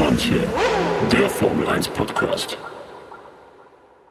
manche, 0.00 0.48
der 1.12 1.28
Formel 1.28 1.68
1 1.68 1.88
Podcast. 1.88 2.56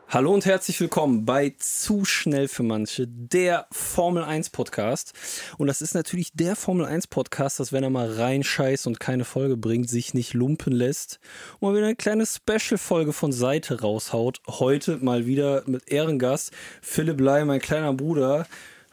Hallo 0.07 0.32
und 0.32 0.46
herzlich 0.46 0.79
willkommen 0.79 1.25
bei 1.25 1.55
Zu 1.57 2.05
schnell 2.05 2.47
für 2.47 2.61
manche, 2.61 3.07
der 3.07 3.65
Formel 3.71 4.23
1 4.23 4.52
Podcast. 4.52 5.14
Und 5.57 5.65
das 5.65 5.82
ist 5.82 5.96
natürlich 5.96 6.32
der 6.33 6.55
Formel 6.55 6.86
1 6.86 7.07
Podcast, 7.07 7.60
dass 7.60 7.73
wenn 7.73 7.83
er 7.83 7.89
mal 7.89 8.07
reinscheißt 8.07 8.86
und 8.86 9.00
keine 9.00 9.25
Folge 9.25 9.57
bringt, 9.57 9.89
sich 9.89 10.14
nicht 10.14 10.36
lumpen 10.36 10.73
lässt 10.73 11.20
und 11.60 11.70
mal 11.70 11.75
wieder 11.75 11.88
eine 11.88 11.96
kleine 11.96 12.28
Special-Folge 12.28 13.11
von 13.11 13.32
Seite 13.32 13.82
raushaut. 13.82 14.42
Heute 14.47 14.97
mal 14.97 15.25
wieder 15.25 15.64
mit 15.65 15.89
Ehrengast 15.92 16.51
Philipp 16.83 17.19
Lai, 17.19 17.46
mein 17.46 17.61
kleiner 17.61 17.93
Bruder. 17.93 18.46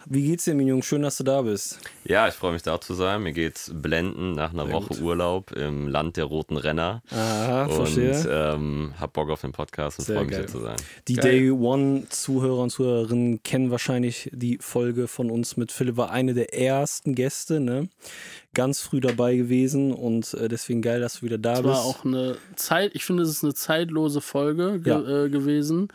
Wie 0.09 0.23
geht's 0.25 0.45
dir, 0.45 0.55
mein 0.55 0.69
Junge? 0.69 0.85
Schön, 0.85 1.03
dass 1.03 1.17
du 1.17 1.25
da 1.25 1.43
bist. 1.43 1.81
Ja, 2.05 2.29
ich 2.29 2.35
freue 2.35 2.53
mich 2.53 2.63
da 2.63 2.81
zu 2.81 2.95
sein. 2.95 3.25
Mir 3.25 3.33
geht's 3.33 3.73
blenden 3.75 4.33
nach 4.35 4.53
einer 4.53 4.67
Sehr 4.67 4.75
Woche 4.75 4.89
gut. 4.95 5.01
Urlaub 5.01 5.51
im 5.51 5.89
Land 5.89 6.17
der 6.17 6.27
roten 6.27 6.57
Renner. 6.57 7.03
Aha, 7.11 7.65
und 7.65 7.73
verstehe. 7.75 8.53
ähm, 8.55 8.95
hab 9.01 9.15
Bock 9.15 9.31
auf 9.31 9.41
den 9.41 9.51
Podcast 9.51 9.99
und 9.99 10.05
freue 10.05 10.25
mich 10.25 10.37
hier 10.37 10.47
zu 10.47 10.61
sein. 10.61 10.77
Die 11.09 11.15
Geil. 11.15 11.33
Day 11.41 11.51
One-Zuhörer 11.51 12.59
und 12.63 12.71
Zuhörerinnen 12.71 13.43
kennen 13.43 13.73
wahrscheinlich 13.73 14.31
die 14.33 14.59
Folge 14.61 15.09
von 15.09 15.29
uns 15.29 15.57
mit 15.57 15.73
Philipp, 15.73 15.97
war 15.97 16.11
eine 16.13 16.35
der 16.35 16.55
ersten 16.55 17.17
Gäste, 17.17 17.59
ne? 17.59 17.89
Ganz 18.55 18.81
früh 18.81 19.01
dabei 19.01 19.35
gewesen 19.35 19.93
und 19.93 20.35
äh, 20.35 20.47
deswegen 20.49 20.83
geil, 20.83 21.01
dass 21.01 21.15
du 21.19 21.23
wieder 21.27 21.39
da 21.39 21.55
Das 21.55 21.63
bist. 21.63 21.75
war 21.75 21.81
auch 21.85 22.05
eine 22.05 22.37
Zeit, 22.55 22.93
ich 22.95 23.05
finde, 23.05 23.25
es 23.25 23.31
ist 23.31 23.43
eine 23.43 23.55
zeitlose 23.55 24.21
Folge 24.21 24.79
ge 24.79 24.93
Ja. 24.93 25.25
äh, 25.25 25.29
gewesen, 25.31 25.89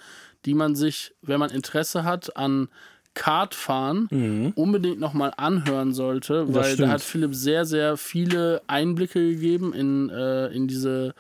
die 0.46 0.54
man 0.54 0.76
sich, 0.76 1.14
wenn 1.22 1.40
man 1.40 1.50
Interesse 1.52 2.04
hat 2.04 2.36
an 2.36 2.68
Kartfahren, 3.14 4.54
unbedingt 4.56 5.00
nochmal 5.00 5.34
anhören 5.38 5.94
sollte, 5.94 6.54
weil 6.54 6.78
da 6.78 6.86
Mhm. 6.88 6.92
hat 6.92 7.02
Philipp 7.02 7.36
sehr, 7.36 7.66
sehr 7.66 7.98
viele 7.98 8.62
Einblicke 8.68 9.20
gegeben 9.32 9.74
in, 9.74 10.10
äh, 10.10 10.48
in 10.48 10.68
diese 10.68 11.14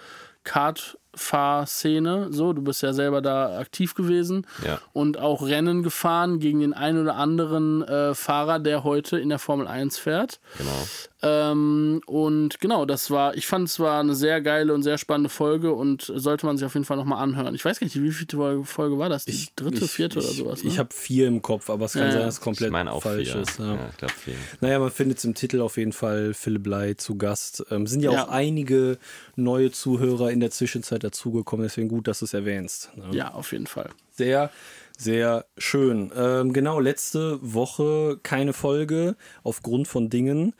Kartfahrszene. 0.43 2.27
So, 2.31 2.53
du 2.53 2.61
bist 2.61 2.81
ja 2.81 2.93
selber 2.93 3.21
da 3.21 3.59
aktiv 3.59 3.93
gewesen 3.95 4.45
Ja. 4.65 4.79
und 4.93 5.17
auch 5.17 5.41
Rennen 5.45 5.83
gefahren 5.83 6.39
gegen 6.39 6.59
den 6.61 6.73
einen 6.73 7.01
oder 7.01 7.15
anderen 7.15 7.81
äh, 7.83 8.13
Fahrer, 8.15 8.59
der 8.59 8.83
heute 8.83 9.19
in 9.19 9.29
der 9.29 9.39
Formel 9.39 9.67
1 9.67 9.97
fährt. 9.97 10.39
Genau. 10.57 10.87
Ähm, 11.23 12.01
und 12.07 12.59
genau, 12.59 12.85
das 12.85 13.11
war, 13.11 13.35
ich 13.35 13.45
fand 13.45 13.67
es 13.67 13.79
war 13.79 13.99
eine 13.99 14.15
sehr 14.15 14.41
geile 14.41 14.73
und 14.73 14.81
sehr 14.83 14.97
spannende 14.97 15.29
Folge 15.29 15.71
und 15.73 16.11
sollte 16.15 16.45
man 16.47 16.57
sich 16.57 16.65
auf 16.65 16.73
jeden 16.73 16.85
Fall 16.85 16.97
nochmal 16.97 17.21
anhören. 17.21 17.53
Ich 17.53 17.63
weiß 17.63 17.79
gar 17.79 17.85
nicht, 17.85 18.01
wie 18.01 18.11
viele 18.11 18.63
Folge, 18.63 18.97
war 18.97 19.09
das? 19.09 19.25
Die 19.25 19.47
dritte, 19.55 19.85
ich, 19.85 19.91
vierte 19.91 20.19
ich, 20.19 20.25
oder 20.25 20.33
sowas? 20.33 20.63
Ne? 20.63 20.69
Ich 20.69 20.79
habe 20.79 20.89
vier 20.93 21.27
im 21.27 21.41
Kopf, 21.41 21.69
aber 21.69 21.85
es 21.85 21.93
kann 21.93 22.03
Ja, 22.07 22.11
sein, 22.11 22.21
dass 22.23 22.35
es 22.35 22.41
komplett 22.41 22.71
ich 22.73 22.87
auch 22.87 23.03
falsch 23.03 23.31
vier. 23.31 23.41
ist. 23.41 23.59
Ja, 23.59 23.75
Ja. 23.75 23.89
ich 23.91 23.97
glaube 23.97 24.13
vier. 24.13 24.33
Naja, 24.61 24.79
man 24.79 24.89
findet 24.91 25.19
es 25.19 25.23
im 25.25 25.35
Titel 25.35 25.61
auf 25.61 25.77
jeden 25.77 25.93
Fall 25.93 26.33
Philipp 26.33 26.65
Lai 26.65 26.93
zu 26.95 27.17
Gast. 27.17 27.63
Ähm, 27.69 27.85
sind 27.85 28.01
ja, 28.01 28.11
Ja. 28.11 28.23
auch 28.25 28.29
einige 28.29 28.97
neue 29.35 29.71
Zuhörer 29.71 30.31
in 30.31 30.39
der 30.39 30.49
Zwischenzeit 30.51 31.03
dazugekommen, 31.03 31.63
deswegen 31.63 31.87
gut, 31.87 32.07
dass 32.07 32.19
du 32.19 32.25
es 32.25 32.33
erwähnst. 32.33 32.89
Ne? 32.97 33.05
ja, 33.15 33.31
auf 33.33 33.51
jeden 33.51 33.67
Fall. 33.67 33.89
Sehr, 34.11 34.51
sehr 34.97 35.45
schön. 35.57 36.11
Ähm, 36.15 36.53
genau, 36.53 36.79
letzte 36.79 37.39
Woche 37.41 38.19
keine 38.23 38.53
Folge 38.53 39.15
aufgrund 39.43 39.87
von 39.87 40.09
Dingen. 40.09 40.53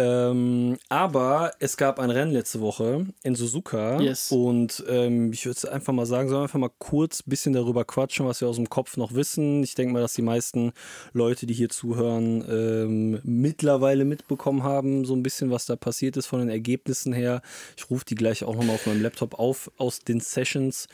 Ähm, 0.00 0.78
aber 0.88 1.52
es 1.58 1.76
gab 1.76 1.98
ein 1.98 2.08
Rennen 2.08 2.32
letzte 2.32 2.62
Woche 2.62 3.06
in 3.22 3.34
Suzuka. 3.34 4.00
Yes. 4.00 4.32
Und 4.32 4.82
ähm, 4.88 5.30
ich 5.30 5.44
würde 5.44 5.70
einfach 5.70 5.92
mal 5.92 6.06
sagen, 6.06 6.30
sollen 6.30 6.40
wir 6.40 6.44
einfach 6.44 6.58
mal 6.58 6.70
kurz 6.78 7.20
ein 7.20 7.28
bisschen 7.28 7.52
darüber 7.52 7.84
quatschen, 7.84 8.24
was 8.24 8.40
wir 8.40 8.48
aus 8.48 8.56
dem 8.56 8.70
Kopf 8.70 8.96
noch 8.96 9.12
wissen. 9.12 9.62
Ich 9.62 9.74
denke 9.74 9.92
mal, 9.92 10.00
dass 10.00 10.14
die 10.14 10.22
meisten 10.22 10.72
Leute, 11.12 11.44
die 11.44 11.52
hier 11.52 11.68
zuhören, 11.68 12.42
ähm, 12.48 13.20
mittlerweile 13.24 14.06
mitbekommen 14.06 14.62
haben, 14.62 15.04
so 15.04 15.14
ein 15.14 15.22
bisschen, 15.22 15.50
was 15.50 15.66
da 15.66 15.76
passiert 15.76 16.16
ist 16.16 16.26
von 16.26 16.38
den 16.38 16.48
Ergebnissen 16.48 17.12
her. 17.12 17.42
Ich 17.76 17.90
rufe 17.90 18.06
die 18.06 18.14
gleich 18.14 18.42
auch 18.42 18.56
nochmal 18.56 18.76
auf 18.76 18.86
meinem 18.86 19.02
Laptop 19.02 19.38
auf 19.38 19.70
aus 19.76 19.98
den 19.98 20.20
Sessions. 20.20 20.88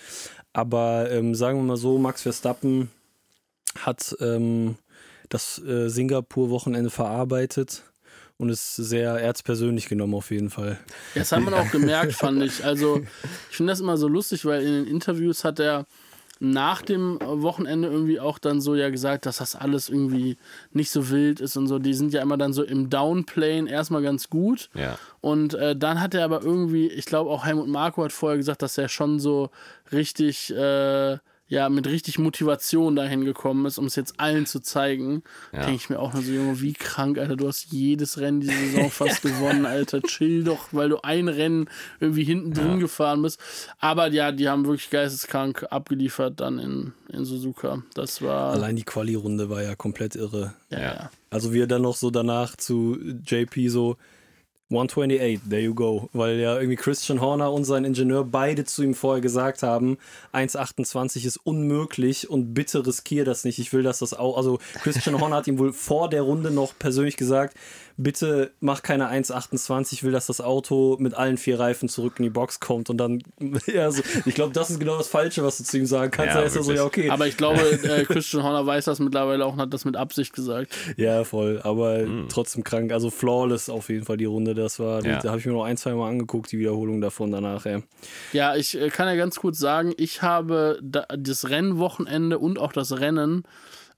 Aber 0.52 1.12
ähm, 1.12 1.36
sagen 1.36 1.60
wir 1.60 1.64
mal 1.64 1.76
so, 1.76 1.98
Max 1.98 2.22
Verstappen 2.22 2.90
hat 3.78 4.16
ähm, 4.20 4.78
das 5.28 5.62
äh, 5.62 5.88
Singapur-Wochenende 5.88 6.90
verarbeitet 6.90 7.84
und 8.38 8.50
ist 8.50 8.76
sehr 8.76 9.12
erzpersönlich 9.12 9.88
genommen 9.88 10.14
auf 10.14 10.30
jeden 10.30 10.50
Fall. 10.50 10.78
Das 11.14 11.32
hat 11.32 11.42
man 11.42 11.54
auch 11.54 11.70
gemerkt, 11.70 12.12
fand 12.14 12.42
ich. 12.42 12.64
Also, 12.64 13.02
ich 13.50 13.56
finde 13.56 13.72
das 13.72 13.80
immer 13.80 13.96
so 13.96 14.08
lustig, 14.08 14.44
weil 14.44 14.62
in 14.62 14.72
den 14.72 14.86
Interviews 14.86 15.44
hat 15.44 15.58
er 15.58 15.86
nach 16.38 16.82
dem 16.82 17.18
Wochenende 17.22 17.88
irgendwie 17.88 18.20
auch 18.20 18.38
dann 18.38 18.60
so 18.60 18.74
ja 18.74 18.90
gesagt, 18.90 19.24
dass 19.24 19.38
das 19.38 19.56
alles 19.56 19.88
irgendwie 19.88 20.36
nicht 20.72 20.90
so 20.90 21.08
wild 21.08 21.40
ist 21.40 21.56
und 21.56 21.66
so. 21.66 21.78
Die 21.78 21.94
sind 21.94 22.12
ja 22.12 22.20
immer 22.20 22.36
dann 22.36 22.52
so 22.52 22.62
im 22.62 22.90
Downplane 22.90 23.70
erstmal 23.70 24.02
ganz 24.02 24.28
gut. 24.28 24.68
Ja. 24.74 24.98
Und 25.22 25.54
äh, 25.54 25.74
dann 25.74 26.00
hat 26.00 26.12
er 26.12 26.24
aber 26.24 26.42
irgendwie, 26.42 26.88
ich 26.88 27.06
glaube 27.06 27.30
auch 27.30 27.46
Helmut 27.46 27.68
Marko 27.68 28.04
hat 28.04 28.12
vorher 28.12 28.36
gesagt, 28.36 28.60
dass 28.60 28.76
er 28.76 28.88
schon 28.88 29.18
so 29.18 29.50
richtig, 29.92 30.54
äh, 30.54 31.16
ja, 31.48 31.68
mit 31.68 31.86
richtig 31.86 32.18
Motivation 32.18 32.96
dahin 32.96 33.24
gekommen 33.24 33.66
ist, 33.66 33.78
um 33.78 33.86
es 33.86 33.94
jetzt 33.94 34.18
allen 34.18 34.46
zu 34.46 34.60
zeigen. 34.60 35.22
Ja. 35.52 35.60
Denke 35.60 35.76
ich 35.76 35.90
mir 35.90 36.00
auch 36.00 36.12
nur 36.12 36.22
so, 36.22 36.32
Junge, 36.32 36.60
wie 36.60 36.72
krank, 36.72 37.18
Alter, 37.18 37.36
du 37.36 37.46
hast 37.46 37.72
jedes 37.72 38.18
Rennen 38.18 38.40
diese 38.40 38.52
Saison 38.54 38.90
fast 38.90 39.22
gewonnen, 39.22 39.64
Alter, 39.64 40.02
chill 40.02 40.42
doch, 40.42 40.68
weil 40.72 40.88
du 40.88 41.02
ein 41.02 41.28
Rennen 41.28 41.68
irgendwie 42.00 42.24
hinten 42.24 42.52
drin 42.52 42.80
gefahren 42.80 43.22
bist. 43.22 43.38
Aber 43.78 44.08
ja, 44.08 44.32
die 44.32 44.48
haben 44.48 44.66
wirklich 44.66 44.90
geisteskrank 44.90 45.66
abgeliefert 45.70 46.40
dann 46.40 46.58
in, 46.58 46.92
in 47.12 47.24
Suzuka. 47.24 47.82
Das 47.94 48.22
war, 48.22 48.52
Allein 48.52 48.74
die 48.74 48.84
Quali-Runde 48.84 49.48
war 49.48 49.62
ja 49.62 49.76
komplett 49.76 50.16
irre. 50.16 50.54
ja, 50.70 50.78
Ja. 50.78 50.84
ja. 50.94 51.10
Also 51.30 51.52
wir 51.52 51.66
dann 51.66 51.82
noch 51.82 51.96
so 51.96 52.10
danach 52.10 52.56
zu 52.56 52.96
JP 53.24 53.68
so 53.68 53.96
128, 54.70 55.48
there 55.48 55.62
you 55.62 55.74
go. 55.74 56.08
Weil 56.12 56.38
ja 56.38 56.56
irgendwie 56.56 56.76
Christian 56.76 57.20
Horner 57.20 57.52
und 57.52 57.64
sein 57.64 57.84
Ingenieur 57.84 58.24
beide 58.24 58.64
zu 58.64 58.82
ihm 58.82 58.94
vorher 58.94 59.20
gesagt 59.20 59.62
haben, 59.62 59.96
1,28 60.32 61.24
ist 61.24 61.36
unmöglich 61.36 62.28
und 62.28 62.52
bitte 62.52 62.84
riskier 62.84 63.24
das 63.24 63.44
nicht. 63.44 63.60
Ich 63.60 63.72
will, 63.72 63.84
dass 63.84 64.00
das 64.00 64.12
auch. 64.12 64.36
Also 64.36 64.58
Christian 64.82 65.20
Horner 65.20 65.36
hat 65.36 65.46
ihm 65.46 65.58
wohl 65.58 65.72
vor 65.72 66.08
der 66.08 66.22
Runde 66.22 66.50
noch 66.50 66.76
persönlich 66.78 67.16
gesagt, 67.16 67.56
bitte 67.96 68.52
mach 68.60 68.82
keine 68.82 69.08
1,28, 69.10 69.92
ich 69.94 70.02
will, 70.04 70.12
dass 70.12 70.26
das 70.26 70.40
Auto 70.40 70.96
mit 71.00 71.14
allen 71.14 71.38
vier 71.38 71.58
Reifen 71.58 71.88
zurück 71.88 72.14
in 72.18 72.24
die 72.24 72.30
Box 72.30 72.60
kommt 72.60 72.90
und 72.90 72.98
dann, 72.98 73.22
ja, 73.66 73.90
so, 73.90 74.02
ich 74.24 74.34
glaube, 74.34 74.52
das 74.52 74.70
ist 74.70 74.78
genau 74.80 74.98
das 74.98 75.08
Falsche, 75.08 75.42
was 75.42 75.58
du 75.58 75.64
zu 75.64 75.78
ihm 75.78 75.86
sagen 75.86 76.10
kannst. 76.10 76.34
Ja, 76.34 76.40
da 76.40 76.46
ist 76.46 76.56
er 76.56 76.62
so, 76.62 76.72
ja, 76.72 76.84
okay. 76.84 77.08
Aber 77.10 77.26
ich 77.26 77.36
glaube, 77.36 77.60
äh, 77.82 78.04
Christian 78.04 78.42
Horner 78.42 78.66
weiß 78.66 78.84
das 78.84 78.98
mittlerweile 78.98 79.44
auch 79.46 79.54
und 79.54 79.60
hat 79.60 79.72
das 79.72 79.84
mit 79.84 79.96
Absicht 79.96 80.32
gesagt. 80.34 80.74
Ja, 80.96 81.24
voll, 81.24 81.60
aber 81.62 81.98
Hm. 82.00 82.26
trotzdem 82.28 82.64
krank. 82.64 82.92
Also 82.92 83.10
flawless 83.10 83.68
auf 83.70 83.88
jeden 83.88 84.04
Fall 84.04 84.16
die 84.18 84.24
Runde. 84.26 84.54
Das 84.54 84.78
war, 84.78 85.04
Ja. 85.04 85.20
da 85.20 85.30
habe 85.30 85.38
ich 85.40 85.46
mir 85.46 85.52
noch 85.52 85.64
ein, 85.64 85.76
zwei 85.76 85.92
Mal 85.94 86.08
angeguckt, 86.10 86.52
die 86.52 86.58
Wiederholung 86.58 87.00
davon 87.00 87.32
danach. 87.32 87.64
Ja. 87.64 87.80
Ja, 88.32 88.56
ich 88.56 88.78
äh, 88.80 88.90
kann 88.90 89.08
ja 89.08 89.14
ganz 89.16 89.36
kurz 89.36 89.58
sagen, 89.58 89.92
ich 89.96 90.22
habe 90.22 90.78
da, 90.82 91.06
das 91.16 91.48
Rennwochenende 91.48 92.38
und 92.38 92.58
auch 92.58 92.72
das 92.72 92.98
Rennen 93.00 93.44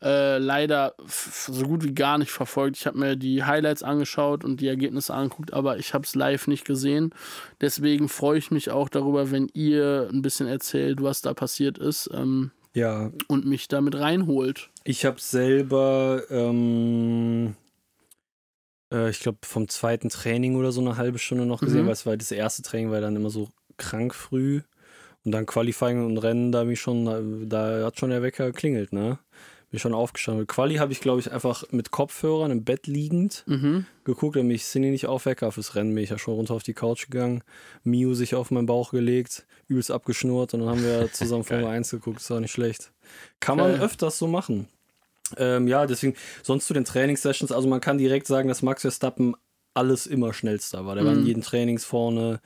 äh, 0.02 0.38
leider 0.38 0.94
so 1.06 1.64
gut 1.66 1.82
wie 1.84 1.92
gar 1.94 2.18
nicht 2.18 2.30
verfolgt. 2.30 2.76
Ich 2.76 2.86
habe 2.86 2.98
mir 2.98 3.16
die 3.16 3.42
Highlights 3.44 3.82
angeschaut 3.82 4.44
und 4.44 4.60
die 4.60 4.68
Ergebnisse 4.68 5.12
angeguckt, 5.14 5.52
aber 5.52 5.78
ich 5.78 5.92
habe 5.94 6.04
es 6.04 6.14
live 6.14 6.46
nicht 6.46 6.64
gesehen. 6.64 7.12
Deswegen 7.60 8.08
freue 8.08 8.38
ich 8.38 8.50
mich 8.52 8.70
auch 8.70 8.88
darüber, 8.88 9.30
wenn 9.32 9.48
ihr 9.54 10.08
ein 10.12 10.22
bisschen 10.22 10.46
erzählt, 10.46 11.02
was 11.02 11.20
da 11.20 11.34
passiert 11.34 11.78
ist 11.78 12.08
ähm, 12.14 12.52
ja, 12.74 13.10
und 13.26 13.44
mich 13.46 13.66
damit 13.66 13.96
reinholt. 13.96 14.70
ich 14.84 15.04
habe 15.04 15.20
selber, 15.20 16.22
ähm, 16.30 17.56
äh, 18.92 19.10
ich 19.10 19.20
glaube, 19.20 19.38
vom 19.42 19.68
zweiten 19.68 20.10
Training 20.10 20.56
oder 20.56 20.70
so 20.72 20.80
eine 20.80 20.96
halbe 20.96 21.18
Stunde 21.18 21.44
noch 21.46 21.60
gesehen, 21.60 21.82
Mhm. 21.82 21.86
weil 21.86 21.92
es 21.94 22.06
war 22.06 22.16
das 22.16 22.30
erste 22.30 22.62
Training, 22.62 22.90
war 22.90 23.00
dann 23.00 23.16
immer 23.16 23.30
so 23.30 23.48
krank 23.76 24.14
früh. 24.14 24.60
Und 25.24 25.32
dann 25.32 25.46
Qualifying 25.46 26.06
und 26.06 26.18
Rennen, 26.18 26.52
da 26.52 26.64
mich 26.64 26.80
schon, 26.80 27.48
da 27.48 27.84
hat 27.84 27.98
schon 27.98 28.10
der 28.10 28.22
Wecker 28.22 28.46
geklingelt, 28.46 28.92
ne? 28.92 29.18
Bin 29.70 29.78
schon 29.80 29.92
aufgestanden. 29.92 30.46
Quali 30.46 30.76
habe 30.76 30.92
ich, 30.92 31.00
glaube 31.00 31.20
ich, 31.20 31.30
einfach 31.30 31.64
mit 31.72 31.90
Kopfhörern 31.90 32.50
im 32.50 32.64
Bett 32.64 32.86
liegend 32.86 33.44
Mhm. 33.46 33.84
geguckt, 34.04 34.36
damit 34.36 34.56
ich 34.56 34.64
Cindy 34.64 34.90
nicht 34.90 35.06
aufwecke. 35.06 35.50
Fürs 35.52 35.74
Rennen 35.74 35.94
bin 35.94 36.04
ich 36.04 36.10
ja 36.10 36.18
schon 36.18 36.34
runter 36.34 36.54
auf 36.54 36.62
die 36.62 36.72
Couch 36.72 37.10
gegangen. 37.10 37.42
Miu 37.84 38.14
sich 38.14 38.34
auf 38.34 38.50
meinen 38.50 38.64
Bauch 38.66 38.92
gelegt, 38.92 39.46
übelst 39.66 39.90
abgeschnurrt 39.90 40.54
und 40.54 40.60
dann 40.60 40.70
haben 40.70 40.82
wir 40.82 41.10
zusammen 41.12 41.44
Formel 41.44 41.66
1 41.66 41.90
geguckt. 41.90 42.16
Das 42.20 42.30
war 42.30 42.40
nicht 42.40 42.52
schlecht. 42.52 42.92
Kann 43.40 43.58
man 43.58 43.72
Geil. 43.72 43.80
öfters 43.82 44.18
so 44.18 44.26
machen. 44.26 44.68
Ähm, 45.36 45.68
ja, 45.68 45.84
deswegen, 45.86 46.14
sonst 46.42 46.66
zu 46.66 46.72
den 46.72 46.86
Trainingssessions, 46.86 47.52
also 47.52 47.68
man 47.68 47.82
kann 47.82 47.98
direkt 47.98 48.26
sagen, 48.26 48.48
dass 48.48 48.62
Max 48.62 48.80
Verstappen 48.80 49.34
alles 49.74 50.06
immer 50.06 50.32
schnellster 50.32 50.86
war. 50.86 50.94
Der 50.94 51.04
war 51.04 51.12
in 51.12 51.20
Mhm. 51.20 51.26
jeden 51.26 51.42
Trainings 51.42 51.84
vorne 51.84 52.40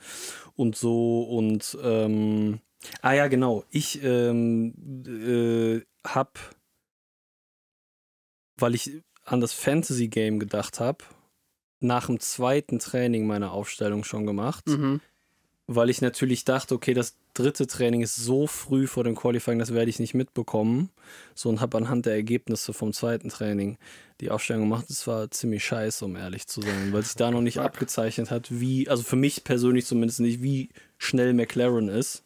und 0.57 0.75
so 0.75 1.23
und 1.23 1.77
ähm, 1.81 2.59
ah 3.01 3.13
ja, 3.13 3.27
genau. 3.29 3.63
Ich 3.69 4.03
ähm, 4.03 4.73
äh, 5.07 5.81
hab, 6.05 6.37
weil 8.57 8.75
ich 8.75 8.91
an 9.25 9.39
das 9.41 9.53
Fantasy 9.53 10.07
Game 10.07 10.39
gedacht 10.39 10.79
habe, 10.79 11.03
nach 11.79 12.07
dem 12.07 12.19
zweiten 12.19 12.79
Training 12.79 13.25
meine 13.27 13.51
Aufstellung 13.51 14.03
schon 14.03 14.25
gemacht. 14.25 14.67
Mhm. 14.67 15.01
weil 15.65 15.89
ich 15.89 16.01
natürlich 16.01 16.43
dachte, 16.43 16.75
okay, 16.75 16.93
das 16.93 17.15
dritte 17.33 17.67
Training 17.67 18.01
ist 18.01 18.17
so 18.17 18.47
früh 18.47 18.85
vor 18.85 19.05
dem 19.05 19.15
Qualifying, 19.15 19.59
das 19.59 19.73
werde 19.73 19.89
ich 19.89 19.97
nicht 19.97 20.13
mitbekommen. 20.13 20.89
So 21.35 21.47
und 21.49 21.61
habe 21.61 21.77
anhand 21.77 22.05
der 22.05 22.13
Ergebnisse 22.15 22.73
vom 22.73 22.91
zweiten 22.91 23.29
Training 23.29 23.77
die 24.19 24.29
Aufstellung 24.29 24.63
gemacht. 24.63 24.85
Das 24.89 25.07
war 25.07 25.31
ziemlich 25.31 25.63
scheiße, 25.63 26.03
um 26.03 26.17
ehrlich 26.17 26.47
zu 26.47 26.61
sein, 26.61 26.91
weil 26.91 27.03
sich 27.03 27.15
da 27.15 27.31
noch 27.31 27.41
nicht 27.41 27.59
abgezeichnet 27.59 28.29
hat, 28.29 28.47
wie, 28.51 28.89
also 28.89 29.03
für 29.03 29.15
mich 29.15 29.45
persönlich 29.45 29.85
zumindest 29.85 30.19
nicht, 30.19 30.43
wie 30.43 30.69
schnell 30.97 31.33
McLaren 31.33 31.87
ist. 31.87 32.23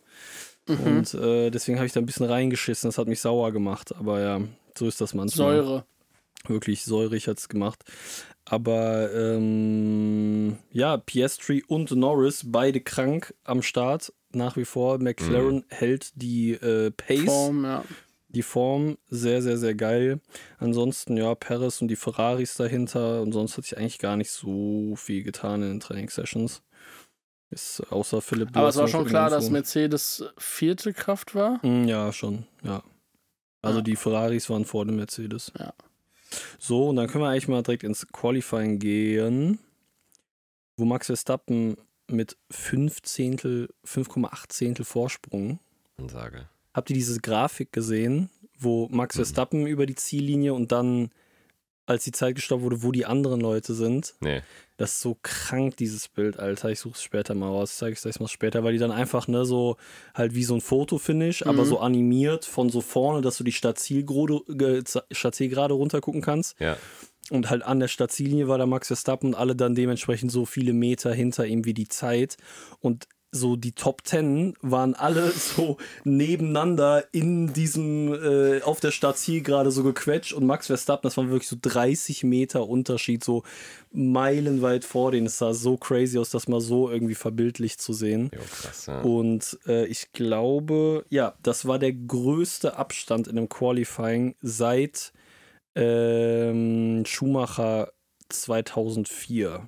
Und 0.68 1.14
äh, 1.14 1.50
deswegen 1.52 1.78
habe 1.78 1.86
ich 1.86 1.94
da 1.94 2.02
ein 2.02 2.06
bisschen 2.08 2.26
reingeschissen. 2.26 2.90
Das 2.90 2.98
hat 2.98 3.08
mich 3.08 3.22
sauer 3.22 3.52
gemacht. 3.54 3.96
Aber 3.96 4.20
ja, 4.20 4.42
so 4.78 4.88
ist 4.88 5.00
das 5.00 5.14
manchmal. 5.14 5.56
Säure. 5.58 5.86
Wirklich 6.46 6.84
säurig 6.86 7.28
hat 7.28 7.38
es 7.40 7.50
gemacht. 7.50 7.84
Aber 8.46 9.12
ähm, 9.14 10.58
ja, 10.72 10.98
Piastri 10.98 11.64
und 11.68 11.92
Norris, 11.92 12.44
beide 12.46 12.80
krank 12.80 13.34
am 13.44 13.62
Start. 13.62 14.14
Nach 14.34 14.56
wie 14.58 14.66
vor. 14.66 15.00
McLaren 15.00 15.66
hält 15.70 16.12
die 16.16 16.52
äh, 16.52 16.92
Pace, 16.92 17.26
Form, 17.26 17.64
ja. 17.64 17.84
die 18.28 18.42
Form 18.44 18.98
sehr, 19.10 19.42
sehr, 19.42 19.58
sehr 19.58 19.74
geil. 19.74 20.20
Ansonsten, 20.60 21.18
ja, 21.18 21.34
Perez 21.34 21.82
und 21.82 21.88
die 21.88 21.96
Ferraris 21.96 22.56
dahinter. 22.56 23.22
Und 23.22 23.32
sonst 23.32 23.58
hat 23.58 23.64
sich 23.66 23.78
eigentlich 23.78 24.00
gar 24.00 24.16
nicht 24.18 24.32
so 24.32 24.96
viel 24.96 25.24
getan 25.24 25.62
in 25.64 25.70
den 25.70 25.80
Trainingssessions. 25.80 26.62
Ist 27.50 27.82
außer 27.92 28.22
Philipp. 28.22 28.50
Aber 28.56 28.68
es 28.68 28.76
war 28.76 28.90
schon 28.90 29.06
klar, 29.06 29.30
dass 29.30 29.50
Mercedes 29.50 30.26
vierte 30.38 30.94
Kraft 30.94 31.34
war. 31.34 31.66
Mm, 31.66 31.86
Ja, 31.88 32.12
schon, 32.12 32.46
ja. 32.64 32.84
Also 33.62 33.80
Ja. 33.80 33.84
die 33.84 33.96
Ferraris 33.96 34.50
waren 34.50 34.66
vor 34.66 34.86
dem 34.86 34.98
Mercedes. 34.98 35.52
Ja. 35.58 35.74
So, 36.60 36.90
und 36.90 36.96
dann 36.98 37.08
können 37.08 37.24
wir 37.24 37.30
eigentlich 37.30 37.48
mal 37.48 37.64
direkt 37.64 37.84
ins 37.84 38.08
Qualifying 38.08 38.80
gehen, 38.80 39.60
wo 40.76 40.86
Max 40.86 41.08
Verstappen 41.08 41.78
mit 42.10 42.38
5 42.52 43.02
Zehntel, 43.02 43.70
5,8 43.86 44.50
Zehntel 44.50 44.86
Vorsprung. 44.86 45.60
Ansage. 45.98 46.48
Habt 46.74 46.90
ihr 46.90 46.96
diese 46.96 47.20
Grafik 47.20 47.72
gesehen, 47.72 48.30
wo 48.60 48.88
Max 48.90 49.16
Mhm. 49.16 49.20
Verstappen 49.20 49.68
über 49.68 49.86
die 49.86 49.96
Ziellinie 49.96 50.54
und 50.54 50.72
dann, 50.72 51.10
als 51.88 52.04
die 52.04 52.12
Zeit 52.12 52.36
gestoppt 52.36 52.62
wurde, 52.62 52.84
wo 52.84 52.92
die 52.92 53.06
anderen 53.06 53.42
Leute 53.42 53.74
sind? 53.74 54.14
Nee. 54.20 54.42
Das 54.78 54.92
ist 54.92 55.02
so 55.02 55.18
krank, 55.24 55.78
dieses 55.78 56.08
Bild, 56.08 56.38
Alter. 56.38 56.70
Ich 56.70 56.80
suche 56.80 56.94
es 56.94 57.02
später 57.02 57.34
mal 57.34 57.48
raus. 57.50 57.78
Zeige 57.78 57.94
ich 57.94 58.06
es 58.06 58.20
mal 58.20 58.28
später, 58.28 58.64
weil 58.64 58.74
die 58.74 58.80
dann 58.80 58.92
einfach, 58.92 59.28
ne, 59.28 59.44
so 59.46 59.78
halt 60.14 60.36
wie 60.36 60.44
so 60.44 60.54
ein 60.54 60.62
Fotofinish, 60.62 61.44
aber 61.48 61.64
Mhm. 61.64 61.68
so 61.68 61.80
animiert 61.80 62.46
von 62.46 62.70
so 62.70 62.82
vorne, 62.82 63.22
dass 63.22 63.38
du 63.38 63.44
die 63.44 63.52
Stadtzielgerade 63.54 64.84
Stadtzielgerade 65.12 65.74
runtergucken 65.74 66.22
kannst. 66.22 66.60
Ja. 66.60 66.78
Und 67.32 67.50
halt 67.50 67.64
an 67.64 67.80
der 67.80 67.88
Stadtziellinie 67.88 68.48
war 68.48 68.58
der 68.58 68.68
Max 68.68 68.88
Verstappen 68.88 69.30
und 69.30 69.36
alle 69.36 69.56
dann 69.56 69.76
dementsprechend 69.76 70.32
so 70.32 70.46
viele 70.46 70.74
Meter 70.74 71.14
hinter 71.14 71.46
ihm 71.46 71.66
wie 71.66 71.74
die 71.74 71.88
Zeit. 71.88 72.38
Und 72.80 73.08
so 73.38 73.56
die 73.56 73.72
Top 73.72 74.04
Ten 74.04 74.56
waren 74.62 74.94
alle 74.94 75.32
so 75.32 75.78
nebeneinander 76.04 77.06
in 77.12 77.54
diesem, 77.54 78.14
äh, 78.14 78.62
auf 78.62 78.80
der 78.80 78.92
Stadtzielgerade 78.92 79.72
so 79.72 79.84
gequetscht 79.84 80.34
und 80.34 80.46
Max 80.46 80.68
Verstappen, 80.68 81.08
das 81.08 81.18
waren 81.18 81.30
wirklich 81.30 81.48
so 81.48 81.58
30 81.62 82.24
Meter 82.24 82.68
Unterschied, 82.68 83.24
so 83.24 83.44
meilenweit 83.92 84.86
vor 84.86 85.12
denen. 85.12 85.28
Es 85.28 85.38
sah 85.38 85.54
so 85.54 85.78
crazy 85.78 86.20
aus, 86.20 86.30
das 86.30 86.48
mal 86.48 86.62
so 86.62 86.90
irgendwie 86.90 87.16
verbildlich 87.16 87.78
zu 87.78 87.94
sehen. 87.94 88.32
Jo, 88.34 88.42
krass, 88.42 88.86
ja. 88.88 89.02
Und 89.02 89.58
äh, 89.68 89.86
ich 89.86 90.12
glaube, 90.12 91.06
ja, 91.10 91.36
das 91.44 91.66
war 91.66 91.80
der 91.80 91.94
größte 91.94 92.78
Abstand 92.78 93.28
in 93.28 93.38
einem 93.38 93.50
Qualifying 93.50 94.36
seit 94.42 95.14
ähm, 95.76 97.04
Schumacher 97.06 97.92
2004. 98.30 99.68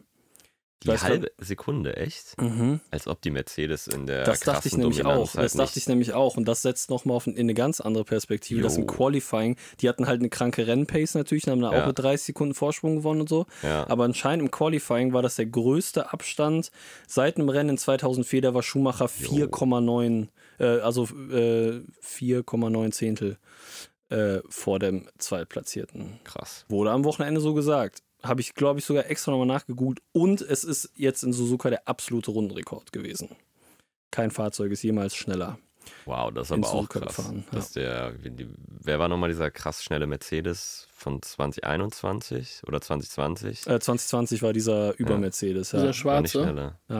Die 0.83 0.87
weißt 0.87 1.03
du- 1.03 1.07
halbe 1.07 1.31
Sekunde, 1.39 1.97
echt? 1.97 2.39
Mhm. 2.41 2.79
Als 2.89 3.07
ob 3.07 3.21
die 3.21 3.31
Mercedes 3.31 3.87
in 3.87 4.05
der 4.05 4.23
Das 4.23 4.39
dachte 4.39 4.67
ich 4.67 4.71
krassen 4.71 4.79
nämlich 4.79 4.97
Dominanz 4.99 5.29
auch. 5.31 5.35
halt 5.35 5.45
Das 5.45 5.53
dachte 5.53 5.77
ich 5.79 5.87
nämlich 5.89 6.13
auch. 6.13 6.37
Und 6.37 6.45
das 6.47 6.61
setzt 6.61 6.89
nochmal 6.89 7.19
in 7.25 7.37
eine 7.37 7.53
ganz 7.53 7.81
andere 7.81 8.05
Perspektive. 8.05 8.61
Das 8.61 8.77
im 8.77 8.83
Jo. 8.83 8.87
Qualifying, 8.87 9.57
die 9.81 9.89
hatten 9.89 10.07
halt 10.07 10.21
eine 10.21 10.29
kranke 10.29 10.67
Rennpace 10.67 11.15
natürlich, 11.15 11.47
haben 11.47 11.59
da 11.61 11.73
Ja. 11.73 11.83
auch 11.83 11.87
mit 11.87 11.99
30 11.99 12.27
Sekunden 12.27 12.53
Vorsprung 12.53 12.95
gewonnen 12.97 13.21
und 13.21 13.29
so. 13.29 13.45
Ja. 13.61 13.89
Aber 13.89 14.05
anscheinend 14.05 14.43
im 14.45 14.51
Qualifying 14.51 15.11
war 15.11 15.21
das 15.21 15.35
der 15.35 15.47
größte 15.47 16.13
Abstand 16.13 16.71
seit 17.07 17.35
einem 17.35 17.49
Rennen 17.49 17.71
in 17.71 17.77
2004. 17.77 18.41
Da 18.41 18.53
war 18.53 18.63
Schumacher 18.63 19.09
4,9, 19.09 20.29
äh, 20.59 20.63
also 20.79 21.03
äh, 21.31 21.81
4,9 22.01 22.91
Zehntel 22.93 23.37
äh, 24.09 24.39
vor 24.49 24.79
dem 24.79 25.07
Zweitplatzierten. 25.17 26.19
Krass. 26.23 26.65
Wurde 26.69 26.91
am 26.91 27.03
Wochenende 27.03 27.41
so 27.41 27.53
gesagt. 27.53 27.99
Habe 28.23 28.41
ich, 28.41 28.53
glaube 28.53 28.79
ich, 28.79 28.85
sogar 28.85 29.09
extra 29.09 29.31
nochmal 29.31 29.47
nachgegoogelt. 29.47 29.99
Und 30.11 30.41
es 30.41 30.63
ist 30.63 30.91
jetzt 30.95 31.23
in 31.23 31.31
Suzuka 31.33 31.69
der 31.69 31.87
absolute 31.87 32.31
Rundenrekord 32.31 32.91
gewesen. 32.91 33.29
Kein 34.11 34.31
Fahrzeug 34.31 34.71
ist 34.71 34.83
jemals 34.83 35.15
schneller. 35.15 35.57
Wow, 36.05 36.31
das 36.33 36.47
ist 36.47 36.51
aber 36.51 36.69
auch 36.71 36.89
krass. 36.89 37.15
gefahren, 37.15 37.45
ja. 37.51 37.61
Der, 37.75 38.11
die, 38.11 38.47
wer 38.67 38.99
war 38.99 39.07
nochmal 39.07 39.29
dieser 39.29 39.49
krass 39.49 39.83
schnelle 39.83 40.05
Mercedes 40.07 40.87
von 40.91 41.21
2021 41.21 42.61
oder 42.67 42.81
2020? 42.81 43.61
Äh, 43.61 43.79
2020 43.79 44.41
war 44.41 44.53
dieser 44.53 44.97
Über-Mercedes. 44.99 45.69
Dieser 45.71 45.77
Ja. 45.91 46.03
War 46.05 46.21
nicht 46.21 46.31
schwarze. 46.31 46.75
ja. 46.89 46.95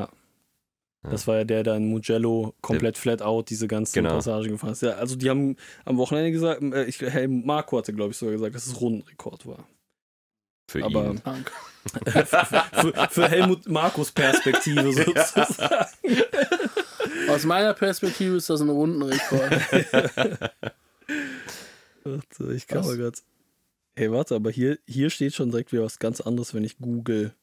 Ja. 1.04 1.10
Das 1.12 1.28
war 1.28 1.38
ja 1.38 1.44
der, 1.46 1.64
der 1.64 1.76
in 1.76 1.88
Mugello 1.90 2.56
komplett 2.62 2.98
flat 2.98 3.22
out 3.22 3.50
diese 3.50 3.68
ganzen 3.70 3.94
Genau. 3.94 4.16
Passagen 4.16 4.50
gefahren 4.50 4.72
ist. 4.74 4.82
Ja, 4.82 4.92
also 4.96 5.16
die 5.16 5.30
haben 5.30 5.56
am 5.86 5.98
Wochenende 5.98 6.32
gesagt, 6.32 6.62
äh, 6.62 6.84
ich, 6.86 7.00
Helmut 7.00 7.46
Marko 7.46 7.78
hatte, 7.78 7.94
glaube 7.94 8.12
ich, 8.12 8.18
sogar 8.18 8.34
gesagt, 8.34 8.54
dass 8.56 8.68
es 8.68 8.82
Rundenrekord 8.82 9.46
war. 9.46 9.66
Für 10.70 10.84
Aber 10.84 11.12
ihn. 11.12 11.22
Für, 12.04 13.08
für 13.10 13.28
Helmut 13.28 13.68
Markos 13.68 14.12
Perspektive 14.12 14.94
sozusagen. 14.94 15.86
Aus 17.30 17.44
meiner 17.46 17.74
Perspektive 17.74 18.36
ist 18.36 18.50
das 18.50 18.62
ein 18.62 18.70
Rundenrekord. 18.70 19.52
Warte, 22.04 22.54
ich 22.54 22.68
kann 22.68 22.80
Was? 22.80 22.88
mal 22.88 22.98
grad. 22.98 23.24
Hey, 23.96 24.12
warte, 24.12 24.36
aber 24.36 24.52
hier, 24.52 24.78
hier 24.88 25.10
steht 25.10 25.34
schon 25.34 25.50
direkt 25.50 25.72
wieder 25.72 25.84
was 25.84 25.98
ganz 25.98 26.22
anderes, 26.22 26.54
wenn 26.54 26.64
ich 26.64 26.78
google. 26.78 27.34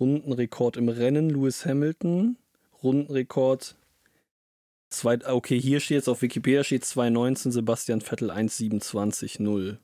Rundenrekord 0.00 0.76
im 0.76 0.88
Rennen, 0.88 1.30
Lewis 1.30 1.64
Hamilton. 1.64 2.38
Rundenrekord. 2.82 3.76
Zwei, 4.90 5.24
okay, 5.26 5.60
hier 5.60 5.78
steht 5.78 5.96
jetzt 5.96 6.08
auf 6.08 6.22
Wikipedia 6.22 6.64
steht 6.64 6.84
219, 6.84 7.52
Sebastian 7.52 8.00
Vettel 8.00 8.30
1,27,0. 8.30 9.76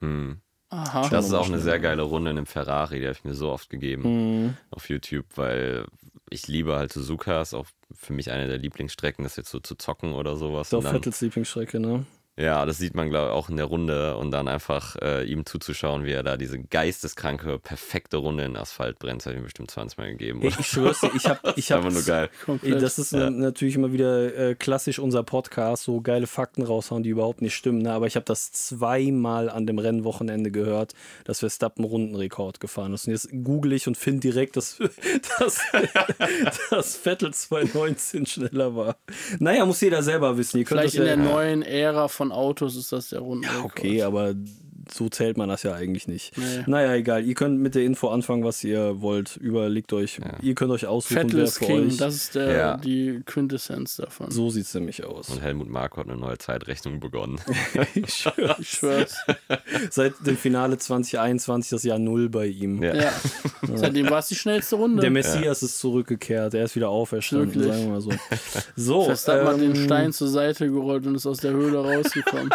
Hm. 0.00 0.40
Aha. 0.68 1.08
Das 1.08 1.26
ist 1.26 1.32
auch 1.32 1.46
eine 1.46 1.60
sehr 1.60 1.78
geile 1.78 2.02
Runde 2.02 2.30
in 2.30 2.38
einem 2.38 2.46
Ferrari, 2.46 2.98
die 2.98 3.06
habe 3.06 3.16
ich 3.16 3.24
mir 3.24 3.34
so 3.34 3.50
oft 3.50 3.70
gegeben 3.70 4.02
Mhm. 4.46 4.56
auf 4.70 4.88
YouTube, 4.88 5.26
weil 5.36 5.86
ich 6.28 6.48
liebe 6.48 6.74
halt 6.76 6.92
Suzuka, 6.92 7.40
ist 7.40 7.54
auch 7.54 7.66
für 7.92 8.12
mich 8.12 8.32
eine 8.32 8.48
der 8.48 8.58
Lieblingsstrecken, 8.58 9.22
das 9.22 9.36
jetzt 9.36 9.50
so 9.50 9.60
zu 9.60 9.76
zocken 9.76 10.12
oder 10.12 10.36
sowas. 10.36 10.70
Dann, 10.70 10.82
Vettels 10.82 11.20
Lieblingsstrecke, 11.20 11.78
ne? 11.78 12.04
Ja, 12.38 12.66
das 12.66 12.78
sieht 12.78 12.94
man, 12.94 13.08
glaube 13.08 13.28
ich, 13.28 13.32
auch 13.32 13.48
in 13.48 13.56
der 13.56 13.66
Runde 13.66 14.16
und 14.16 14.30
dann 14.30 14.46
einfach 14.46 14.96
äh, 15.02 15.24
ihm 15.24 15.46
zuzuschauen, 15.46 16.04
wie 16.04 16.12
er 16.12 16.22
da 16.22 16.36
diese 16.36 16.58
geisteskranke, 16.58 17.58
perfekte 17.58 18.18
Runde 18.18 18.44
in 18.44 18.56
Asphalt 18.56 18.98
brennt, 18.98 19.20
das 19.22 19.26
habe 19.26 19.34
ich 19.36 19.40
mir 19.40 19.44
bestimmt 19.44 19.70
20 19.70 19.98
Mal 19.98 20.10
gegeben. 20.10 20.40
Hey, 20.42 20.52
ich 20.58 20.66
schwör's 20.66 21.00
dir, 21.00 21.10
ich 21.14 21.26
hab, 21.26 21.40
ich 21.56 21.72
hab, 21.72 21.82
nur 21.90 22.02
geil. 22.02 22.28
Komplett. 22.44 22.82
Das 22.82 22.98
ist 22.98 23.12
Ja. 23.12 23.30
natürlich 23.30 23.74
immer 23.76 23.92
wieder 23.92 24.34
äh, 24.36 24.54
klassisch 24.54 24.98
unser 24.98 25.22
Podcast, 25.22 25.84
so 25.84 26.00
geile 26.00 26.26
Fakten 26.26 26.62
raushauen, 26.62 27.02
die 27.02 27.08
überhaupt 27.10 27.40
nicht 27.42 27.54
stimmen. 27.54 27.82
Ne? 27.82 27.92
Aber 27.92 28.06
ich 28.06 28.16
habe 28.16 28.24
das 28.26 28.52
zweimal 28.52 29.48
an 29.48 29.66
dem 29.66 29.78
Rennwochenende 29.78 30.50
gehört, 30.50 30.92
dass 31.24 31.40
Verstappen 31.40 31.84
Rundenrekord 31.84 32.60
gefahren 32.60 32.92
ist. 32.92 33.06
Und 33.06 33.12
jetzt 33.14 33.28
google 33.44 33.72
ich 33.72 33.86
und 33.86 33.96
finde 33.96 34.20
direkt, 34.20 34.56
dass, 34.56 34.78
dass, 35.38 35.60
dass 36.70 36.96
Vettel 37.02 37.32
219 37.32 38.26
schneller 38.26 38.76
war. 38.76 38.96
Naja, 39.38 39.64
muss 39.64 39.80
jeder 39.80 40.02
selber 40.02 40.36
wissen. 40.36 40.58
Ihr 40.58 40.64
könnt 40.64 40.80
Vielleicht 40.80 40.98
das 40.98 41.00
in 41.00 41.08
ja, 41.08 41.16
der 41.16 41.24
neuen 41.24 41.62
Ära 41.62 42.08
von 42.08 42.25
Autos 42.32 42.76
ist 42.76 42.92
das 42.92 43.10
der 43.10 43.20
ja, 43.20 43.24
Rundenrekord. 43.24 43.64
okay, 43.64 44.02
aber 44.02 44.34
so 44.92 45.08
zählt 45.08 45.36
man 45.36 45.48
das 45.48 45.62
ja 45.62 45.74
eigentlich 45.74 46.08
nicht. 46.08 46.36
Nee. 46.38 46.44
Naja, 46.66 46.94
egal. 46.94 47.24
Ihr 47.24 47.34
könnt 47.34 47.60
mit 47.60 47.74
der 47.74 47.82
Info 47.82 48.08
anfangen, 48.08 48.44
was 48.44 48.62
ihr 48.64 49.00
wollt. 49.00 49.36
Überlegt 49.36 49.92
euch. 49.92 50.20
Ihr 50.42 50.54
könnt 50.54 50.70
euch 50.70 50.86
aussuchen, 50.86 51.16
Vettel 51.28 51.40
wer 51.40 51.46
für 51.48 51.64
King, 51.64 51.86
euch. 51.88 51.96
das 51.96 52.14
ist 52.14 52.34
der, 52.34 52.56
Ja. 52.56 52.76
die 52.76 53.22
Quintessenz 53.26 53.96
davon. 53.96 54.30
so 54.30 54.50
sieht 54.50 54.66
es 54.66 54.74
nämlich 54.74 55.04
aus. 55.04 55.28
Und 55.30 55.42
Helmut 55.42 55.68
Marko 55.68 56.00
hat 56.00 56.08
eine 56.08 56.16
neue 56.16 56.38
Zeitrechnung 56.38 57.00
begonnen. 57.00 57.40
ich 57.94 58.14
schwör's. 58.14 58.56
Ich 58.58 58.70
schwör's. 58.70 59.16
Seit 59.90 60.14
dem 60.26 60.36
Finale 60.36 60.78
2021 60.78 61.70
das 61.70 61.82
Jahr 61.82 61.98
Null 61.98 62.28
bei 62.28 62.46
ihm. 62.46 62.82
Ja. 62.82 62.94
Ja. 62.94 63.12
Seitdem 63.74 64.08
war 64.10 64.20
es 64.20 64.28
die 64.28 64.34
schnellste 64.36 64.76
Runde. 64.76 65.00
Der 65.00 65.10
Messias 65.10 65.62
ist 65.62 65.78
zurückgekehrt, 65.78 66.54
er 66.54 66.64
ist 66.64 66.76
wieder 66.76 66.88
auferstanden, 66.88 67.54
Wirklich? 67.54 67.72
sagen 67.72 67.84
wir 67.84 67.92
mal 67.92 68.00
so. 68.00 68.10
So, 68.76 69.04
Verstappen 69.04 69.46
hat 69.48 69.60
den 69.60 69.74
ähm, 69.74 69.84
Stein 69.84 70.12
zur 70.12 70.28
Seite 70.28 70.66
gerollt 70.70 71.06
und 71.06 71.14
ist 71.16 71.26
aus 71.26 71.38
der 71.38 71.52
Höhle 71.52 71.78
rausgekommen. 71.78 72.50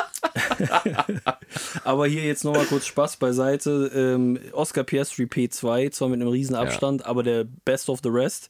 aber 1.84 2.08
hier 2.08 2.21
jetzt 2.26 2.44
nochmal 2.44 2.66
kurz 2.66 2.86
Spaß 2.86 3.18
beiseite. 3.18 3.92
Ähm, 3.94 4.40
Oscar 4.54 4.84
Piastri 4.84 5.24
P2, 5.24 5.92
zwar 5.92 6.10
mit 6.10 6.20
einem 6.22 6.30
riesen 6.30 6.56
Abstand, 6.56 7.06
aber 7.06 7.24
der 7.24 7.46
Best 7.66 7.90
of 7.90 8.00
the 8.04 8.10
Rest. 8.10 8.50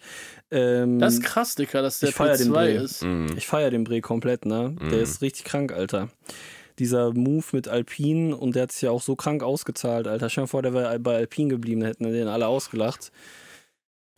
Ähm, 0.51 0.99
Das 0.99 1.15
ist 1.15 1.23
krass, 1.23 1.55
Dicker, 1.55 1.81
dass 1.81 1.99
der 1.99 2.09
Ich 2.09 2.15
feier 2.15 2.37
den 2.37 2.49
P2 2.51 2.53
Dreh. 2.53 2.75
ist. 2.83 3.03
Mhm. 3.03 3.27
Ich 3.37 3.47
feiere 3.47 3.71
den 3.71 3.83
Bre 3.83 4.01
komplett, 4.01 4.45
ne? 4.45 4.75
Der 4.91 4.99
ist 5.01 5.21
richtig 5.21 5.45
krank, 5.45 5.71
Alter. 5.71 6.09
Dieser 6.79 7.13
Move 7.13 7.45
mit 7.51 7.67
Alpine 7.67 8.35
und 8.35 8.55
der 8.55 8.63
hat 8.63 8.71
sich 8.71 8.83
ja 8.83 8.91
auch 8.91 9.01
so 9.01 9.15
krank 9.15 9.43
ausgezahlt, 9.43 10.07
Alter. 10.07 10.29
Stell 10.29 10.41
dir 10.41 10.45
mal 10.45 10.49
vor, 10.49 10.61
der 10.63 10.73
wäre 10.73 10.99
bei 10.99 11.15
Alpine 11.15 11.49
geblieben, 11.49 11.83
hätten 11.83 12.05
den 12.11 12.27
alle 12.27 12.47
ausgelacht. 12.47 13.11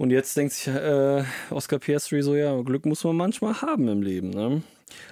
Und 0.04 0.10
jetzt 0.10 0.36
denkt 0.36 0.52
sich 0.52 0.68
äh, 0.68 1.24
Oscar 1.50 1.80
Piastri 1.80 2.22
so, 2.24 2.36
ja, 2.36 2.62
Glück 2.62 2.86
muss 2.86 3.06
man 3.06 3.16
manchmal 3.16 3.62
haben 3.62 3.88
im 3.88 4.02
Leben. 4.02 4.32
Ne? 4.32 4.62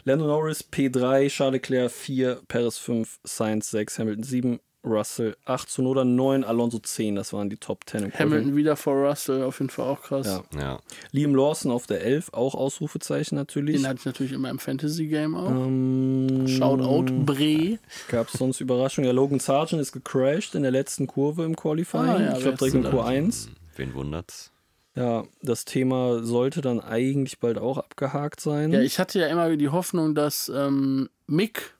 Lando 0.04 0.28
Norris 0.28 0.66
P3, 0.70 1.30
Charles 1.30 1.62
Leclerc 1.62 1.90
4, 1.90 2.42
Perez 2.50 2.78
5, 2.78 3.22
Sainz 3.24 3.72
6, 3.72 4.00
Hamilton 4.00 4.24
7, 4.24 4.60
Russell 4.84 5.38
8 5.46 5.70
zu 5.70 5.88
oder 5.88 6.04
9, 6.04 6.44
Alonso 6.44 6.78
10. 6.80 7.16
Das 7.16 7.32
waren 7.32 7.50
die 7.50 7.56
Top 7.56 7.86
10 7.86 8.04
im 8.04 8.14
Hamilton 8.14 8.58
wieder 8.58 8.76
vor 8.76 8.96
Russell, 8.96 9.44
auf 9.44 9.60
jeden 9.62 9.70
Fall 9.70 9.86
auch 9.88 10.02
krass. 10.02 10.28
Ja. 10.28 10.60
Ja. 10.60 10.80
Liam 11.14 11.36
Lawson 11.36 11.72
auf 11.72 11.88
der 11.88 12.04
11, 12.04 12.34
auch 12.34 12.54
Ausrufezeichen 12.54 13.38
natürlich. 13.38 13.78
Den 13.78 13.88
hatte 13.88 14.00
ich 14.00 14.06
natürlich 14.06 14.34
immer 14.34 14.50
im 14.50 14.60
Fantasy-Game 14.60 15.36
auch. 15.36 15.52
Ähm, 15.52 16.50
Shoutout 16.50 17.14
Bre. 17.24 17.80
Gab 18.10 18.28
es 18.28 18.34
sonst 18.34 18.60
Überraschungen? 18.60 19.08
Ja, 19.08 19.14
Logan 19.14 19.40
Sargent 19.40 19.82
ist 19.82 19.94
gecrashed 19.94 20.54
in 20.54 20.64
der 20.64 20.72
letzten 20.72 21.08
Kurve 21.08 21.46
im 21.46 21.56
Qualifying. 21.56 22.10
Ah, 22.10 22.20
ja, 22.22 22.34
ich 22.34 22.42
glaube 22.42 22.58
direkt 22.58 22.76
in 22.76 22.84
ist 22.84 22.92
denn 22.92 23.00
Q1. 23.00 23.48
Wen 23.78 23.94
wundert's? 23.94 24.51
Ja, 24.96 25.26
das 25.42 25.64
Thema 25.66 26.24
sollte 26.24 26.62
dann 26.62 26.82
eigentlich 26.82 27.40
bald 27.40 27.58
auch 27.58 27.78
abgehakt 27.78 28.42
sein. 28.42 28.72
Ja, 28.72 28.82
ich 28.82 29.00
hatte 29.00 29.20
ja 29.20 29.28
immer 29.28 29.56
die 29.56 29.70
Hoffnung, 29.70 30.16
dass 30.16 30.52
ähm, 30.54 31.10
Mick 31.28 31.78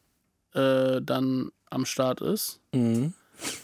äh, 0.54 1.02
dann 1.02 1.52
am 1.70 1.86
Start 1.86 2.22
ist. 2.22 2.60
mhm. 2.72 3.14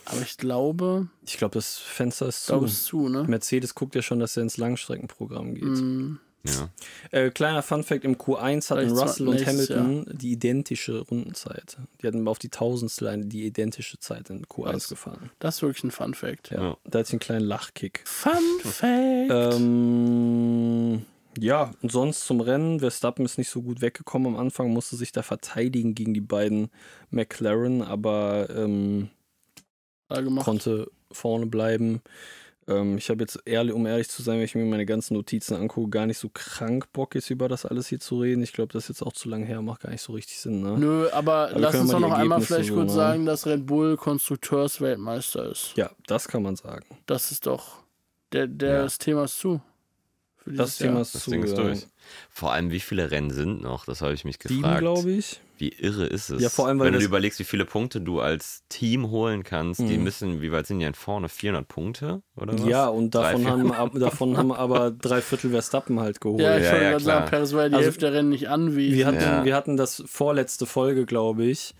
Aber 0.05 0.21
ich 0.21 0.37
glaube, 0.37 1.07
ich 1.23 1.37
glaube, 1.37 1.53
das 1.53 1.77
Fenster 1.77 2.27
ist 2.27 2.45
zu. 2.45 2.53
glaube, 2.53 2.65
es 2.65 2.73
ist 2.73 2.85
zu, 2.85 3.09
ne? 3.09 3.25
Mercedes 3.25 3.75
guckt 3.75 3.93
ja 3.93 4.01
schon, 4.01 4.19
dass 4.19 4.35
er 4.35 4.41
ins 4.41 4.57
Langstreckenprogramm 4.57 5.53
geht. 5.53 5.65
Mm, 5.65 6.17
Ja. 6.47 6.69
Äh, 7.11 7.29
kleiner 7.31 7.61
Funfact: 7.61 8.03
Im 8.03 8.15
Q1 8.17 8.69
hatten 8.69 8.89
Vielleicht 8.89 9.01
Russell 9.01 9.27
und 9.27 9.45
Hamilton 9.45 10.05
die 10.11 10.31
identische 10.31 10.99
Rundenzeit. 10.99 11.77
Die 12.01 12.07
hatten 12.07 12.27
auf 12.27 12.39
die 12.39 12.49
Tausendstel 12.49 13.23
die 13.25 13.45
identische 13.45 13.99
Zeit 13.99 14.29
in 14.29 14.45
Q1 14.45 14.73
Was? 14.73 14.87
gefahren. 14.89 15.29
das 15.39 15.55
ist 15.57 15.61
wirklich 15.61 15.83
ein 15.83 15.91
Fun 15.91 16.13
Fact. 16.13 16.49
Ja, 16.51 16.61
Ja. 16.61 16.77
da 16.85 17.01
ich 17.01 17.09
einen 17.11 17.19
kleinen 17.19 17.45
Lachkick. 17.45 18.01
Fun 18.05 18.31
Fact. 18.63 19.31
Ähm, 19.31 21.05
ja, 21.39 21.71
und 21.81 21.91
sonst 21.91 22.25
zum 22.25 22.41
Rennen. 22.41 22.79
Verstappen 22.79 23.25
ist 23.25 23.37
nicht 23.37 23.49
so 23.49 23.61
gut 23.61 23.81
weggekommen 23.81 24.33
am 24.33 24.39
Anfang, 24.39 24.71
musste 24.71 24.95
sich 24.95 25.11
da 25.11 25.21
verteidigen 25.21 25.93
gegen 25.95 26.13
die 26.13 26.21
beiden 26.21 26.69
McLaren, 27.11 27.81
aber 27.83 28.49
ähm, 28.49 29.09
konnte 30.43 30.89
vorne 31.11 31.45
bleiben. 31.45 32.01
Ähm, 32.69 32.97
ich 32.97 33.09
habe 33.09 33.21
jetzt, 33.23 33.39
ehrlich, 33.45 33.73
um 33.73 33.85
ehrlich 33.85 34.09
zu 34.09 34.21
sein, 34.21 34.37
wenn 34.37 34.43
ich 34.45 34.55
mir 34.55 34.65
meine 34.65 34.85
ganzen 34.85 35.13
Notizen 35.13 35.55
angucke, 35.55 35.89
gar 35.89 36.05
nicht 36.05 36.17
so 36.17 36.29
krank 36.33 36.91
Bock 36.91 37.15
ist, 37.15 37.29
über 37.29 37.47
das 37.47 37.65
alles 37.65 37.87
hier 37.87 37.99
zu 37.99 38.19
reden. 38.19 38.43
Ich 38.43 38.51
glaube, 38.51 38.73
das 38.73 38.83
ist 38.83 38.89
jetzt 38.89 39.01
auch 39.03 39.13
zu 39.13 39.29
lange 39.29 39.45
her, 39.45 39.61
macht 39.61 39.81
gar 39.81 39.89
nicht 39.91 40.01
so 40.01 40.13
richtig 40.13 40.37
Sinn. 40.39 40.61
Ne? 40.61 40.75
Nö, 40.77 41.09
aber 41.11 41.49
wir 41.53 41.59
lass 41.59 41.71
können 41.71 41.83
uns 41.83 41.91
mal 41.93 42.01
doch 42.01 42.07
noch 42.09 42.15
einmal 42.17 42.39
Ergebnisse 42.39 42.53
vielleicht 42.55 42.69
so, 42.69 42.75
kurz 42.75 42.89
ne? 42.89 42.95
sagen, 42.95 43.25
dass 43.25 43.45
Red 43.45 43.65
Bull 43.65 43.95
Konstrukteursweltmeister 43.97 45.49
ist. 45.51 45.73
Ja, 45.75 45.91
das 46.07 46.27
kann 46.27 46.43
man 46.43 46.55
sagen. 46.55 46.85
Das 47.05 47.31
ist 47.31 47.45
doch. 47.47 47.83
Der, 48.33 48.47
der 48.47 48.73
Ja. 48.73 48.83
das 48.83 48.97
Thema 48.97 49.23
ist 49.25 49.39
zu. 49.39 49.61
Für 50.37 50.51
Das 50.51 50.77
Thema 50.77 51.01
ist 51.01 51.15
Das 51.15 51.23
zu. 51.23 51.31
Ding 51.31 51.43
ist 51.43 51.57
durch. 51.57 51.87
Vor 52.29 52.51
allem, 52.53 52.71
wie 52.71 52.79
viele 52.79 53.11
Rennen 53.11 53.31
sind 53.31 53.61
noch? 53.61 53.85
Das 53.85 54.01
habe 54.01 54.13
ich 54.13 54.25
mich 54.25 54.37
Sieben, 54.41 54.61
gefragt. 54.61 54.79
glaube 54.79 55.11
ich. 55.11 55.39
Wie 55.59 55.69
irre 55.69 56.05
ist 56.05 56.29
es? 56.29 56.41
Ja, 56.41 56.49
vor 56.49 56.67
allem, 56.67 56.79
weil 56.79 56.87
Wenn 56.87 56.93
du 56.93 56.99
dir 56.99 57.05
überlegst, 57.05 57.39
wie 57.39 57.43
viele 57.43 57.65
Punkte 57.65 57.99
du 58.01 58.19
als 58.19 58.63
Team 58.69 59.09
holen 59.09 59.43
kannst, 59.43 59.79
die 59.79 59.97
Mhm. 59.97 60.03
müssen, 60.03 60.41
wie 60.41 60.51
weit 60.51 60.67
sind 60.67 60.79
die 60.79 60.85
denn 60.85 60.93
vorne? 60.93 61.29
400 61.29 61.67
Punkte 61.67 62.21
oder 62.35 62.53
was? 62.53 62.67
Ja, 62.67 62.87
und 62.87 63.13
Drei, 63.15 63.31
davon 63.33 63.41
vier- 63.41 63.51
haben, 63.51 63.71
ab, 63.71 63.91
davon 63.95 64.37
haben 64.37 64.51
aber 64.51 64.91
drei 64.91 65.21
Viertel 65.21 65.51
Verstappen 65.51 65.99
halt 65.99 66.21
geholt. 66.21 66.41
Ja, 66.41 66.57
ich 66.57 66.63
Ja, 66.65 66.71
wollte 66.71 66.83
ja, 66.83 66.91
gerade 66.91 67.03
klar. 67.03 67.19
sagen, 67.21 67.29
Perez 67.29 67.53
war 67.53 67.63
ja 67.63 67.69
die 67.69 67.75
Also, 67.75 67.85
Hälfte 67.85 67.99
der 68.05 68.13
Rennen 68.13 68.29
nicht 68.29 68.49
anwesend. 68.49 68.97
Wir 68.97 69.05
hatten, 69.07 69.19
Ja. 69.19 69.45
wir 69.45 69.55
hatten 69.55 69.77
das 69.77 70.03
vorletzte 70.05 70.65
Folge, 70.65 71.05
glaube 71.05 71.45
ich. 71.45 71.73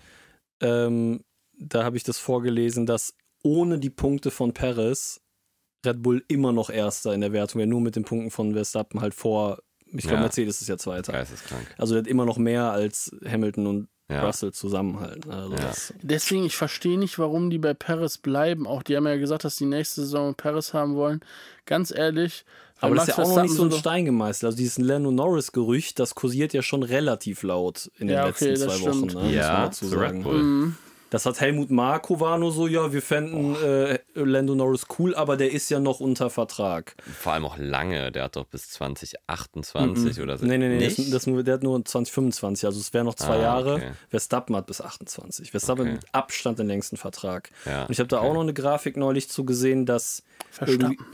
Ähm, 0.60 1.24
da 1.58 1.84
habe 1.84 1.96
ich 1.96 2.02
das 2.04 2.18
vorgelesen, 2.18 2.86
dass 2.86 3.14
ohne 3.42 3.78
die 3.78 3.90
Punkte 3.90 4.30
von 4.30 4.52
Perez 4.52 5.20
Red 5.86 6.02
Bull 6.02 6.24
immer 6.26 6.50
noch 6.52 6.70
Erster 6.70 7.14
in 7.14 7.20
der 7.20 7.32
Wertung 7.32 7.60
wäre, 7.60 7.68
nur 7.68 7.80
mit 7.80 7.94
den 7.94 8.04
Punkten 8.04 8.30
von 8.32 8.52
Verstappen 8.54 9.00
halt 9.00 9.14
vor. 9.14 9.58
Ich 9.92 10.02
glaube, 10.02 10.16
Ja. 10.16 10.20
Mercedes 10.22 10.60
ist 10.60 10.68
ja 10.68 10.76
Zweiter. 10.78 11.12
Geisteskrank. 11.12 11.66
Also 11.78 11.94
der 11.94 12.02
hat 12.02 12.08
immer 12.08 12.24
noch 12.26 12.38
mehr 12.38 12.70
als 12.70 13.10
Hamilton 13.26 13.66
und 13.66 13.88
Ja. 14.10 14.24
Russell 14.24 14.52
zusammenhalten. 14.52 15.30
Also 15.30 15.54
Ja. 15.54 15.72
Deswegen, 16.02 16.44
ich 16.46 16.56
verstehe 16.56 16.98
nicht, 16.98 17.18
warum 17.18 17.50
die 17.50 17.58
bei 17.58 17.74
Perez 17.74 18.16
bleiben. 18.18 18.66
Auch 18.66 18.82
die 18.82 18.96
haben 18.96 19.06
ja 19.06 19.16
gesagt, 19.16 19.44
dass 19.44 19.56
die 19.56 19.66
nächste 19.66 20.00
Saison 20.02 20.34
Perez 20.34 20.72
haben 20.72 20.94
wollen. 20.96 21.20
Ganz 21.66 21.90
ehrlich. 21.94 22.44
aber 22.80 22.94
das 22.94 23.08
ist 23.08 23.18
ja 23.18 23.24
auch 23.24 23.34
noch 23.36 23.42
nicht 23.42 23.54
so 23.54 23.64
ein 23.64 23.72
Stein 23.72 24.04
gemeißelt. 24.04 24.44
Also 24.44 24.56
dieses 24.56 24.78
Lando 24.78 25.10
Norris-Gerücht, 25.10 25.98
das 25.98 26.14
kursiert 26.14 26.52
ja 26.52 26.62
schon 26.62 26.82
relativ 26.84 27.42
laut 27.42 27.90
in 27.98 28.06
den 28.06 28.14
Ja, 28.16 28.28
okay, 28.28 28.50
letzten 28.50 28.68
zwei 28.68 28.80
Wochen. 28.80 28.80
stimmt. 28.92 29.06
Ne, 29.08 29.14
muss 29.14 29.22
man 29.24 29.32
Ja, 29.34 29.70
zu 29.72 29.84
Red 29.86 29.94
sagen. 29.98 30.22
Bull. 30.22 30.42
Mhm. 30.42 30.76
Das 31.10 31.24
hat 31.24 31.40
Helmut 31.40 31.70
Marko 31.70 32.20
war 32.20 32.36
nur 32.36 32.52
so, 32.52 32.66
ja, 32.66 32.92
wir 32.92 33.00
fänden 33.00 33.54
äh, 33.62 33.98
Lando 34.14 34.54
Norris 34.54 34.86
cool, 34.98 35.14
aber 35.14 35.38
der 35.38 35.50
ist 35.52 35.70
ja 35.70 35.80
noch 35.80 36.00
unter 36.00 36.28
Vertrag. 36.28 36.94
Vor 37.18 37.32
allem 37.32 37.46
auch 37.46 37.56
lange. 37.56 38.12
Der 38.12 38.24
hat 38.24 38.36
doch 38.36 38.44
bis 38.44 38.68
2028 38.70 40.20
oder 40.20 40.36
so. 40.36 40.44
Nee, 40.46 40.58
nee, 40.58 40.68
nee, 40.68 40.84
das, 40.84 40.98
Nicht? 40.98 41.14
das 41.14 41.26
nur, 41.26 41.42
der 41.42 41.54
hat 41.54 41.62
nur 41.62 41.82
2025, 41.82 42.66
also 42.66 42.78
es 42.78 42.92
wären 42.92 43.06
noch 43.06 43.14
zwei 43.14 43.36
Ah, 43.36 43.42
Jahre. 43.42 43.74
okay. 43.76 43.90
Verstappen 44.10 44.54
hat 44.56 44.66
bis 44.66 44.80
28. 44.80 45.50
Verstappen 45.50 45.82
Okay. 45.82 45.92
mit 45.92 46.04
Abstand 46.12 46.58
den 46.58 46.66
längsten 46.66 46.96
Vertrag. 46.96 47.50
Ja, 47.64 47.82
Und 47.84 47.90
ich 47.90 48.00
habe 48.00 48.08
da 48.08 48.18
okay. 48.18 48.28
auch 48.28 48.34
noch 48.34 48.42
eine 48.42 48.52
Grafik 48.54 48.96
neulich 48.96 49.28
zu 49.30 49.44
gesehen, 49.44 49.86
dass 49.86 50.22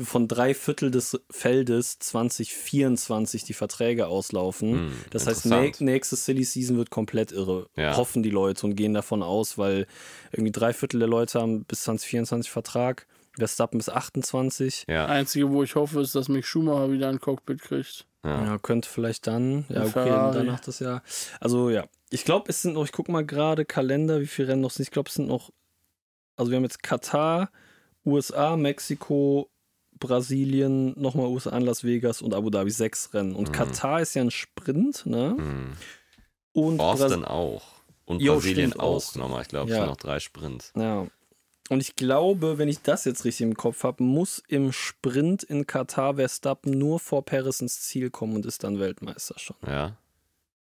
von 0.02 0.28
drei 0.28 0.54
Viertel 0.54 0.90
des 0.90 1.20
Feldes 1.30 1.98
2024 1.98 3.44
die 3.44 3.52
Verträge 3.52 4.06
auslaufen. 4.06 4.72
Hm, 4.72 4.92
das 5.10 5.26
heißt, 5.26 5.46
nächste 5.80 6.16
Silly 6.16 6.44
Season 6.44 6.76
wird 6.78 6.90
komplett 6.90 7.32
irre. 7.32 7.68
Ja. 7.76 7.96
Hoffen 7.96 8.22
die 8.22 8.30
Leute 8.30 8.66
und 8.66 8.74
gehen 8.76 8.94
davon 8.94 9.22
aus, 9.22 9.58
weil 9.58 9.83
irgendwie 10.32 10.52
drei 10.52 10.72
Viertel 10.72 10.98
der 11.00 11.08
Leute 11.08 11.40
haben 11.40 11.64
bis 11.64 11.82
2024 11.84 12.50
Vertrag. 12.50 13.06
Verstappen 13.36 13.78
bis 13.78 13.88
28. 13.88 14.84
Ja, 14.88 15.06
Einzige, 15.06 15.50
wo 15.50 15.64
ich 15.64 15.74
hoffe, 15.74 16.00
ist, 16.00 16.14
dass 16.14 16.28
Mick 16.28 16.44
Schumacher 16.46 16.92
wieder 16.92 17.08
ein 17.08 17.18
Cockpit 17.20 17.60
kriegt. 17.62 18.06
ja. 18.24 18.44
Ja, 18.44 18.58
könnte 18.58 18.88
vielleicht 18.88 19.26
dann. 19.26 19.64
Ja, 19.68 19.82
okay, 19.84 20.08
danach 20.08 20.60
das 20.60 20.78
Jahr. 20.78 21.02
Also 21.40 21.68
ja, 21.68 21.84
ich 22.10 22.24
glaube, 22.24 22.48
es 22.50 22.62
sind 22.62 22.74
noch, 22.74 22.84
ich 22.84 22.92
gucke 22.92 23.10
mal 23.10 23.26
gerade 23.26 23.64
Kalender, 23.64 24.20
wie 24.20 24.26
viele 24.28 24.48
Rennen 24.48 24.60
noch 24.62 24.70
sind. 24.70 24.84
Ich 24.84 24.92
glaube, 24.92 25.08
es 25.08 25.14
sind 25.16 25.26
noch, 25.26 25.50
also 26.36 26.52
wir 26.52 26.56
haben 26.58 26.62
jetzt 26.62 26.82
Katar, 26.84 27.50
USA, 28.06 28.56
Mexiko, 28.56 29.50
Brasilien, 29.98 30.94
nochmal 31.00 31.26
USA, 31.26 31.58
Las 31.58 31.82
Vegas 31.82 32.22
und 32.22 32.34
Abu 32.34 32.50
Dhabi, 32.50 32.70
sechs 32.70 33.12
Rennen. 33.14 33.34
Und 33.34 33.48
Mhm. 33.48 33.52
Katar 33.52 34.00
ist 34.00 34.14
ja 34.14 34.22
ein 34.22 34.30
Sprint, 34.30 35.06
ne? 35.06 35.34
Hm. 35.36 35.72
Und 36.52 36.76
Bras- 36.76 37.12
auch. 37.24 37.62
Und 38.06 38.20
Jo, 38.20 38.34
Brasilien 38.34 38.70
stimmt, 38.70 38.82
auch 38.82 39.14
nochmal. 39.16 39.42
Ich 39.42 39.48
glaube, 39.48 39.70
es 39.70 39.76
Ja. 39.76 39.82
sind 39.82 39.90
noch 39.90 39.96
drei 39.96 40.20
Sprints. 40.20 40.72
Ja. 40.76 41.06
Und 41.70 41.80
ich 41.80 41.96
glaube, 41.96 42.58
wenn 42.58 42.68
ich 42.68 42.82
das 42.82 43.06
jetzt 43.06 43.24
richtig 43.24 43.42
im 43.46 43.54
Kopf 43.54 43.84
habe, 43.84 44.02
muss 44.02 44.42
im 44.48 44.70
Sprint 44.72 45.42
in 45.42 45.66
Katar 45.66 46.16
Verstappen 46.16 46.72
nur 46.78 47.00
vor 47.00 47.24
Paris 47.24 47.60
ins 47.60 47.80
Ziel 47.80 48.10
kommen 48.10 48.36
und 48.36 48.44
ist 48.44 48.62
dann 48.64 48.78
Weltmeister 48.78 49.38
schon. 49.38 49.56
Ja, 49.66 49.96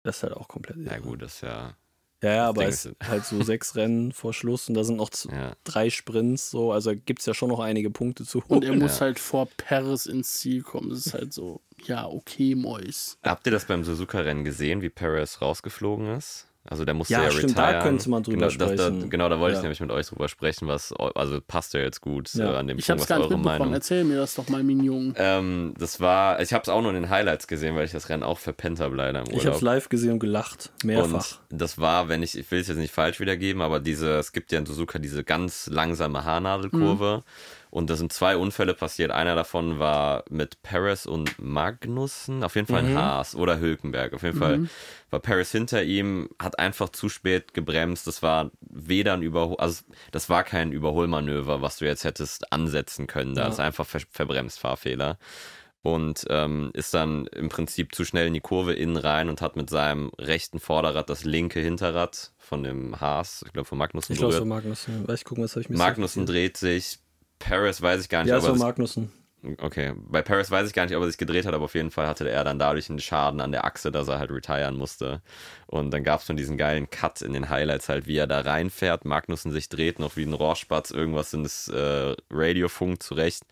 Das 0.04 0.18
ist 0.18 0.24
halt 0.24 0.34
auch 0.34 0.50
komplett 0.50 0.76
ja 0.78 0.92
irre. 0.94 1.02
gut, 1.02 1.22
das 1.22 1.36
ist 1.36 1.42
ja. 1.42 1.76
Ja, 2.22 2.34
ja, 2.34 2.50
aber 2.50 2.66
es 2.66 2.86
ist- 2.86 2.96
halt 3.02 3.24
so 3.24 3.42
sechs 3.44 3.78
Rennen 3.78 4.12
vor 4.12 4.34
Schluss 4.34 4.68
und 4.68 4.74
da 4.76 4.84
sind 4.84 4.98
noch 4.98 5.10
ja. 5.32 5.54
drei 5.64 5.90
Sprints, 5.90 6.50
so, 6.52 6.74
also 6.74 6.94
gibt 6.94 7.22
es 7.22 7.26
ja 7.28 7.34
schon 7.34 7.48
noch 7.48 7.62
einige 7.62 7.90
Punkte 7.90 8.26
zu 8.26 8.44
Und 8.50 8.66
er 8.66 8.72
holen. 8.72 8.80
muss 8.80 8.96
Ja. 9.00 9.06
halt 9.06 9.20
vor 9.20 9.46
Perez 9.56 10.06
ins 10.06 10.34
Ziel 10.34 10.62
kommen. 10.64 10.90
Das 10.90 11.06
ist 11.06 11.14
halt 11.14 11.32
so, 11.32 11.62
ja, 11.86 12.06
okay, 12.08 12.56
Mois. 12.56 13.18
Habt 13.24 13.46
ihr 13.46 13.54
das 13.54 13.64
beim 13.64 13.86
Suzuka-Rennen 13.86 14.44
gesehen, 14.44 14.82
wie 14.82 14.90
Perez 14.90 15.42
rausgeflogen 15.42 16.08
ist? 16.18 16.46
Also 16.66 16.86
der 16.86 16.94
musste 16.94 17.14
Ja, 17.14 17.24
ja, 17.24 17.32
stimmt, 17.32 17.58
da 17.58 17.66
retiren. 17.68 17.84
könnte 17.84 18.10
man 18.10 18.22
drüber 18.22 18.38
genau, 18.48 18.48
das, 18.48 18.58
da, 18.78 18.88
sprechen. 18.88 19.10
genau, 19.10 19.30
da 19.30 19.40
wollte 19.40 19.54
Ja. 19.54 19.60
ich 19.60 19.64
nämlich 19.64 19.80
mit 19.80 19.92
euch 19.92 20.08
drüber 20.08 20.28
sprechen, 20.28 20.68
was, 20.68 20.94
also 20.94 21.40
passt 21.42 21.74
ja 21.74 21.80
jetzt 21.80 22.02
gut 22.02 22.32
Ja. 22.34 22.54
äh, 22.54 22.58
an 22.58 22.68
dem 22.68 22.78
Ich 22.78 22.86
Punkt, 22.86 23.02
hab's 23.02 23.10
was 23.10 23.18
gar 23.18 23.18
nicht 23.20 23.32
eure. 23.32 23.40
Meinung 23.40 23.74
Erzähl 23.74 24.04
mir 24.04 24.18
das 24.18 24.36
doch 24.36 24.50
mal, 24.50 24.62
Mignon. 24.62 25.14
ähm, 25.18 25.74
das 25.80 26.00
war, 26.00 26.40
ich 26.42 26.54
habe 26.54 26.62
es 26.64 26.70
auch 26.70 26.82
nur 26.82 26.92
in 26.94 27.02
den 27.02 27.10
Highlights 27.10 27.48
gesehen, 27.48 27.76
weil 27.76 27.86
ich 27.86 27.92
das 27.92 28.10
Rennen 28.10 28.24
auch 28.24 28.38
verpennt 28.38 28.80
habe 28.82 28.96
leider 28.96 29.20
im 29.22 29.26
Ich 29.28 29.32
habe 29.38 29.40
Urlaub. 29.46 29.56
es 29.56 29.62
live 29.62 29.90
gesehen 29.90 30.12
und 30.12 30.20
gelacht, 30.20 30.72
mehrfach. 30.84 31.40
Und 31.50 31.62
das 31.62 31.80
war, 31.80 32.08
wenn 32.10 32.22
ich, 32.22 32.38
ich 32.38 32.52
will 32.52 32.60
es 32.60 32.68
jetzt 32.68 32.78
nicht 32.78 32.94
falsch 32.94 33.20
wiedergeben, 33.20 33.62
aber 33.62 33.80
diese, 33.80 34.18
es 34.20 34.32
gibt 34.34 34.52
ja 34.52 34.60
in 34.60 34.66
Suzuka 34.66 35.00
diese 35.00 35.24
ganz 35.24 35.68
langsame 35.72 36.24
Haarnadelkurve. 36.26 37.24
Und 37.72 37.90
da 37.90 37.96
sind 37.96 38.12
zwei 38.12 38.36
Unfälle 38.36 38.74
passiert. 38.74 39.12
Einer 39.12 39.36
davon 39.36 39.78
war 39.78 40.24
mit 40.30 40.62
Paris 40.64 41.06
und 41.06 41.38
Magnussen, 41.38 42.44
auf 42.44 42.56
jeden 42.56 42.66
Fall 42.68 42.84
ein 42.84 42.96
Haas 42.96 43.36
oder 43.36 43.60
Hülkenberg. 43.60 44.14
Auf 44.14 44.24
jeden 44.24 44.38
Fall 44.38 44.68
war 45.12 45.20
Paris 45.20 45.52
hinter 45.52 45.84
ihm, 45.84 46.30
hat 46.42 46.58
einfach 46.58 46.90
zu 46.90 47.10
spät 47.10 47.54
gebremst. 47.54 48.08
Das 48.08 48.24
war 48.24 48.50
weder 48.62 49.14
ein 49.14 49.22
Überhol, 49.22 49.58
also 49.58 49.84
das 50.12 50.30
war 50.30 50.44
kein 50.44 50.72
Überholmanöver, 50.72 51.62
was 51.62 51.78
du 51.78 51.86
jetzt 51.86 52.04
hättest 52.06 52.52
ansetzen 52.52 53.06
können. 53.08 53.36
Da 53.36 53.44
Ja. 53.44 53.48
ist 53.50 53.60
einfach 53.60 53.86
ver 53.86 54.02
verbremst, 54.10 54.60
Fahrfehler 54.60 55.20
und 55.82 56.26
ähm, 56.30 56.72
ist 56.74 56.94
dann 56.94 57.28
im 57.28 57.50
Prinzip 57.50 57.96
zu 57.96 58.04
schnell 58.04 58.28
in 58.28 58.34
die 58.34 58.42
Kurve 58.42 58.74
innen 58.74 58.98
rein 58.98 59.30
und 59.30 59.42
hat 59.42 59.56
mit 59.56 59.70
seinem 59.70 60.12
rechten 60.18 60.60
Vorderrad 60.60 61.10
das 61.10 61.24
linke 61.24 61.60
Hinterrad 61.60 62.32
von 62.38 62.64
dem 62.64 63.00
Haas, 63.00 63.44
ich 63.46 63.54
glaube 63.54 63.68
von 63.68 63.78
Magnussen 63.78 64.14
Ich 64.14 64.20
glaube, 64.20 64.34
berührt. 64.34 64.48
Magnussen. 64.48 65.08
Weiß 65.08 65.20
ich 65.20 65.26
gucken, 65.26 65.44
was 65.44 65.52
habe 65.52 65.62
ich 65.62 65.70
mir 65.70 65.78
Magnussen 65.78 66.26
dreht 66.26 66.58
sich, 66.58 67.00
Paris 67.40 67.82
weiß 67.82 68.02
ich 68.02 68.10
gar 68.10 68.24
nicht, 68.24 68.30
Ja, 68.30 68.36
er 68.36 68.42
sich, 68.42 68.54
Magnussen. 68.56 69.12
okay, 69.62 69.94
bei 69.98 70.22
Paris 70.22 70.52
weiß 70.52 70.68
ich 70.68 70.74
gar 70.74 70.86
nicht, 70.86 70.96
ob 70.96 71.02
er 71.04 71.08
sich 71.08 71.18
gedreht 71.18 71.46
hat, 71.46 71.54
aber 71.54 71.66
auf 71.66 71.76
jeden 71.76 71.92
Fall 71.92 72.08
hatte 72.08 72.30
er 72.30 72.44
dann 72.44 72.60
dadurch 72.60 72.90
einen 72.90 73.00
Schaden 73.00 73.40
an 73.42 73.52
der 73.52 73.64
Achse, 73.66 73.92
dass 73.92 74.08
er 74.10 74.20
halt 74.20 74.32
retiren 74.32 74.76
musste. 74.78 75.22
Und 75.68 75.92
dann 75.92 76.04
gab 76.04 76.20
es 76.20 76.26
schon 76.28 76.38
diesen 76.38 76.58
geilen 76.58 76.90
Cut 76.90 77.22
in 77.22 77.34
den 77.34 77.50
Highlights 77.50 77.90
halt, 77.90 78.06
wie 78.08 78.18
er 78.18 78.28
da 78.28 78.42
reinfährt, 78.42 79.06
Magnussen 79.06 79.52
sich 79.52 79.70
dreht, 79.70 80.00
noch 80.00 80.18
wie 80.18 80.24
ein 80.24 80.34
Rohrspatz 80.34 80.92
irgendwas 80.92 81.34
in 81.34 81.44
das 81.44 81.68
äh, 81.70 82.16
Radiofunk 82.30 83.02
zurecht. 83.02 83.44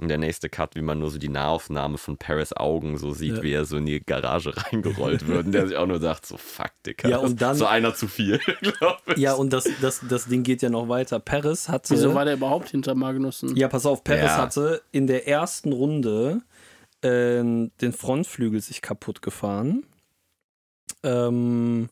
Und 0.00 0.08
der 0.08 0.16
nächste 0.18 0.48
Cut, 0.48 0.76
wie 0.76 0.80
man 0.80 0.98
nur 0.98 1.10
so 1.10 1.18
die 1.18 1.28
Nahaufnahme 1.28 1.98
von 1.98 2.16
Paris 2.16 2.54
Augen 2.54 2.96
so 2.96 3.12
sieht, 3.12 3.36
Ja. 3.36 3.42
wie 3.42 3.52
er 3.52 3.64
so 3.66 3.76
in 3.76 3.84
die 3.84 4.00
Garage 4.00 4.52
reingerollt 4.72 5.26
wird. 5.28 5.44
Und 5.46 5.52
der 5.52 5.68
sich 5.68 5.76
auch 5.76 5.86
nur 5.86 6.00
sagt, 6.00 6.24
so 6.24 6.38
fuck, 6.38 6.70
Dicker. 6.86 7.08
Ja, 7.08 7.18
und 7.18 7.24
das 7.24 7.32
ist 7.32 7.40
dann- 7.42 7.56
so 7.56 7.66
einer 7.66 7.94
zu 7.94 8.08
viel, 8.08 8.38
glaube 8.62 8.98
ich. 9.14 9.18
Ja, 9.18 9.34
und 9.34 9.52
das, 9.52 9.68
das, 9.82 10.00
das 10.08 10.24
Ding 10.26 10.42
geht 10.42 10.62
ja 10.62 10.70
noch 10.70 10.88
weiter. 10.88 11.20
Paris 11.20 11.68
hatte. 11.68 11.92
Wieso 11.94 12.14
war 12.14 12.24
der 12.24 12.34
überhaupt 12.34 12.70
hinter 12.70 12.94
Magnussen? 12.94 13.54
Ja, 13.56 13.68
pass 13.68 13.84
auf, 13.84 14.02
Perez 14.02 14.24
Ja. 14.30 14.38
hatte 14.38 14.80
in 14.90 15.06
der 15.06 15.28
ersten 15.28 15.72
Runde 15.72 16.40
ähm, 17.02 17.70
den 17.82 17.92
Frontflügel 17.92 18.60
sich 18.60 18.80
kaputt 18.82 19.20
gefahren. 19.22 19.84
Ähm, 21.02 21.88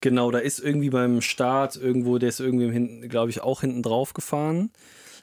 genau, 0.00 0.30
da 0.30 0.38
ist 0.38 0.58
irgendwie 0.60 0.90
beim 0.90 1.20
Start 1.20 1.76
irgendwo, 1.76 2.18
der 2.18 2.28
ist 2.28 2.40
irgendwie 2.40 2.70
hinten, 2.70 3.08
glaube 3.08 3.30
ich, 3.30 3.40
auch 3.42 3.60
hinten 3.62 3.82
drauf 3.82 4.14
gefahren. 4.14 4.70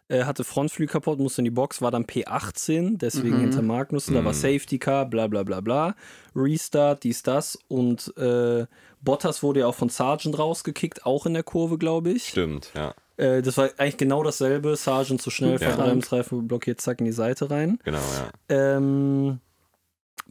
Äh, 0.07 0.25
hatte 0.25 0.43
Frontflügel 0.43 0.91
kaputt, 0.91 1.17
musste 1.19 1.41
in 1.41 1.45
die 1.45 1.51
Box, 1.51 1.81
war 1.81 1.89
dann 1.89 2.05
P18, 2.05 2.97
deswegen 3.00 3.38
Mhm. 3.38 3.41
hinter 3.41 3.62
Magnussen, 3.63 4.13
da 4.13 4.24
war 4.24 4.33
Mhm. 4.33 4.38
Safety 4.38 4.77
Car, 4.77 5.05
bla 5.07 5.25
bla 5.25 5.41
bla 5.41 5.62
bla. 5.62 5.95
Restart, 6.35 7.03
dies, 7.03 7.24
das. 7.24 7.57
Und 7.69 8.15
äh, 8.17 8.67
Bottas 9.01 9.41
wurde 9.41 9.62
ja 9.62 9.67
auch 9.67 9.74
von 9.75 9.89
Sargent 9.89 10.38
rausgekickt, 10.38 11.05
auch 11.07 11.25
in 11.25 11.33
der 11.33 11.41
Kurve, 11.43 11.79
glaube 11.79 12.12
ich. 12.12 12.29
Stimmt, 12.29 12.71
ja. 12.75 12.93
Äh, 13.17 13.41
das 13.41 13.57
war 13.57 13.69
eigentlich 13.77 13.97
genau 13.97 14.21
dasselbe. 14.21 14.75
Sargent 14.75 15.21
zu 15.24 15.31
schnell, 15.31 15.53
Ja. 15.59 15.71
verbremst, 15.71 16.12
Reifen 16.12 16.47
blockiert, 16.47 16.81
zack 16.81 17.00
in 17.00 17.05
die 17.05 17.12
Seite 17.12 17.50
rein. 17.50 17.79
Genau, 17.83 17.97
ja. 17.97 18.29
Ähm, 18.77 19.39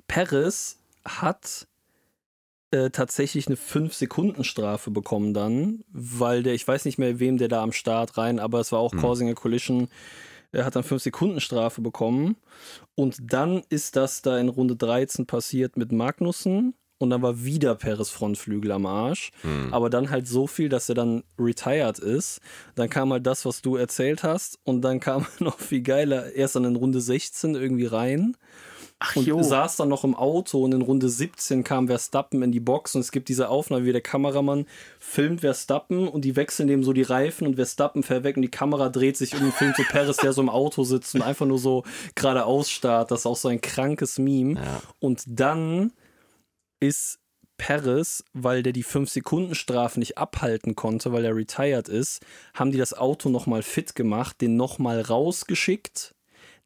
Perez 0.06 0.78
hat 1.04 1.66
äh, 2.74 2.90
tatsächlich 2.90 3.46
eine 3.46 3.56
5-Sekunden-Strafe 3.56 4.90
bekommen 4.90 5.32
dann, 5.32 5.84
weil 5.92 6.42
der, 6.42 6.54
ich 6.54 6.66
weiß 6.66 6.84
nicht 6.86 6.98
mehr, 6.98 7.20
wem 7.20 7.38
der 7.38 7.46
da 7.46 7.62
am 7.62 7.70
Start 7.70 8.18
rein, 8.18 8.40
aber 8.40 8.58
es 8.58 8.72
war 8.72 8.80
auch 8.80 8.92
Hm. 8.92 9.00
Causing 9.00 9.30
a 9.30 9.34
Collision. 9.34 9.88
Er 10.50 10.64
hat 10.64 10.74
dann 10.74 10.82
5-Sekunden-Strafe 10.82 11.80
bekommen. 11.80 12.36
Und 12.96 13.18
dann 13.20 13.62
ist 13.68 13.94
das 13.94 14.22
da 14.22 14.38
in 14.38 14.48
Runde 14.48 14.74
13 14.74 15.26
passiert 15.26 15.76
mit 15.76 15.92
Magnussen. 15.92 16.74
Und 16.98 17.10
dann 17.10 17.22
war 17.22 17.44
wieder 17.44 17.74
Perez 17.76 18.10
Frontflügel 18.10 18.72
am 18.72 18.86
Arsch. 18.86 19.30
Hm. 19.42 19.72
Aber 19.72 19.88
dann 19.88 20.10
halt 20.10 20.26
so 20.26 20.46
viel, 20.48 20.68
dass 20.68 20.88
er 20.88 20.94
dann 20.96 21.22
retired 21.38 21.98
ist. 22.00 22.40
Dann 22.74 22.90
kam 22.90 23.12
halt 23.12 23.26
das, 23.26 23.44
was 23.44 23.62
du 23.62 23.76
erzählt 23.76 24.24
hast. 24.24 24.58
Und 24.64 24.82
dann 24.82 24.98
kam 24.98 25.26
noch 25.38 25.60
viel 25.60 25.82
geiler, 25.82 26.32
erst 26.32 26.56
dann 26.56 26.64
in 26.64 26.76
Runde 26.76 27.00
16 27.00 27.54
irgendwie 27.54 27.86
rein. 27.86 28.36
Ach 29.06 29.16
Und 29.16 29.26
jo. 29.26 29.42
saß 29.42 29.76
dann 29.76 29.88
noch 29.88 30.04
im 30.04 30.14
Auto 30.14 30.64
und 30.64 30.72
in 30.72 30.82
Runde 30.82 31.08
17 31.08 31.62
kam 31.62 31.88
Verstappen 31.88 32.42
in 32.42 32.52
die 32.52 32.60
Box 32.60 32.94
und 32.94 33.02
es 33.02 33.12
gibt 33.12 33.28
diese 33.28 33.48
Aufnahme, 33.48 33.84
wie 33.84 33.92
der 33.92 34.00
Kameramann 34.00 34.66
filmt 34.98 35.42
Verstappen 35.42 36.08
und 36.08 36.24
die 36.24 36.36
wechseln 36.36 36.68
dem 36.68 36.82
so 36.82 36.92
die 36.92 37.02
Reifen 37.02 37.46
und 37.46 37.56
Verstappen 37.56 38.02
fährt 38.02 38.24
weg 38.24 38.36
und 38.36 38.42
die 38.42 38.50
Kamera 38.50 38.88
dreht 38.88 39.16
sich 39.16 39.34
um 39.34 39.44
und 39.44 39.54
filmt 39.54 39.76
so 39.76 39.82
Perez, 39.84 40.16
der 40.16 40.32
so 40.32 40.40
im 40.40 40.48
Auto 40.48 40.84
sitzt 40.84 41.14
und 41.14 41.22
einfach 41.22 41.46
nur 41.46 41.58
so 41.58 41.84
geradeaus 42.14 42.70
starrt. 42.70 43.10
Das 43.10 43.20
ist 43.20 43.26
auch 43.26 43.36
so 43.36 43.48
ein 43.48 43.60
krankes 43.60 44.18
Meme. 44.18 44.54
Ja. 44.54 44.82
Und 45.00 45.22
dann 45.26 45.92
ist 46.80 47.18
Perez, 47.56 48.24
weil 48.32 48.62
der 48.62 48.72
die 48.72 48.84
5-Sekunden-Strafe 48.84 49.98
nicht 49.98 50.18
abhalten 50.18 50.74
konnte, 50.74 51.12
weil 51.12 51.24
er 51.24 51.36
retired 51.36 51.88
ist, 51.88 52.20
haben 52.54 52.72
die 52.72 52.78
das 52.78 52.94
Auto 52.94 53.28
nochmal 53.28 53.62
fit 53.62 53.94
gemacht, 53.94 54.40
den 54.40 54.56
nochmal 54.56 55.00
rausgeschickt, 55.00 56.14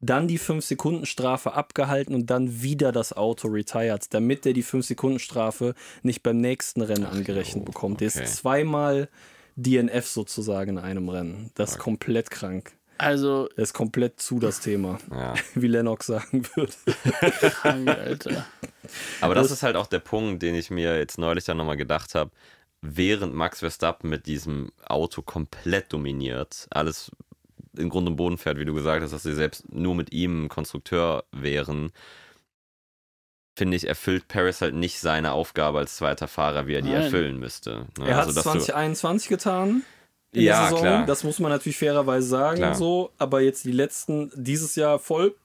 dann 0.01 0.27
die 0.27 0.39
5-Sekunden-Strafe 0.39 1.53
abgehalten 1.53 2.15
und 2.15 2.27
dann 2.29 2.61
wieder 2.61 2.91
das 2.91 3.11
Auto 3.13 3.47
retired, 3.49 4.13
damit 4.13 4.45
der 4.45 4.53
die 4.53 4.63
5-Sekunden-Strafe 4.63 5.75
nicht 6.03 6.23
beim 6.23 6.37
nächsten 6.37 6.81
Rennen 6.81 7.05
angerechnet 7.05 7.63
jo, 7.63 7.65
bekommt. 7.65 7.99
Der 8.01 8.09
okay. 8.09 8.23
ist 8.23 8.37
zweimal 8.37 9.09
DNF 9.57 10.07
sozusagen 10.07 10.77
in 10.77 10.77
einem 10.77 11.09
Rennen. 11.09 11.51
Das 11.55 11.71
ist 11.71 11.79
komplett 11.79 12.29
krank. 12.31 12.71
Also, 12.97 13.47
Das 13.55 13.69
ist 13.69 13.73
komplett 13.73 14.19
zu 14.19 14.39
das 14.39 14.59
Thema, 14.59 14.99
ja. 15.09 15.33
wie 15.55 15.67
Lennox 15.67 16.07
sagen 16.07 16.43
würde. 16.55 16.73
krank, 17.51 17.87
Alter. 17.89 18.45
Aber 19.21 19.35
das, 19.35 19.45
Das- 19.47 19.57
ist 19.57 19.63
halt 19.63 19.75
auch 19.75 19.87
der 19.87 19.99
Punkt, 19.99 20.41
den 20.43 20.55
ich 20.55 20.69
mir 20.69 20.97
jetzt 20.97 21.17
neulich 21.17 21.45
dann 21.45 21.57
nochmal 21.57 21.77
gedacht 21.77 22.15
habe. 22.15 22.31
Während 22.81 23.33
Max 23.33 23.59
Verstappen 23.59 24.09
mit 24.09 24.25
diesem 24.25 24.71
Auto 24.85 25.21
komplett 25.21 25.91
dominiert, 25.91 26.67
alles 26.69 27.11
in 27.77 27.89
Grund 27.89 28.07
und 28.07 28.15
Boden 28.15 28.37
fährt, 28.37 28.57
wie 28.57 28.65
du 28.65 28.73
gesagt 28.73 29.03
hast, 29.03 29.11
dass 29.11 29.23
sie 29.23 29.33
selbst 29.35 29.71
nur 29.73 29.95
mit 29.95 30.11
ihm 30.11 30.49
Konstrukteur 30.49 31.23
wären, 31.31 31.91
finde 33.57 33.75
ich, 33.77 33.87
erfüllt 33.87 34.27
Paris 34.27 34.61
halt 34.61 34.73
nicht 34.75 34.99
seine 34.99 35.33
Aufgabe 35.33 35.79
als 35.79 35.97
zweiter 35.97 36.27
Fahrer, 36.27 36.67
wie 36.67 36.73
er 36.75 36.81
die 36.81 36.91
Nein. 36.91 37.03
erfüllen 37.03 37.37
müsste. 37.39 37.87
Ne? 37.97 38.07
Er 38.07 38.15
hat 38.17 38.27
Also, 38.27 38.33
du- 38.39 38.41
2021 38.43 39.27
getan. 39.29 39.83
In 40.31 40.43
Ja, 40.43 40.59
der 40.59 40.63
Saison. 40.69 40.79
klar. 40.81 41.05
Das 41.07 41.23
muss 41.23 41.39
man 41.39 41.51
natürlich 41.51 41.77
fairerweise 41.77 42.27
sagen. 42.27 42.57
Klar. 42.57 42.75
So, 42.75 43.11
aber 43.17 43.41
jetzt 43.41 43.65
die 43.65 43.71
letzten, 43.71 44.31
dieses 44.35 44.75
Jahr 44.75 44.99
voll. 44.99 45.35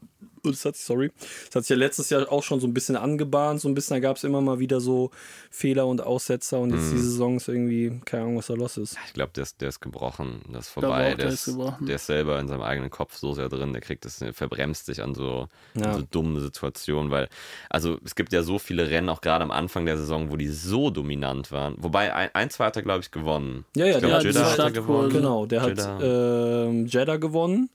Oh, 0.45 0.51
Das 0.51 0.65
hat 0.65 0.77
sich, 0.77 0.85
sorry, 0.85 1.11
das 1.47 1.55
hat 1.57 1.63
sich 1.65 1.71
ja 1.71 1.77
letztes 1.77 2.11
Jahr 2.11 2.31
auch 2.31 2.43
schon 2.43 2.61
so 2.61 2.67
ein 2.67 2.75
bisschen 2.75 2.97
angebahnt. 2.97 3.61
So 3.61 3.69
ein 3.69 3.75
bisschen, 3.75 3.95
da 3.95 4.01
gab 4.01 4.17
es 4.17 4.25
immer 4.25 4.41
mal 4.41 4.59
wieder 4.59 4.81
so 4.81 5.11
Fehler 5.51 5.87
und 5.87 6.01
Aussetzer 6.03 6.61
und 6.61 6.71
jetzt 6.73 6.85
Mhm. 6.91 6.97
die 6.97 7.03
Saison 7.03 7.37
ist 7.37 7.49
irgendwie, 7.49 8.01
keine 8.05 8.25
Ahnung, 8.25 8.37
was 8.39 8.47
da 8.49 8.55
los 8.55 8.77
ist. 8.77 8.97
Ich 9.07 9.13
glaube, 9.15 9.33
der 9.35 9.43
ist, 9.43 9.61
der 9.61 9.69
ist 9.69 9.81
gebrochen. 9.81 10.43
Das 10.53 10.67
ist 10.67 10.71
vorbei. 10.73 10.89
auch, 11.13 11.17
der, 11.17 11.17
der 11.17 11.29
ist, 11.29 11.45
gebrochen. 11.47 11.87
der 11.87 11.97
ist 11.97 12.07
selber 12.07 12.39
in 12.41 12.49
seinem 12.49 12.63
eigenen 12.63 12.91
Kopf 12.91 13.17
so 13.17 13.33
sehr 13.33 13.49
drin. 13.49 13.73
Der 13.73 13.83
kriegt 13.83 14.05
das, 14.05 14.19
der 14.19 14.35
verbremst 14.35 14.87
sich 14.87 15.03
an 15.03 15.15
so, 15.15 15.49
Ja. 15.75 15.93
an 15.93 15.95
so 16.01 16.07
dummen 16.11 16.41
Situationen, 16.41 17.11
weil, 17.11 17.29
also 17.71 17.99
es 18.05 18.15
gibt 18.15 18.33
ja 18.33 18.43
so 18.43 18.59
viele 18.59 18.89
Rennen, 18.91 19.09
auch 19.09 19.21
gerade 19.21 19.45
am 19.45 19.51
Anfang 19.51 19.87
der 19.87 19.97
Saison, 19.97 20.31
wo 20.31 20.37
die 20.37 20.49
so 20.49 20.91
dominant 20.91 21.51
waren. 21.53 21.75
Wobei 21.79 22.13
ein, 22.15 22.31
ein 22.35 22.51
zweiter, 22.51 22.83
glaube 22.83 23.01
ich, 23.01 23.11
gewonnen. 23.11 23.65
Ja, 23.77 23.87
ja, 23.87 23.93
ich 23.95 23.99
glaube, 23.99 24.07
der 24.09 24.17
hat 24.19 24.25
Jeddah 24.25 24.41
diese 24.41 24.45
hat 24.45 24.59
er 24.59 24.71
Stadtkurse. 24.71 24.87
gewonnen. 24.87 25.11
Genau, 25.13 25.47
der 25.47 25.63
hat 25.63 25.69
Jeddah. 25.69 26.65
ähm, 26.67 26.87
Jeddah 26.87 27.17
gewonnen. 27.17 27.71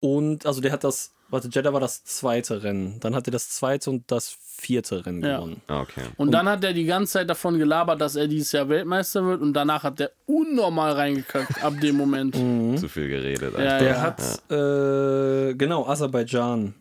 Und, 0.00 0.46
also 0.46 0.60
der 0.60 0.72
hat 0.72 0.84
das, 0.84 1.12
warte, 1.30 1.48
Jeddah 1.50 1.72
war 1.72 1.80
das 1.80 2.04
zweite 2.04 2.62
Rennen. 2.62 2.98
Dann 3.00 3.14
hat 3.14 3.26
er 3.28 3.32
das 3.32 3.48
zweite 3.50 3.90
und 3.90 4.10
das 4.10 4.36
vierte 4.60 5.04
Rennen 5.06 5.22
Ja. 5.22 5.36
gewonnen. 5.36 5.62
Ah, 5.68 5.80
okay. 5.80 6.02
Und 6.16 6.32
dann 6.32 6.48
hat 6.48 6.62
er 6.64 6.72
die 6.72 6.84
ganze 6.84 7.14
Zeit 7.14 7.30
davon 7.30 7.58
gelabert, 7.58 8.00
dass 8.00 8.16
er 8.16 8.28
dieses 8.28 8.52
Jahr 8.52 8.68
Weltmeister 8.68 9.24
wird 9.24 9.40
und 9.40 9.54
danach 9.54 9.82
hat 9.84 10.00
er 10.00 10.10
unnormal 10.26 10.92
reingekackt 10.92 11.62
ab 11.64 11.74
dem 11.80 11.96
Moment. 11.96 12.34
Mhm. 12.40 12.76
Zu 12.76 12.88
viel 12.88 13.08
geredet. 13.08 13.54
Ja. 13.54 13.78
Der 13.78 13.82
ja. 13.82 14.00
hat, 14.02 14.20
äh, 14.50 15.54
genau, 15.54 15.86
Aserbaidschan 15.86 16.74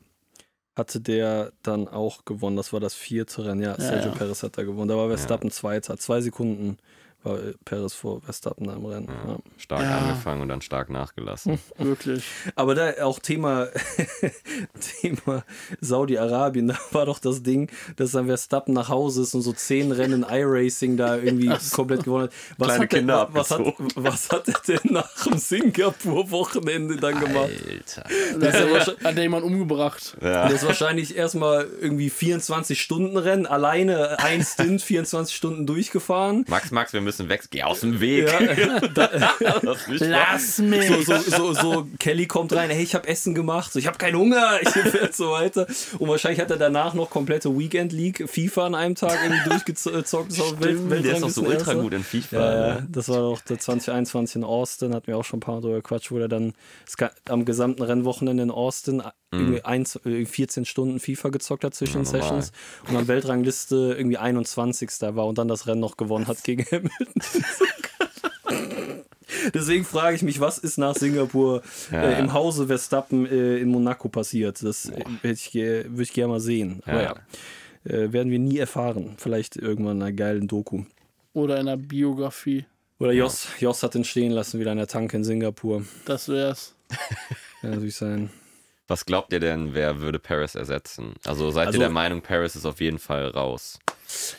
hatte 0.75 1.01
der 1.01 1.51
dann 1.63 1.87
auch 1.87 2.25
gewonnen. 2.25 2.55
Das 2.55 2.71
war 2.73 2.79
das 2.79 2.93
vierte 2.95 3.45
Rennen. 3.45 3.61
Ja, 3.61 3.75
Sergio 3.79 4.11
ja. 4.11 4.15
Perez 4.17 4.43
hat 4.43 4.57
da 4.57 4.63
gewonnen. 4.63 4.87
Da 4.87 4.95
war 4.97 5.07
Verstappen 5.09 5.51
Zweiter. 5.51 5.97
Zwei 5.97 6.21
Sekunden 6.21 6.77
war 7.23 7.37
Perez 7.65 7.93
vor 7.93 8.21
Verstappen 8.21 8.67
da 8.67 8.73
im 8.73 8.85
Rennen. 8.85 9.07
Ja. 9.27 9.37
Stark 9.57 9.81
Ja. 9.81 9.97
angefangen 9.97 10.41
und 10.41 10.49
dann 10.49 10.61
stark 10.61 10.89
nachgelassen. 10.89 11.59
Wirklich. 11.77 12.23
Aber 12.55 12.75
da 12.75 12.91
auch 13.03 13.19
Thema, 13.19 13.67
Thema 15.01 15.43
Saudi-Arabien, 15.81 16.69
da 16.69 16.77
war 16.91 17.05
doch 17.05 17.19
das 17.19 17.43
Ding, 17.43 17.69
dass 17.97 18.11
dann 18.11 18.27
Verstappen 18.27 18.73
nach 18.73 18.89
Hause 18.89 19.23
ist 19.23 19.33
und 19.33 19.41
so 19.41 19.53
zehn 19.53 19.91
Rennen 19.91 20.25
iRacing 20.29 20.97
da 20.97 21.17
irgendwie 21.17 21.51
komplett 21.71 22.03
gewonnen 22.03 22.23
hat. 22.25 22.33
Was 22.57 22.67
Kleine 22.67 22.83
hat 22.83 22.91
der, 22.91 22.99
Kinder 22.99 23.29
was, 23.31 23.51
hat, 23.51 23.61
was 23.95 24.29
hat 24.29 24.47
er 24.47 24.59
denn 24.67 24.93
nach 24.93 25.23
dem 25.25 25.37
Singapur-Wochenende 25.37 26.97
dann 26.97 27.19
gemacht? 27.19 27.49
Alter. 27.69 28.03
Das 28.39 28.53
ist 28.55 28.59
ja 28.61 28.71
wahrscheinlich- 28.71 29.03
Hat 29.05 29.15
er 29.17 29.21
jemand 29.23 29.43
umgebracht? 29.45 30.17
Ja. 30.21 30.43
Das 30.47 30.53
ist 30.61 30.65
wahrscheinlich 30.67 31.15
erstmal 31.15 31.67
irgendwie 31.81 32.09
24 32.09 32.79
Stunden 32.81 33.17
Rennen, 33.17 33.45
alleine 33.45 34.19
ein 34.19 34.43
Stint, 34.43 34.81
24 34.81 35.35
Stunden 35.35 35.65
durchgefahren. 35.65 36.45
Max, 36.47 36.71
Max, 36.71 36.93
wir 36.93 37.01
müssen 37.01 37.08
weg. 37.17 37.41
Geh 37.49 37.63
aus 37.63 37.79
dem 37.79 37.99
Weg. 37.99 38.27
Ja, 38.27 38.79
da, 38.93 39.09
Lass. 39.61 39.87
Lass 39.99 40.57
mich! 40.59 40.87
so, 40.87 41.01
so, 41.01 41.17
so, 41.17 41.53
so, 41.53 41.87
Kelly 41.99 42.27
kommt 42.27 42.53
rein, 42.53 42.69
hey, 42.69 42.83
ich 42.83 42.93
habe 42.95 43.07
Essen 43.07 43.33
gemacht, 43.33 43.73
so, 43.73 43.79
ich 43.79 43.87
habe 43.87 43.97
keinen 43.97 44.17
Hunger, 44.17 44.59
ich 44.61 45.01
und 45.01 45.15
so 45.15 45.31
weiter. 45.31 45.67
Und 45.97 46.09
wahrscheinlich 46.09 46.39
hat 46.39 46.51
er 46.51 46.57
danach 46.57 46.93
noch 46.93 47.09
komplette 47.09 47.57
Weekend 47.57 47.91
League 47.91 48.29
FIFA 48.29 48.67
an 48.67 48.75
einem 48.75 48.95
Tag 48.95 49.17
irgendwie 49.23 49.49
durchgezockt. 49.49 50.31
Ist 50.31 50.61
Welt, 50.61 50.77
Stimmt, 50.77 51.05
der 51.05 51.13
ist 51.13 51.23
doch 51.23 51.29
so 51.29 51.41
ultra 51.41 51.67
Weltranglistenerster. 51.67 51.81
gut 51.81 51.93
in 51.93 52.03
FIFA. 52.03 52.35
Ja, 52.37 52.67
ja, 52.67 52.73
ne? 52.75 52.87
das 52.91 53.09
war 53.09 53.19
doch 53.19 53.41
der 53.41 53.59
2021 53.59 54.35
in 54.37 54.43
Austin, 54.43 54.93
hatten 54.93 55.07
wir 55.07 55.17
auch 55.17 55.25
schon 55.25 55.37
ein 55.37 55.41
paar 55.41 55.55
Mal 55.55 55.61
drüber 55.61 55.75
gequatscht, 55.75 56.11
wo 56.11 56.19
er 56.19 56.27
dann 56.27 56.53
am 57.27 57.45
gesamten 57.45 57.81
Rennwochenende 57.81 58.43
in 58.43 58.51
Austin 58.51 59.01
irgendwie 59.31 59.63
eins, 59.63 59.95
äh, 60.05 60.25
14 60.25 60.65
Stunden 60.65 60.99
FIFA 60.99 61.29
gezockt 61.29 61.63
hat 61.63 61.73
zwischen 61.75 62.03
Ja, 62.03 62.11
normal. 62.11 62.21
Sessions 62.21 62.51
und 62.89 62.95
an 62.95 63.07
Weltrangliste 63.07 63.95
irgendwie 63.97 64.17
21. 64.17 64.89
war 65.15 65.27
und 65.27 65.37
dann 65.37 65.47
das 65.47 65.67
Rennen 65.67 65.81
noch 65.81 65.97
gewonnen 65.97 66.27
hat 66.27 66.43
gegen 66.43 66.65
Hamilton. 66.65 67.13
Deswegen 69.53 69.85
frage 69.85 70.15
ich 70.15 70.21
mich, 70.23 70.39
was 70.39 70.57
ist 70.57 70.77
nach 70.77 70.95
Singapur 70.95 71.61
Ja. 71.91 72.01
äh, 72.03 72.19
im 72.19 72.33
Hause 72.33 72.67
Verstappen 72.67 73.25
äh, 73.27 73.57
in 73.57 73.69
Monaco 73.69 74.09
passiert? 74.09 74.61
Das 74.63 74.89
äh, 74.89 75.31
ich, 75.31 75.53
würde 75.53 76.01
ich 76.01 76.13
gerne 76.13 76.33
mal 76.33 76.39
sehen. 76.39 76.81
Aber 76.85 77.01
ja, 77.03 77.15
Ja. 77.85 77.91
äh, 77.95 78.11
werden 78.11 78.31
wir 78.31 78.39
nie 78.39 78.57
erfahren. 78.57 79.13
Vielleicht 79.17 79.55
irgendwann 79.55 79.97
in 79.97 80.03
einer 80.03 80.11
geilen 80.13 80.47
Doku. 80.47 80.83
Oder 81.33 81.59
in 81.59 81.67
der 81.67 81.77
Biografie. 81.77 82.65
Oder 82.99 83.11
Jos, 83.13 83.47
Jos 83.59 83.81
hat 83.83 83.95
ihn 83.95 84.03
stehen 84.03 84.31
lassen, 84.31 84.59
wieder 84.59 84.71
in 84.71 84.77
der 84.77 84.87
Tanke 84.87 85.15
in 85.15 85.23
Singapur. 85.23 85.85
Das 86.05 86.27
wär's. 86.27 86.75
Kann 87.61 87.69
natürlich 87.71 87.95
sein. 87.95 88.29
Was 88.89 89.05
glaubt 89.05 89.31
ihr 89.31 89.39
denn, 89.39 89.73
wer 89.73 89.99
würde 90.01 90.19
Paris 90.19 90.55
ersetzen? 90.55 91.13
Also 91.25 91.51
seid 91.51 91.67
Also- 91.67 91.77
ihr 91.77 91.83
der 91.85 91.89
Meinung, 91.91 92.21
Paris 92.21 92.55
ist 92.55 92.65
auf 92.65 92.81
jeden 92.81 92.99
Fall 92.99 93.27
raus? 93.29 93.79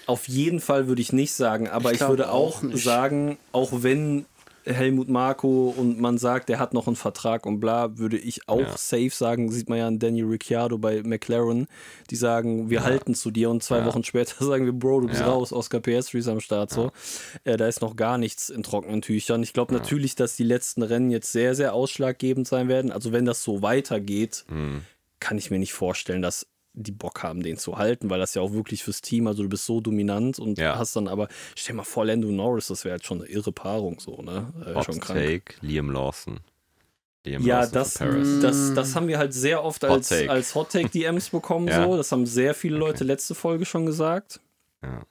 Auf 0.07 0.29
jeden 0.29 0.59
Fall 0.61 0.89
würde 0.89 1.01
ich 1.01 1.13
nicht 1.13 1.33
sagen, 1.33 1.69
aber 1.69 1.93
Ich 1.93 2.01
ich, 2.01 2.09
würde 2.09 2.31
auch, 2.31 2.57
auch 2.59 2.63
nicht. 2.63 2.83
sagen, 2.83 3.39
auch 3.53 3.71
wenn 3.73 4.27
Helmut 4.73 5.09
Marko 5.09 5.69
und 5.77 6.01
man 6.01 6.19
sagt, 6.19 6.49
der 6.49 6.59
hat 6.59 6.75
noch 6.75 6.87
einen 6.87 6.97
Vertrag 6.97 7.47
und 7.47 7.61
bla, 7.61 7.99
würde 7.99 8.17
ich 8.19 8.49
auch 8.49 8.61
Ja. 8.61 8.77
safe 8.77 9.11
sagen, 9.11 9.51
sieht 9.51 9.69
man 9.69 9.79
ja 9.79 9.87
an 9.87 9.99
Daniel 9.99 10.27
Ricciardo 10.27 10.79
bei 10.79 11.03
McLaren, 11.03 11.67
die 12.11 12.17
sagen, 12.17 12.71
wir 12.71 12.85
halten 12.85 13.15
zu 13.15 13.31
dir 13.31 13.51
und 13.51 13.63
zwei 13.63 13.79
Ja. 13.79 13.85
Wochen 13.87 14.05
später 14.05 14.35
sagen 14.45 14.65
wir, 14.67 14.73
Bro, 14.73 15.01
du 15.03 15.09
bist 15.09 15.21
Ja. 15.21 15.29
raus, 15.29 15.53
Oscar 15.53 15.81
Piastri 15.81 16.19
ist 16.19 16.29
am 16.29 16.41
Start, 16.41 16.71
so. 16.71 16.91
Äh, 17.45 17.57
da 17.57 17.67
ist 17.69 17.81
noch 17.81 17.97
gar 17.97 18.19
nichts 18.19 18.49
in 18.51 18.63
trockenen 18.63 19.03
Tüchern. 19.03 19.43
Ich 19.43 19.53
glaube 19.53 19.75
natürlich, 19.75 20.15
dass 20.15 20.37
die 20.37 20.45
letzten 20.45 20.83
Rennen 20.83 21.11
jetzt 21.11 21.33
sehr, 21.33 21.55
sehr 21.55 21.75
ausschlaggebend 21.75 22.47
sein 22.49 22.69
werden. 22.69 22.93
Also 22.93 23.13
wenn 23.13 23.25
das 23.25 23.43
so 23.43 23.63
weitergeht, 23.63 24.45
Mhm. 24.49 24.83
kann 25.21 25.39
ich 25.39 25.51
mir 25.51 25.59
nicht 25.59 25.73
vorstellen, 25.73 26.23
dass 26.23 26.47
die 26.73 26.93
Bock 26.93 27.23
haben, 27.23 27.43
den 27.43 27.57
zu 27.59 27.79
halten, 27.79 28.11
weil 28.11 28.19
das 28.21 28.35
ja 28.35 28.43
auch 28.43 28.53
wirklich 28.53 28.85
fürs 28.85 29.01
Team, 29.01 29.27
also 29.27 29.43
du 29.43 29.49
bist 29.49 29.67
so 29.67 29.81
dominant 29.81 30.39
und 30.39 30.59
Ja. 30.59 30.79
hast 30.79 30.95
dann 30.97 31.09
aber, 31.09 31.29
stell 31.57 31.75
mal 31.75 31.83
vor, 31.85 32.05
Lando 32.07 32.29
Norris, 32.29 32.69
das 32.69 32.85
wäre 32.85 32.93
halt 32.93 33.05
schon 33.05 33.21
eine 33.23 33.29
irre 33.31 33.53
Paarung, 33.53 33.99
so, 34.01 34.23
ne? 34.23 34.53
Äh, 34.67 34.75
Hot 34.75 34.85
schon 34.85 35.01
krank. 35.01 35.19
Take, 35.21 35.55
Liam 35.67 35.91
Lawson. 35.91 36.41
Liam 37.27 37.43
Ja, 37.45 37.61
Lawson 37.65 37.73
das, 38.13 38.41
das, 38.41 38.75
das 38.75 38.95
haben 38.97 39.09
wir 39.09 39.19
halt 39.19 39.35
sehr 39.35 39.63
oft 39.65 39.83
Hot 39.83 39.91
als, 39.91 40.09
Take. 40.09 40.31
als 40.31 40.55
Hot 40.55 40.71
Take 40.71 40.89
DMs 40.91 41.31
bekommen, 41.31 41.67
Ja. 41.69 41.85
so. 41.85 41.97
Das 41.97 42.13
haben 42.13 42.25
sehr 42.25 42.55
viele 42.55 42.77
Leute 42.79 43.05
letzte 43.05 43.35
Folge 43.35 43.65
schon 43.67 43.85
gesagt. 43.85 44.41
Ja. 44.83 45.03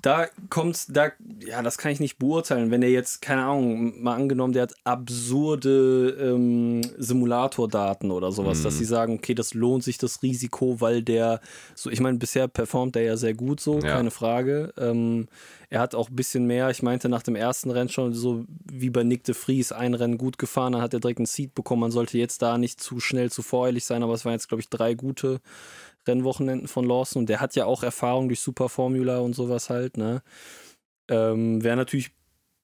Da 0.00 0.26
kommt, 0.48 0.96
da, 0.96 1.12
ja, 1.46 1.62
das 1.62 1.76
kann 1.78 1.92
ich 1.92 2.00
nicht 2.00 2.18
beurteilen. 2.18 2.70
Wenn 2.70 2.82
er 2.82 2.88
jetzt, 2.90 3.20
keine 3.22 3.42
Ahnung, 3.44 4.02
mal 4.02 4.14
angenommen, 4.14 4.52
der 4.52 4.62
hat 4.62 4.74
absurde 4.84 6.16
ähm, 6.20 6.80
Simulatordaten 6.98 8.10
oder 8.10 8.32
sowas, 8.32 8.60
Mhm. 8.60 8.62
dass 8.64 8.78
sie 8.78 8.84
sagen, 8.84 9.14
okay, 9.14 9.34
das 9.34 9.54
lohnt 9.54 9.84
sich 9.84 9.98
das 9.98 10.22
Risiko, 10.22 10.80
weil 10.80 11.02
der, 11.02 11.40
so, 11.74 11.90
ich 11.90 12.00
meine, 12.00 12.18
bisher 12.18 12.48
performt 12.48 12.96
er 12.96 13.02
ja 13.02 13.16
sehr 13.16 13.34
gut 13.34 13.60
so, 13.60 13.80
Ja. 13.80 13.96
keine 13.96 14.10
Frage. 14.10 14.72
Ähm, 14.78 15.28
er 15.70 15.80
hat 15.80 15.94
auch 15.94 16.08
ein 16.10 16.16
bisschen 16.16 16.46
mehr, 16.46 16.68
ich 16.70 16.82
meinte 16.82 17.08
nach 17.08 17.22
dem 17.22 17.34
ersten 17.36 17.70
Rennen 17.70 17.88
schon 17.88 18.12
so 18.12 18.44
wie 18.70 18.90
bei 18.90 19.04
Nick 19.04 19.24
de 19.24 19.34
Vries, 19.34 19.72
ein 19.72 19.94
Rennen 19.94 20.18
gut 20.18 20.38
gefahren, 20.38 20.72
dann 20.74 20.82
hat 20.82 20.92
er 20.94 21.00
direkt 21.00 21.18
einen 21.18 21.26
Seat 21.26 21.54
bekommen. 21.54 21.80
Man 21.80 21.90
sollte 21.90 22.18
jetzt 22.18 22.42
da 22.42 22.58
nicht 22.58 22.80
zu 22.80 23.00
schnell, 23.00 23.30
zu 23.30 23.42
voreilig 23.42 23.84
sein, 23.84 24.02
aber 24.02 24.14
es 24.14 24.24
waren 24.24 24.32
jetzt, 24.32 24.48
glaube 24.48 24.60
ich, 24.60 24.68
drei 24.68 24.94
gute 24.94 25.40
Rennwochenenden 26.06 26.68
von 26.68 26.86
Lawson 26.86 27.20
und 27.22 27.28
der 27.28 27.40
hat 27.40 27.54
ja 27.54 27.64
auch 27.64 27.82
Erfahrung 27.82 28.28
durch 28.28 28.40
Superformula 28.40 29.18
und 29.18 29.34
sowas 29.34 29.70
halt, 29.70 29.96
ne? 29.96 30.22
Ähm, 31.08 31.62
Wäre 31.62 31.76
natürlich 31.76 32.12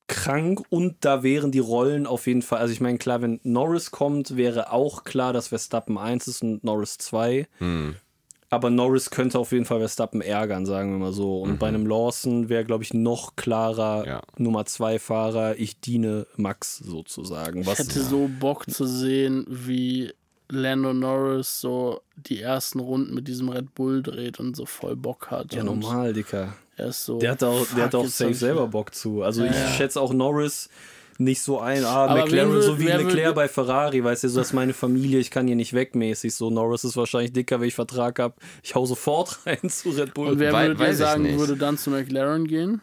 krank 0.09 0.63
und 0.71 0.97
da 1.01 1.23
wären 1.23 1.53
die 1.53 1.59
Rollen 1.59 2.07
auf 2.07 2.27
jeden 2.27 2.43
Fall, 2.43 2.61
also 2.61 2.73
ich 2.73 2.81
meine, 2.81 2.99
klar, 2.99 3.21
wenn 3.23 3.41
Norris 3.43 3.91
kommt, 3.91 4.37
wäre 4.37 4.73
auch 4.73 5.05
klar, 5.05 5.33
dass 5.33 5.49
Verstappen 5.49 5.99
1 5.99 6.27
ist 6.29 6.43
und 6.43 6.65
Norris 6.65 6.99
2. 6.99 7.47
Hm. 7.59 7.95
Aber 8.51 8.71
Norris 8.71 9.11
könnte 9.11 9.39
auf 9.39 9.53
jeden 9.53 9.67
Fall 9.67 9.79
Verstappen 9.79 10.23
ärgern, 10.23 10.65
sagen 10.65 10.93
wir 10.93 10.99
mal 10.99 11.13
so. 11.13 11.43
Und 11.43 11.59
bei 11.59 11.69
einem 11.69 11.87
Lawson 11.87 12.49
wäre, 12.49 12.65
glaube 12.65 12.83
ich, 12.83 12.95
noch 12.95 13.37
klarer 13.37 14.07
Ja. 14.07 14.23
Nummer 14.39 14.65
2 14.65 14.99
Fahrer, 14.99 15.59
ich 15.59 15.81
diene 15.81 16.27
Max 16.37 16.79
sozusagen. 16.79 17.61
Ich 17.61 17.67
Was, 17.67 17.79
hätte 17.79 18.03
so 18.03 18.31
Bock 18.41 18.71
zu 18.71 18.87
sehen, 18.87 19.45
wie 19.51 20.15
Lando 20.51 20.95
Norris 20.95 21.61
so 21.61 22.01
die 22.17 22.41
ersten 22.41 22.81
Runden 22.81 23.15
mit 23.15 23.29
diesem 23.29 23.49
Red 23.51 23.75
Bull 23.75 24.03
dreht 24.03 24.41
und 24.41 24.57
so 24.57 24.65
voll 24.67 24.97
Bock 24.97 25.31
hat. 25.31 25.55
ja, 25.55 25.63
normal, 25.63 26.13
Dicker. 26.13 26.55
Er 26.77 26.87
ist 26.89 27.05
so. 27.05 27.19
Der 27.19 27.33
hat 27.33 27.43
auch, 27.43 27.65
fuck, 27.65 27.77
der 27.77 27.85
hat 27.87 27.95
auch 27.95 28.07
safe 28.07 28.35
selber 28.35 28.67
Bock 28.69 28.95
zu. 28.95 29.23
Also 29.23 29.45
Ja. 29.45 29.51
ich 29.51 29.75
schätze 29.77 30.01
auch 30.01 30.13
Norris 30.13 30.69
nicht 31.21 31.43
so 31.43 31.59
ein, 31.59 31.85
ah, 31.85 32.07
Aber 32.07 32.21
McLaren, 32.23 32.55
wen 32.55 32.63
so 32.63 32.79
wie 32.79 32.85
Leclerc 32.87 33.35
bei 33.35 33.49
Ferrari, 33.49 34.05
weißt 34.05 34.23
du, 34.23 34.29
so 34.29 34.39
das 34.39 34.49
ist 34.49 34.53
meine 34.53 34.73
Familie, 34.73 35.19
ich 35.19 35.33
kann 35.33 35.49
hier 35.49 35.57
nicht 35.57 35.73
weg 35.73 35.97
mäßig. 35.97 36.33
So, 36.33 36.49
Norris 36.49 36.85
ist 36.85 36.97
wahrscheinlich 36.97 37.33
dicker, 37.33 37.59
wenn 37.61 37.67
ich 37.67 37.75
Vertrag 37.75 38.21
habe. 38.21 38.35
Ich 38.63 38.77
hau 38.77 38.87
sofort 38.87 39.41
rein 39.47 39.69
zu 39.69 39.91
Red 39.91 40.15
Bull. 40.15 40.29
Und 40.29 40.39
wer 40.39 40.53
Wei- 40.53 40.69
würde 40.79 40.95
sagen, 40.95 41.37
würde 41.39 41.57
dann 41.57 41.77
zu 41.77 41.91
McLaren 41.91 42.47
gehen? 42.47 42.81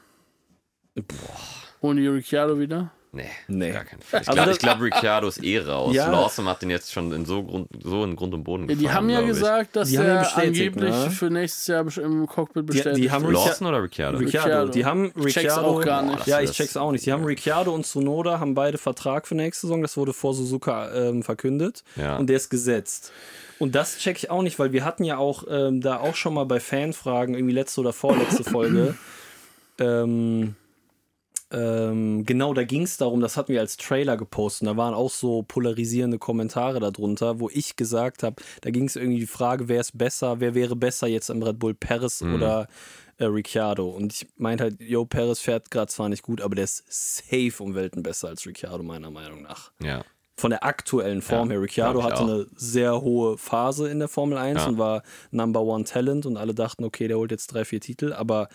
Holen 1.81 1.97
die 1.97 2.07
Ricciardo 2.07 2.59
wieder? 2.59 2.91
Nee, 3.15 3.29
Nee. 3.47 3.71
gar 3.71 3.85
keinen 3.85 4.01
Fall. 4.01 4.21
Ich 4.21 4.27
Also 4.27 4.33
glaube, 4.35 4.49
das- 4.49 4.59
glaub, 4.59 4.81
Ricciardo 4.81 5.27
ist 5.29 5.41
eh 5.43 5.59
raus. 5.65 5.95
Ja. 5.95 6.11
Lawson 6.11 6.47
hat 6.47 6.61
den 6.61 6.69
jetzt 6.69 6.91
schon 6.91 7.11
in 7.13 7.25
so, 7.25 7.43
Grund, 7.43 7.67
so 7.83 8.03
in 8.03 8.15
Grund 8.15 8.33
und 8.33 8.43
Boden 8.43 8.63
Ja, 8.63 8.75
gefahren, 8.75 8.81
die 8.81 8.89
haben 8.89 9.09
ja 9.09 9.21
gesagt, 9.21 9.75
dass 9.75 9.89
Die 9.89 9.97
haben 9.97 10.05
er 10.07 10.37
angeblich 10.37 10.91
ne? 10.91 11.09
für 11.11 11.29
nächstes 11.29 11.67
Jahr 11.67 11.85
im 11.97 12.27
Cockpit 12.27 12.65
bestellt 12.65 12.97
die 12.97 13.09
haben 13.09 13.23
ist. 13.23 13.29
Ric- 13.29 13.35
Lawson 13.45 13.67
oder 13.67 13.81
Ricciardo? 13.83 14.17
Ricciardo. 14.17 14.47
Ricciardo. 14.49 14.71
Die 14.73 14.85
haben 14.85 15.05
Ich 15.05 15.13
check's 15.33 15.37
Ricciardo. 15.37 15.67
auch 15.69 15.81
gar 15.85 16.01
nicht. 16.03 16.17
Boah, 16.17 16.27
ja, 16.27 16.41
ich 16.41 16.51
check's 16.51 16.75
auch 16.75 16.91
nicht. 16.91 17.05
Die 17.05 17.11
haben 17.13 17.23
Ricciardo 17.23 17.73
und 17.73 17.85
Tsunoda 17.85 18.39
haben 18.39 18.53
beide 18.53 18.77
Vertrag 18.77 19.27
für 19.27 19.35
nächste 19.35 19.67
Saison. 19.67 19.81
Das 19.81 19.95
wurde 19.95 20.11
vor 20.13 20.33
Suzuka 20.33 20.93
ähm, 20.93 21.23
verkündet. 21.23 21.83
Ja. 21.95 22.17
Und 22.17 22.27
der 22.27 22.35
ist 22.35 22.49
gesetzt. 22.49 23.11
Und 23.57 23.73
das 23.75 23.97
check 23.99 24.17
ich 24.17 24.29
auch 24.29 24.41
nicht, 24.41 24.59
weil 24.59 24.73
wir 24.73 24.83
hatten 24.83 25.05
ja 25.05 25.17
auch 25.17 25.45
ähm, 25.49 25.79
da 25.79 25.97
auch 26.01 26.15
schon 26.15 26.33
mal 26.33 26.45
bei 26.45 26.59
Fanfragen, 26.59 27.35
irgendwie 27.35 27.53
letzte 27.53 27.79
oder 27.79 27.93
vorletzte 27.93 28.43
Folge, 28.49 28.95
ähm, 29.79 30.55
ähm, 31.51 32.25
genau, 32.25 32.53
da 32.53 32.63
ging 32.63 32.83
es 32.83 32.97
darum, 32.97 33.21
das 33.21 33.37
hatten 33.37 33.53
wir 33.53 33.59
als 33.61 33.77
Trailer 33.77 34.17
gepostet. 34.17 34.67
Und 34.67 34.75
da 34.75 34.77
waren 34.81 34.93
auch 34.93 35.11
so 35.11 35.43
polarisierende 35.43 36.17
Kommentare 36.17 36.79
darunter, 36.79 37.39
wo 37.39 37.49
ich 37.53 37.75
gesagt 37.75 38.23
habe, 38.23 38.35
da 38.61 38.71
ging 38.71 38.85
es 38.85 38.95
irgendwie 38.95 39.19
die 39.19 39.27
Frage, 39.27 39.67
wer 39.67 39.81
ist 39.81 39.97
besser, 39.97 40.39
wer 40.39 40.55
wäre 40.55 40.75
besser 40.75 41.07
jetzt 41.07 41.29
im 41.29 41.41
Red 41.43 41.59
Bull, 41.59 41.73
Perez 41.75 42.21
oder 42.21 42.67
äh, 43.17 43.25
Ricciardo. 43.25 43.87
Und 43.89 44.13
ich 44.13 44.27
meinte 44.37 44.63
halt, 44.65 44.81
yo, 44.81 45.05
Perez 45.05 45.39
fährt 45.39 45.71
gerade 45.71 45.91
zwar 45.91 46.09
nicht 46.09 46.23
gut, 46.23 46.41
aber 46.41 46.55
der 46.55 46.65
ist 46.65 46.83
safe 46.89 47.61
um 47.63 47.75
Welten 47.75 48.03
besser 48.03 48.29
als 48.29 48.45
Ricciardo, 48.45 48.83
meiner 48.83 49.11
Meinung 49.11 49.43
nach. 49.43 49.71
Ja. 49.81 50.03
Von 50.37 50.49
der 50.49 50.65
aktuellen 50.65 51.21
Form 51.21 51.47
Ja, 51.47 51.53
her. 51.53 51.61
Ricciardo 51.61 52.03
hatte 52.03 52.15
auch. 52.21 52.27
eine 52.27 52.45
sehr 52.57 52.99
hohe 53.01 53.37
Phase 53.37 53.87
in 53.87 53.99
der 53.99 54.09
Formel 54.09 54.37
1 54.37 54.63
Ja. 54.63 54.67
und 54.67 54.77
war 54.77 55.01
Number 55.31 55.61
One 55.61 55.85
Talent 55.85 56.25
und 56.25 56.35
alle 56.35 56.53
dachten, 56.53 56.83
okay, 56.83 57.07
der 57.07 57.17
holt 57.17 57.31
jetzt 57.31 57.47
drei, 57.53 57.63
vier 57.63 57.79
Titel, 57.79 58.11
aber 58.11 58.49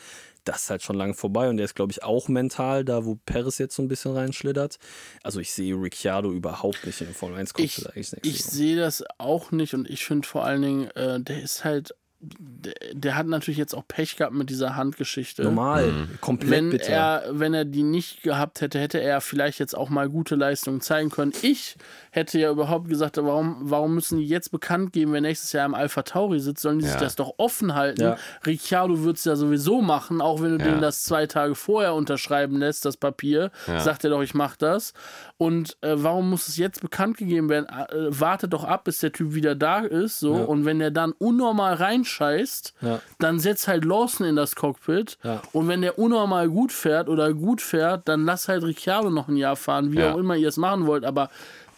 das 0.44 0.64
ist 0.64 0.70
halt 0.70 0.82
schon 0.82 0.96
lange 0.96 1.14
vorbei 1.14 1.48
und 1.48 1.56
der 1.56 1.64
ist, 1.64 1.74
glaube 1.74 1.92
ich, 1.92 2.02
auch 2.02 2.28
mental 2.28 2.84
da, 2.84 3.04
wo 3.04 3.16
Perez 3.26 3.58
jetzt 3.58 3.74
so 3.76 3.82
ein 3.82 3.88
bisschen 3.88 4.12
reinschlittert. 4.14 4.78
Also 5.22 5.40
ich 5.40 5.52
sehe 5.52 5.74
Ricciardo 5.74 6.32
überhaupt 6.32 6.84
nicht 6.86 7.00
in 7.00 7.08
der 7.08 7.14
Formel 7.14 7.38
1 7.38 7.52
Ich, 7.58 7.76
Cockpit 7.76 7.96
ich 7.96 8.08
Saison. 8.08 8.50
sehe 8.52 8.76
das 8.76 9.04
auch 9.18 9.50
nicht 9.52 9.74
und 9.74 9.88
ich 9.88 10.04
finde 10.04 10.26
vor 10.26 10.44
allen 10.44 10.62
Dingen, 10.62 10.90
äh, 10.92 11.20
der 11.20 11.42
ist 11.42 11.64
halt, 11.64 11.94
der, 12.22 13.16
hat 13.16 13.26
natürlich 13.26 13.56
jetzt 13.58 13.74
auch 13.74 13.86
Pech 13.88 14.16
gehabt 14.16 14.34
mit 14.34 14.50
dieser 14.50 14.76
Handgeschichte. 14.76 15.42
Normal, 15.42 15.90
komplett 16.20 16.50
Wenn 16.50 16.70
bitter. 16.70 16.92
er, 16.92 17.22
wenn 17.32 17.54
er 17.54 17.64
die 17.64 17.82
nicht 17.82 18.22
gehabt 18.22 18.60
hätte, 18.60 18.78
hätte 18.78 19.00
er 19.00 19.20
vielleicht 19.22 19.58
jetzt 19.58 19.74
auch 19.76 19.88
mal 19.88 20.08
gute 20.10 20.34
Leistungen 20.34 20.82
zeigen 20.82 21.08
können. 21.10 21.32
Ich 21.40 21.76
hätte 22.10 22.38
ja 22.38 22.50
überhaupt 22.50 22.88
gesagt, 22.88 23.16
warum, 23.16 23.56
warum 23.62 23.94
müssen 23.94 24.18
die 24.18 24.26
jetzt 24.26 24.50
bekannt 24.50 24.92
geben, 24.92 25.12
wer 25.14 25.22
nächstes 25.22 25.52
Jahr 25.52 25.64
im 25.64 25.74
Alpha 25.74 26.02
Tauri 26.02 26.40
sitzt? 26.40 26.60
Sollen 26.62 26.78
die 26.80 26.84
sich 26.84 26.94
Ja. 26.94 27.00
das 27.00 27.16
doch 27.16 27.34
offen 27.38 27.74
halten? 27.74 28.02
Ja. 28.02 28.16
Ricciardo 28.44 29.02
wird 29.02 29.16
es 29.16 29.24
ja 29.24 29.36
sowieso 29.36 29.80
machen, 29.80 30.20
auch 30.20 30.42
wenn 30.42 30.58
du 30.58 30.64
Ja. 30.64 30.72
den 30.72 30.80
das 30.82 31.04
zwei 31.04 31.26
Tage 31.26 31.54
vorher 31.54 31.94
unterschreiben 31.94 32.58
lässt, 32.58 32.84
das 32.84 32.98
Papier. 32.98 33.50
Ja. 33.66 33.80
Sagt 33.80 34.04
er 34.04 34.10
doch, 34.10 34.20
ich 34.22 34.34
mach 34.34 34.56
das. 34.56 34.92
Und 35.38 35.78
äh, 35.80 35.94
warum 35.96 36.28
muss 36.28 36.48
es 36.48 36.58
jetzt 36.58 36.82
bekannt 36.82 37.16
gegeben 37.16 37.48
werden? 37.48 37.66
Äh, 37.66 37.86
wartet 38.20 38.52
doch 38.52 38.64
ab, 38.64 38.84
bis 38.84 38.98
der 38.98 39.12
Typ 39.12 39.32
wieder 39.34 39.54
da 39.54 39.80
ist. 39.80 40.20
So. 40.20 40.36
Ja. 40.36 40.44
Und 40.44 40.66
wenn 40.66 40.80
der 40.80 40.90
dann 40.90 41.12
unnormal 41.12 41.74
reinscheißt, 42.10 42.74
Ja. 42.80 43.00
dann 43.18 43.38
setzt 43.38 43.68
halt 43.68 43.84
Lawson 43.84 44.26
in 44.26 44.36
das 44.36 44.54
Cockpit. 44.56 45.18
Ja. 45.22 45.42
Und 45.52 45.68
wenn 45.68 45.82
der 45.82 45.98
unnormal 45.98 46.48
gut 46.48 46.72
fährt 46.72 47.08
oder 47.08 47.32
gut 47.32 47.60
fährt, 47.62 48.08
dann 48.08 48.24
lass 48.24 48.48
halt 48.48 48.62
Ricciardo 48.64 49.10
noch 49.10 49.28
ein 49.28 49.36
Jahr 49.36 49.56
fahren, 49.56 49.92
wie 49.92 49.98
Ja. 49.98 50.12
auch 50.14 50.18
immer 50.18 50.36
ihr 50.36 50.48
es 50.48 50.56
machen 50.56 50.86
wollt. 50.86 51.04
Aber 51.04 51.30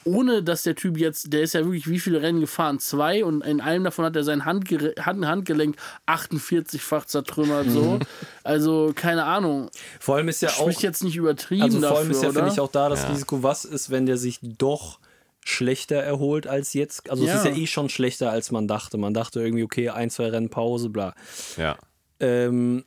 ohne 0.04 0.42
dass 0.42 0.62
der 0.64 0.74
Typ 0.74 0.98
jetzt, 0.98 1.32
der 1.32 1.42
ist 1.42 1.54
ja 1.54 1.60
wirklich 1.60 1.88
wie 1.88 2.00
viele 2.00 2.20
Rennen 2.22 2.40
gefahren? 2.40 2.80
Zwei 2.80 3.24
und 3.24 3.44
in 3.44 3.60
einem 3.60 3.84
davon 3.84 4.04
hat 4.04 4.16
er 4.16 4.24
sein 4.24 4.44
Handgere 4.44 4.94
Hand 5.00 5.24
Handgelenk 5.24 5.76
48-fach 6.08 7.04
zertrümmert. 7.06 7.70
So. 7.70 7.98
Also 8.44 8.90
keine 8.96 9.22
Ahnung. 9.24 9.70
Vor 10.00 10.16
allem 10.16 10.28
ist 10.28 10.42
ja 10.42 10.48
auch 10.48 10.62
Spricht 10.62 10.82
jetzt 10.82 11.04
nicht 11.04 11.14
übertrieben 11.14 11.62
Also 11.62 11.78
vor 11.78 11.88
dafür, 11.90 11.98
allem 12.00 12.10
ist 12.10 12.22
ja, 12.24 12.32
finde 12.32 12.50
ich, 12.50 12.58
auch 12.58 12.72
da 12.72 12.88
das 12.88 13.02
Ja. 13.04 13.10
Risiko, 13.10 13.44
was 13.44 13.64
ist, 13.64 13.90
wenn 13.90 14.04
der 14.06 14.16
sich 14.16 14.40
doch 14.42 14.98
schlechter 15.44 15.96
erholt 15.96 16.46
als 16.46 16.72
jetzt. 16.72 17.10
Also 17.10 17.24
Ja. 17.24 17.34
es 17.34 17.44
ist 17.44 17.46
ja 17.46 17.56
eh 17.62 17.66
schon 17.66 17.88
schlechter, 17.88 18.30
als 18.30 18.50
man 18.50 18.68
dachte. 18.68 18.98
Man 18.98 19.14
dachte 19.14 19.40
irgendwie, 19.40 19.64
okay, 19.64 19.88
ein, 19.90 20.10
zwei 20.10 20.28
Rennen 20.28 20.50
Pause, 20.50 20.88
bla. 20.88 21.14
Ja. 21.56 21.76
Ähm, 22.20 22.84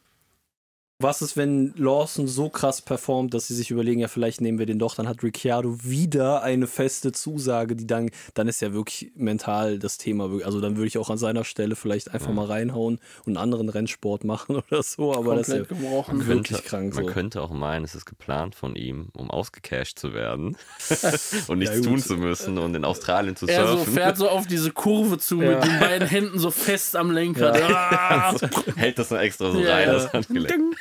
was 0.99 1.21
ist, 1.21 1.35
wenn 1.35 1.73
Lawson 1.75 2.25
so 2.27 2.49
krass 2.49 2.81
performt, 2.81 3.33
dass 3.33 3.47
sie 3.47 3.53
sich 3.55 3.69
überlegen, 3.69 3.99
ja, 3.99 4.07
vielleicht 4.07 4.39
nehmen 4.39 4.59
wir 4.59 4.65
den 4.65 4.79
doch, 4.79 4.95
dann 4.95 5.09
hat 5.09 5.23
Ricciardo 5.23 5.83
wieder 5.83 6.41
eine 6.41 6.67
feste 6.67 7.11
Zusage, 7.11 7.75
die 7.75 7.85
dann, 7.85 8.09
dann 8.33 8.47
ist 8.47 8.61
ja 8.61 8.71
wirklich 8.73 9.11
mental 9.15 9.77
das 9.77 9.97
Thema. 9.97 10.29
Also 10.45 10.61
dann 10.61 10.77
würde 10.77 10.87
ich 10.87 10.97
auch 10.97 11.09
an 11.09 11.17
seiner 11.17 11.43
Stelle 11.43 11.75
vielleicht 11.75 12.11
einfach 12.11 12.31
mal 12.31 12.45
reinhauen 12.45 12.99
und 13.25 13.35
einen 13.35 13.37
anderen 13.37 13.67
Rennsport 13.67 14.23
machen 14.23 14.55
oder 14.69 14.81
so, 14.83 15.13
aber 15.13 15.35
das 15.35 15.47
komplett 15.47 15.69
ist 15.71 15.71
ja 15.71 15.77
gebrochen. 15.85 16.27
wirklich 16.27 16.63
krank 16.63 16.95
Man 16.95 17.05
so. 17.05 17.11
könnte 17.11 17.41
auch 17.41 17.51
meinen, 17.51 17.83
es 17.83 17.93
ist 17.93 18.05
geplant 18.05 18.55
von 18.55 18.75
ihm, 18.77 19.09
um 19.17 19.29
ausgecasht 19.29 19.99
zu 19.99 20.13
werden 20.13 20.55
und 21.47 21.59
nichts 21.59 21.75
Ja, 21.75 21.81
tun 21.81 21.99
zu 21.99 22.15
müssen 22.15 22.57
und 22.57 22.73
in 22.73 22.85
Australien 22.85 23.35
zu 23.35 23.47
Er 23.47 23.67
so 23.67 23.75
surfen. 23.77 23.93
fährt 23.95 24.17
so 24.17 24.29
auf 24.29 24.47
diese 24.47 24.71
Kurve 24.71 25.17
zu 25.17 25.41
Ja. 25.41 25.51
mit 25.55 25.65
den 25.65 25.79
beiden 25.79 26.07
Händen 26.07 26.39
so 26.39 26.51
fest 26.51 26.95
am 26.95 27.11
Lenkrad. 27.11 27.61
Ah! 27.61 28.33
Hält 28.77 28.97
das 28.97 29.09
dann 29.09 29.19
extra 29.19 29.51
so 29.51 29.59
Ja, 29.59 29.73
rein, 29.75 29.87
ja. 29.87 29.93
das 29.93 30.13
Handgelenk. 30.13 30.47
Ding. 30.47 30.75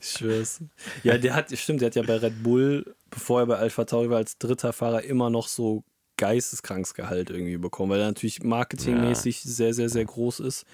Ich 0.00 0.08
schwör's. 0.10 0.60
Ja, 1.02 1.18
der 1.18 1.34
hat, 1.34 1.56
stimmt, 1.56 1.80
der 1.80 1.86
hat 1.86 1.94
ja 1.96 2.02
bei 2.02 2.16
Red 2.16 2.42
Bull, 2.42 2.94
bevor 3.10 3.40
er 3.40 3.46
bei 3.46 3.56
Alpha 3.56 3.84
Tauri 3.84 4.10
war, 4.10 4.18
als 4.18 4.38
dritter 4.38 4.72
Fahrer 4.72 5.02
immer 5.04 5.30
noch 5.30 5.48
so 5.48 5.84
geisteskrankes 6.18 6.94
Gehalt 6.94 7.30
irgendwie 7.30 7.58
bekommen, 7.58 7.90
weil 7.90 8.00
er 8.00 8.06
natürlich 8.06 8.42
marketingmäßig 8.42 9.42
sehr, 9.42 9.74
sehr, 9.74 9.88
sehr 9.88 10.04
groß 10.04 10.40
ist. 10.40 10.64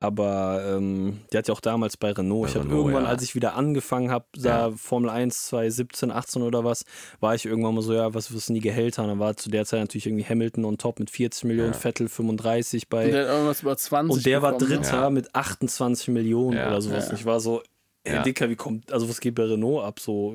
Aber 0.00 0.64
ähm, 0.66 1.20
der 1.30 1.38
hat 1.38 1.46
ja 1.46 1.54
auch 1.54 1.60
damals 1.60 1.96
bei 1.96 2.10
Renault. 2.10 2.42
Bei 2.42 2.48
ich 2.48 2.56
habe 2.56 2.68
irgendwann, 2.74 3.04
ja. 3.04 3.08
als 3.08 3.22
ich 3.22 3.36
wieder 3.36 3.54
angefangen 3.54 4.10
habe, 4.10 4.24
da 4.34 4.70
Ja. 4.70 4.72
Formel 4.76 5.08
1 5.08 5.46
2017, 5.46 6.10
18 6.10 6.42
oder 6.42 6.64
was, 6.64 6.84
war 7.20 7.36
ich 7.36 7.46
irgendwann 7.46 7.76
mal 7.76 7.82
so, 7.82 7.94
ja, 7.94 8.12
was 8.12 8.26
sind 8.26 8.54
die 8.56 8.60
Gehälter? 8.60 9.02
Und 9.04 9.10
dann 9.10 9.18
war 9.20 9.36
zu 9.36 9.48
der 9.48 9.64
Zeit 9.64 9.78
natürlich 9.78 10.06
irgendwie 10.06 10.24
Hamilton 10.24 10.64
on 10.64 10.76
top 10.76 10.98
mit 10.98 11.08
40 11.08 11.44
Millionen, 11.44 11.72
Ja. 11.72 11.78
Vettel 11.78 12.08
35 12.08 12.88
bei. 12.88 13.10
Der 13.10 13.22
hat 13.28 13.28
irgendwas 13.32 13.62
über 13.62 13.76
20 13.76 14.16
Und 14.16 14.26
der 14.26 14.42
war 14.42 14.52
bekommen, 14.58 14.70
ne? 14.70 14.76
Dritter 14.80 15.00
Ja. 15.02 15.10
mit 15.10 15.32
28 15.36 16.08
Millionen 16.08 16.56
Ja. 16.56 16.66
oder 16.66 16.82
sowas. 16.82 17.04
Ja. 17.04 17.10
Und 17.12 17.20
Ich 17.20 17.24
war 17.24 17.38
so, 17.38 17.62
Ja. 18.04 18.22
Dicker, 18.22 18.50
wie 18.50 18.56
kommt, 18.56 18.92
also 18.92 19.08
was 19.08 19.20
geht 19.20 19.36
bei 19.36 19.44
Renault 19.44 19.84
ab? 19.84 20.00
So, 20.00 20.34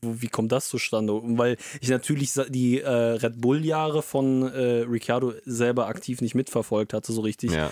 wie 0.00 0.28
kommt 0.28 0.52
das 0.52 0.68
zustande? 0.68 1.20
Weil 1.22 1.58
ich 1.82 1.90
natürlich 1.90 2.32
die 2.48 2.80
äh, 2.80 2.88
Red 2.88 3.40
Bull-Jahre 3.40 4.02
von 4.02 4.50
äh, 4.50 4.86
Ricciardo 4.88 5.34
selber 5.44 5.86
aktiv 5.88 6.22
nicht 6.22 6.34
mitverfolgt 6.34 6.94
hatte, 6.94 7.12
so 7.12 7.20
richtig. 7.20 7.52
Ja. 7.52 7.70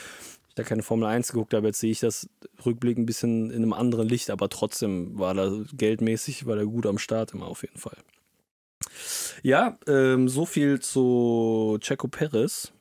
Ich 0.49 0.55
da 0.55 0.65
keine 0.65 0.83
Formel 0.83 1.09
1 1.09 1.33
geguckt 1.33 1.55
habe, 1.55 1.69
jetzt 1.69 1.81
sehe 1.81 1.91
ich 1.91 2.01
das 2.01 2.29
Rückblick 2.67 2.99
ein 2.99 3.07
bisschen 3.07 3.51
in 3.51 3.63
einem 3.63 3.73
anderen 3.73 4.07
Licht, 4.07 4.29
aber 4.29 4.51
trotzdem 4.51 5.19
war 5.19 5.33
da 5.33 5.51
geldmäßig, 5.73 6.45
war 6.45 6.57
der 6.57 6.67
gut 6.67 6.85
am 6.85 6.99
Start 6.99 7.33
immer 7.33 7.47
auf 7.47 7.63
jeden 7.63 7.79
Fall. 7.79 7.97
Ja, 9.43 9.79
ähm, 9.87 10.29
so 10.29 10.45
viel 10.45 10.81
zu 10.81 11.79
Checo 11.81 12.09
Perez. 12.09 12.73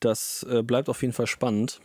Das 0.00 0.46
äh, 0.48 0.62
bleibt 0.62 0.90
auf 0.90 1.00
jeden 1.00 1.14
Fall 1.14 1.26
spannend. 1.26 1.80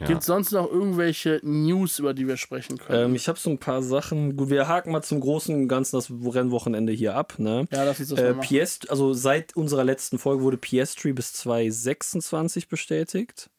Ja. 0.00 0.06
Gibt 0.06 0.20
es 0.20 0.26
sonst 0.26 0.50
noch 0.52 0.70
irgendwelche 0.70 1.40
News, 1.42 1.98
über 1.98 2.14
die 2.14 2.26
wir 2.26 2.36
sprechen 2.38 2.78
können? 2.78 3.10
Ähm, 3.10 3.14
ich 3.14 3.28
habe 3.28 3.38
so 3.38 3.50
ein 3.50 3.58
paar 3.58 3.82
Sachen. 3.82 4.36
Gut, 4.36 4.48
wir 4.48 4.66
haken 4.66 4.92
mal 4.92 5.02
zum 5.02 5.20
großen 5.20 5.54
und 5.54 5.68
Ganzen 5.68 5.96
das 5.96 6.10
Rennwochenende 6.10 6.92
hier 6.92 7.14
ab. 7.14 7.34
Ne? 7.38 7.68
ja, 7.70 7.84
lass 7.84 8.00
uns 8.00 8.08
das 8.08 8.18
Äh. 8.18 8.34
Piest, 8.34 8.88
also 8.90 9.12
seit 9.12 9.54
unserer 9.56 9.84
letzten 9.84 10.18
Folge 10.18 10.42
wurde 10.42 10.56
Piestri 10.56 11.12
bis 11.12 11.34
2026 11.34 12.68
bestätigt. 12.68 13.50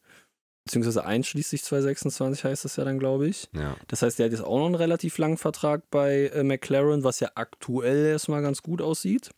Beziehungsweise 0.64 1.04
einschließlich 1.04 1.64
2026 1.64 2.44
heißt 2.44 2.64
das 2.64 2.76
ja 2.76 2.84
dann, 2.84 2.98
glaube 3.00 3.26
ich. 3.28 3.48
ja. 3.52 3.74
Das 3.88 4.02
heißt, 4.02 4.18
der 4.18 4.26
hat 4.26 4.32
jetzt 4.32 4.44
auch 4.44 4.58
noch 4.58 4.66
einen 4.66 4.74
relativ 4.76 5.18
langen 5.18 5.36
Vertrag 5.36 5.90
bei 5.90 6.26
äh, 6.34 6.44
McLaren, 6.44 7.02
was 7.02 7.18
ja 7.20 7.30
aktuell 7.34 8.06
erstmal 8.06 8.42
ganz 8.42 8.62
gut 8.62 8.80
aussieht. 8.80 9.30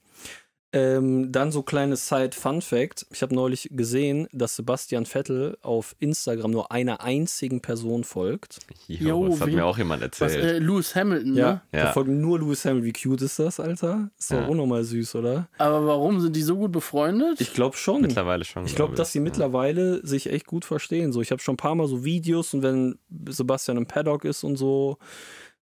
Ähm, 0.74 1.30
dann 1.30 1.52
so 1.52 1.62
kleines 1.62 2.08
Side-Fun-Fact. 2.08 3.06
Ich 3.12 3.22
habe 3.22 3.34
neulich 3.34 3.68
gesehen, 3.72 4.26
dass 4.32 4.56
Sebastian 4.56 5.06
Vettel 5.06 5.56
auf 5.62 5.94
Instagram 6.00 6.50
nur 6.50 6.72
einer 6.72 7.00
einzigen 7.00 7.60
Person 7.60 8.02
folgt. 8.04 8.58
Jo, 8.88 9.08
Jo, 9.08 9.28
das 9.28 9.40
hat 9.40 9.48
wie- 9.48 9.54
mir 9.56 9.64
auch 9.64 9.78
jemand 9.78 10.02
Was, 10.02 10.20
erzählt. 10.20 10.44
äh, 10.44 10.58
Lewis 10.58 10.94
Hamilton, 10.96 11.34
Ja, 11.36 11.52
ne? 11.52 11.60
da 11.72 11.78
Ja. 11.78 11.92
folgt 11.92 12.10
nur 12.10 12.40
Lewis 12.40 12.64
Hamilton. 12.64 12.86
Wie 12.86 12.92
cute 12.92 13.22
ist 13.22 13.38
das, 13.38 13.60
Alter? 13.60 14.10
Ist 14.18 14.32
doch 14.32 14.38
Ja. 14.40 14.46
unnormal 14.46 14.82
süß, 14.84 15.14
oder? 15.14 15.48
Aber 15.58 15.86
warum 15.86 16.20
sind 16.20 16.34
die 16.34 16.42
so 16.42 16.56
gut 16.56 16.72
befreundet? 16.72 17.40
Ich 17.40 17.52
glaube 17.54 17.76
schon. 17.76 18.00
Mittlerweile 18.02 18.44
schon. 18.44 18.66
Ich 18.66 18.74
glaube, 18.74 18.94
dass 18.96 19.12
sie 19.12 19.18
ja. 19.18 19.24
mittlerweile 19.24 20.04
sich 20.06 20.28
echt 20.28 20.46
gut 20.46 20.64
verstehen. 20.64 21.12
So, 21.12 21.20
ich 21.20 21.30
habe 21.30 21.40
schon 21.40 21.54
ein 21.54 21.58
paar 21.58 21.74
Mal 21.76 21.86
so 21.86 22.04
Videos 22.04 22.52
und 22.52 22.62
wenn 22.62 22.98
Sebastian 23.28 23.76
im 23.76 23.86
Paddock 23.86 24.24
ist 24.24 24.42
und 24.42 24.56
so, 24.56 24.98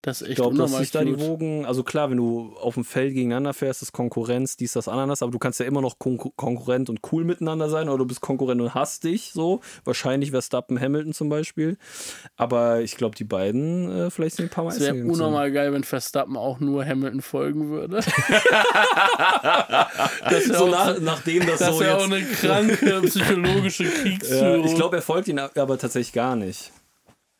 das 0.06 0.22
ist 0.22 0.28
ich 0.28 0.28
echt 0.30 0.36
glaube, 0.36 0.56
dass 0.56 0.76
sich 0.76 0.92
da 0.92 1.02
die. 1.04 1.18
Wogen, 1.18 1.66
also 1.66 1.82
klar, 1.82 2.10
wenn 2.10 2.16
du 2.16 2.54
auf 2.60 2.74
dem 2.74 2.84
Feld 2.84 3.12
gegeneinander 3.12 3.52
fährst, 3.54 3.82
ist 3.82 3.90
Konkurrenz, 3.90 4.56
dies, 4.56 4.72
das, 4.72 4.86
Ananas, 4.86 5.20
aber 5.20 5.32
du 5.32 5.38
kannst 5.40 5.58
ja 5.58 5.66
immer 5.66 5.80
noch 5.80 5.98
Kon 5.98 6.16
Konkurrent 6.36 6.88
und 6.88 7.00
cool 7.10 7.24
miteinander 7.24 7.68
sein 7.68 7.88
oder 7.88 7.98
du 7.98 8.06
bist 8.06 8.20
Konkurrent 8.20 8.60
und 8.60 8.72
hast 8.72 9.02
dich 9.02 9.32
so. 9.32 9.60
Wahrscheinlich 9.84 10.30
Verstappen, 10.30 10.80
Hamilton 10.80 11.12
zum 11.12 11.28
Beispiel. 11.28 11.76
Aber 12.36 12.82
ich 12.82 12.96
glaube, 12.96 13.16
die 13.16 13.24
beiden 13.24 13.90
äh, 13.90 14.10
vielleicht 14.10 14.36
sind 14.36 14.46
ein 14.46 14.50
paar 14.50 14.62
Mal 14.64 14.70
Es 14.70 14.80
wäre 14.80 14.94
unnormal 15.04 15.50
geil, 15.50 15.72
wenn 15.72 15.82
Verstappen 15.82 16.36
auch 16.36 16.60
nur 16.60 16.84
Hamilton 16.84 17.20
folgen 17.20 17.70
würde. 17.70 17.96
das 20.30 20.48
wäre 20.48 20.58
So 20.58 20.66
auch, 20.66 20.70
nach, 20.70 21.00
nachdem 21.00 21.46
das, 21.46 21.58
das 21.58 21.74
so 21.74 21.80
wär 21.80 21.96
auch 21.96 22.08
jetzt. 22.08 22.12
eine 22.12 22.22
kranke 22.24 23.00
psychologische 23.08 23.84
Ja, 23.86 23.90
Kriegsführung. 23.90 24.64
ich 24.66 24.74
glaube, 24.74 24.96
er 24.96 25.02
folgt 25.02 25.28
ihn 25.28 25.38
aber 25.38 25.78
tatsächlich 25.78 26.12
gar 26.12 26.36
nicht. 26.36 26.72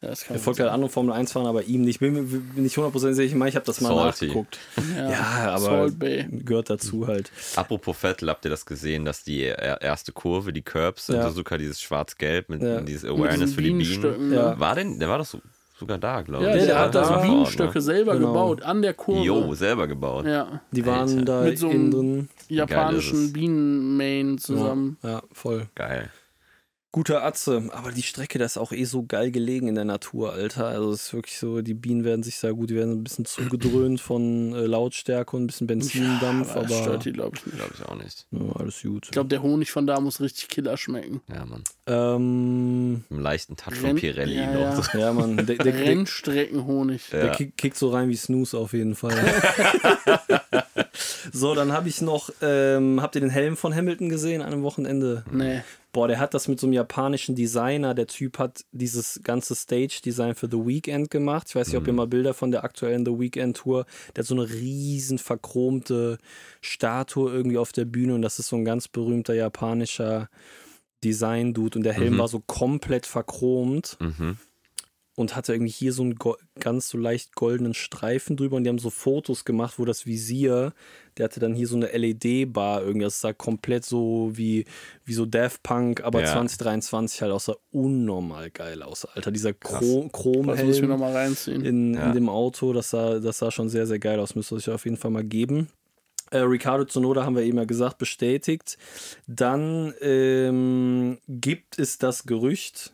Ja, 0.03 0.09
das 0.11 0.25
kann 0.25 0.37
Er 0.37 0.41
folgt 0.41 0.61
halt 0.61 0.71
anderen 0.71 0.93
Formel 0.93 1.15
1 1.15 1.33
fahren, 1.33 1.47
aber 1.47 1.65
ihm 1.65 1.81
nicht. 1.83 2.01
Bin 2.01 2.13
mir 2.13 2.23
bin 2.23 2.63
nicht 2.63 2.77
100% 2.77 3.15
sicher. 3.15 3.23
Ich 3.23 3.35
meine, 3.35 3.49
ich 3.49 3.57
habe 3.57 3.65
das 3.65 3.81
mal 3.81 3.89
Salty. 3.95 4.27
nachgeguckt. 4.27 4.59
ja, 4.95 5.11
Ja, 5.11 5.55
aber 5.57 5.91
gehört 5.91 6.69
dazu 6.69 7.07
halt. 7.07 7.33
Apropos 7.57 7.97
Vettel, 7.97 8.29
habt 8.29 8.45
ihr 8.45 8.51
das 8.51 8.67
gesehen, 8.67 9.07
dass 9.07 9.25
die 9.25 9.45
er- 9.45 9.81
erste 9.81 10.13
Kurve, 10.13 10.53
die 10.53 10.61
Curbs 10.63 11.09
in 11.09 11.15
Ja. 11.17 11.31
Suzuka, 11.31 11.57
dieses 11.57 11.81
schwarz-gelb 11.81 12.51
mit 12.51 12.63
Ja. 12.63 12.81
dieses 12.83 13.05
Awareness 13.09 13.55
für 13.55 13.63
die 13.63 13.71
Bienen. 13.71 14.33
Ja. 14.33 14.51
ne? 14.55 14.61
War 14.61 14.75
denn, 14.75 14.99
der 14.99 15.09
war 15.09 15.17
doch 15.17 15.25
so, 15.25 15.41
sogar 15.79 15.97
da, 15.97 16.21
glaube 16.21 16.45
Ja, 16.45 16.51
ich. 16.51 16.57
der, 16.59 16.67
der 16.67 16.79
hat 16.79 16.95
da 16.95 17.19
Bienenstöcke 17.23 17.81
selber 17.81 18.15
Genau. 18.17 18.29
gebaut, 18.29 18.63
an 18.63 18.83
der 18.83 18.93
Kurve. 18.93 19.25
Jo, 19.25 19.55
selber 19.55 19.87
gebaut. 19.87 20.27
Ja, 20.27 20.61
Die 20.73 20.85
waren 20.85 21.09
Alter. 21.21 21.25
da 21.25 21.41
Mit 21.43 21.59
so 21.59 21.71
einem- 21.71 22.29
japanischen? 22.49 23.33
Bienenmain 23.33 24.37
zusammen. 24.37 24.99
Ja, 25.03 25.11
ja, 25.11 25.23
voll. 25.33 25.69
Geil. 25.75 26.11
Guter 26.97 27.23
Atze. 27.25 27.69
Aber 27.73 27.93
die 27.93 28.03
Strecke, 28.03 28.39
das 28.39 28.53
ist 28.53 28.57
auch 28.57 28.73
eh 28.73 28.85
so 28.85 29.03
geil 29.05 29.31
gelegen 29.31 29.69
in 29.69 29.75
der 29.75 29.85
Natur, 29.85 30.33
Alter. 30.33 30.69
Also 30.69 30.93
es 30.93 31.03
ist 31.09 31.13
wirklich 31.13 31.39
so, 31.39 31.61
die 31.61 31.75
Bienen 31.75 32.05
werden 32.05 32.23
sich 32.23 32.37
sehr 32.39 32.55
gut, 32.55 32.71
die 32.71 32.75
werden 32.75 32.93
ein 32.93 33.05
bisschen 33.05 33.27
zugedröhnt 33.27 34.01
von 34.01 34.55
äh, 34.55 34.61
Lautstärke 34.65 35.37
und 35.37 35.43
ein 35.43 35.47
bisschen 35.47 35.67
Benzindampf, 35.67 36.53
aber 36.53 36.63
das 36.63 36.73
aber 36.73 36.83
stört 36.83 37.05
die, 37.05 37.13
glaube 37.13 37.37
ich, 37.37 37.45
nicht. 37.45 37.57
Glaube 37.59 37.75
ich 37.79 37.85
auch 37.85 37.95
nicht. 37.97 38.27
ja, 38.31 38.57
alles 38.59 38.81
gut. 38.83 39.05
Ich 39.05 39.11
glaube, 39.11 39.29
der 39.29 39.43
Honig 39.43 39.71
von 39.71 39.87
da 39.87 40.01
muss 40.01 40.23
richtig 40.23 40.49
killer 40.49 40.79
schmecken. 40.79 41.21
Ja, 41.29 41.45
Mann. 41.45 41.65
Ähm, 41.87 43.05
Im 43.11 43.21
leichten 43.21 43.57
Touch 43.59 43.75
Renn- 43.75 43.89
von 43.89 43.97
Pirelli 43.97 44.37
ja, 44.37 44.55
noch. 44.75 44.95
ja. 44.95 45.01
Ja, 45.01 45.13
Mann, 45.13 45.37
der, 45.37 45.45
der, 45.45 45.57
der, 45.57 45.75
Rennstreckenhonig. 45.75 47.11
der 47.13 47.27
Ja. 47.27 47.33
kick, 47.35 47.59
kickt 47.59 47.77
so 47.77 47.91
rein 47.91 48.09
wie 48.09 48.17
Snooze 48.17 48.57
auf 48.57 48.73
jeden 48.73 48.95
Fall. 48.95 49.13
so, 51.33 51.55
dann 51.55 51.73
habe 51.73 51.89
ich 51.89 52.01
noch, 52.01 52.31
ähm, 52.43 53.01
habt 53.03 53.15
ihr 53.15 53.21
den 53.21 53.31
Helm 53.31 53.57
von 53.57 53.75
Hamilton 53.75 54.09
gesehen 54.09 54.43
an 54.43 54.53
einem 54.53 54.63
Wochenende? 54.63 55.25
Nee. 55.31 55.63
Boah, 55.93 56.09
der 56.09 56.19
hat 56.21 56.35
das 56.35 56.47
mit 56.47 56.61
so 56.61 56.67
einem 56.67 56.75
japanischen 56.75 57.35
Designer. 57.35 57.95
Der 57.95 58.07
Typ 58.07 58.39
hat 58.39 58.65
dieses 58.73 59.21
ganze 59.25 59.55
Stage-Design 59.55 60.35
für 60.35 60.47
The 60.51 60.59
Weeknd 60.59 61.11
gemacht. 61.11 61.47
Ich 61.49 61.57
weiß 61.57 61.69
nicht, 61.69 61.77
ob 61.77 61.87
ihr 61.87 61.95
mal 61.95 62.07
Bilder 62.07 62.35
von 62.35 62.51
der 62.51 62.65
aktuellen 62.65 63.07
The 63.07 63.19
Weeknd-Tour. 63.19 63.87
Der 64.15 64.23
hat 64.23 64.27
so 64.29 64.35
eine 64.35 64.49
riesen 64.51 65.19
verchromte 65.19 66.19
Statue 66.61 67.33
irgendwie 67.33 67.57
auf 67.59 67.73
der 67.73 67.87
Bühne 67.87 68.15
und 68.15 68.23
das 68.23 68.39
ist 68.39 68.49
so 68.49 68.57
ein 68.57 68.65
ganz 68.67 68.89
berühmter 68.89 69.33
japanischer 69.35 70.29
Design-Dude 71.05 71.79
und 71.79 71.83
der 71.85 71.93
Helm 71.95 72.15
Mhm. 72.15 72.19
war 72.19 72.29
so 72.29 72.41
komplett 72.41 73.07
verchromt 73.07 73.97
Mhm. 74.01 74.39
Und 75.17 75.35
hatte 75.35 75.53
irgendwie 75.55 75.73
hier 75.73 75.93
so 75.93 76.03
einen 76.03 76.17
ganz 76.61 76.89
so 76.91 76.99
leicht 76.99 77.35
goldenen 77.35 77.75
Streifen 77.75 78.37
drüber 78.37 78.57
und 78.57 78.65
die 78.65 78.69
haben 78.71 78.79
so 78.79 78.91
Fotos 78.91 79.45
gemacht, 79.45 79.79
wo 79.79 79.85
das 79.85 80.07
Visier, 80.07 80.73
der 81.17 81.25
hatte 81.25 81.41
dann 81.41 81.55
hier 81.55 81.67
so 81.67 81.75
eine 81.77 81.87
LED-Bar 81.87 82.83
irgendwie, 82.83 83.05
das 83.05 83.21
sah 83.21 83.33
komplett 83.33 83.85
so 83.85 84.31
wie, 84.35 84.67
wie 85.05 85.15
so 85.15 85.27
Daft 85.27 85.63
Punk, 85.65 86.05
aber 86.05 86.21
Ja. 86.21 86.27
2023 86.33 87.23
halt 87.23 87.33
aussah 87.33 87.57
unnormal 87.73 88.51
geil 88.51 88.83
aus, 88.83 89.05
Alter. 89.07 89.33
Dieser 89.33 89.53
Chrom 89.55 90.11
Das 90.13 90.63
muss 90.63 90.77
ich 90.77 90.83
mir 90.83 90.89
Chromhelm 90.89 90.89
nochmal 90.91 91.13
reinziehen. 91.15 91.65
in, 91.65 91.95
Ja. 91.95 92.09
in 92.09 92.13
dem 92.13 92.29
Auto, 92.29 92.73
das 92.75 92.91
sah, 92.91 93.19
das 93.19 93.39
sah 93.39 93.51
schon 93.51 93.69
sehr, 93.69 93.87
sehr 93.87 93.99
geil 93.99 94.21
aus, 94.21 94.35
müsst 94.35 94.53
ihr 94.53 94.57
euch 94.57 94.71
auf 94.71 94.85
jeden 94.85 94.99
Fall 94.99 95.11
mal 95.11 95.25
geben. 95.25 95.69
Äh, 96.33 96.39
Ricardo 96.39 96.85
Tsunoda 96.85 97.25
haben 97.25 97.37
wir 97.37 97.43
eben 97.45 97.57
ja 97.57 97.65
gesagt, 97.65 97.99
bestätigt. 97.99 98.77
Dann 99.29 99.95
ähm, 100.01 101.19
gibt 101.29 101.79
es 101.79 101.99
das 101.99 102.25
Gerücht, 102.25 102.93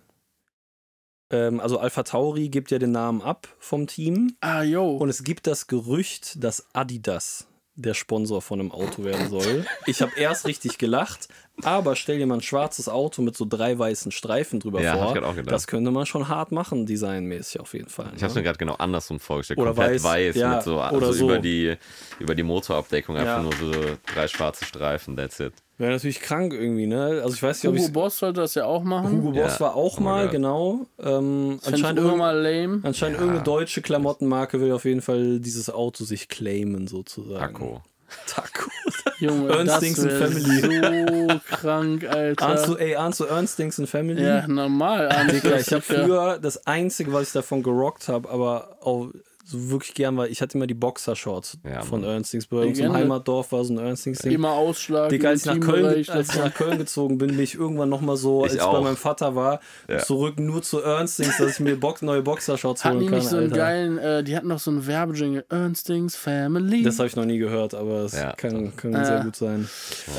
also 1.37 1.79
Alpha 1.79 2.03
Tauri 2.03 2.49
gibt 2.49 2.71
ja 2.71 2.79
den 2.79 2.93
Namen 2.93 3.23
ab 3.23 3.49
vom 3.59 3.87
Team 3.87 4.37
Ah, 4.41 4.63
yo. 4.63 4.97
und 4.97 5.09
es 5.09 5.25
gibt 5.25 5.47
das 5.47 5.67
Gerücht, 5.67 6.43
dass 6.45 6.67
Adidas 6.75 7.47
der 7.75 7.95
Sponsor 7.95 8.43
von 8.43 8.61
einem 8.61 8.71
Auto 8.71 9.03
werden 9.03 9.31
soll. 9.31 9.65
Ich 9.87 10.03
habe 10.03 10.13
erst 10.19 10.47
richtig 10.47 10.77
gelacht, 10.77 11.29
aber 11.63 11.97
stell 11.97 12.19
dir 12.19 12.27
mal 12.27 12.35
ein 12.35 12.43
schwarzes 12.43 12.87
Auto 12.87 13.23
mit 13.23 13.35
so 13.35 13.47
drei 13.49 13.79
weißen 13.79 14.13
Streifen 14.13 14.61
drüber 14.61 14.83
Ja, 14.83 14.93
vor. 14.99 15.17
ich 15.17 15.23
auch 15.23 15.35
gedacht. 15.35 15.53
Das 15.55 15.67
könnte 15.67 15.91
man 15.91 16.05
schon 16.05 16.29
hart 16.29 16.53
machen, 16.53 16.85
designmäßig 16.85 17.61
auf 17.61 17.73
jeden 17.73 17.89
Fall. 17.89 18.13
Ich 18.15 18.23
habe 18.23 18.27
es 18.27 18.35
ne? 18.35 18.41
mir 18.41 18.45
gerade 18.45 18.59
genau 18.59 18.75
andersrum 18.75 19.19
vorgestellt. 19.21 19.59
Oder 19.59 19.73
Komplett 19.73 19.95
weiß, 19.95 20.05
weiß, 20.05 20.37
ja, 20.37 20.57
mit 20.57 20.65
so, 20.65 20.75
oder 20.75 20.85
also 20.93 21.13
so. 21.15 21.25
über 21.25 21.39
die 21.39 21.75
über 22.19 22.35
die 22.35 22.43
Motorabdeckung 22.43 23.17
einfach 23.17 23.39
Ja. 23.39 23.43
nur 23.43 23.55
so 23.55 23.73
drei 24.15 24.29
schwarze 24.29 24.67
Streifen, 24.67 25.17
that's 25.17 25.41
it. 25.41 25.55
Wäre 25.83 25.95
natürlich 25.95 26.21
krank 26.21 26.53
irgendwie, 26.55 26.87
ne? 26.87 27.21
Also 27.25 27.35
ich 27.35 27.43
weiß 27.43 27.61
nicht, 27.61 27.69
ob 27.69 27.75
Hugo 27.75 27.87
ich 27.87 27.93
Boss 27.93 28.19
sollte 28.21 28.41
das 28.41 28.55
ja 28.55 28.67
auch 28.67 28.85
machen. 28.85 29.11
Hugo 29.19 29.33
Boss 29.33 29.55
Ja. 29.55 29.61
war 29.61 29.75
auch 29.75 29.99
Oh 29.99 30.03
mal, 30.03 30.29
genau. 30.29 30.87
Ähm, 31.03 31.59
anscheinend 31.65 31.99
immer 31.99 32.11
irgend, 32.11 32.19
mal 32.19 32.39
lame. 32.41 32.81
anscheinend 32.85 33.17
Ja. 33.17 33.23
irgendeine 33.25 33.43
deutsche 33.43 33.83
Klamottenmarke 33.83 34.61
will 34.61 34.71
auf 34.71 34.85
jeden 34.85 35.03
Fall 35.03 35.41
dieses 35.41 35.69
Auto 35.71 36.05
sich 36.05 36.29
claimen, 36.29 36.87
sozusagen. 36.87 37.53
Taco. 37.55 37.83
Taco. 38.29 38.71
Junge, 39.19 39.49
Ernstings 39.51 40.01
das 40.03 40.13
Family. 40.13 40.61
so 41.31 41.41
krank, 41.51 42.05
Alter. 42.09 42.47
Ahnst 42.47 42.69
du, 42.69 42.77
ey, 42.77 42.95
ahnst 42.95 43.19
du 43.21 43.25
Ernstings 43.25 43.79
and 43.81 43.89
Family? 43.89 44.23
ja, 44.23 44.47
normal. 44.47 45.09
Digga, 45.33 45.57
ich 45.59 45.73
habe 45.73 45.83
früher 45.83 46.39
das 46.41 46.65
Einzige, 46.67 47.13
was 47.13 47.29
ich 47.29 47.33
davon 47.33 47.63
gerockt 47.63 48.07
habe, 48.09 48.29
aber 48.31 48.77
auch 48.83 49.09
so 49.53 49.71
wirklich 49.71 49.95
gern 49.95 50.17
war, 50.17 50.27
ich 50.29 50.41
hatte 50.43 50.57
immer 50.59 50.67
die 50.67 50.75
Boxershorts 50.75 51.59
Ja, 51.65 51.83
von. 51.83 52.03
Ernstings. 52.05 52.47
Uns 52.47 52.61
im 52.63 52.69
Legende. 52.69 52.99
Heimatdorf 52.99 53.53
war 53.53 53.65
so 53.65 53.75
ein 53.75 53.79
Ernstings-Ding. 53.79 54.33
Immer 54.33 54.53
Ausschlag. 54.53 55.09
Digga, 55.11 55.29
als 55.29 55.41
ich, 55.41 55.47
nach 55.47 55.61
Köln, 55.61 56.05
als 56.09 56.29
ich 56.35 56.37
nach 56.41 56.53
Köln 56.55 56.79
gezogen 56.79 57.19
bin, 57.19 57.31
bin 57.31 57.41
ich 57.41 57.55
irgendwann 57.55 57.89
nochmal 57.89 58.17
so, 58.17 58.39
Ich 58.41 58.45
als 58.45 58.55
ich 58.55 58.59
bei 58.61 58.67
auch. 58.67 58.83
meinem 58.83 58.97
Vater 58.97 59.35
war, 59.37 59.61
Ja. 59.89 59.99
zurück 59.99 60.39
nur 60.41 60.63
zu 60.63 60.81
Ernstings, 60.81 61.37
dass 61.37 61.53
ich 61.53 61.61
mir 61.61 61.79
Box, 61.79 62.03
neue 62.03 62.23
Boxershorts 62.23 62.85
holen 62.85 63.01
die 63.01 63.07
kann. 63.07 63.19
nicht 63.19 63.29
so 63.29 63.37
einen 63.37 63.51
geilen, 63.51 63.99
äh, 63.99 64.25
die 64.25 64.37
hatten 64.37 64.49
noch 64.49 64.59
so 64.59 64.71
einen 64.71 64.87
Werbejingle, 64.87 65.45
Ernstings 65.49 66.17
Family. 66.17 66.83
Das 66.83 66.99
habe 66.99 67.09
ich 67.09 67.17
noch 67.17 67.25
nie 67.25 67.39
gehört, 67.39 67.75
aber 67.75 68.01
es 68.05 68.13
Ja, 68.15 68.33
kann, 68.33 68.75
kann 68.77 68.93
Ja. 68.93 69.05
sehr 69.05 69.21
gut 69.25 69.37
sein. 69.37 69.69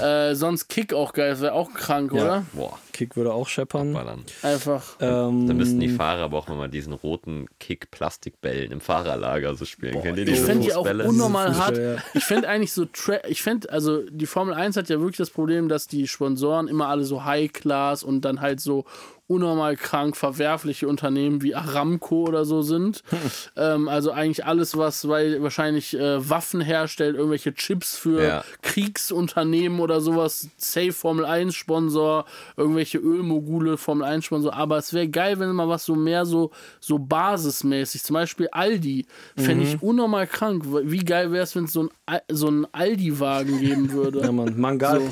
äh, 0.01 0.35
sonst 0.35 0.67
Kick 0.69 0.93
auch 0.93 1.13
geil, 1.13 1.31
das 1.31 1.41
wäre 1.41 1.53
auch 1.53 1.73
krank, 1.73 2.13
Ja. 2.13 2.21
oder? 2.23 2.45
Boah. 2.53 2.77
Kick 2.93 3.15
würde 3.15 3.33
auch 3.33 3.47
scheppern. 3.47 3.97
Einfach. 4.43 4.83
Ähm, 4.99 5.47
Da 5.47 5.53
müssten 5.55 5.79
die 5.79 5.89
Fahrer 5.89 6.21
aber 6.25 6.37
auch 6.37 6.47
mal 6.47 6.69
diesen 6.69 6.93
roten 6.93 7.47
Kick-Plastikbällen 7.59 8.71
im 8.71 8.81
Fahrerlager 9.23 9.55
so 9.55 9.65
spielen. 9.65 10.01
Kennt 10.01 10.17
ihr 10.17 10.27
ich 10.27 10.33
diese 10.33 10.45
fände 10.45 10.65
die 10.65 10.73
auch 10.73 10.85
unnormal 10.85 11.57
hart. 11.57 11.79
Ich 12.13 12.23
fände 12.23 12.47
eigentlich 12.47 12.71
so, 12.71 12.85
tra 12.85 13.17
ich 13.27 13.41
fände, 13.41 13.69
also 13.71 14.03
die 14.09 14.25
Formel 14.25 14.53
1 14.53 14.77
hat 14.77 14.89
ja 14.89 14.99
wirklich 14.99 15.17
das 15.17 15.29
Problem, 15.29 15.69
dass 15.69 15.87
die 15.87 16.07
Sponsoren 16.07 16.67
immer 16.67 16.87
alle 16.87 17.03
so 17.03 17.23
High-Class 17.23 18.03
und 18.03 18.21
dann 18.21 18.41
halt 18.41 18.59
so 18.59 18.85
unnormal 19.27 19.75
krank 19.77 20.17
verwerfliche 20.17 20.87
Unternehmen 20.87 21.41
wie 21.41 21.55
Aramco 21.55 22.23
oder 22.27 22.45
so 22.45 22.61
sind. 22.61 23.03
ähm, 23.55 23.87
also 23.87 24.11
eigentlich 24.11 24.45
alles, 24.45 24.77
was 24.77 25.07
weil 25.07 25.41
wahrscheinlich 25.41 25.97
äh, 25.97 26.29
Waffen 26.29 26.61
herstellt, 26.61 27.15
irgendwelche 27.15 27.53
Chips 27.53 27.95
für 27.97 28.23
Ja. 28.23 28.43
Kriegsunternehmen 28.61 29.79
oder 29.79 30.01
sowas, 30.01 30.49
Safe 30.57 30.91
Formel 30.93 31.25
1 31.25 31.55
Sponsor, 31.55 32.25
irgendwelche 32.57 32.97
Ölmogule 32.97 33.77
Formel 33.77 34.05
1 34.05 34.25
Sponsor. 34.25 34.53
Aber 34.53 34.77
es 34.77 34.93
wäre 34.93 35.07
geil, 35.07 35.39
wenn 35.39 35.51
mal 35.53 35.69
was 35.69 35.85
so 35.85 35.95
mehr 35.95 36.25
so, 36.25 36.51
so 36.79 36.99
basismäßig, 36.99 38.03
zum 38.03 38.15
Beispiel 38.15 38.49
Aldi, 38.51 39.05
fände 39.37 39.63
ich 39.63 39.81
unnormal 39.81 40.27
krank. 40.27 40.63
Wie 40.65 41.03
geil 41.03 41.31
wäre 41.31 41.43
es, 41.43 41.55
wenn 41.55 41.65
es 41.65 41.73
so 41.73 41.89
ein, 42.05 42.19
so 42.29 42.47
einen 42.47 42.67
Aldi-Wagen 42.71 43.59
geben 43.59 43.91
würde? 43.91 44.19
Ja, 44.21 44.31
Mann. 44.31 44.59
Mangal 44.59 45.01
So. 45.01 45.09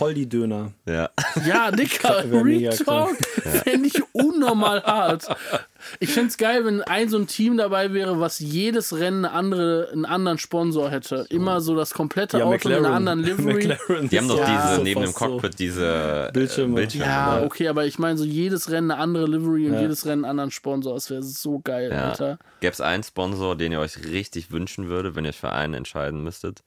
Ja. 0.86 1.10
Ja, 1.48 1.72
Dicker, 1.72 2.24
Retalk 2.80 3.18
fände 3.64 3.88
ich 3.88 4.01
unnormal 4.14 4.84
hart. 4.84 5.28
Ich 6.00 6.12
fände 6.12 6.30
es 6.30 6.38
geil, 6.38 6.64
wenn 6.66 6.82
ein 6.84 7.10
so 7.10 7.18
ein 7.18 7.28
Team 7.28 7.58
dabei 7.58 7.94
wäre, 7.94 8.20
was 8.20 8.40
jedes 8.40 8.96
Rennen 8.98 9.26
eine 9.26 9.34
andere, 9.34 9.90
einen 9.92 10.06
anderen 10.06 10.38
Sponsor 10.38 10.90
hätte. 10.92 11.26
Immer 11.30 11.62
so 11.62 11.76
das 11.76 11.94
komplette 11.94 12.44
Auto 12.46 12.70
mit 12.70 12.78
einer 12.78 12.92
anderen 12.94 13.20
Livery. 13.24 13.68
McLaren 13.68 14.10
Die 14.10 14.18
haben 14.18 14.28
doch 14.28 14.38
Ja, 14.38 14.62
diese, 14.64 14.76
so 14.76 14.84
neben 14.84 15.02
dem 15.02 15.12
so. 15.12 15.18
Cockpit 15.18 15.60
diese 15.60 16.28
äh, 16.30 16.32
Bildschirme. 16.32 16.76
Bildschirme. 16.76 17.06
Ja, 17.06 17.44
okay, 17.44 17.68
aber 17.68 17.86
ich 17.86 17.98
meine, 18.00 18.18
so 18.18 18.26
jedes 18.26 18.70
Rennen 18.70 18.92
eine 18.92 19.00
andere 19.02 19.26
Livery 19.26 19.68
und 19.68 19.74
Ja. 19.74 19.82
jedes 19.82 20.06
Rennen 20.06 20.24
einen 20.26 20.32
anderen 20.32 20.52
Sponsor. 20.52 20.94
Das 20.94 21.10
wäre 21.10 21.24
so 21.24 21.60
geil, 21.60 21.90
Ja. 21.92 22.10
Alter. 22.10 22.40
Gäbe 22.60 22.74
es 22.74 22.82
einen 22.82 23.04
Sponsor, 23.04 23.56
den 23.56 23.72
ihr 23.72 23.80
euch 23.80 23.98
richtig 24.06 24.52
wünschen 24.52 24.88
würdet, 24.90 25.16
wenn 25.16 25.26
ihr 25.26 25.30
euch 25.30 25.40
für 25.40 25.52
einen 25.52 25.74
entscheiden 25.74 26.24
müsstet? 26.24 26.64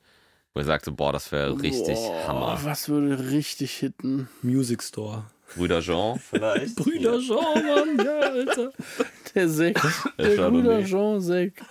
Wo 0.55 0.61
ihr 0.61 0.67
sagt 0.67 0.85
so, 0.85 0.93
boah, 0.93 1.13
das 1.13 1.33
wäre 1.33 1.61
richtig 1.63 1.97
Boah, 1.97 2.29
Hammer. 2.29 2.59
Was 2.63 2.89
würde 2.89 3.31
richtig 3.31 3.73
hitten? 3.73 4.29
Music 4.43 4.83
Store. 4.85 5.25
Brüder 5.55 5.81
Jean 5.81 6.19
vielleicht? 6.19 6.77
Brüder 6.77 7.19
Jean, 7.21 7.37
Mann, 7.67 8.05
ja, 8.05 8.19
Alter. 8.21 8.73
Der 9.35 9.49
Sekt. 9.49 9.81
Der. 10.19 10.51
Brüder 10.51 10.85
Jean 10.85 11.21
Sekt. 11.21 11.63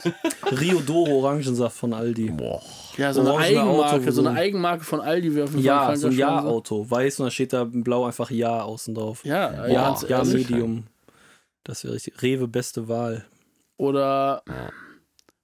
Rio 0.59 0.79
Doro 0.79 1.19
Orangensaft 1.19 1.75
von 1.77 1.93
Aldi. 1.93 2.29
Boah. 2.31 2.62
Ja, 2.97 3.12
so 3.13 3.21
eine 3.21 3.36
Eigenmarke, 3.38 3.95
Auto, 3.95 4.12
so 4.12 4.25
eine 4.25 4.38
Eigenmarke 4.39 4.83
von 4.83 5.01
Aldi 5.01 5.33
wäre 5.36 5.45
auf 5.45 5.51
jeden 5.51 5.63
Fall 5.63 5.65
Ja, 5.65 5.88
ein 5.89 5.97
so 5.97 6.07
ein. 6.07 6.13
Ja-Auto. 6.17 6.89
Weiß 6.89 7.19
und 7.19 7.25
da 7.25 7.31
steht 7.31 7.51
da 7.53 7.63
blau 7.65 8.05
einfach 8.05 8.29
Ja 8.31 8.62
außen 8.62 8.93
drauf. 8.95 9.25
Ja, 9.25 9.51
ja, 9.67 9.67
Ja, 9.67 9.97
ja, 10.07 10.23
Medium. 10.23 10.86
Das 11.63 11.83
wäre 11.83 11.93
richtig. 11.95 12.21
Rewe 12.21 12.47
beste 12.47 12.88
Wahl. 12.88 13.25
Oder 13.77 14.43
Ja. 14.47 14.69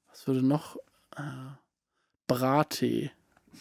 was 0.09 0.27
würde 0.27 0.45
noch? 0.45 0.75
Äh, 1.17 1.21
Brattee. 2.27 3.11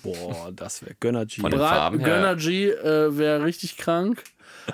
Boah, 0.02 0.52
das 0.54 0.82
wäre 0.82 0.94
Gönnergy. 1.00 1.40
Von 1.40 1.50
den 1.50 1.58
Brat 1.58 1.74
Farben 1.76 1.98
her. 2.00 2.08
Gönnergy 2.08 2.68
äh, 2.70 3.16
wäre 3.16 3.44
richtig 3.44 3.76
krank. 3.78 4.22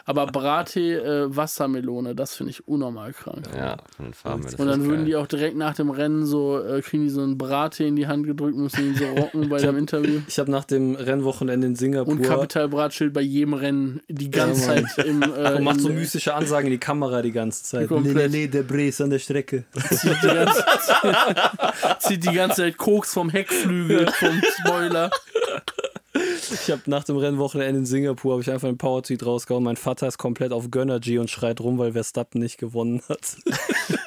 Aber 0.07 0.27
Brattee 0.27 0.95
äh, 0.95 1.35
Wassermelone, 1.37 2.15
das 2.15 2.35
finde 2.35 2.51
ich 2.51 2.67
unnormal 2.67 3.13
krank. 3.13 3.45
Ja, 3.57 3.77
von 3.97 4.07
den 4.07 4.15
Farben. 4.15 4.45
Und 4.45 4.67
dann 4.67 4.83
würden 4.85 4.97
geil. 4.99 5.05
die 5.05 5.17
auch 5.17 5.27
direkt 5.27 5.57
nach 5.57 5.75
dem 5.75 5.91
Rennen 5.91 6.27
so, 6.27 6.59
äh, 6.63 6.83
kriegen 6.83 7.05
die 7.05 7.11
so 7.11 7.23
einen 7.23 7.39
Brattee 7.39 7.89
in 7.89 7.97
die 7.97 8.07
Hand 8.07 8.27
gedrückt, 8.27 8.57
müssen 8.57 8.87
ihn 8.89 8.95
so 8.97 9.05
rocken 9.07 9.49
bei 9.49 9.59
dem 9.61 9.77
Interview. 9.77 10.21
Ich 10.27 10.39
habe 10.39 10.51
nach 10.51 10.65
dem 10.65 10.95
Rennwochenende 10.97 11.67
in 11.67 11.77
Singapur 11.77 12.13
Und 12.15 12.23
Capital 12.23 12.69
Bratschild 12.69 13.13
bei 13.13 13.21
jedem 13.21 13.55
Rennen 13.55 14.01
die 14.09 14.31
ganze 14.31 14.75
Ja. 14.75 14.83
Zeit 14.87 15.07
im. 15.07 15.23
Äh, 15.35 15.55
und 15.57 15.65
macht 15.65 15.81
so 15.81 15.89
in- 15.89 15.97
mystische 15.97 16.35
Ansagen 16.35 16.67
in 16.67 16.73
die 16.73 16.79
Kamera 16.79 17.23
die 17.23 17.33
ganze 17.33 17.63
Zeit. 17.65 17.89
Komplett. 17.89 18.15
Lelele, 18.33 18.49
der 18.49 18.63
Bre 18.63 18.87
ist 18.89 19.01
an 19.01 19.11
der 19.11 19.19
Strecke. 19.19 19.65
zieht, 19.91 20.17
die 20.23 20.27
ganze, 20.27 20.65
zieht 21.99 22.25
die 22.25 22.33
ganze 22.35 22.57
Zeit 22.63 22.77
Koks 22.77 23.13
vom 23.15 23.31
Heckflügel, 23.31 24.07
vom 24.13 24.41
Spoiler. 24.61 25.11
Ich 26.55 26.71
habe 26.71 26.83
nach 26.87 27.05
dem 27.05 27.17
Rennwochenende 27.17 27.81
in 27.81 27.87
Singapur 27.87 28.33
habe 28.33 28.43
ich 28.43 28.51
einfach 28.51 28.69
einen 28.69 28.79
Power-Tweet 28.79 29.25
rausgehauen. 29.27 29.65
Mein 29.65 29.77
Vater 29.77 30.07
ist 30.09 30.19
komplett 30.19 30.53
auf 30.53 30.71
Gönnergy 30.71 31.19
und 31.19 31.29
schreit 31.31 31.61
rum, 31.61 31.79
weil 31.79 31.93
Verstappen 31.93 32.41
nicht 32.41 32.59
gewonnen 32.59 33.03
hat. 33.09 33.37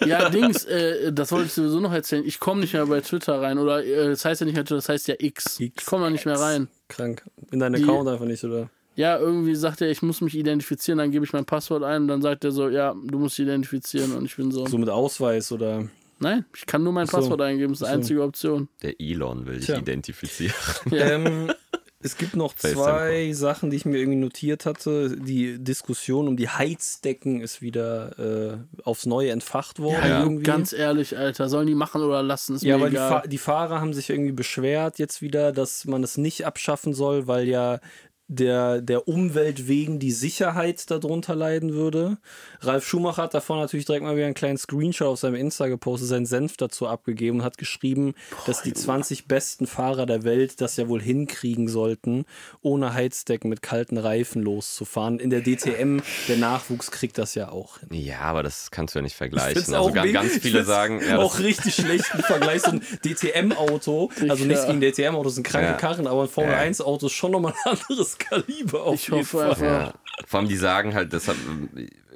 Ja, 0.05 0.29
Dings, 0.29 0.63
äh, 0.65 1.11
das 1.11 1.31
wollte 1.33 1.47
ich 1.47 1.53
sowieso 1.53 1.79
noch 1.81 1.91
erzählen. 1.91 2.23
Ich 2.25 2.39
komme 2.39 2.61
nicht 2.61 2.73
mehr 2.73 2.85
bei 2.85 3.01
Twitter 3.01 3.41
rein. 3.41 3.57
Oder 3.57 3.83
äh, 3.85 4.07
das 4.07 4.23
heißt 4.23 4.39
ja 4.41 4.45
nicht 4.45 4.55
mehr 4.55 4.63
Twitter, 4.63 4.75
das 4.77 4.87
heißt 4.89 5.07
ja 5.09 5.15
X. 5.19 5.59
X. 5.59 5.79
Ich 5.81 5.85
komme 5.85 6.05
da 6.05 6.09
nicht 6.09 6.25
mehr 6.25 6.39
rein. 6.39 6.69
Krank. 6.87 7.23
In 7.51 7.59
deinen 7.59 7.75
Die- 7.75 7.83
Account 7.83 8.07
einfach 8.07 8.25
nicht, 8.25 8.43
oder? 8.43 8.69
Ja, 8.95 9.19
irgendwie 9.19 9.53
sagt 9.55 9.81
er, 9.81 9.89
ich 9.91 10.01
muss 10.01 10.21
mich 10.21 10.33
identifizieren, 10.35 10.97
dann 10.97 11.11
gebe 11.11 11.25
ich 11.25 11.33
mein 11.33 11.45
Passwort 11.45 11.83
ein 11.83 12.03
und 12.03 12.07
dann 12.07 12.21
sagt 12.21 12.43
er 12.45 12.51
so, 12.51 12.69
ja, 12.69 12.95
du 13.05 13.19
musst 13.19 13.37
dich 13.37 13.45
identifizieren 13.45 14.13
und 14.13 14.25
ich 14.25 14.35
bin 14.37 14.49
so, 14.51 14.65
So 14.65 14.77
mit 14.77 14.89
Ausweis 14.89 15.51
oder. 15.51 15.87
nein, 16.19 16.45
ich 16.55 16.65
kann 16.65 16.83
nur 16.83 16.93
mein 16.93 17.05
so. 17.05 17.17
Passwort 17.17 17.41
eingeben, 17.41 17.73
das 17.73 17.81
ist 17.81 17.87
die 17.87 17.91
so. 17.91 17.95
einzige 17.97 18.23
Option. 18.23 18.69
Der 18.81 18.99
Elon 18.99 19.45
will 19.45 19.57
dich 19.57 19.65
Tja. 19.65 19.77
identifizieren. 19.77 20.53
Ähm, 20.91 21.51
es 21.99 22.15
gibt 22.17 22.35
noch 22.35 22.53
zwei 22.53 23.33
Sachen, 23.33 23.71
die 23.71 23.77
ich 23.77 23.85
mir 23.85 23.97
irgendwie 23.97 24.19
notiert 24.19 24.67
hatte. 24.67 25.17
Die 25.17 25.57
Diskussion 25.57 26.27
um 26.27 26.37
die 26.37 26.47
Heizdecken 26.47 27.41
ist 27.41 27.61
wieder 27.61 28.19
äh, 28.19 28.57
aufs 28.83 29.07
Neue 29.07 29.31
entfacht 29.31 29.79
worden. 29.79 30.07
Ja, 30.07 30.21
irgendwie. 30.21 30.43
Ganz 30.43 30.73
ehrlich, 30.73 31.17
Alter, 31.17 31.49
sollen 31.49 31.65
die 31.65 31.73
machen 31.73 32.03
oder 32.03 32.21
lassen, 32.21 32.55
ist 32.55 32.63
Ja, 32.63 32.79
weil 32.79 32.91
die. 32.91 32.97
Fa 32.97 33.23
die 33.25 33.39
Fahrer 33.39 33.81
haben 33.81 33.93
sich 33.93 34.11
irgendwie 34.11 34.31
beschwert 34.31 34.99
jetzt 34.99 35.23
wieder, 35.23 35.51
dass 35.51 35.85
man 35.85 36.03
es 36.03 36.17
nicht 36.17 36.45
abschaffen 36.45 36.93
soll, 36.93 37.25
weil 37.25 37.47
ja 37.47 37.79
der, 38.27 38.81
der 38.81 39.07
Umwelt 39.07 39.67
wegen 39.67 39.99
die 39.99 40.11
Sicherheit 40.11 40.91
darunter 40.91 41.35
leiden 41.35 41.73
würde. 41.73 42.17
Ralf 42.61 42.87
Schumacher 42.87 43.23
hat 43.23 43.33
davon 43.33 43.59
natürlich 43.59 43.85
direkt 43.85 44.03
mal 44.03 44.15
wieder 44.15 44.25
einen 44.25 44.33
kleinen 44.35 44.57
Screenshot 44.57 45.07
auf 45.07 45.19
seinem 45.19 45.35
Insta 45.35 45.67
gepostet, 45.67 46.09
seinen 46.09 46.25
Senf 46.25 46.57
dazu 46.57 46.87
abgegeben 46.87 47.39
und 47.39 47.43
hat 47.45 47.57
geschrieben, 47.57 48.13
dass 48.45 48.61
die 48.61 48.73
20 48.73 49.27
besten 49.27 49.67
Fahrer 49.67 50.05
der 50.05 50.23
Welt 50.23 50.59
das 50.61 50.77
ja 50.77 50.87
wohl 50.87 51.01
hinkriegen 51.01 51.67
sollten, 51.67 52.25
ohne 52.61 52.93
Heizdecken 52.93 53.49
mit 53.49 53.61
kalten 53.61 53.97
Reifen 53.97 54.41
loszufahren. 54.41 55.19
In 55.19 55.29
der 55.29 55.41
DTM, 55.41 55.99
der 56.27 56.37
Nachwuchs 56.37 56.91
kriegt 56.91 57.17
das 57.17 57.35
ja 57.35 57.49
auch 57.49 57.79
hin. 57.79 57.89
Ja, 57.91 58.21
aber 58.21 58.43
das 58.43 58.71
kannst 58.71 58.95
du 58.95 58.99
ja 58.99 59.03
nicht 59.03 59.13
Ich 59.13 59.17
vergleichen. 59.17 59.57
Also 59.57 59.75
auch 59.77 59.93
ganz, 59.93 60.11
ganz 60.13 60.33
viele 60.37 60.63
sagen, 60.63 61.01
ja, 61.07 61.17
auch 61.19 61.39
richtig 61.39 61.75
schlecht 61.75 62.05
im 62.13 62.21
Vergleich. 62.21 62.61
So 62.61 62.71
ein 62.71 62.81
DTM-Auto, 63.05 64.11
also 64.29 64.45
nichts 64.45 64.65
gegen 64.65 64.81
DTM-Autos, 64.81 65.35
sind 65.35 65.43
kranke 65.43 65.67
Ja. 65.69 65.73
Karren, 65.77 66.07
aber 66.07 66.23
ein 66.23 66.29
Formel-1-Auto 66.29 67.05
Ja. 67.05 67.07
ist 67.07 67.13
schon 67.13 67.31
nochmal 67.31 67.53
ein 67.65 67.77
anderes 67.89 68.17
Kaliber 68.17 68.83
auf 68.83 68.95
Ich 68.95 69.07
jeden 69.07 69.19
hoffe 69.19 69.55
Fall. 69.55 69.63
ja. 69.65 69.93
Vor 70.25 70.39
allem 70.39 70.49
die 70.49 70.55
sagen 70.57 70.93
halt, 70.95 71.13
das 71.13 71.27
hat 71.27 71.35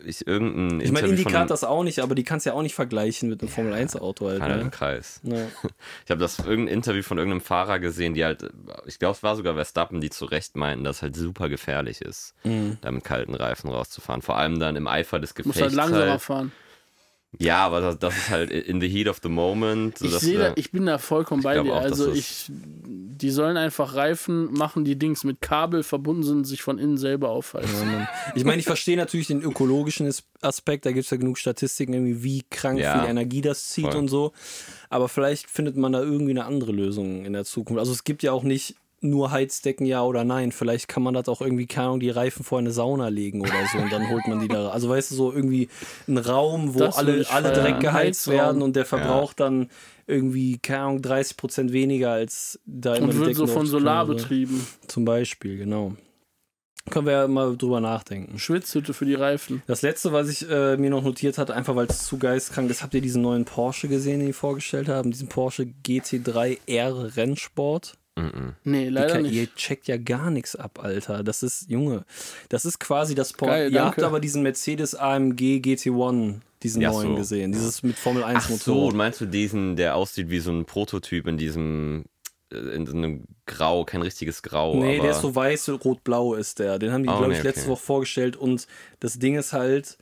ich 0.05 0.25
irgendein 0.27 0.81
Ich 0.81 0.91
meine, 0.91 1.15
von 1.17 1.47
das 1.47 1.63
auch 1.63 1.83
nicht, 1.83 1.99
aber 1.99 2.15
die 2.15 2.23
kannst 2.23 2.45
du 2.45 2.49
ja 2.51 2.55
auch 2.55 2.61
nicht 2.61 2.75
vergleichen 2.75 3.29
mit 3.29 3.41
einem 3.41 3.49
Formel-1-Auto 3.49 4.27
halt. 4.27 4.39
keiner 4.39 4.55
im 4.55 4.65
Ne? 4.65 4.69
Kreis. 4.71 5.19
Ja. 5.23 5.35
Ich 6.05 6.11
habe 6.11 6.19
das 6.19 6.39
irgendein 6.39 6.73
Interview 6.75 7.03
von 7.03 7.17
irgendeinem 7.17 7.41
Fahrer 7.41 7.79
gesehen, 7.79 8.13
die 8.13 8.23
halt, 8.25 8.49
ich 8.85 8.99
glaube, 8.99 9.15
es 9.15 9.23
war 9.23 9.35
sogar 9.35 9.53
Verstappen, 9.55 10.01
die 10.01 10.09
zu 10.09 10.25
Recht 10.25 10.55
meinten, 10.55 10.83
dass 10.83 10.97
es 10.97 11.01
halt 11.01 11.15
super 11.15 11.49
gefährlich 11.49 12.01
ist, 12.01 12.33
Mhm. 12.43 12.77
da 12.81 12.91
mit 12.91 13.03
kalten 13.03 13.33
Reifen 13.35 13.69
rauszufahren. 13.69 14.21
Vor 14.21 14.37
allem 14.37 14.59
dann 14.59 14.75
im 14.75 14.87
Eifer 14.87 15.19
des 15.19 15.31
Muss 15.31 15.55
Gefechts. 15.55 15.61
halt 15.61 15.73
langsamer 15.73 16.11
halt. 16.11 16.21
fahren. 16.21 16.51
Ja, 17.39 17.65
aber 17.65 17.80
das, 17.80 17.98
das 17.98 18.17
ist 18.17 18.30
halt 18.30 18.52
in 18.52 18.82
the 18.82 18.89
heat 18.89 19.08
of 19.08 19.20
the 19.24 19.30
moment. 19.30 19.98
So 19.98 20.06
Ich, 20.06 20.12
dass 20.12 20.22
da, 20.32 20.54
ich 20.58 20.72
bin 20.72 20.86
da 20.86 20.98
vollkommen 20.98 21.41
bei 21.41 21.62
dir. 21.62 21.74
auch, 21.74 21.82
Also 21.82 22.12
ich, 22.12 22.52
die 22.52 23.30
sollen 23.30 23.56
einfach 23.56 23.96
Reifen 23.96 24.52
machen, 24.54 24.84
die 24.84 24.98
Dings 25.00 25.24
mit 25.24 25.39
Kabel 25.39 25.84
verbunden 25.84 26.24
sind, 26.24 26.46
sich 26.46 26.62
von 26.62 26.78
innen 26.78 26.98
selber 26.98 27.30
aufhalten. 27.30 27.70
Ja. 27.91 28.08
Ich 28.36 28.44
meine, 28.44 28.60
ich 28.60 28.65
verstehe 28.65 28.98
natürlich 28.98 29.28
den 29.28 29.41
ökologischen 29.41 30.08
As- 30.08 30.24
Aspekt, 30.41 30.86
da 30.86 30.91
gibt 30.91 31.06
es 31.06 31.10
ja 31.12 31.17
genug 31.17 31.38
Statistiken, 31.38 31.94
irgendwie, 31.94 32.22
wie 32.24 32.44
krank 32.50 32.80
Ja. 32.80 33.00
viel 33.00 33.10
Energie 33.10 33.41
das 33.41 33.70
zieht 33.70 33.86
Voll. 33.86 33.96
und 33.96 34.08
so. 34.10 34.34
Aber 34.89 35.08
vielleicht 35.08 35.50
findet 35.50 35.78
man 35.78 35.94
da 35.94 36.02
irgendwie 36.02 36.32
eine 36.32 36.44
andere 36.46 36.74
Lösung 36.74 37.24
in 37.24 37.32
der 37.34 37.46
Zukunft. 37.46 37.80
Also 37.80 37.94
es 37.94 38.04
gibt 38.04 38.24
ja 38.24 38.34
auch 38.34 38.44
nicht 38.44 38.76
nur 39.01 39.31
Heizdecken, 39.31 39.85
ja 39.85 40.03
oder 40.03 40.23
nein. 40.23 40.51
Vielleicht 40.51 40.87
kann 40.87 41.03
man 41.03 41.13
das 41.13 41.27
auch 41.27 41.41
irgendwie, 41.41 41.65
keine 41.65 41.87
Ahnung, 41.87 41.99
die 41.99 42.09
Reifen 42.09 42.43
vor 42.43 42.59
eine 42.59 42.71
Sauna 42.71 43.09
legen 43.09 43.41
oder 43.41 43.51
so 43.71 43.79
und 43.79 43.91
dann 43.91 44.09
holt 44.09 44.27
man 44.27 44.39
die 44.39 44.47
da. 44.47 44.69
Also 44.69 44.89
weißt 44.89 45.11
du, 45.11 45.15
so 45.15 45.33
irgendwie 45.33 45.69
ein 46.07 46.17
Raum, 46.17 46.75
wo 46.75 46.79
Das 46.79 46.97
alle, 46.97 47.25
alle 47.29 47.51
direkt 47.51 47.79
geheizt 47.79 48.27
Heizraum. 48.27 48.35
werden 48.35 48.61
und 48.61 48.75
der 48.75 48.85
verbraucht 48.85 49.39
dann 49.39 49.69
irgendwie, 50.07 50.59
keine 50.59 50.83
Ahnung, 50.83 51.01
30 51.01 51.37
Prozent 51.37 51.73
weniger 51.73 52.11
als 52.11 52.59
da 52.65 52.95
immer 52.95 53.09
Und 53.09 53.19
wird 53.19 53.35
so 53.35 53.47
von 53.47 53.65
Solar 53.65 54.05
betrieben. 54.05 54.65
Zum 54.87 55.05
Beispiel, 55.05 55.57
genau. 55.57 55.93
Können 56.89 57.05
wir 57.05 57.13
ja 57.13 57.27
mal 57.27 57.55
drüber 57.55 57.79
nachdenken. 57.79 58.39
Schwitzhütte 58.39 58.93
für 58.93 59.06
die 59.06 59.13
Reifen. 59.13 59.62
Das 59.67 59.83
letzte, 59.83 60.12
was 60.13 60.29
ich 60.29 60.49
äh, 60.49 60.77
mir 60.77 60.89
noch 60.89 61.04
notiert 61.04 61.37
hatte, 61.37 61.56
einfach 61.56 61.75
weil 61.75 61.85
es 61.85 62.06
zu 62.06 62.17
geistkrank 62.17 62.69
ist, 62.71 62.81
habt 62.81 62.93
ihr 62.95 63.02
diesen 63.02 63.21
neuen 63.21 63.45
Porsche 63.45 63.87
gesehen, 63.87 64.19
den 64.19 64.27
die 64.27 64.33
vorgestellt 64.33 64.89
haben? 64.89 65.12
Diesen 65.12 65.29
Porsche 65.29 65.67
GT3 65.85 66.58
R 66.65 67.15
Rennsport? 67.15 67.97
Mhm. 68.17 68.55
Nee, 68.63 68.83
Die 68.85 68.89
leider 68.89 69.13
kann- 69.13 69.21
nicht. 69.23 69.33
Ihr 69.33 69.53
checkt 69.55 69.87
ja 69.87 69.97
gar 69.97 70.29
nichts 70.31 70.55
ab, 70.55 70.79
Alter. 70.83 71.23
Das 71.23 71.43
ist, 71.43 71.69
Junge, 71.69 72.05
das 72.49 72.65
ist 72.65 72.79
quasi 72.79 73.15
das 73.15 73.33
Porsche. 73.33 73.51
Geil, 73.53 73.73
Ihr 73.73 73.85
habt 73.85 74.03
aber 74.03 74.19
diesen 74.19 74.43
Mercedes 74.43 74.95
AMG 74.95 75.59
GT1, 75.62 76.41
diesen 76.62 76.81
Ja, 76.81 76.91
neuen 76.91 77.09
so. 77.09 77.15
gesehen. 77.15 77.51
Dieses 77.53 77.83
mit 77.83 77.95
Formel 77.97 78.23
1 78.23 78.43
Ach 78.45 78.49
Motor. 78.49 78.91
so, 78.91 78.95
meinst 78.97 79.21
du 79.21 79.25
diesen, 79.25 79.75
der 79.77 79.95
aussieht 79.95 80.29
wie 80.29 80.39
so 80.39 80.51
ein 80.51 80.65
Prototyp 80.65 81.25
in 81.27 81.37
diesem 81.37 82.05
in 82.53 82.85
so 82.85 82.91
einem 82.91 83.23
Grau, 83.45 83.85
kein 83.85 84.01
richtiges 84.01 84.43
Grau. 84.43 84.75
Nee, 84.75 84.95
aber 84.97 85.03
der 85.07 85.12
ist 85.15 85.21
so 85.21 85.33
weiß, 85.33 85.69
rot-blau 85.85 86.33
ist 86.33 86.59
der. 86.59 86.79
Den 86.79 86.91
haben 86.91 87.03
die, 87.03 87.07
Oh, 87.07 87.13
glaube 87.17 87.31
nee, 87.31 87.37
ich, 87.37 87.43
letzte 87.43 87.62
okay. 87.62 87.69
Woche 87.71 87.81
vorgestellt. 87.81 88.35
Und 88.35 88.67
das 88.99 89.19
Ding 89.19 89.37
ist 89.37 89.53
halt, 89.53 89.97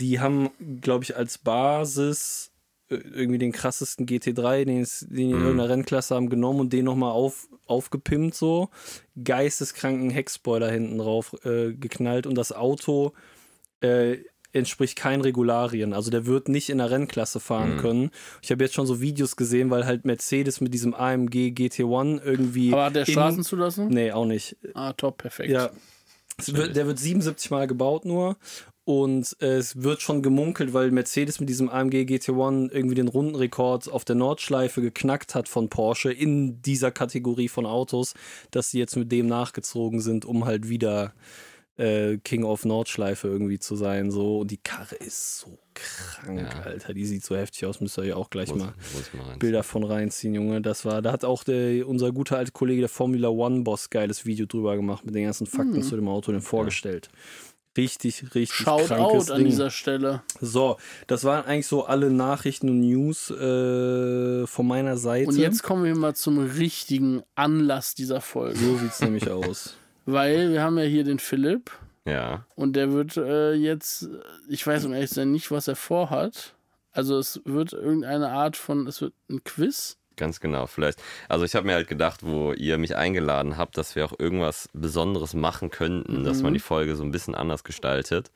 die 0.00 0.20
haben, 0.20 0.48
glaube 0.80 1.04
ich, 1.04 1.16
als 1.16 1.36
Basis 1.36 2.46
äh, 2.46 2.49
irgendwie 2.90 3.38
den 3.38 3.52
krassesten 3.52 4.06
GT3, 4.06 4.64
den, 4.64 4.80
es- 4.82 5.06
den 5.08 5.14
die 5.16 5.22
in 5.24 5.28
Mhm. 5.38 5.42
irgendeiner 5.42 5.68
Rennklasse 5.70 6.14
haben, 6.14 6.28
genommen 6.28 6.60
und 6.60 6.72
den 6.72 6.84
nochmal 6.84 7.12
auf, 7.12 7.48
aufgepimpt 7.66 8.34
so. 8.34 8.68
Geisteskranken 9.22 10.10
Heckspoiler 10.10 10.70
hinten 10.70 10.98
drauf 10.98 11.34
äh, 11.44 11.72
geknallt 11.72 12.26
und 12.26 12.34
das 12.36 12.52
Auto 12.52 13.12
äh, 13.82 14.18
entspricht 14.52 14.96
keinen 14.98 15.20
Regularien. 15.20 15.92
Also 15.92 16.10
der 16.10 16.26
wird 16.26 16.48
nicht 16.48 16.70
in 16.70 16.78
der 16.78 16.90
Rennklasse 16.90 17.38
fahren 17.38 17.76
Mhm. 17.76 17.80
können. 17.80 18.10
Ich 18.42 18.50
habe 18.50 18.64
jetzt 18.64 18.74
schon 18.74 18.86
so 18.86 19.00
Videos 19.00 19.36
gesehen, 19.36 19.70
weil 19.70 19.86
halt 19.86 20.04
Mercedes 20.04 20.60
mit 20.60 20.74
diesem 20.74 20.92
AMG 20.94 21.52
GT1 21.52 22.20
irgendwie. 22.24 22.72
Aber 22.72 22.86
hat 22.86 22.96
der 22.96 23.04
Straßenzulassung? 23.06 23.88
Nee, 23.88 24.10
auch 24.10 24.26
nicht. 24.26 24.56
Ah, 24.74 24.92
top, 24.92 25.18
perfekt. 25.18 25.50
Ja. 25.50 25.70
Wird, 26.46 26.74
der 26.74 26.86
wird 26.86 26.98
77 26.98 27.50
Mal 27.50 27.66
gebaut 27.66 28.04
nur. 28.06 28.36
Und 28.84 29.36
äh, 29.40 29.56
es 29.56 29.82
wird 29.82 30.00
schon 30.00 30.22
gemunkelt, 30.22 30.72
weil 30.72 30.90
Mercedes 30.90 31.38
mit 31.38 31.48
diesem 31.48 31.68
AMG 31.68 32.06
GT1 32.06 32.72
irgendwie 32.72 32.94
den 32.96 33.08
Rundenrekord 33.08 33.90
auf 33.90 34.04
der 34.04 34.16
Nordschleife 34.16 34.80
geknackt 34.80 35.34
hat 35.34 35.48
von 35.48 35.68
Porsche 35.68 36.12
in 36.12 36.62
dieser 36.62 36.90
Kategorie 36.90 37.48
von 37.48 37.66
Autos, 37.66 38.14
dass 38.50 38.70
sie 38.70 38.78
jetzt 38.78 38.96
mit 38.96 39.12
dem 39.12 39.26
nachgezogen 39.26 40.00
sind, 40.00 40.24
um 40.24 40.44
halt 40.46 40.68
wieder 40.68 41.12
äh, 41.76 42.18
King 42.18 42.44
of 42.44 42.64
Nordschleife 42.64 43.28
irgendwie 43.28 43.58
zu 43.58 43.76
sein. 43.76 44.10
So. 44.10 44.40
Und 44.40 44.50
die 44.50 44.58
Karre 44.58 44.96
ist 44.96 45.38
so 45.38 45.58
krank, 45.74 46.40
Ja. 46.40 46.60
Alter. 46.62 46.92
Die 46.92 47.06
sieht 47.06 47.24
so 47.24 47.36
heftig 47.36 47.64
aus. 47.66 47.80
Müsst 47.80 47.98
ihr 47.98 48.04
ja 48.04 48.16
auch 48.16 48.28
gleich 48.28 48.50
muss, 48.50 48.58
mal 48.58 48.74
muss 48.94 49.14
mal. 49.14 49.36
Bilder 49.38 49.62
von 49.62 49.84
reinziehen, 49.84 50.34
Junge. 50.34 50.60
Das 50.60 50.84
war, 50.84 51.00
da 51.00 51.12
hat 51.12 51.24
auch 51.24 51.44
der, 51.44 51.86
unser 51.88 52.12
guter 52.12 52.38
alte 52.38 52.52
Kollege 52.52 52.80
der 52.80 52.88
Formula 52.88 53.28
One 53.28 53.62
Boss 53.62 53.88
geiles 53.88 54.26
Video 54.26 54.46
drüber 54.46 54.76
gemacht 54.76 55.04
mit 55.06 55.14
den 55.14 55.24
ganzen 55.24 55.46
Fakten 55.46 55.82
zu 55.82 55.96
dem 55.96 56.08
Auto, 56.08 56.32
den 56.32 56.42
vorgestellt. 56.42 57.08
Richtig, 57.76 58.22
richtig 58.34 58.52
Shout 58.52 58.86
krankes 58.86 58.98
out 58.98 59.30
an 59.30 59.38
Ding. 59.38 59.46
dieser 59.46 59.70
Stelle. 59.70 60.22
So, 60.40 60.76
das 61.06 61.24
waren 61.24 61.44
eigentlich 61.44 61.68
so 61.68 61.84
alle 61.84 62.10
Nachrichten 62.10 62.68
und 62.68 62.80
News 62.80 63.30
äh, 63.30 64.46
von 64.46 64.66
meiner 64.66 64.96
Seite. 64.96 65.28
Und 65.28 65.36
jetzt 65.36 65.62
kommen 65.62 65.84
wir 65.84 65.94
mal 65.96 66.14
zum 66.14 66.38
richtigen 66.38 67.22
Anlass 67.36 67.94
dieser 67.94 68.20
Folge. 68.20 68.58
so 68.58 68.76
sieht's 68.76 69.00
nämlich 69.00 69.30
aus. 69.30 69.76
Weil 70.06 70.50
wir 70.50 70.62
haben 70.62 70.78
ja 70.78 70.84
hier 70.84 71.04
den 71.04 71.20
Philipp 71.20 71.70
Ja. 72.04 72.44
und 72.56 72.74
der 72.74 72.92
wird 72.92 73.16
äh, 73.16 73.52
jetzt, 73.52 74.08
ich 74.48 74.66
weiß 74.66 74.84
um 74.86 74.92
ehrlich 74.92 75.10
zu 75.10 75.16
sein 75.16 75.30
nicht, 75.30 75.50
was 75.52 75.68
er 75.68 75.76
vorhat. 75.76 76.54
Also 76.92 77.18
es 77.18 77.40
wird 77.44 77.72
irgendeine 77.72 78.30
Art 78.30 78.56
von, 78.56 78.88
es 78.88 79.00
wird 79.00 79.14
ein 79.30 79.44
Quiz. 79.44 79.96
Ganz 80.20 80.38
genau, 80.38 80.66
vielleicht. 80.66 81.02
Also 81.30 81.46
ich 81.46 81.54
habe 81.54 81.66
mir 81.66 81.72
halt 81.72 81.88
gedacht, 81.88 82.20
wo 82.22 82.52
ihr 82.52 82.76
mich 82.76 82.94
eingeladen 82.94 83.56
habt, 83.56 83.78
dass 83.78 83.96
wir 83.96 84.04
auch 84.04 84.12
irgendwas 84.18 84.68
Besonderes 84.74 85.32
machen 85.32 85.70
könnten, 85.70 86.24
dass 86.24 86.42
man 86.42 86.52
die 86.52 86.60
Folge 86.60 86.94
so 86.94 87.02
ein 87.02 87.10
bisschen 87.10 87.34
anders 87.34 87.64
gestaltet. 87.64 88.30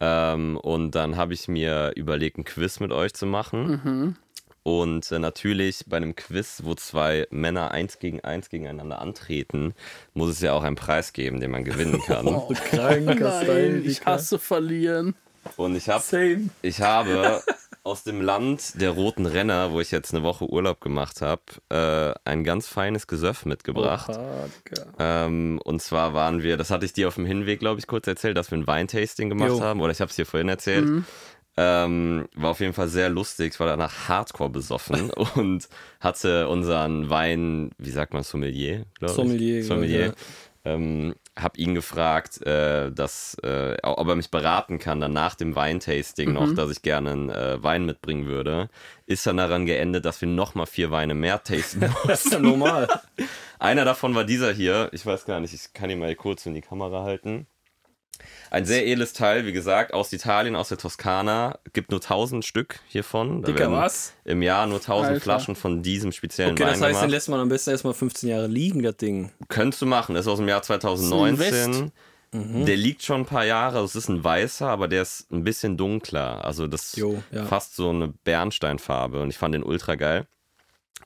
Ähm, 0.00 0.56
und 0.56 0.94
dann 0.94 1.18
habe 1.18 1.34
ich 1.34 1.46
mir 1.46 1.92
überlegt, 1.94 2.38
ein 2.38 2.44
Quiz 2.44 2.80
mit 2.80 2.90
euch 2.90 3.12
zu 3.12 3.26
machen. 3.26 4.16
Und 4.62 5.12
äh, 5.12 5.18
natürlich 5.18 5.84
bei 5.86 5.98
einem 5.98 6.16
Quiz, 6.16 6.62
wo 6.64 6.74
zwei 6.74 7.26
Männer 7.30 7.70
eins 7.70 7.98
gegen 7.98 8.20
eins 8.20 8.48
gegeneinander 8.48 9.02
antreten, 9.02 9.74
muss 10.14 10.30
es 10.30 10.40
ja 10.40 10.54
auch 10.54 10.62
einen 10.62 10.76
Preis 10.76 11.12
geben, 11.12 11.40
den 11.40 11.50
man 11.50 11.64
gewinnen 11.64 12.00
kann. 12.06 12.24
Kranker 12.70 13.42
Style, 13.42 13.72
Nein, 13.72 13.82
ich 13.84 14.06
hasse 14.06 14.38
verlieren. 14.38 15.14
Und 15.56 15.76
ich 15.76 15.88
habe 15.90 16.02
Same. 16.02 16.48
Ich 16.62 16.80
habe 16.80 17.42
aus 17.82 18.04
dem 18.04 18.20
Land 18.20 18.80
der 18.80 18.90
roten 18.90 19.26
Renner, 19.26 19.72
wo 19.72 19.80
ich 19.80 19.90
jetzt 19.90 20.12
eine 20.14 20.22
Woche 20.22 20.48
Urlaub 20.48 20.80
gemacht 20.80 21.22
habe, 21.22 21.42
äh, 21.70 22.14
ein 22.28 22.44
ganz 22.44 22.66
feines 22.68 23.06
Gesöff 23.06 23.46
mitgebracht. 23.46 24.10
Ähm, 24.98 25.60
und 25.64 25.80
zwar 25.80 26.12
waren 26.14 26.42
wir, 26.42 26.56
das 26.56 26.70
hatte 26.70 26.84
ich 26.84 26.92
dir 26.92 27.08
auf 27.08 27.14
dem 27.14 27.26
Hinweg, 27.26 27.58
glaube 27.60 27.80
ich, 27.80 27.86
kurz 27.86 28.06
erzählt, 28.06 28.36
dass 28.36 28.50
wir 28.50 28.58
ein 28.58 28.66
Weintasting 28.66 29.28
gemacht 29.28 29.48
Jo. 29.50 29.60
haben. 29.62 29.80
Oder 29.80 29.92
ich 29.92 30.00
habe 30.00 30.10
es 30.10 30.16
dir 30.16 30.26
vorhin 30.26 30.48
erzählt. 30.48 31.04
Ähm, 31.56 32.28
war 32.34 32.50
auf 32.52 32.60
jeden 32.60 32.72
Fall 32.74 32.88
sehr 32.88 33.10
lustig. 33.10 33.54
Ich 33.54 33.60
war 33.60 33.66
danach 33.66 34.08
hardcore 34.08 34.50
besoffen 34.50 35.10
und 35.34 35.68
hatte 36.00 36.48
unseren 36.48 37.10
Wein, 37.10 37.70
wie 37.78 37.90
sagt 37.90 38.12
man, 38.14 38.22
Sommelier? 38.22 38.84
glaub 38.98 39.10
ich? 39.10 39.16
Sommelier, 39.16 39.64
Sommelier. 39.64 40.06
ja. 40.06 40.12
Ähm, 40.64 41.14
hab 41.36 41.58
ihn 41.58 41.74
gefragt, 41.74 42.42
äh, 42.42 42.90
dass, 42.90 43.34
äh, 43.42 43.76
ob 43.82 44.08
er 44.08 44.16
mich 44.16 44.30
beraten 44.30 44.78
kann, 44.78 45.00
dann 45.00 45.12
nach 45.12 45.34
dem 45.34 45.54
Weintasting 45.54 46.32
noch, 46.32 46.54
dass 46.54 46.70
ich 46.70 46.82
gerne 46.82 47.10
einen 47.10 47.30
äh, 47.30 47.62
Wein 47.62 47.86
mitbringen 47.86 48.26
würde. 48.26 48.68
Ist 49.06 49.26
dann 49.26 49.36
daran 49.36 49.66
geendet, 49.66 50.04
dass 50.04 50.20
wir 50.20 50.28
nochmal 50.28 50.66
vier 50.66 50.90
Weine 50.90 51.14
mehr 51.14 51.42
tasten 51.42 51.80
Das 52.06 52.24
ist 52.24 52.32
ja 52.32 52.38
normal. 52.38 52.88
einer 53.58 53.84
davon 53.84 54.14
war 54.14 54.24
dieser 54.24 54.52
hier. 54.52 54.88
Ich 54.92 55.06
weiß 55.06 55.24
gar 55.24 55.40
nicht, 55.40 55.54
ich 55.54 55.72
kann 55.72 55.90
ihn 55.90 55.98
mal 55.98 56.14
kurz 56.14 56.46
in 56.46 56.54
die 56.54 56.60
Kamera 56.60 57.02
halten. 57.02 57.46
Ein 58.50 58.64
sehr 58.64 58.86
edles 58.86 59.12
Teil, 59.12 59.46
wie 59.46 59.52
gesagt, 59.52 59.94
aus 59.94 60.12
Italien, 60.12 60.56
aus 60.56 60.68
der 60.68 60.78
Toskana. 60.78 61.58
Gibt 61.72 61.90
nur 61.90 62.00
1000 62.00 62.44
Stück 62.44 62.80
hiervon. 62.88 63.42
Da 63.42 63.46
Dicker, 63.52 63.70
was? 63.70 64.14
Im 64.24 64.42
Jahr 64.42 64.66
nur 64.66 64.78
1000 64.78 65.08
Alter. 65.08 65.20
Flaschen 65.20 65.54
von 65.56 65.82
diesem 65.82 66.12
speziellen 66.12 66.52
Okay, 66.52 66.64
Wein 66.64 66.72
das 66.72 66.80
heißt, 66.80 66.90
den 66.90 66.94
gemacht. 66.96 67.10
lässt 67.10 67.28
man 67.28 67.40
am 67.40 67.48
besten 67.48 67.70
erstmal 67.70 67.94
15 67.94 68.28
Jahre 68.28 68.46
liegen, 68.46 68.82
das 68.82 68.96
Ding. 68.96 69.30
Könntest 69.48 69.82
du 69.82 69.86
machen. 69.86 70.14
Das 70.14 70.26
ist 70.26 70.32
aus 70.32 70.38
dem 70.38 70.48
Jahr 70.48 70.62
2019. 70.62 71.92
Mhm. 72.32 72.64
Der 72.64 72.76
liegt 72.76 73.02
schon 73.02 73.22
ein 73.22 73.26
paar 73.26 73.44
Jahre. 73.44 73.82
Es 73.82 73.96
ist 73.96 74.08
ein 74.08 74.22
weißer, 74.22 74.68
aber 74.68 74.86
der 74.88 75.02
ist 75.02 75.30
ein 75.32 75.42
bisschen 75.42 75.76
dunkler. 75.76 76.44
Also 76.44 76.66
das 76.68 76.94
Jo, 76.96 77.22
ja. 77.32 77.44
fast 77.44 77.74
so 77.74 77.90
eine 77.90 78.08
Bernsteinfarbe. 78.08 79.20
Und 79.20 79.30
ich 79.30 79.38
fand 79.38 79.54
den 79.54 79.64
ultra 79.64 79.96
geil. 79.96 80.26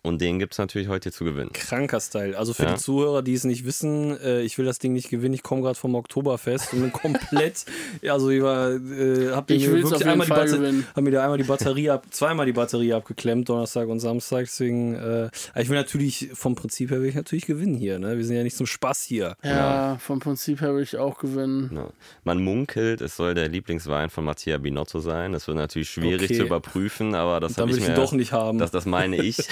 Und 0.07 0.21
den 0.21 0.39
gibt 0.39 0.53
es 0.53 0.59
natürlich 0.59 0.89
heute 0.89 1.05
hier 1.05 1.13
zu 1.13 1.25
gewinnen. 1.25 1.51
Kranker 1.55 1.99
Style. 1.99 2.37
Also 2.39 2.53
für 2.53 2.65
Ja. 2.65 2.75
die 2.75 2.81
Zuhörer, 2.81 3.23
die 3.23 3.33
es 3.33 3.45
nicht 3.45 3.65
wissen, 3.65 4.21
äh, 4.21 4.43
ich 4.43 4.59
will 4.59 4.67
das 4.67 4.79
Ding 4.79 4.93
nicht 4.93 5.09
gewinnen. 5.09 5.33
Ich 5.33 5.43
komme 5.43 5.63
gerade 5.63 5.77
vom 5.79 5.95
Oktoberfest 5.95 6.75
und 6.75 6.81
bin 6.83 6.93
komplett, 7.43 7.65
also 8.07 8.29
ich 8.29 8.43
war, 8.43 8.73
äh, 8.73 9.31
hab 9.33 9.49
mir 9.49 9.57
Ich 9.57 9.67
will's 9.71 9.91
wirklich 9.91 10.07
einmal 10.07 10.27
die, 10.27 10.33
Fall 10.33 10.45
Batter 10.45 10.59
gewinnen. 10.59 10.87
hab 10.95 11.03
mir 11.03 11.11
da 11.11 11.23
einmal 11.23 11.39
die 11.39 11.45
Batterie 11.45 11.89
ab, 11.89 12.05
zweimal 12.11 12.45
die 12.45 12.53
Batterie 12.53 12.93
abgeklemmt, 12.93 13.49
Donnerstag 13.49 13.89
und 13.89 13.99
Samstag. 14.01 14.41
Deswegen, 14.45 14.95
äh, 14.95 15.31
ich 15.59 15.71
will 15.71 15.77
natürlich, 15.77 16.29
vom 16.35 16.55
Prinzip 16.55 16.91
her 16.91 17.01
will 17.01 17.09
ich 17.09 17.15
natürlich 17.15 17.47
gewinnen 17.47 17.75
hier. 17.75 17.99
Ne? 17.99 18.19
Wir 18.19 18.27
sind 18.27 18.37
ja 18.37 18.43
nicht 18.43 18.59
zum 18.59 18.67
Spaß 18.67 19.05
hier. 19.05 19.37
Ja, 19.43 19.97
vom 20.01 20.21
Prinzip 20.21 20.61
her 20.61 20.75
will 20.75 20.83
ich 20.83 20.99
auch 20.99 21.19
gewinnen. 21.19 21.71
Ja. 21.75 21.89
Man 22.25 22.45
munkelt, 22.45 23.01
es 23.01 23.17
soll 23.17 23.33
der 23.35 23.49
Lieblingswein 23.49 24.11
von 24.11 24.27
Mattia 24.27 24.59
Binotto 24.59 25.01
sein. 25.01 25.33
Das 25.33 25.49
wird 25.49 25.57
natürlich 25.57 25.89
schwierig 25.89 26.25
Okay. 26.31 26.37
zu 26.41 26.43
überprüfen, 26.45 27.15
aber 27.15 27.41
das 27.41 27.55
Dann 27.55 27.63
habe 27.63 27.71
will 27.73 27.79
ich 27.79 27.85
ich 27.85 27.89
mir. 27.89 27.95
ihn 27.97 28.01
doch 28.03 28.13
nicht 28.13 28.33
haben. 28.33 28.59
Das, 28.59 28.71
das 28.71 28.85
meine 28.85 29.17
ich. 29.17 29.39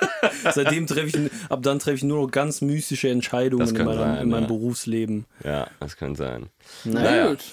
Seitdem 0.52 0.86
treffe 0.86 1.06
ich, 1.06 1.50
ab 1.50 1.62
dann 1.62 1.78
treffe 1.78 1.96
ich 1.96 2.02
nur 2.04 2.22
noch 2.22 2.30
ganz 2.30 2.60
mystische 2.60 3.08
Entscheidungen 3.08 3.68
in, 3.68 3.84
meinem, 3.84 3.98
sein, 3.98 4.16
in 4.22 4.28
meinem 4.28 4.42
ja. 4.42 4.48
Berufsleben. 4.48 5.26
ja, 5.44 5.68
das 5.80 5.96
könnte 5.96 6.18
sein. 6.18 6.46
Na 6.84 7.02
Naja. 7.02 7.28
gut. 7.28 7.44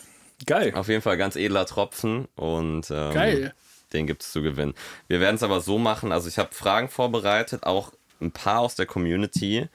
Geil. 0.45 0.73
Auf 0.75 0.89
jeden 0.89 1.01
Fall 1.01 1.17
ganz 1.17 1.35
edler 1.35 1.65
Tropfen 1.65 2.27
und 2.35 2.89
ähm, 2.91 3.13
Geil. 3.13 3.53
den 3.93 4.07
gibt 4.07 4.23
es 4.23 4.31
zu 4.31 4.41
gewinnen. 4.41 4.73
Wir 5.07 5.19
werden 5.19 5.35
es 5.35 5.43
aber 5.43 5.61
so 5.61 5.77
machen, 5.77 6.11
also 6.11 6.27
ich 6.27 6.37
habe 6.37 6.53
Fragen 6.53 6.89
vorbereitet, 6.89 7.63
auch 7.63 7.93
ein 8.19 8.31
paar 8.31 8.59
aus 8.59 8.75
der 8.75 8.85
Community. 8.85 9.67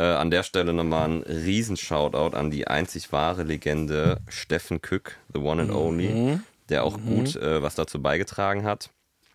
Äh, 0.00 0.04
an 0.04 0.30
der 0.30 0.44
Stelle 0.44 0.72
nochmal 0.72 1.08
ein 1.08 1.22
riesen 1.22 1.76
Shoutout 1.76 2.36
an 2.36 2.50
die 2.50 2.68
einzig 2.68 3.10
wahre 3.12 3.42
Legende 3.42 4.18
Steffen 4.28 4.80
Kück, 4.80 5.16
the 5.32 5.40
one 5.40 5.62
and 5.62 5.72
only, 5.72 6.38
der 6.68 6.84
auch 6.84 6.98
gut 7.00 7.34
äh, 7.36 7.62
was 7.62 7.74
dazu 7.74 8.00
beigetragen 8.00 8.62
hat. 8.64 8.90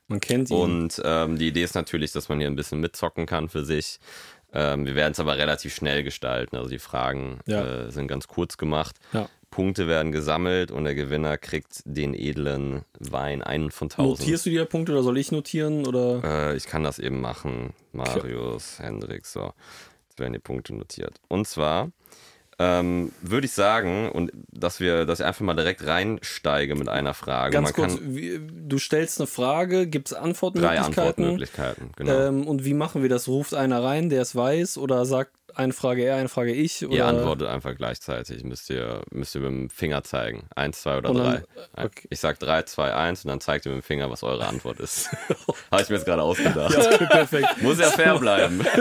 Man 0.08 0.20
kennt 0.20 0.50
ihn. 0.50 0.58
Und 0.58 1.02
ähm, 1.04 1.38
die 1.38 1.48
Idee 1.48 1.64
ist 1.64 1.76
natürlich, 1.76 2.12
dass 2.12 2.30
man 2.30 2.40
hier 2.40 2.48
ein 2.48 2.56
bisschen 2.56 2.80
mitzocken 2.80 3.26
kann 3.26 3.50
für 3.50 3.64
sich. 3.64 4.00
Ähm, 4.54 4.86
wir 4.86 4.96
werden 4.96 5.14
es 5.14 5.20
aber 5.20 5.38
relativ 5.38 5.74
schnell 5.74 6.04
gestalten. 6.04 6.56
Also 6.58 6.70
die 6.70 6.80
Fragen 6.80 7.40
Ja. 7.46 7.86
äh, 7.88 7.92
sind 7.92 8.08
ganz 8.08 8.28
kurz 8.28 8.58
gemacht. 8.58 8.98
Ja. 9.14 9.28
Punkte 9.50 9.88
werden 9.88 10.12
gesammelt 10.12 10.72
und 10.72 10.84
der 10.84 10.96
Gewinner 10.96 11.38
kriegt 11.38 11.82
den 11.86 12.16
edlen 12.16 12.86
Wein, 13.00 13.44
einen 13.44 13.70
von 13.70 13.90
tausend. 13.90 14.20
Notierst 14.22 14.48
du 14.48 14.50
dir 14.50 14.66
Punkte 14.66 14.94
oder 14.94 15.04
soll 15.04 15.18
ich 15.18 15.32
notieren? 15.32 15.86
Oder? 15.86 16.24
Äh, 16.24 16.56
ich 16.58 16.66
kann 16.66 16.84
das 16.84 16.98
eben 17.00 17.22
machen. 17.22 17.74
Marius, 17.92 18.80
Hendrik, 18.80 19.26
so. 19.28 19.54
Jetzt 20.10 20.20
werden 20.20 20.34
die 20.34 20.40
Punkte 20.40 20.74
notiert. 20.76 21.20
Und 21.28 21.48
zwar 21.48 21.92
ähm, 22.60 23.12
würde 23.22 23.46
ich 23.46 23.54
sagen, 23.54 24.10
und 24.10 24.32
dass 24.52 24.80
wir, 24.80 25.06
ich 25.06 25.26
einfach 25.26 25.42
mal 25.42 25.56
direkt 25.56 25.86
reinsteige 25.86 26.76
mit 26.76 26.90
einer 26.90 27.14
Frage. 27.14 27.54
Ganz 27.54 27.76
Man 27.78 27.90
kurz, 27.90 28.00
wie, 28.02 28.40
du 28.40 28.78
stellst 28.78 29.20
eine 29.20 29.28
Frage, 29.28 29.88
gibt 29.88 30.08
es 30.08 30.14
drei 30.14 30.22
Antwortmöglichkeiten? 30.22 30.86
Antwortmöglichkeiten, 30.86 31.92
genau. 31.96 32.28
Ähm, 32.28 32.48
und 32.48 32.66
wie 32.66 32.74
machen 32.74 33.02
wir 33.02 33.10
das? 33.10 33.28
Ruft 33.28 33.54
einer 33.54 33.84
rein, 33.84 34.10
der 34.10 34.22
es 34.22 34.36
weiß, 34.36 34.78
oder 34.78 35.06
sagt 35.06 35.32
eine 35.56 35.74
Frage 35.74 36.04
er, 36.04 36.16
eine 36.18 36.30
Frage 36.30 36.52
ich? 36.54 36.86
Oder? 36.86 36.96
Ihr 36.96 37.06
antwortet 37.06 37.48
einfach 37.48 37.76
gleichzeitig. 37.76 38.44
Müsst 38.44 38.70
ihr, 38.70 39.02
müsst 39.12 39.36
ihr 39.36 39.42
mit 39.42 39.50
dem 39.52 39.70
Finger 39.70 40.04
zeigen. 40.04 40.46
Eins, 40.56 40.82
zwei 40.82 40.98
oder 40.98 41.14
dann- 41.14 41.24
drei. 41.24 41.44
okay. 41.86 42.08
Ich 42.10 42.20
sag 42.20 42.40
drei, 42.40 42.64
zwei, 42.64 42.94
eins 42.94 43.24
und 43.26 43.30
dann 43.30 43.40
zeigt 43.42 43.66
ihr 43.66 43.72
mit 43.74 43.82
dem 43.84 43.86
Finger, 43.86 44.10
was 44.10 44.24
eure 44.24 44.48
Antwort 44.48 44.80
ist. 44.80 45.10
Habe 45.72 45.82
ich 45.82 45.90
mir 45.90 45.96
jetzt 45.96 46.06
gerade 46.06 46.22
ausgedacht. 46.22 46.74
Ja, 46.76 46.98
perfekt. 47.08 47.48
Muss 47.62 47.80
ja 47.80 47.88
fair 47.90 48.18
bleiben. 48.20 48.62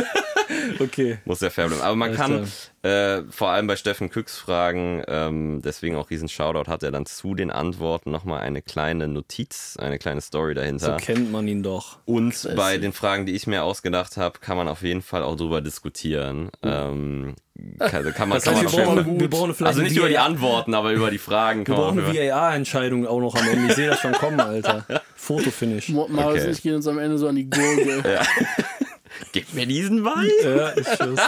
Okay. 0.80 1.18
Muss 1.24 1.40
ja 1.40 1.50
fair 1.50 1.68
bleiben. 1.68 1.82
Aber 1.82 1.96
man 1.96 2.10
Alles 2.16 2.70
kann 2.82 2.90
äh, 2.90 3.22
vor 3.30 3.50
allem 3.50 3.66
bei 3.66 3.76
Steffen 3.76 4.10
Küchs 4.10 4.36
fragen, 4.38 5.02
ähm, 5.06 5.62
deswegen 5.64 5.96
auch 5.96 6.10
riesen 6.10 6.28
Shoutout, 6.28 6.68
hat 6.70 6.82
er 6.82 6.90
dann 6.90 7.06
zu 7.06 7.34
den 7.34 7.50
Antworten 7.50 8.10
nochmal 8.10 8.40
eine 8.40 8.60
kleine 8.60 9.08
Notiz, 9.08 9.76
eine 9.78 9.98
kleine 9.98 10.20
Story 10.20 10.52
So 10.54 10.60
dahinter. 10.60 10.96
kennt 10.98 11.30
man 11.32 11.48
ihn 11.48 11.62
doch. 11.62 11.98
Und 12.04 12.48
bei 12.56 12.76
den 12.78 12.92
Fragen, 12.92 13.24
die 13.24 13.32
ich 13.32 13.46
mir 13.46 13.62
ausgedacht 13.62 14.16
habe, 14.16 14.40
kann 14.40 14.56
man 14.56 14.68
auf 14.68 14.82
jeden 14.82 15.02
Fall 15.02 15.22
auch 15.22 15.36
drüber 15.36 15.60
diskutieren. 15.60 16.50
Ähm, 16.64 17.34
kann, 17.78 18.14
kann 18.14 18.28
man, 18.28 18.36
Das 18.38 18.44
kann 18.44 18.54
man 18.54 18.62
wir, 18.62 18.84
brauchen, 18.84 19.20
wir 19.20 19.30
brauchen 19.30 19.54
vielleicht 19.54 19.68
also 19.68 19.82
nicht 19.82 19.96
über 19.96 20.08
die 20.08 20.18
Antworten, 20.18 20.74
aber 20.74 20.92
über 20.92 21.10
die 21.10 21.18
Fragen 21.18 21.64
kann 21.64 21.76
Wir 21.76 21.82
brauchen 21.82 22.04
eine 22.04 22.30
VAR-Entscheidung 22.30 23.06
auch 23.06 23.20
noch 23.20 23.34
am 23.34 23.48
Ende. 23.48 23.68
Ich 23.68 23.74
sehe 23.74 23.88
das 23.88 24.00
schon 24.00 24.12
kommen, 24.12 24.40
Alter. 24.40 24.84
Fotofinish. 25.16 25.88
Marius 25.90 26.16
Okay. 26.16 26.44
und 26.46 26.50
ich 26.52 26.62
gehen 26.62 26.74
uns 26.76 26.86
am 26.86 26.98
Ende 26.98 27.18
so 27.18 27.28
an 27.28 27.36
die 27.36 27.48
Gurgel. 27.48 28.02
Gib 29.32 29.52
mir 29.54 29.66
diesen 29.66 30.04
Wein! 30.04 30.30
Ja, 30.42 30.72
ich 30.76 30.86
schwör's. 30.88 31.20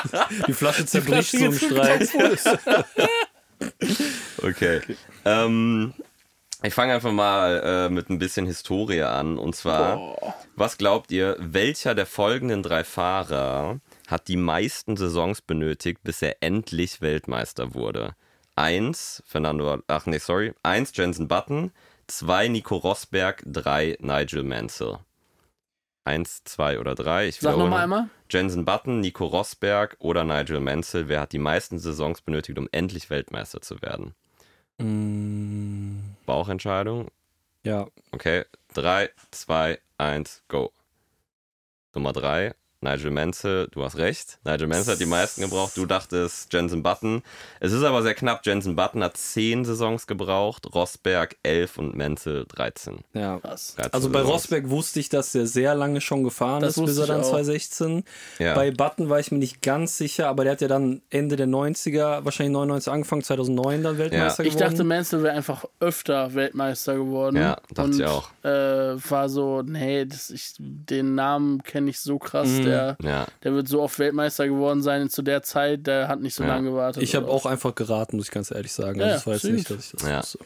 Die 0.47 0.53
Flasche 0.53 0.87
zerbricht 0.87 1.31
Flasche 1.31 1.59
so 1.59 1.67
im 1.67 1.71
Streit. 1.71 2.09
Okay. 4.43 4.81
Ähm, 5.25 5.95
ich 6.63 6.75
fange 6.75 6.93
einfach 6.93 7.13
mal 7.13 7.63
äh, 7.65 7.89
mit 7.89 8.11
ein 8.11 8.19
bisschen 8.19 8.47
Historie 8.47 9.03
an. 9.03 9.39
Und 9.39 9.57
zwar, 9.57 10.17
was 10.55 10.77
glaubt 10.77 11.13
ihr, 11.13 11.37
welcher 11.39 11.95
der 11.95 12.05
folgenden 12.05 12.63
drei 12.63 12.85
Fahrer 12.85 13.81
hat 14.07 14.29
die 14.29 14.37
meisten 14.37 14.97
Saisons 14.97 15.41
benötigt, 15.43 16.03
bis 16.03 16.23
er 16.23 16.37
endlich 16.43 17.01
Weltmeister 17.01 17.75
wurde? 17.75 18.15
Eins, 18.57 19.23
Fernando, 19.27 19.79
ach 19.89 20.07
nee, 20.07 20.19
sorry. 20.19 20.55
Eins, 20.63 20.93
Jensen 20.95 21.27
Button. 21.29 21.73
Zwei, 22.07 22.49
Nico 22.49 22.77
Rosberg. 22.77 23.43
Drei, 23.47 23.97
Nigel 24.01 24.43
Mansell. 24.45 24.99
Eins, 26.05 26.45
zwei 26.45 26.79
oder 26.79 26.95
drei. 26.95 27.29
Ich 27.29 27.41
Sag 27.41 27.57
nochmal 27.57 27.85
einmal. 27.85 28.09
Jensen 28.31 28.65
Button, 28.67 29.01
Nico 29.01 29.25
Rosberg 29.25 29.97
oder 29.99 30.23
Nigel 30.25 30.61
Mansell. 30.61 31.09
Wer 31.09 31.23
hat 31.23 31.33
die 31.33 31.39
meisten 31.39 31.79
Saisons 31.79 32.21
benötigt, 32.21 32.59
um 32.59 32.69
endlich 32.73 33.09
Weltmeister 33.09 33.63
zu 33.63 33.81
werden? 33.81 34.15
Mm, 34.79 36.01
Bauchentscheidung. 36.27 37.09
ja, 37.65 37.87
Okay. 38.13 38.45
3, 38.75 39.11
2, 39.31 39.79
1, 39.99 40.43
go. 40.49 40.73
Nummer 41.95 42.13
3. 42.13 42.55
Nigel 42.85 43.11
Mansell, 43.11 43.69
du 43.73 43.83
hast 43.83 43.97
recht. 43.97 44.39
Nigel 44.45 44.69
Mansell 44.69 44.95
hat 44.95 45.01
die 45.01 45.07
meisten 45.07 45.41
gebraucht. 45.41 45.73
Du 45.77 45.87
dachtest 45.87 46.53
Jensen 46.53 46.83
Button. 46.83 47.23
Es 47.61 47.73
ist 47.73 47.83
aber 47.83 48.03
sehr 48.03 48.15
knapp. 48.15 48.45
Jensen 48.45 48.77
Button 48.77 49.03
hat 49.03 49.17
10 49.17 49.65
Saisons 49.65 50.07
gebraucht, 50.07 50.75
Rosberg 50.75 51.37
11 51.43 51.79
und 51.79 51.97
Mansell 51.97 52.45
13. 52.47 52.99
ja. 53.15 53.39
Krass. 53.39 53.75
13 53.77 53.93
Also 53.95 54.11
bei 54.11 54.21
Saisons. 54.21 54.35
Rosberg 54.35 54.69
wusste 54.71 55.01
ich, 55.01 55.09
dass 55.09 55.33
der 55.33 55.47
sehr 55.47 55.75
lange 55.75 56.01
schon 56.03 56.25
gefahren 56.25 56.61
Das 56.61 56.77
ist, 56.77 56.85
bis 56.85 56.99
er 56.99 57.07
dann 57.07 57.21
ich 57.21 57.27
auch. 57.27 57.31
2016. 57.31 58.05
Ja. 58.39 58.55
Bei 58.55 58.71
Button 58.71 59.09
war 59.09 59.19
ich 59.19 59.33
mir 59.33 59.39
nicht 59.39 59.63
ganz 59.63 59.97
sicher, 59.97 60.29
aber 60.29 60.45
der 60.45 60.53
hat 60.53 60.61
ja 60.61 60.69
dann 60.69 61.01
Ende 61.09 61.37
der 61.37 61.47
90er, 61.49 62.25
wahrscheinlich 62.25 62.53
99 62.53 62.93
angefangen, 62.93 63.23
2009 63.23 63.83
dann 63.83 63.97
Weltmeister 63.99 64.45
Ich 64.45 64.55
geworden. 64.55 64.71
dachte, 64.73 64.85
Mansell 64.85 65.23
wäre 65.23 65.35
einfach 65.35 65.65
öfter 65.81 66.35
Weltmeister 66.35 66.97
geworden. 66.97 67.37
Ja, 67.37 67.57
dachte 67.73 67.83
und, 67.83 67.99
ich 67.99 68.05
auch. 68.05 68.29
Äh, 68.43 68.51
war 69.11 69.29
so, 69.31 69.63
nee, 69.63 70.05
das, 70.05 70.29
ich, 70.29 70.53
den 70.59 71.15
Namen 71.15 71.63
kenne 71.63 71.89
ich 71.89 71.99
so 71.99 72.19
krass. 72.19 72.49
Mhm. 72.49 72.65
Der, 72.65 72.74
Ja. 73.03 73.27
der 73.43 73.55
wird 73.55 73.69
so 73.69 73.83
oft 73.83 73.99
Weltmeister 73.99 74.47
geworden 74.49 74.83
sein 74.83 75.09
zu 75.11 75.23
der 75.23 75.43
Zeit. 75.43 75.87
Der 75.87 76.09
hat 76.09 76.21
nicht 76.21 76.35
so 76.35 76.43
Ja. 76.45 76.51
lange 76.51 76.71
gewartet. 76.71 77.03
ich 77.03 77.15
habe 77.15 77.29
auch 77.29 77.47
einfach 77.47 77.75
geraten, 77.75 78.17
muss 78.17 78.27
ich 78.27 78.33
ganz 78.33 78.51
ehrlich 78.51 78.73
sagen. 78.73 79.01
Ja, 79.01 79.07
Also 79.07 79.17
das 79.17 79.27
war 79.27 79.35
jetzt 79.35 79.45
nicht, 79.45 79.71
dass 79.71 79.85
ich 79.87 79.93
das 79.93 80.03
Ja. 80.09 80.19
wusste. 80.19 80.39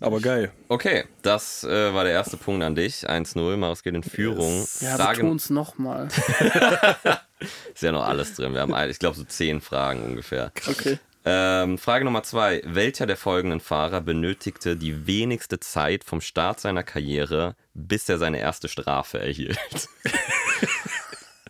Aber 0.00 0.18
geil. 0.20 0.50
Okay, 0.68 1.04
das 1.22 1.62
äh, 1.62 1.94
war 1.94 2.02
der 2.02 2.12
erste 2.12 2.36
Punkt 2.36 2.64
an 2.64 2.74
dich. 2.74 3.08
1-0. 3.08 3.56
Marius 3.56 3.84
geht 3.84 3.94
in 3.94 4.02
Führung. 4.02 4.66
Ja, 4.80 4.96
Frage, 4.96 5.20
beton's 5.22 5.50
nochmal. 5.50 6.08
ist 7.72 7.82
ja 7.82 7.92
noch 7.92 8.04
alles 8.04 8.34
drin. 8.34 8.54
Wir 8.54 8.60
haben, 8.60 8.74
ein- 8.74 8.90
ich 8.90 8.98
glaube, 8.98 9.16
so 9.16 9.22
10 9.22 9.60
Fragen 9.60 10.02
ungefähr. 10.02 10.50
Okay. 10.68 10.98
Ähm, 11.24 11.78
Frage 11.78 12.04
Nummer 12.04 12.22
zwei. 12.24 12.60
Welcher 12.64 13.06
der 13.06 13.16
folgenden 13.16 13.60
Fahrer 13.60 14.00
benötigte 14.00 14.76
die 14.76 15.06
wenigste 15.06 15.60
Zeit 15.60 16.02
vom 16.02 16.20
Start 16.20 16.58
seiner 16.58 16.82
Karriere, 16.82 17.54
bis 17.74 18.08
er 18.08 18.18
seine 18.18 18.40
erste 18.40 18.66
Strafe 18.66 19.20
erhielt? 19.20 19.58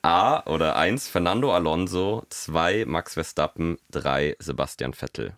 A 0.08 0.42
oder 0.46 0.76
1 0.76 1.06
Fernando 1.06 1.52
Alonso, 1.52 2.24
2 2.30 2.86
Max 2.86 3.12
Verstappen, 3.14 3.76
3 3.90 4.36
Sebastian 4.38 4.94
Vettel. 4.94 5.36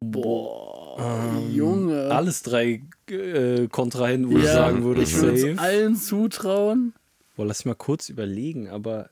Boah, 0.00 0.98
Ähm, 0.98 1.54
Junge. 1.54 2.10
Alles 2.10 2.42
drei 2.42 2.82
äh, 3.10 3.68
Kontrahenten, 3.68 4.30
wo 4.30 4.38
ich 4.38 4.44
Ja, 4.44 4.52
sagen 4.54 4.82
würde, 4.84 5.02
ich 5.02 5.14
würde 5.14 5.50
es 5.52 5.58
allen 5.58 5.96
zutrauen. 5.96 6.94
Boah, 7.36 7.44
lass 7.44 7.60
mich 7.60 7.72
mal 7.72 7.74
kurz 7.74 8.08
überlegen, 8.08 8.68
aber. 8.70 9.10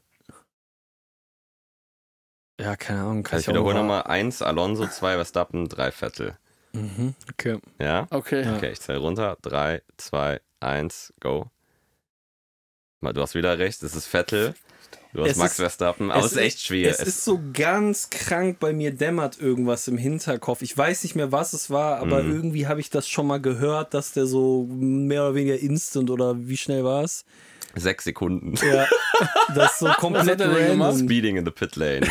Ja, 2.58 2.76
keine 2.76 3.00
Ahnung. 3.00 3.22
Kann 3.24 3.36
Also 3.36 3.42
ich 3.42 3.48
ich 3.48 3.52
wiederhole 3.54 3.74
mal- 3.74 3.80
nochmal 3.80 4.02
1 4.04 4.40
Alonso, 4.40 4.86
2 4.86 5.14
Verstappen, 5.14 5.68
3 5.68 5.90
Vettel. 5.90 6.38
Mhm, 6.72 7.14
okay. 7.30 7.58
Ja? 7.78 8.06
Okay. 8.10 8.48
Okay, 8.56 8.70
ich 8.72 8.80
zähle 8.80 8.98
runter. 8.98 9.36
3, 9.42 9.82
2, 9.98 10.40
1, 10.60 11.12
go. 11.20 11.50
Du 13.02 13.20
hast 13.20 13.34
wieder 13.34 13.58
recht, 13.58 13.82
es 13.82 13.96
ist 13.96 14.06
Vettel. 14.06 14.54
Du 15.12 15.22
hast 15.22 15.32
Es 15.32 15.36
Max 15.36 15.50
ist- 15.52 15.56
Verstappen, 15.60 16.10
aber 16.10 16.24
es 16.24 16.32
ist 16.32 16.38
echt 16.38 16.60
schwer. 16.60 16.90
Es 16.90 17.00
ist 17.00 17.24
so 17.24 17.38
ganz 17.52 18.08
krank, 18.08 18.58
bei 18.60 18.72
mir 18.72 18.92
dämmert 18.94 19.38
irgendwas 19.40 19.86
im 19.88 19.98
Hinterkopf. 19.98 20.62
Ich 20.62 20.76
weiß 20.78 21.02
nicht 21.02 21.14
mehr, 21.16 21.30
was 21.32 21.52
es 21.52 21.68
war, 21.68 21.98
aber 21.98 22.22
Mhm. 22.22 22.32
irgendwie 22.36 22.66
habe 22.66 22.80
ich 22.80 22.88
das 22.88 23.06
schon 23.08 23.26
mal 23.26 23.40
gehört, 23.40 23.92
dass 23.92 24.12
der 24.12 24.24
so 24.26 24.66
mehr 24.70 25.24
oder 25.24 25.34
weniger 25.34 25.58
instant 25.58 26.08
oder 26.10 26.46
wie 26.48 26.56
schnell 26.56 26.84
war 26.84 27.04
es? 27.04 27.24
Sechs 27.74 28.04
Sekunden. 28.04 28.54
Ja, 28.70 28.86
das 29.54 29.72
ist 29.72 29.78
so 29.80 29.86
komplett 29.98 30.40
random. 30.40 30.98
Speeding 30.98 31.36
in 31.36 31.44
the 31.44 31.50
pit 31.50 31.76
lane. 31.76 32.00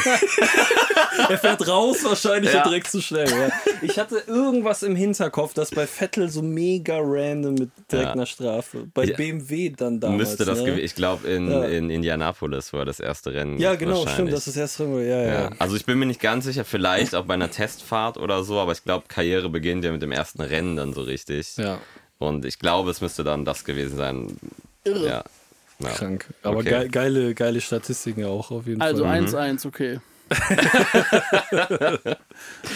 Er 1.29 1.37
fährt 1.37 1.67
raus 1.67 2.03
wahrscheinlich 2.03 2.51
Ja. 2.53 2.63
direkt 2.63 2.89
zu 2.89 3.01
schnell. 3.01 3.29
Ja. 3.29 3.49
Ich 3.81 3.99
hatte 3.99 4.23
irgendwas 4.27 4.81
im 4.81 4.95
Hinterkopf, 4.95 5.53
das 5.53 5.69
bei 5.69 5.85
Vettel 5.85 6.29
so 6.29 6.41
mega 6.41 6.97
random 6.99 7.53
mit 7.55 7.69
direkt 7.91 8.07
Ja. 8.07 8.13
einer 8.13 8.25
Strafe. 8.25 8.87
Bei 8.93 9.03
Ja. 9.03 9.15
BMW 9.15 9.69
dann 9.69 9.99
damals. 9.99 10.17
Müsste 10.29 10.45
das 10.45 10.61
ne? 10.61 10.79
Ich 10.79 10.95
glaube, 10.95 11.27
in, 11.27 11.51
in 11.51 11.89
Indianapolis 11.89 12.73
war 12.73 12.85
das 12.85 12.99
erste 12.99 13.33
Rennen. 13.33 13.59
Ja, 13.59 13.75
genau, 13.75 14.07
stimmt, 14.07 14.31
das 14.33 14.47
ist 14.47 14.55
erst 14.57 14.79
drin. 14.79 14.95
Ja, 14.95 15.01
ja. 15.03 15.25
Ja. 15.43 15.49
Also 15.59 15.75
ich 15.75 15.85
bin 15.85 15.99
mir 15.99 16.05
nicht 16.05 16.21
ganz 16.21 16.45
sicher, 16.45 16.65
vielleicht 16.65 17.13
auch 17.13 17.25
bei 17.25 17.33
einer 17.35 17.51
Testfahrt 17.51 18.17
oder 18.17 18.43
so, 18.43 18.59
aber 18.59 18.71
ich 18.71 18.83
glaube, 18.83 19.05
Karriere 19.07 19.49
beginnt 19.49 19.83
ja 19.83 19.91
mit 19.91 20.01
dem 20.01 20.11
ersten 20.11 20.41
Rennen 20.41 20.75
dann 20.75 20.93
so 20.93 21.01
richtig. 21.01 21.57
ja. 21.57 21.79
Und 22.19 22.45
ich 22.45 22.59
glaube, 22.59 22.91
es 22.91 23.01
müsste 23.01 23.23
dann 23.23 23.45
das 23.45 23.63
gewesen 23.65 23.97
sein. 23.97 24.37
Irre. 24.83 25.07
Ja. 25.07 25.23
Ja. 25.83 25.89
Krank. 25.89 26.25
Aber 26.43 26.57
Okay. 26.57 26.69
ge 26.69 26.87
geile, 26.89 27.33
geile 27.33 27.61
Statistiken 27.61 28.25
auch 28.25 28.51
auf 28.51 28.67
jeden 28.67 28.81
Also 28.81 29.03
Fall. 29.03 29.23
1-1, 29.25 29.65
okay. 29.67 29.99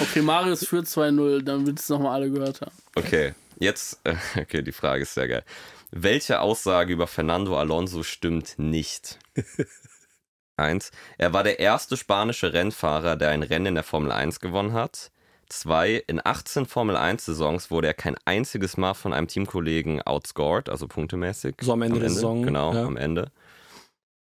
okay, 0.01 0.21
Marius 0.21 0.65
führt 0.67 0.87
2-0, 0.87 1.41
dann 1.43 1.65
wird 1.65 1.79
es 1.79 1.89
nochmal 1.89 2.13
alle 2.21 2.29
gehört 2.29 2.61
haben. 2.61 2.71
Okay, 2.95 3.33
jetzt, 3.59 3.99
äh, 4.03 4.15
okay, 4.39 4.61
die 4.61 4.71
Frage 4.71 5.03
ist 5.03 5.13
sehr 5.13 5.27
geil. 5.27 5.43
Welche 5.91 6.41
Aussage 6.41 6.91
über 6.91 7.07
Fernando 7.07 7.57
Alonso 7.57 8.03
stimmt 8.03 8.55
nicht? 8.57 9.19
Eins, 10.57 10.91
er 11.17 11.33
war 11.33 11.43
der 11.43 11.59
erste 11.59 11.97
spanische 11.97 12.53
Rennfahrer, 12.53 13.15
der 13.15 13.29
ein 13.29 13.43
Rennen 13.43 13.67
in 13.67 13.75
der 13.75 13.83
Formel 13.83 14.11
1 14.11 14.39
gewonnen 14.39 14.73
hat. 14.73 15.11
Zwei, 15.49 16.03
in 16.07 16.19
18 16.23 16.65
Formel 16.65 16.97
1 16.97 17.25
Saisons 17.25 17.71
wurde 17.71 17.87
er 17.87 17.93
kein 17.93 18.15
einziges 18.25 18.77
Mal 18.77 18.93
von 18.93 19.13
einem 19.13 19.27
Teamkollegen 19.27 20.01
outscored, 20.01 20.69
also 20.69 20.87
punktemäßig. 20.87 21.55
So 21.61 21.73
am 21.73 21.81
Ende 21.81 21.99
der 21.99 22.09
Saison, 22.09 22.43
Genau, 22.43 22.73
ja. 22.73 22.85
am 22.85 22.97
Ende. 22.97 23.31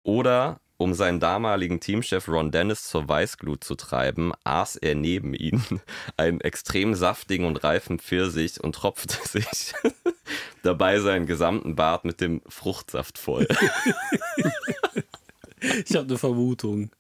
Oder 0.03 0.61
um 0.81 0.95
seinen 0.95 1.21
damaligen 1.21 1.79
Teamchef 1.79 2.27
Ron 2.27 2.51
Dennis 2.51 2.85
zur 2.85 3.07
Weißglut 3.07 3.63
zu 3.63 3.75
treiben, 3.75 4.33
aß 4.45 4.77
er 4.77 4.95
neben 4.95 5.35
ihm 5.35 5.63
einen 6.17 6.41
extrem 6.41 6.95
saftigen 6.95 7.45
und 7.45 7.63
reifen 7.63 7.99
Pfirsich 7.99 8.63
und 8.63 8.77
tropfte 8.77 9.17
sich 9.29 9.75
dabei 10.63 11.01
seinen 11.01 11.27
gesamten 11.27 11.77
Bart 11.77 12.07
mit 12.07 12.23
dem 12.23 12.41
Fruchtsaft 12.49 13.19
voll. 13.19 13.47
Ich 15.85 15.95
habe 15.95 16.09
eine 16.09 16.19
Vermutung. 16.19 16.91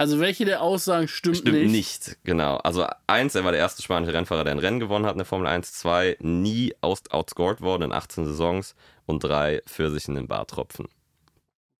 Also 0.00 0.18
welche 0.18 0.46
der 0.46 0.62
Aussagen 0.62 1.08
stimmt, 1.08 1.36
Stimmt 1.36 1.58
nicht? 1.58 1.70
nicht. 1.70 2.18
genau. 2.24 2.56
Also 2.56 2.86
eins, 3.06 3.34
er 3.34 3.44
war 3.44 3.52
der 3.52 3.60
erste 3.60 3.82
spanische 3.82 4.14
Rennfahrer, 4.14 4.44
der 4.44 4.54
ein 4.54 4.58
Rennen 4.58 4.80
gewonnen 4.80 5.04
hat 5.04 5.12
in 5.12 5.18
der 5.18 5.26
Formel 5.26 5.46
1. 5.46 5.74
Zwei, 5.74 6.16
nie 6.20 6.74
aus 6.80 7.02
outscored 7.10 7.60
worden 7.60 7.82
in 7.82 7.92
18 7.92 8.24
Saisons. 8.24 8.74
Und 9.04 9.22
drei, 9.22 9.60
Pfirsich 9.66 10.08
in 10.08 10.14
den 10.14 10.26
Bart 10.26 10.48
tropfen. 10.48 10.88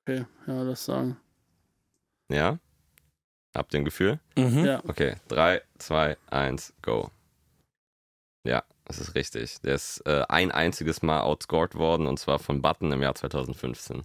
Okay, 0.04 0.26
ja, 0.46 0.64
das 0.64 0.84
sagen. 0.84 1.16
Ja? 2.30 2.58
Habt 3.56 3.72
ihr 3.72 3.80
ein 3.80 3.86
Gefühl? 3.86 4.20
Mhm. 4.36 4.66
Ja. 4.66 4.82
Okay, 4.86 5.14
3, 5.28 5.62
2, 5.78 6.18
1, 6.26 6.74
go. 6.82 7.10
Ja, 8.46 8.64
das 8.84 8.98
ist 8.98 9.14
richtig. 9.14 9.62
Der 9.62 9.76
ist 9.76 10.06
äh, 10.06 10.24
ein 10.28 10.50
einziges 10.52 11.00
Mal 11.00 11.22
outscored 11.22 11.74
worden 11.74 12.06
und 12.06 12.18
zwar 12.18 12.38
von 12.38 12.60
Button 12.60 12.92
im 12.92 13.00
Jahr 13.00 13.14
2015. 13.14 14.04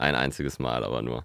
Ein 0.00 0.14
einziges 0.14 0.60
Mal 0.60 0.84
aber 0.84 1.02
nur. 1.02 1.24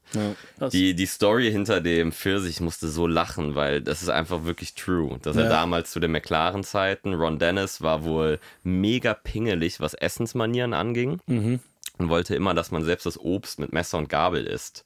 Ja. 0.59 0.69
Die, 0.69 0.95
die 0.95 1.05
Story 1.05 1.51
hinter 1.51 1.79
dem 1.79 2.11
Pfirsich, 2.11 2.55
ich 2.55 2.61
musste 2.61 2.87
so 2.87 3.05
lachen, 3.05 3.53
weil 3.53 3.81
das 3.81 4.01
ist 4.01 4.09
einfach 4.09 4.45
wirklich 4.45 4.73
true. 4.73 5.19
Dass 5.21 5.35
er 5.35 5.43
Ja. 5.43 5.49
damals 5.49 5.91
zu 5.91 5.99
den 5.99 6.11
McLaren-Zeiten, 6.11 7.13
Ron 7.13 7.37
Dennis 7.37 7.81
war 7.83 8.03
wohl 8.03 8.39
mega 8.63 9.13
pingelig, 9.13 9.79
was 9.79 9.93
Essensmanieren 9.93 10.73
anging. 10.73 11.19
Mhm. 11.27 11.59
und 11.99 12.09
wollte 12.09 12.33
immer, 12.35 12.55
dass 12.55 12.71
man 12.71 12.83
selbst 12.83 13.05
das 13.05 13.19
Obst 13.19 13.59
mit 13.59 13.71
Messer 13.71 13.99
und 13.99 14.09
Gabel 14.09 14.47
isst. 14.47 14.83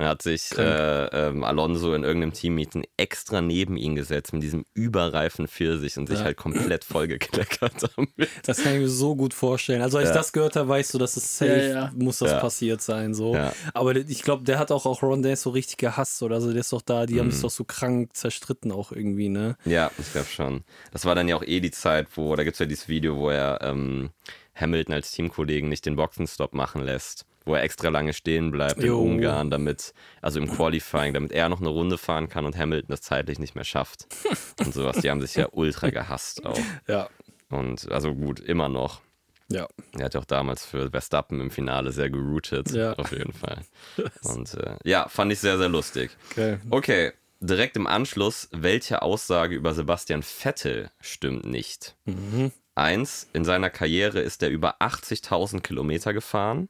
Und 0.00 0.06
er 0.06 0.10
hat 0.12 0.22
sich 0.22 0.56
äh, 0.56 1.04
ähm, 1.28 1.44
Alonso 1.44 1.92
in 1.92 2.04
irgendeinem 2.04 2.32
Teammeeting 2.32 2.86
extra 2.96 3.42
neben 3.42 3.76
ihn 3.76 3.94
gesetzt 3.96 4.32
mit 4.32 4.42
diesem 4.42 4.64
überreifen 4.72 5.46
Pfirsich 5.46 5.98
und 5.98 6.06
sich 6.06 6.20
Ja. 6.20 6.24
halt 6.24 6.38
komplett 6.38 6.84
vollgekleckert 6.84 7.74
damit. 7.96 8.08
Das 8.46 8.62
kann 8.62 8.72
ich 8.72 8.78
mir 8.80 8.88
so 8.88 9.14
gut 9.14 9.34
vorstellen. 9.34 9.82
Also, 9.82 9.98
als 9.98 10.08
ich 10.08 10.14
Ja. 10.14 10.18
das 10.18 10.32
gehört 10.32 10.56
habe, 10.56 10.70
weißt 10.70 10.94
du, 10.94 10.98
dass 10.98 11.18
es 11.18 11.36
safe 11.36 11.50
Ja, 11.50 11.66
ja. 11.66 11.92
muss 11.94 12.20
das 12.20 12.30
Ja. 12.30 12.40
passiert 12.40 12.80
sein. 12.80 13.12
So. 13.12 13.34
Ja. 13.34 13.52
Aber 13.74 13.94
ich 13.94 14.22
glaube, 14.22 14.44
der 14.44 14.58
hat 14.58 14.72
auch, 14.72 14.86
auch 14.86 15.02
Ron 15.02 15.22
Dance 15.22 15.42
so 15.42 15.50
richtig 15.50 15.76
gehasst. 15.76 16.22
Oder 16.22 16.36
also, 16.36 16.50
der 16.50 16.60
ist 16.60 16.72
doch 16.72 16.80
da, 16.80 17.04
die 17.04 17.20
haben 17.20 17.26
Mhm. 17.26 17.32
sich 17.32 17.42
doch 17.42 17.50
so 17.50 17.64
krank 17.64 18.16
zerstritten 18.16 18.72
auch 18.72 18.92
irgendwie, 18.92 19.28
ne? 19.28 19.58
Ja, 19.66 19.90
ich 19.98 20.10
glaube 20.12 20.28
schon. 20.28 20.64
Das 20.92 21.04
war 21.04 21.14
dann 21.14 21.28
ja 21.28 21.36
auch 21.36 21.44
eh 21.44 21.60
die 21.60 21.72
Zeit, 21.72 22.06
wo, 22.14 22.34
da 22.36 22.42
gibt 22.44 22.54
es 22.54 22.58
ja 22.60 22.64
dieses 22.64 22.88
Video, 22.88 23.16
wo 23.18 23.28
er 23.28 23.58
ähm, 23.60 24.12
Hamilton 24.54 24.94
als 24.94 25.10
Teamkollegen 25.12 25.68
nicht 25.68 25.84
den 25.84 25.96
Boxenstopp 25.96 26.54
machen 26.54 26.82
lässt, 26.82 27.26
wo 27.44 27.54
er 27.54 27.62
extra 27.62 27.88
lange 27.88 28.12
stehen 28.12 28.50
bleibt 28.50 28.78
in 28.80 28.86
Jo. 28.86 29.00
Ungarn, 29.00 29.50
damit, 29.50 29.94
also 30.20 30.38
im 30.40 30.50
Qualifying, 30.50 31.14
damit 31.14 31.32
er 31.32 31.48
noch 31.48 31.60
eine 31.60 31.68
Runde 31.70 31.98
fahren 31.98 32.28
kann 32.28 32.44
und 32.44 32.56
Hamilton 32.56 32.88
das 32.88 33.00
zeitlich 33.02 33.38
nicht 33.38 33.54
mehr 33.54 33.64
schafft. 33.64 34.06
und 34.60 34.74
sowas. 34.74 34.98
Die 34.98 35.10
haben 35.10 35.20
sich 35.20 35.34
ja 35.34 35.48
ultra 35.52 35.90
gehasst 35.90 36.44
auch. 36.44 36.58
Ja. 36.86 37.08
Und 37.48 37.90
also 37.90 38.14
gut, 38.14 38.40
immer 38.40 38.68
noch. 38.68 39.00
Ja. 39.48 39.66
Er 39.98 40.04
hat 40.04 40.14
ja 40.14 40.20
auch 40.20 40.24
damals 40.26 40.64
für 40.64 40.90
Verstappen 40.90 41.40
im 41.40 41.50
Finale 41.50 41.90
sehr 41.90 42.08
geroutet, 42.08 42.70
Ja. 42.70 42.92
auf 42.92 43.10
jeden 43.10 43.32
Fall. 43.32 43.62
Und 44.22 44.54
äh, 44.54 44.76
ja, 44.84 45.08
fand 45.08 45.32
ich 45.32 45.40
sehr, 45.40 45.58
sehr 45.58 45.68
lustig. 45.68 46.12
Geil. 46.36 46.60
Okay, 46.70 47.10
direkt 47.40 47.76
im 47.76 47.88
Anschluss, 47.88 48.48
welche 48.52 49.02
Aussage 49.02 49.56
über 49.56 49.74
Sebastian 49.74 50.22
Vettel 50.22 50.90
stimmt 51.00 51.46
nicht? 51.46 51.96
Mhm. 52.04 52.52
Eins, 52.76 53.26
in 53.32 53.44
seiner 53.44 53.70
Karriere 53.70 54.20
ist 54.20 54.42
er 54.44 54.50
über 54.50 54.80
80.000 54.80 55.60
Kilometer 55.62 56.12
gefahren. 56.12 56.68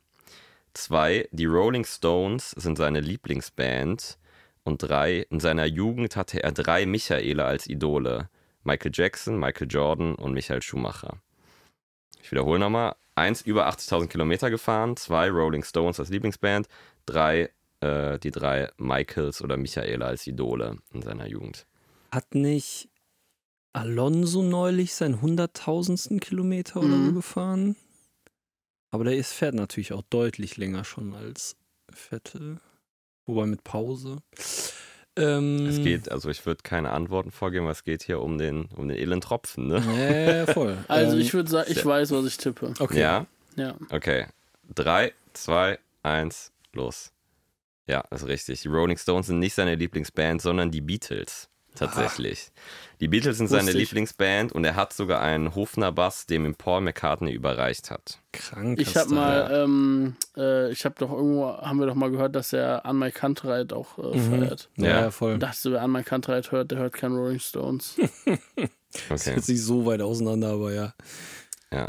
Zwei, 0.74 1.28
die 1.32 1.46
Rolling 1.46 1.84
Stones 1.84 2.50
sind 2.52 2.76
seine 2.78 3.00
Lieblingsband. 3.00 4.18
Und 4.62 4.78
drei, 4.82 5.20
in 5.30 5.40
seiner 5.40 5.64
Jugend 5.64 6.16
hatte 6.16 6.42
er 6.42 6.52
drei 6.52 6.86
Michaele 6.86 7.44
als 7.44 7.66
Idole. 7.66 8.28
Michael 8.62 8.92
Jackson, 8.94 9.38
Michael 9.38 9.68
Jordan 9.70 10.14
und 10.14 10.32
Michael 10.34 10.62
Schumacher. 10.62 11.18
Ich 12.22 12.30
wiederhole 12.30 12.58
nochmal. 12.58 12.94
Eins, 13.14 13.42
über 13.42 13.68
80.000 13.68 14.08
Kilometer 14.08 14.50
gefahren. 14.50 14.96
Zwei, 14.96 15.28
Rolling 15.30 15.64
Stones 15.64 15.98
als 15.98 16.10
Lieblingsband. 16.10 16.68
Drei, 17.06 17.50
äh, 17.80 18.18
die 18.18 18.30
drei 18.30 18.70
Michaels 18.76 19.42
oder 19.42 19.56
Michaela 19.56 20.06
als 20.06 20.26
Idole 20.26 20.76
in 20.92 21.02
seiner 21.02 21.26
Jugend. 21.26 21.66
Hat 22.12 22.34
nicht 22.34 22.88
Alonso 23.72 24.42
neulich 24.42 24.94
seinen 24.94 25.20
hunderttausendsten 25.22 26.20
Kilometer 26.20 26.80
oder 26.80 26.88
so 26.88 26.96
Mhm. 26.96 27.14
gefahren? 27.14 27.76
Aber 28.90 29.04
der 29.04 29.16
ist, 29.16 29.32
fährt 29.32 29.54
natürlich 29.54 29.92
auch 29.92 30.02
deutlich 30.10 30.56
länger 30.56 30.84
schon 30.84 31.14
als 31.14 31.56
Vettel. 31.92 32.60
Wobei 33.26 33.46
mit 33.46 33.62
Pause. 33.62 34.18
Ähm, 35.16 35.66
Es 35.66 35.78
geht, 35.82 36.10
also 36.10 36.30
ich 36.30 36.44
würde 36.46 36.62
keine 36.62 36.90
Antworten 36.90 37.30
vorgeben, 37.30 37.66
weil 37.66 37.72
es 37.72 37.84
geht 37.84 38.02
hier 38.02 38.20
um 38.20 38.38
den, 38.38 38.66
um 38.76 38.88
den 38.88 38.96
edlen 38.96 39.20
Tropfen, 39.20 39.68
ne? 39.68 40.46
Ja, 40.46 40.52
voll. 40.52 40.78
Also 40.88 41.14
ähm, 41.16 41.20
ich 41.20 41.34
würde 41.34 41.50
sagen, 41.50 41.70
ich 41.70 41.84
weiß, 41.84 42.10
was 42.12 42.24
ich 42.26 42.36
tippe. 42.38 42.74
Okay. 42.78 43.00
Ja? 43.00 43.26
Ja. 43.56 43.76
Okay. 43.90 44.26
Drei, 44.74 45.12
zwei, 45.32 45.78
eins, 46.02 46.52
los. 46.72 47.12
Ja, 47.86 48.04
das 48.10 48.22
ist 48.22 48.28
richtig. 48.28 48.62
Die 48.62 48.68
Rolling 48.68 48.96
Stones 48.96 49.26
sind 49.26 49.40
nicht 49.40 49.54
seine 49.54 49.74
Lieblingsband, 49.74 50.40
sondern 50.40 50.70
die 50.70 50.80
Beatles. 50.80 51.49
Tatsächlich. 51.74 52.50
Die 53.00 53.08
Beatles 53.08 53.38
sind 53.38 53.48
seine 53.48 53.70
ich. 53.70 53.76
Lieblingsband 53.76 54.52
und 54.52 54.64
er 54.64 54.76
hat 54.76 54.92
sogar 54.92 55.22
einen 55.22 55.54
Hofner 55.54 55.90
Bass, 55.92 56.26
dem 56.26 56.44
ihm 56.44 56.54
Paul 56.54 56.82
McCartney 56.82 57.32
überreicht 57.32 57.90
hat. 57.90 58.18
Krank. 58.32 58.78
Ich 58.80 58.96
habe 58.96 59.14
mal, 59.14 59.50
ähm, 59.64 60.16
äh, 60.36 60.70
ich 60.70 60.84
habe 60.84 60.96
doch 60.98 61.10
irgendwo, 61.10 61.46
haben 61.46 61.78
wir 61.78 61.86
doch 61.86 61.94
mal 61.94 62.10
gehört, 62.10 62.34
dass 62.36 62.52
er 62.52 62.84
an 62.84 62.98
My 62.98 63.10
Country 63.10 63.64
auch 63.72 63.98
äh, 63.98 64.16
Mhm. 64.18 64.30
feiert. 64.30 64.68
Ja, 64.76 64.88
Ja. 65.02 65.10
voll. 65.10 65.34
Ich 65.34 65.38
dachte, 65.38 65.72
wer 65.72 65.82
an 65.82 65.92
My 65.92 66.02
Country 66.02 66.42
hört, 66.50 66.70
der 66.70 66.78
hört 66.78 66.92
kein 66.92 67.12
Rolling 67.12 67.38
Stones. 67.38 67.96
Das 67.96 68.08
Okay. 69.08 69.14
ist 69.14 69.26
jetzt 69.26 69.48
nicht 69.48 69.62
so 69.62 69.86
weit 69.86 70.02
auseinander, 70.02 70.48
aber 70.48 70.72
ja. 70.72 70.92
Ja. 71.72 71.88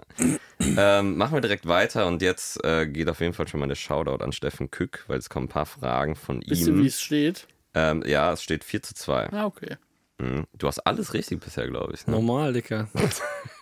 ähm, 0.59 1.17
machen 1.17 1.33
wir 1.33 1.41
direkt 1.41 1.67
weiter 1.67 2.05
und 2.07 2.21
jetzt 2.21 2.63
äh, 2.63 2.85
geht 2.85 3.09
auf 3.09 3.19
jeden 3.19 3.33
Fall 3.33 3.47
schon 3.47 3.59
mal 3.59 3.67
der 3.67 3.73
Shoutout 3.75 4.23
an 4.23 4.31
Steffen 4.31 4.69
Kück, 4.69 5.03
weil 5.07 5.17
es 5.17 5.27
kommen 5.29 5.47
ein 5.47 5.49
paar 5.49 5.65
Fragen 5.65 6.15
von 6.15 6.43
Wisst 6.45 6.67
ihr, 6.67 6.75
wie 6.75 6.81
ihm. 6.81 6.85
es 6.85 7.01
steht? 7.01 7.47
Ähm, 7.73 8.03
ja, 8.05 8.33
es 8.33 8.43
steht 8.43 8.63
4 8.63 8.81
zu 8.83 8.93
2. 8.95 9.29
Ah, 9.31 9.45
okay. 9.45 9.77
Mhm. 10.19 10.45
Du 10.57 10.67
hast 10.67 10.79
alles 10.79 11.13
richtig 11.13 11.39
bisher, 11.39 11.67
glaube 11.67 11.93
ich. 11.93 12.05
Ne? 12.05 12.13
Normal, 12.13 12.53
Dicker. 12.53 12.87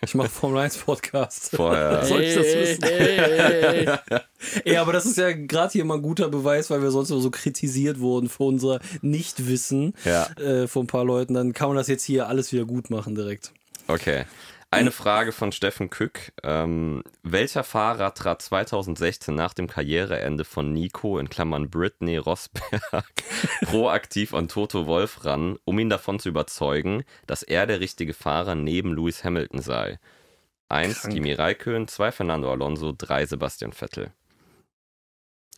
Ich 0.02 0.14
mache 0.14 0.30
Formel 0.30 0.60
1 0.62 0.78
Podcast. 0.78 1.50
Vorher. 1.54 2.02
Soll 2.06 2.22
ich 2.22 2.34
das 2.34 2.46
Ey, 2.46 2.60
wissen? 2.62 2.82
ey, 2.84 3.18
ey, 3.18 3.86
ey. 3.86 4.20
Ey, 4.64 4.76
aber 4.78 4.94
das 4.94 5.04
ist 5.04 5.18
ja 5.18 5.30
gerade 5.32 5.72
hier 5.72 5.84
mal 5.84 5.96
ein 5.96 6.02
guter 6.02 6.30
Beweis, 6.30 6.70
weil 6.70 6.80
wir 6.80 6.90
sonst 6.90 7.10
immer 7.10 7.20
so 7.20 7.30
kritisiert 7.30 8.00
wurden 8.00 8.30
für 8.30 8.44
unser 8.44 8.80
Nichtwissen 9.02 9.92
Ja. 10.06 10.24
äh, 10.38 10.66
von 10.68 10.84
ein 10.84 10.86
paar 10.86 11.04
Leuten. 11.04 11.34
Dann 11.34 11.52
kann 11.52 11.68
man 11.68 11.76
das 11.76 11.86
jetzt 11.88 12.04
hier 12.04 12.28
alles 12.28 12.50
wieder 12.50 12.64
gut 12.64 12.88
machen 12.88 13.14
direkt. 13.14 13.52
Okay. 13.88 14.24
Eine 14.72 14.92
Frage 14.92 15.32
von 15.32 15.50
Steffen 15.50 15.90
Kück. 15.90 16.32
Ähm, 16.44 17.02
welcher 17.24 17.64
Fahrer 17.64 18.14
trat 18.14 18.40
2016 18.40 19.34
nach 19.34 19.52
dem 19.52 19.66
Karriereende 19.66 20.44
von 20.44 20.72
Nico 20.72 21.18
in 21.18 21.28
Klammern 21.28 21.70
Britney 21.70 22.16
Rosberg 22.18 23.12
proaktiv 23.62 24.32
an 24.32 24.46
Toto 24.46 24.86
Wolf 24.86 25.24
ran, 25.24 25.58
um 25.64 25.76
ihn 25.80 25.90
davon 25.90 26.20
zu 26.20 26.28
überzeugen, 26.28 27.02
dass 27.26 27.42
er 27.42 27.66
der 27.66 27.80
richtige 27.80 28.14
Fahrer 28.14 28.54
neben 28.54 28.94
Lewis 28.94 29.24
Hamilton 29.24 29.60
sei? 29.60 29.98
Eins, 30.68 31.00
Krank. 31.00 31.14
Kimi 31.14 31.32
Raikön, 31.32 31.88
zwei, 31.88 32.12
Fernando 32.12 32.52
Alonso, 32.52 32.94
drei, 32.96 33.26
Sebastian 33.26 33.72
Vettel. 33.72 34.12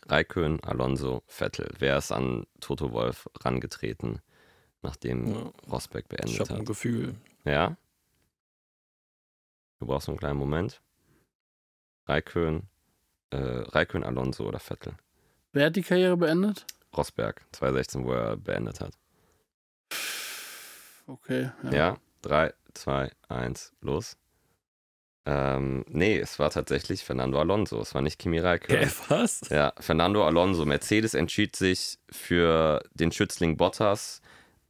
Raikön, 0.07 0.59
Alonso, 0.63 1.21
Vettel. 1.27 1.69
Wer 1.77 1.97
ist 1.99 2.11
an 2.11 2.47
Toto 2.59 2.91
Wolf 2.93 3.29
rangetreten, 3.41 4.21
nachdem 4.81 5.27
Ja. 5.35 5.51
Rosberg 5.71 6.05
Ich 6.05 6.17
beendet 6.17 6.39
habe 6.39 6.53
ein 6.55 6.59
hat? 6.61 6.65
Gefühl. 6.65 7.13
Ja. 7.45 7.77
Du 9.83 9.87
brauchst 9.87 10.07
einen 10.07 10.17
kleinen 10.17 10.39
Moment. 10.39 10.81
Raikön, 12.07 12.69
äh, 13.31 13.35
Raikön, 13.35 14.05
Alonso 14.05 14.47
oder 14.47 14.59
Vettel. 14.59 14.93
Wer 15.51 15.65
hat 15.65 15.75
die 15.75 15.81
Karriere 15.81 16.15
beendet? 16.15 16.65
Rosberg, 16.95 17.45
2016, 17.51 18.05
wo 18.05 18.13
er 18.13 18.37
beendet 18.37 18.79
hat. 18.79 18.93
Okay. 21.05 21.51
Ja, 21.69 21.97
3, 22.21 22.53
2, 22.73 23.11
1, 23.27 23.73
los. 23.81 24.15
Ähm, 25.25 25.83
nee, 25.89 26.17
es 26.17 26.39
war 26.39 26.49
tatsächlich 26.49 27.03
Fernando 27.03 27.37
Alonso, 27.37 27.81
es 27.81 27.93
war 27.93 28.01
nicht 28.01 28.17
Kimi 28.17 28.39
Raikön. 28.39 28.87
Hä, 28.87 28.91
was? 29.09 29.41
Ja, 29.49 29.73
Fernando 29.81 30.25
Alonso. 30.25 30.63
Mercedes 30.63 31.13
entschied 31.13 31.57
sich 31.57 31.99
für 32.09 32.81
den 32.93 33.11
Schützling 33.11 33.57
Bottas 33.57 34.21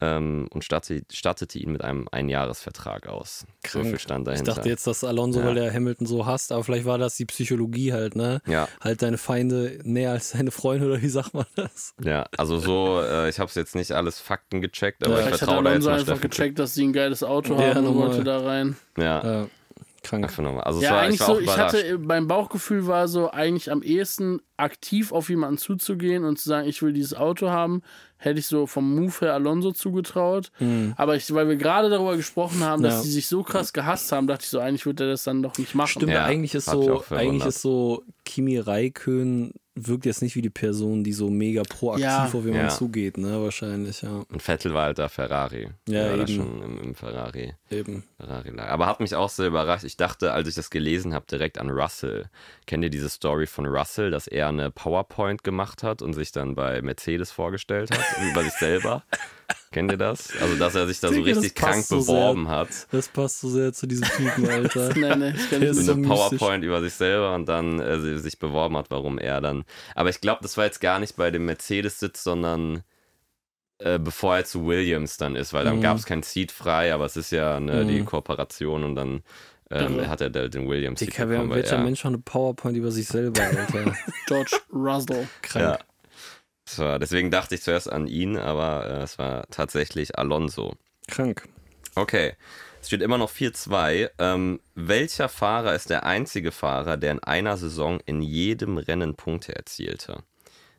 ähm, 0.04 0.46
und 0.50 0.64
stattete, 0.64 1.04
stattete 1.14 1.58
ihn 1.58 1.72
mit 1.72 1.82
einem 1.82 2.06
Einjahresvertrag 2.10 3.06
aus. 3.08 3.46
So 3.66 3.78
Krank. 3.80 3.90
viel 3.90 3.98
stand 3.98 4.28
Ich 4.28 4.32
dahinter. 4.32 4.54
dachte 4.54 4.68
jetzt, 4.68 4.86
dass 4.86 5.02
Alonso, 5.04 5.40
Ja. 5.40 5.46
weil 5.46 5.54
der 5.54 5.72
Hamilton 5.72 6.06
so 6.06 6.26
hasst, 6.26 6.52
aber 6.52 6.62
vielleicht 6.64 6.84
war 6.84 6.98
das 6.98 7.16
die 7.16 7.24
Psychologie 7.24 7.92
halt, 7.92 8.16
ne? 8.16 8.40
ja, 8.46 8.68
Halt 8.80 9.02
deine 9.02 9.18
Feinde 9.18 9.78
näher 9.84 10.12
als 10.12 10.32
deine 10.32 10.50
Freunde 10.50 10.86
oder 10.86 11.00
wie 11.02 11.08
sagt 11.08 11.32
man 11.34 11.46
das? 11.56 11.94
Ja, 12.02 12.26
also 12.36 12.58
so, 12.58 13.00
äh, 13.00 13.28
ich 13.28 13.38
habe 13.38 13.48
es 13.48 13.54
jetzt 13.54 13.74
nicht 13.74 13.92
alles 13.92 14.20
Fakten 14.20 14.60
gecheckt, 14.60 15.04
aber 15.04 15.20
Ja, 15.20 15.28
ich 15.30 15.36
vertraue 15.36 15.62
da 15.64 15.70
jetzt 15.72 15.86
Alonso 15.86 15.90
mal 15.90 15.94
einfach 16.00 16.12
Steffen. 16.16 16.30
gecheckt, 16.30 16.58
dass 16.58 16.74
sie 16.74 16.84
ein 16.86 16.92
geiles 16.92 17.22
Auto 17.22 17.54
Ja, 17.58 17.74
haben 17.74 17.86
und 17.86 17.96
wollte 17.96 18.24
da 18.24 18.40
rein. 18.40 18.76
Ja, 18.98 19.24
Ja, 19.24 19.46
krank. 20.04 20.24
Also 20.64 20.78
es 20.78 20.84
Ja, 20.84 20.90
war, 20.92 20.98
ich 21.02 21.06
eigentlich 21.08 21.20
war 21.20 21.26
so, 21.26 21.32
auch 21.34 21.40
ich 21.40 21.56
hatte, 21.56 21.98
mein 21.98 22.26
Bauchgefühl 22.28 22.86
war 22.86 23.08
so, 23.08 23.30
eigentlich 23.30 23.70
am 23.70 23.82
ehesten 23.82 24.40
aktiv 24.56 25.10
auf 25.12 25.28
jemanden 25.28 25.58
zuzugehen 25.58 26.24
und 26.24 26.38
zu 26.38 26.48
sagen, 26.48 26.68
ich 26.68 26.80
will 26.82 26.92
dieses 26.92 27.14
Auto 27.14 27.50
haben, 27.50 27.82
hätte 28.16 28.38
ich 28.38 28.46
so 28.46 28.66
vom 28.66 28.94
Move 28.94 29.12
her 29.20 29.34
Alonso 29.34 29.72
zugetraut. 29.72 30.50
Mhm. 30.60 30.94
Aber 30.96 31.16
ich, 31.16 31.32
weil 31.34 31.48
wir 31.48 31.56
gerade 31.56 31.90
darüber 31.90 32.16
gesprochen 32.16 32.60
haben, 32.62 32.82
dass 32.82 32.94
Ja. 32.94 33.00
sie 33.02 33.10
sich 33.10 33.26
so 33.26 33.42
krass 33.42 33.72
gehasst 33.72 34.12
haben, 34.12 34.26
dachte 34.26 34.44
ich 34.44 34.50
so, 34.50 34.60
eigentlich 34.60 34.86
wird 34.86 35.00
er 35.00 35.08
das 35.08 35.24
dann 35.24 35.42
doch 35.42 35.58
nicht 35.58 35.74
machen. 35.74 35.88
Stimmt, 35.88 36.12
Ja, 36.12 36.24
eigentlich 36.24 36.54
ist 36.54 36.66
so, 36.66 37.04
eigentlich 37.10 37.44
ist 37.44 37.62
so, 37.62 38.04
Kimi 38.24 38.58
Raikön 38.58 39.52
wirkt 39.76 40.06
jetzt 40.06 40.22
nicht 40.22 40.36
wie 40.36 40.42
die 40.42 40.50
Person, 40.50 41.02
die 41.02 41.12
so 41.12 41.28
mega 41.30 41.62
proaktiv 41.68 42.04
Ja. 42.04 42.24
auf 42.26 42.32
jemanden 42.34 42.56
Ja. 42.58 42.68
zugeht, 42.68 43.18
ne? 43.18 43.42
Wahrscheinlich, 43.42 44.02
ja. 44.02 44.22
Und 44.30 44.40
Vettel 44.40 44.72
war 44.72 44.84
halt 44.84 44.98
da 44.98 45.08
Ferrari. 45.08 45.68
Ja, 45.88 46.10
war 46.10 46.16
da 46.18 46.22
eben. 46.22 46.26
schon 46.36 46.62
im, 46.62 46.78
im 46.80 46.94
Ferrari. 46.94 47.54
Eben. 47.70 48.04
Ferrari 48.18 48.50
-Lager. 48.50 48.66
Aber 48.68 48.86
hat 48.86 49.00
mich 49.00 49.14
auch 49.16 49.28
sehr 49.30 49.48
überrascht. 49.48 49.84
Ich 49.84 49.96
dachte, 49.96 50.32
als 50.32 50.48
ich 50.48 50.54
das 50.54 50.70
gelesen 50.70 51.12
habe, 51.12 51.26
direkt 51.28 51.58
an 51.58 51.70
Russell. 51.70 52.26
Kennt 52.66 52.84
ihr 52.84 52.90
diese 52.90 53.08
Story 53.08 53.46
von 53.46 53.66
Russell, 53.66 54.10
dass 54.10 54.26
er 54.28 54.48
eine 54.48 54.70
PowerPoint 54.70 55.42
gemacht 55.42 55.82
hat 55.82 56.02
und 56.02 56.12
sich 56.14 56.30
dann 56.30 56.54
bei 56.54 56.80
Mercedes 56.80 57.32
vorgestellt 57.32 57.90
hat, 57.90 58.04
über 58.30 58.42
sich 58.44 58.52
selber? 58.52 59.02
Kennt 59.74 59.90
ihr 59.90 59.98
das? 59.98 60.28
Also, 60.40 60.56
dass 60.56 60.74
er 60.74 60.86
sich 60.86 61.00
da 61.00 61.08
so 61.08 61.14
Digga, 61.14 61.26
richtig 61.38 61.54
krank 61.54 61.84
so 61.84 62.00
sehr. 62.00 62.14
beworben 62.14 62.48
hat. 62.48 62.68
Das 62.92 63.08
passt 63.08 63.40
so 63.40 63.48
sehr 63.50 63.72
zu 63.72 63.86
diesem 63.86 64.06
Typen, 64.08 64.48
Alter. 64.48 64.94
Nee, 64.96 65.14
nee, 65.16 65.30
ich 65.36 65.50
kenn 65.50 65.60
Der 65.60 65.68
das 65.70 65.78
ist 65.78 65.86
so 65.86 65.92
eine. 65.92 66.06
PowerPoint 66.06 66.64
über 66.64 66.80
sich 66.80 66.94
selber 66.94 67.34
und 67.34 67.46
dann 67.46 67.80
äh, 67.80 68.18
sich 68.18 68.38
beworben 68.38 68.76
hat, 68.76 68.90
warum 68.90 69.18
er 69.18 69.40
dann. 69.40 69.64
Aber 69.94 70.08
ich 70.10 70.20
glaube, 70.20 70.38
das 70.42 70.56
war 70.56 70.64
jetzt 70.64 70.80
gar 70.80 70.98
nicht 71.00 71.16
bei 71.16 71.30
dem 71.30 71.44
Mercedes-Sitz, 71.44 72.22
sondern 72.24 72.82
äh, 73.78 73.98
bevor 73.98 74.36
er 74.36 74.44
zu 74.44 74.64
Williams 74.66 75.16
dann 75.16 75.34
ist, 75.36 75.52
weil 75.52 75.64
dann 75.64 75.76
Mhm. 75.78 75.82
gab 75.82 75.96
es 75.98 76.06
kein 76.06 76.22
Seat 76.22 76.52
frei, 76.52 76.94
aber 76.94 77.04
es 77.06 77.16
ist 77.16 77.32
ja 77.32 77.58
ne, 77.58 77.84
die 77.84 78.00
Mhm. 78.00 78.06
Kooperation 78.06 78.84
und 78.84 78.94
dann 78.94 79.22
Ähm, 79.70 79.98
er 79.98 80.08
hat 80.10 80.20
der- 80.20 80.30
den 80.30 80.68
Williams. 80.68 81.00
Dicker, 81.00 81.28
wer, 81.28 81.38
bekommen, 81.38 81.50
weil 81.50 81.62
welcher 81.62 81.76
er- 81.78 81.82
Mensch 81.82 82.04
hat 82.04 82.08
eine 82.10 82.18
PowerPoint 82.18 82.76
über 82.76 82.92
sich 82.92 83.08
selber, 83.08 83.40
Alter? 83.42 83.94
George 84.28 84.56
Russell. 84.72 85.26
Krank. 85.42 85.64
Ja. 85.64 85.78
War, 86.76 86.98
deswegen 86.98 87.30
dachte 87.30 87.54
ich 87.54 87.62
zuerst 87.62 87.92
an 87.92 88.06
ihn, 88.06 88.36
aber 88.36 88.86
äh, 88.86 89.02
es 89.02 89.18
war 89.18 89.46
tatsächlich 89.50 90.18
Alonso. 90.18 90.74
Krank. 91.08 91.46
Okay, 91.94 92.34
es 92.80 92.88
steht 92.88 93.02
immer 93.02 93.18
noch 93.18 93.30
4-2. 93.30 94.10
Ähm, 94.18 94.60
welcher 94.74 95.28
Fahrer 95.28 95.74
ist 95.74 95.90
der 95.90 96.04
einzige 96.04 96.52
Fahrer, 96.52 96.96
der 96.96 97.12
in 97.12 97.22
einer 97.22 97.56
Saison 97.56 98.00
in 98.06 98.22
jedem 98.22 98.78
Rennen 98.78 99.14
Punkte 99.14 99.54
erzielte? 99.54 100.22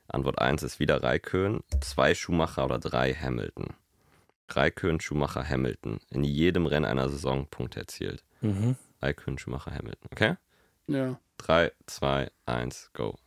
Antwort 0.07 0.39
1 0.39 0.63
ist 0.63 0.79
wieder 0.79 1.01
Raikön, 1.01 1.63
2 1.81 2.13
Schumacher 2.15 2.65
oder 2.65 2.79
3 2.79 3.13
Hamilton. 3.13 3.73
Raikön, 4.49 4.99
Schumacher, 4.99 5.47
Hamilton. 5.47 5.99
In 6.11 6.23
jedem 6.23 6.67
Rennen 6.67 6.86
einer 6.86 7.09
Saison 7.09 7.47
Punkte 7.47 7.79
erzielt. 7.79 8.23
Mhm. 8.41 8.75
Raikön, 9.01 9.38
Schumacher, 9.38 9.71
Hamilton. 9.71 10.09
Okay? 10.11 10.36
Ja. 10.88 11.19
3, 11.38 11.71
2, 11.88 12.29
1, 12.45 12.91
go. 12.93 13.17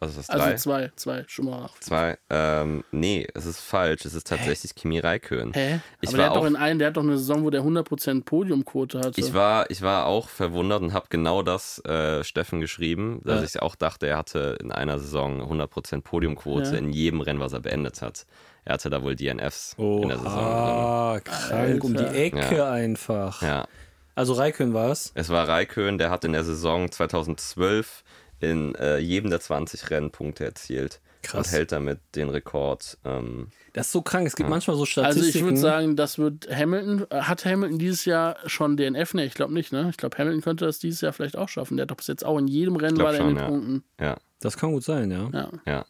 Was 0.00 0.10
ist 0.16 0.28
das? 0.28 0.30
Also 0.30 0.44
3? 0.46 0.54
zwei, 0.56 0.92
zwei, 0.94 1.24
schon 1.26 1.46
mal. 1.46 1.68
Zwei. 1.80 2.18
Ähm, 2.30 2.84
nee, 2.92 3.26
es 3.34 3.46
ist 3.46 3.58
falsch. 3.60 4.04
Es 4.04 4.14
ist 4.14 4.28
tatsächlich 4.28 4.76
Kimi 4.76 5.00
Raikön. 5.00 5.52
Hä? 5.54 5.80
Ich 6.00 6.10
Aber 6.10 6.18
war 6.18 6.22
der 6.24 6.26
hat 6.30 6.36
doch 6.36 6.42
auch- 6.42 6.46
in 6.46 6.54
einem, 6.56 6.78
der 6.78 6.88
hat 6.88 6.96
doch 6.96 7.02
eine 7.02 7.18
Saison, 7.18 7.42
wo 7.42 7.50
der 7.50 7.62
100% 7.64 8.24
Podiumquote 8.24 9.00
hatte. 9.00 9.20
Ich 9.20 9.34
war, 9.34 9.68
ich 9.70 9.82
war 9.82 10.06
auch 10.06 10.28
verwundert 10.28 10.82
und 10.82 10.92
habe 10.92 11.06
genau 11.10 11.42
das 11.42 11.84
äh, 11.84 12.22
Steffen 12.22 12.60
geschrieben, 12.60 13.22
dass 13.24 13.40
Ja. 13.40 13.44
ich 13.44 13.60
auch 13.62 13.74
dachte, 13.74 14.06
er 14.06 14.18
hatte 14.18 14.56
in 14.60 14.70
einer 14.70 15.00
Saison 15.00 15.40
100% 15.42 16.02
Podiumquote 16.02 16.70
Ja. 16.70 16.76
in 16.78 16.92
jedem 16.92 17.20
Rennen, 17.20 17.40
was 17.40 17.52
er 17.52 17.60
beendet 17.60 18.00
hat. 18.00 18.24
Er 18.64 18.74
hatte 18.74 18.90
da 18.90 19.02
wohl 19.02 19.16
DNFs 19.16 19.74
in 19.78 20.08
der 20.08 20.18
Saison 20.18 20.32
Ah, 20.44 21.20
krank. 21.24 21.82
Um 21.82 21.96
die. 21.96 22.04
Ecke 22.04 22.56
Ja. 22.56 22.70
einfach. 22.70 23.42
Ja, 23.42 23.66
Also 24.14 24.34
Raikön 24.34 24.74
war 24.74 24.90
es. 24.92 25.10
es 25.14 25.28
war 25.30 25.48
Raikön, 25.48 25.98
der 25.98 26.10
hat 26.10 26.24
in 26.24 26.32
der 26.34 26.44
Saison 26.44 26.90
2012 26.92 28.04
in 28.40 28.74
äh, 28.76 28.98
jedem 28.98 29.30
der 29.30 29.40
20 29.40 29.90
Rennen 29.90 30.10
Punkte 30.10 30.44
erzielt 30.44 31.00
Krass. 31.22 31.48
und 31.48 31.52
hält 31.52 31.72
damit 31.72 31.98
den 32.14 32.28
Rekord. 32.28 32.96
Ähm, 33.04 33.48
Das 33.72 33.86
ist 33.86 33.92
so 33.92 34.02
krank. 34.02 34.26
Es 34.26 34.36
gibt 34.36 34.46
Ja. 34.46 34.50
manchmal 34.50 34.76
so 34.76 34.82
also 34.82 34.86
Statistiken. 34.90 35.38
ich 35.38 35.44
würde 35.44 35.56
sagen, 35.58 35.96
das 35.96 36.18
wird 36.18 36.48
Hamilton. 36.54 37.06
äh, 37.10 37.22
Hat 37.22 37.44
Hamilton 37.44 37.78
dieses 37.78 38.04
Jahr 38.04 38.36
schon 38.46 38.76
DNF? 38.76 39.14
Ne, 39.14 39.24
ich 39.24 39.34
glaube 39.34 39.52
nicht, 39.54 39.72
ne? 39.72 39.88
Ich 39.90 39.96
glaube, 39.96 40.16
Hamilton 40.18 40.42
könnte 40.42 40.64
das 40.66 40.78
dieses 40.78 41.00
Jahr 41.00 41.12
vielleicht 41.12 41.36
auch 41.36 41.48
schaffen. 41.48 41.76
Der 41.76 41.82
hat 41.84 41.90
doch 41.90 41.96
bis 41.96 42.06
jetzt 42.06 42.24
auch 42.24 42.38
in 42.38 42.46
jedem 42.46 42.76
Rennen 42.76 42.98
war 42.98 43.10
der 43.12 43.18
schon, 43.18 43.30
in 43.30 43.34
den 43.34 43.42
ja. 43.42 43.48
Punkten. 43.48 43.84
ja, 44.00 44.16
das 44.40 44.56
kann 44.56 44.72
gut 44.72 44.84
sein, 44.84 45.10
ja. 45.10 45.28
Ja. 45.32 45.50
ja. 45.66 45.84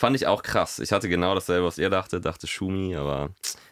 Fand 0.00 0.16
ich 0.16 0.26
auch 0.26 0.42
krass. 0.42 0.78
Ich 0.78 0.92
hatte 0.92 1.10
genau 1.10 1.34
dasselbe, 1.34 1.66
was 1.66 1.76
ihr 1.76 1.90
dachte, 1.90 2.22
dachte 2.22 2.46
Schumi, 2.46 2.96
aber 2.96 3.28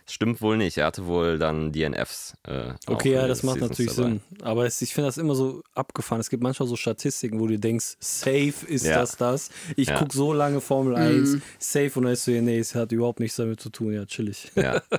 es 0.07 0.13
stimmt 0.13 0.43
wohl 0.43 0.59
nicht. 0.59 0.77
Er 0.77 0.85
hatte 0.85 1.07
wohl 1.07 1.39
dann 1.39 1.73
DNFs. 1.73 2.35
Äh, 2.47 2.75
Okay, 2.87 3.13
ja, 3.15 3.27
das 3.27 3.43
macht 3.43 3.55
Seasons 3.55 3.71
natürlich 3.71 3.97
dabei. 3.97 4.09
Sinn. 4.11 4.21
Aber 4.43 4.67
es, 4.67 4.83
ich 4.83 4.93
finde 4.93 5.09
das 5.09 5.17
immer 5.17 5.35
so 5.35 5.63
abgefahren. 5.75 6.21
Es 6.21 6.29
gibt 6.29 6.43
manchmal 6.43 6.69
so 6.69 6.77
Statistiken, 6.77 7.41
wo 7.41 7.47
du 7.47 7.59
denkst, 7.59 7.97
safe 7.99 8.53
ist 8.67 8.85
Ja. 8.85 8.99
das 9.01 9.17
das. 9.17 9.49
Ich 9.75 9.89
Ja. 9.89 9.99
gucke 9.99 10.15
so 10.15 10.35
lange 10.35 10.61
Formel 10.61 10.97
1, 10.97 11.31
Mhm. 11.31 11.43
safe 11.59 11.93
und 11.95 12.03
dann 12.03 12.13
ist 12.13 12.25
so, 12.27 12.31
ja, 12.31 12.43
nee, 12.43 12.59
es 12.59 12.75
hat 12.75 12.93
überhaupt 12.93 13.21
nichts 13.21 13.37
damit 13.39 13.59
zu 13.63 13.71
tun. 13.71 13.95
Ja, 13.95 14.05
chillig. 14.05 14.53
Ja. 14.55 14.83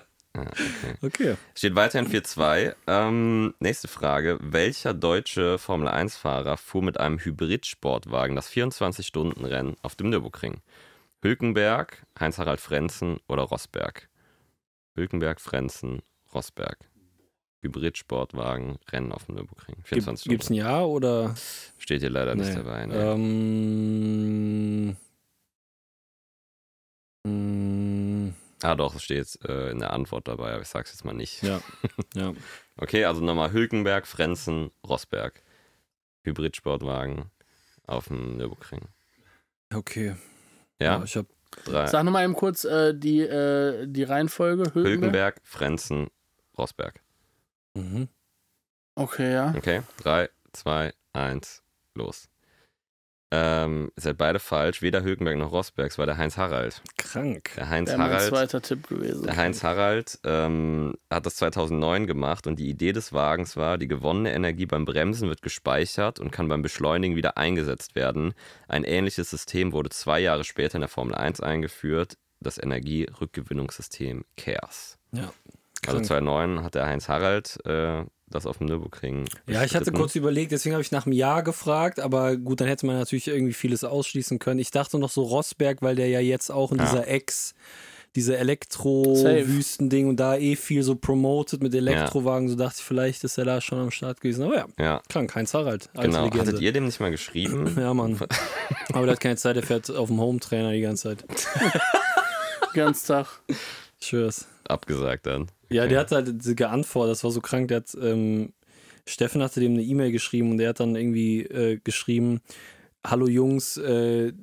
Okay. 1.01 1.35
Steht 1.55 1.75
weiterhin 1.75 2.07
4-2. 2.07 2.73
Ähm, 2.87 3.53
nächste 3.59 3.87
Frage. 3.87 4.37
Welcher 4.41 4.93
deutsche 4.93 5.57
Formel-1-Fahrer 5.57 6.55
fuhr 6.55 6.83
mit 6.83 6.99
einem 6.99 7.19
Hybrid-Sportwagen 7.19 8.35
das 8.35 8.47
24-Stunden-Rennen 8.49 9.75
auf 9.81 9.95
dem 9.95 10.09
Nürburgring? 10.11 10.61
Hülkenberg, 11.21 12.05
Heinz-Harald 12.19 12.59
Frenzen 12.61 13.19
oder 13.27 13.43
Rosberg? 13.43 14.09
Hülkenberg, 14.95 15.41
Frenzen, 15.41 16.01
Rosberg. 16.33 16.77
Hybrid-Sportwagen, 17.61 18.79
Rennen 18.89 19.11
auf 19.11 19.25
dem 19.25 19.35
Nürburgring. 19.35 19.75
24 19.83 20.29
Gibt 20.29 20.43
es 20.43 20.49
ein 20.49 20.55
Stunden. 20.55 20.69
Ja 20.69 20.81
oder? 20.83 21.35
Steht 21.77 21.99
hier 22.01 22.09
leider 22.09 22.35
nicht 22.35 22.49
Nee. 22.49 22.55
dabei. 22.55 22.85
Ne? 22.85 24.95
Ähm, 27.25 28.27
mm, 28.27 28.33
Ah 28.61 28.75
doch, 28.75 28.95
es 28.95 29.03
steht 29.03 29.39
äh, 29.45 29.71
in 29.71 29.79
der 29.79 29.93
Antwort 29.93 30.27
dabei, 30.27 30.51
aber 30.53 30.61
ich 30.61 30.67
sag's 30.67 30.91
jetzt 30.91 31.05
mal 31.05 31.13
nicht. 31.13 31.41
ja, 31.43 31.61
ja. 32.15 32.33
Okay, 32.77 33.05
also 33.05 33.21
nochmal 33.21 33.51
Hülkenberg, 33.51 34.07
Frenzen, 34.07 34.71
Rosberg. 34.87 35.41
Hybrid-Sportwagen 36.23 37.29
auf 37.87 38.07
dem 38.09 38.37
Nürburgring. 38.37 38.87
Okay. 39.73 40.15
Ja, 40.81 41.03
ich 41.03 41.15
habe 41.15 41.27
drei. 41.65 41.87
Sag 41.87 42.03
nochmal 42.03 42.23
eben 42.23 42.33
kurz 42.33 42.63
äh, 42.63 42.93
die, 42.93 43.19
äh, 43.21 43.85
die 43.87 44.03
Reihenfolge. 44.03 44.63
Hülkenberg. 44.63 44.85
Hülkenberg, 44.85 45.41
Frenzen, 45.43 46.07
Rosberg. 46.57 47.01
mhm. 47.73 48.07
Okay, 48.95 49.31
ja. 49.33 49.53
Okay, 49.55 49.81
drei, 50.03 50.29
zwei, 50.51 50.93
eins, 51.13 51.63
los. 51.95 52.28
Ähm, 53.31 53.91
ihr 53.95 54.01
seid 54.01 54.17
beide 54.17 54.39
falsch. 54.39 54.81
Weder 54.81 55.03
Hülkenberg 55.03 55.37
noch 55.37 55.51
Rosberg, 55.51 55.91
es 55.91 55.97
war 55.99 56.07
der 56.07 56.17
Heinz 56.17 56.37
Harald. 56.37 56.81
krank. 56.97 57.51
Der 57.55 57.69
Heinz 57.69 57.89
Wäre 57.91 57.99
Harald. 58.01 58.29
zweiter 58.29 58.61
Tipp 58.61 58.87
gewesen. 58.87 59.23
Der 59.23 59.37
Heinz 59.37 59.63
Harald 59.63 60.19
ähm, 60.23 60.95
hat 61.11 61.25
das 61.25 61.35
2009 61.35 62.07
gemacht 62.07 62.47
und 62.47 62.57
die 62.57 62.69
Idee 62.69 62.91
des 62.91 63.13
Wagens 63.13 63.55
war, 63.55 63.77
die 63.77 63.87
gewonnene 63.87 64.33
Energie 64.33 64.65
beim 64.65 64.85
Bremsen 64.85 65.29
wird 65.29 65.43
gespeichert 65.43 66.19
und 66.19 66.31
kann 66.31 66.47
beim 66.47 66.63
Beschleunigen 66.63 67.15
wieder 67.15 67.37
eingesetzt 67.37 67.95
werden. 67.95 68.33
Ein 68.67 68.83
ähnliches 68.83 69.29
System 69.29 69.73
wurde 69.73 69.89
zwei 69.89 70.19
Jahre 70.19 70.43
später 70.43 70.75
in 70.75 70.81
der 70.81 70.89
Formel 70.89 71.13
1 71.13 71.39
eingeführt, 71.41 72.17
das 72.39 72.57
Energierückgewinnungssystem 72.57 74.25
CARES. 74.37 74.97
Ja. 75.11 75.31
Also 75.85 75.97
Krank. 75.97 76.05
2009 76.07 76.63
hat 76.63 76.75
der 76.75 76.87
Heinz 76.87 77.07
Harald 77.07 77.57
äh, 77.65 78.03
das 78.31 78.45
auf 78.45 78.57
dem 78.59 78.67
Nürburgring 78.67 79.25
Ja, 79.47 79.63
ich 79.63 79.75
hatte 79.75 79.91
kurz 79.91 80.15
überlegt, 80.15 80.51
deswegen 80.51 80.73
habe 80.75 80.81
ich 80.83 80.91
nach 80.91 81.05
einem 81.05 81.13
Jahr 81.13 81.43
gefragt, 81.43 81.99
aber 81.99 82.37
gut, 82.37 82.61
dann 82.61 82.67
hätte 82.67 82.85
man 82.85 82.97
natürlich 82.97 83.27
irgendwie 83.27 83.53
vieles 83.53 83.83
ausschließen 83.83 84.39
können. 84.39 84.59
Ich 84.59 84.71
dachte 84.71 84.99
noch 84.99 85.09
so 85.09 85.23
Rosberg, 85.23 85.81
weil 85.81 85.95
der 85.95 86.07
ja 86.09 86.19
jetzt 86.19 86.51
auch 86.51 86.71
in 86.71 86.77
Ja. 86.79 86.85
dieser 86.85 87.07
Ex, 87.07 87.53
diese 88.15 88.37
Elektro-Wüsten-Ding 88.37 90.07
und 90.07 90.19
da 90.19 90.35
eh 90.35 90.55
viel 90.55 90.81
so 90.83 90.95
promoted 90.95 91.61
mit 91.61 91.73
Elektrowagen, 91.75 92.49
so 92.49 92.55
dachte 92.55 92.77
ich, 92.79 92.83
vielleicht 92.83 93.23
ist 93.23 93.37
er 93.37 93.45
da 93.45 93.61
schon 93.61 93.79
am 93.79 93.91
Start 93.91 94.19
gewesen. 94.21 94.43
Aber 94.45 94.55
ja, 94.55 94.65
Ja, 94.79 95.01
krank, 95.09 95.33
Heinz 95.35 95.53
Harald. 95.53 95.89
Genau. 95.93 96.23
Legende. 96.25 96.47
Hattet 96.47 96.61
ihr 96.61 96.71
dem 96.71 96.85
nicht 96.85 96.99
mal 96.99 97.11
geschrieben? 97.11 97.75
Ja, 97.79 97.93
Mann. 97.93 98.19
Aber 98.93 99.05
der 99.05 99.13
hat 99.13 99.19
keine 99.21 99.35
Zeit, 99.37 99.55
der 99.55 99.63
fährt 99.63 99.89
auf 99.91 100.07
dem 100.07 100.19
Home-Trainer 100.19 100.71
die 100.71 100.81
ganze 100.81 101.15
Zeit. 101.15 101.25
Ganz 102.73 103.03
Tag. 103.03 103.27
Schwör's. 104.01 104.47
Abgesagt 104.67 105.25
dann. 105.25 105.47
Ja, 105.69 105.87
der 105.87 105.99
hat 105.99 106.11
halt 106.11 106.57
geantwortet, 106.57 107.11
das 107.11 107.23
war 107.23 107.31
so 107.31 107.41
krank. 107.41 107.67
Der 107.67 107.77
hat, 107.77 107.95
ähm, 108.01 108.53
Steffen 109.05 109.41
hatte 109.41 109.59
dem 109.59 109.73
eine 109.73 109.83
E-Mail 109.83 110.11
geschrieben 110.11 110.51
und 110.51 110.57
der 110.57 110.69
hat 110.69 110.79
dann 110.79 110.95
irgendwie 110.95 111.41
äh, 111.43 111.79
geschrieben: 111.83 112.41
Hallo 113.05 113.27
Jungs, 113.27 113.77
äh, 113.77 114.33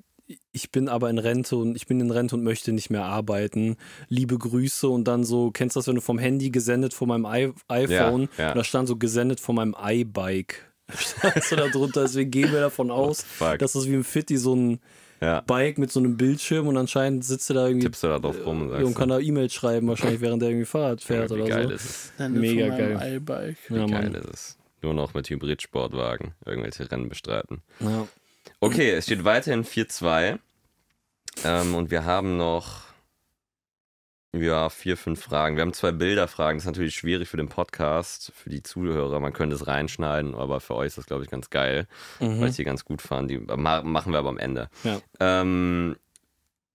ich 0.52 0.70
bin 0.72 0.88
aber 0.88 1.08
in 1.10 1.18
Rente 1.18 1.56
und 1.56 1.76
ich 1.76 1.86
bin 1.86 2.00
in 2.00 2.10
Rente 2.10 2.34
und 2.34 2.42
möchte 2.42 2.72
nicht 2.72 2.90
mehr 2.90 3.04
arbeiten. 3.04 3.76
Liebe 4.08 4.38
Grüße 4.38 4.88
und 4.88 5.04
dann 5.04 5.24
so, 5.24 5.50
kennst 5.50 5.76
du 5.76 5.80
das, 5.80 5.86
wenn 5.86 5.94
du 5.94 6.00
vom 6.00 6.18
Handy 6.18 6.50
gesendet 6.50 6.94
von 6.94 7.08
meinem 7.08 7.26
I 7.26 7.52
iPhone 7.68 8.28
Ja, 8.36 8.44
ja. 8.44 8.48
und 8.50 8.56
da 8.56 8.64
stand 8.64 8.88
so 8.88 8.96
gesendet 8.96 9.40
von 9.40 9.54
meinem 9.56 9.76
iBike. 9.78 10.72
Standst 10.96 11.52
du 11.52 11.56
da 11.56 11.68
drunter, 11.68 12.02
deswegen 12.02 12.30
gehen 12.30 12.52
wir 12.52 12.60
davon 12.60 12.90
aus, 12.90 13.24
dass 13.58 13.72
das 13.72 13.86
wie 13.88 13.94
im 13.94 14.04
Fitti 14.04 14.36
so 14.36 14.54
ein 14.54 14.80
ja. 15.20 15.40
Bike 15.40 15.78
mit 15.78 15.90
so 15.90 16.00
einem 16.00 16.16
Bildschirm 16.16 16.66
und 16.66 16.76
anscheinend 16.76 17.24
sitzt 17.24 17.50
er 17.50 17.54
da 17.54 17.66
irgendwie 17.66 17.86
Tippst 17.86 18.02
du 18.02 18.08
da 18.08 18.18
drauf 18.18 18.36
rum 18.44 18.62
und 18.62 18.70
und 18.70 18.82
sagst 18.82 18.96
kann 18.96 19.08
da 19.08 19.18
E-Mails 19.18 19.54
schreiben, 19.54 19.88
wahrscheinlich 19.88 20.20
während 20.20 20.42
er 20.42 20.50
irgendwie 20.50 20.66
Fahrrad 20.66 21.02
fährt 21.02 21.30
wie 21.30 21.34
oder 21.34 21.48
geil 21.48 21.68
so. 21.68 21.74
ist 21.74 21.84
es. 21.84 22.12
Ende 22.18 22.40
Mega 22.40 22.68
geil. 22.68 23.22
Wie 23.68 23.76
Ja, 23.76 23.86
geil 23.86 24.14
ist 24.14 24.28
es. 24.28 24.58
Nur 24.82 24.94
noch 24.94 25.14
mit 25.14 25.28
Hybrid-Sportwagen 25.28 26.34
irgendwelche 26.44 26.90
Rennen 26.90 27.08
bestreiten. 27.08 27.62
Ja. 27.80 28.06
Okay, 28.60 28.90
es 28.90 29.06
steht 29.06 29.24
weiterhin 29.24 29.64
4-2. 29.64 30.38
Ähm, 31.44 31.74
und 31.74 31.90
wir 31.90 32.04
haben 32.04 32.36
noch 32.36 32.85
ja, 34.42 34.68
vier, 34.68 34.96
fünf 34.96 35.22
Fragen. 35.22 35.56
Wir 35.56 35.62
haben 35.62 35.72
zwei 35.72 35.92
Bilderfragen. 35.92 36.58
Das 36.58 36.64
ist 36.64 36.66
natürlich 36.68 36.94
schwierig 36.94 37.28
für 37.28 37.36
den 37.36 37.48
Podcast, 37.48 38.32
für 38.34 38.50
die 38.50 38.62
Zuhörer. 38.62 39.20
Man 39.20 39.32
könnte 39.32 39.56
es 39.56 39.66
reinschneiden, 39.66 40.34
aber 40.34 40.60
für 40.60 40.74
euch 40.74 40.88
ist 40.88 40.98
das, 40.98 41.06
glaube 41.06 41.24
ich, 41.24 41.30
ganz 41.30 41.50
geil, 41.50 41.86
weil 42.18 42.28
Mhm. 42.30 42.46
ich 42.46 42.56
die 42.56 42.64
ganz 42.64 42.84
gut 42.84 43.02
fand. 43.02 43.30
Die 43.30 43.38
ma- 43.38 43.82
machen 43.82 44.12
wir 44.12 44.18
aber 44.18 44.28
am 44.30 44.38
Ende. 44.38 44.68
Ja. 44.84 45.00
Ähm, 45.20 45.96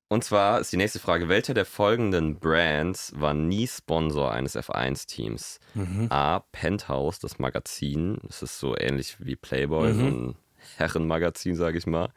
und 0.10 0.24
zwar 0.26 0.60
ist 0.60 0.72
die 0.74 0.78
nächste 0.78 1.00
Frage: 1.00 1.30
Welcher 1.30 1.54
der 1.54 1.66
folgenden 1.66 2.40
Brands 2.40 3.14
war 3.16 3.34
nie 3.34 3.68
Sponsor 3.68 4.32
eines 4.32 4.56
F1-Teams? 4.58 5.60
Mhm. 5.74 6.08
A. 6.10 6.40
Penthouse, 6.52 7.20
das 7.20 7.40
Magazin. 7.40 8.18
Das 8.24 8.42
ist 8.44 8.60
so 8.60 8.76
ähnlich 8.78 9.16
wie 9.20 9.36
Playboy, 9.38 9.94
Mhm. 9.94 9.98
so 10.00 10.06
ein 10.06 10.36
Herrenmagazin, 10.78 11.56
sage 11.56 11.78
ich 11.78 11.88
mal. 11.88 12.10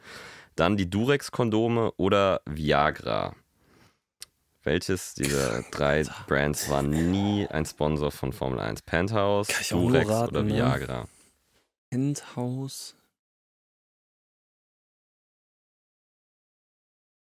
Dann 0.56 0.76
die 0.76 0.88
Durex-Kondome 0.90 1.92
oder 1.96 2.40
Viagra. 2.46 3.34
Welches 4.64 5.12
dieser 5.14 5.62
drei 5.70 6.04
Brands 6.26 6.70
war 6.70 6.82
nie 6.82 7.46
ein 7.48 7.66
Sponsor 7.66 8.10
von 8.10 8.32
Formel 8.32 8.58
1? 8.60 8.80
Penthouse, 8.82 9.48
Durex 9.68 10.08
raten, 10.08 10.30
oder 10.30 10.42
ne? 10.42 10.54
Viagra? 10.54 11.06
Penthouse. 11.90 12.96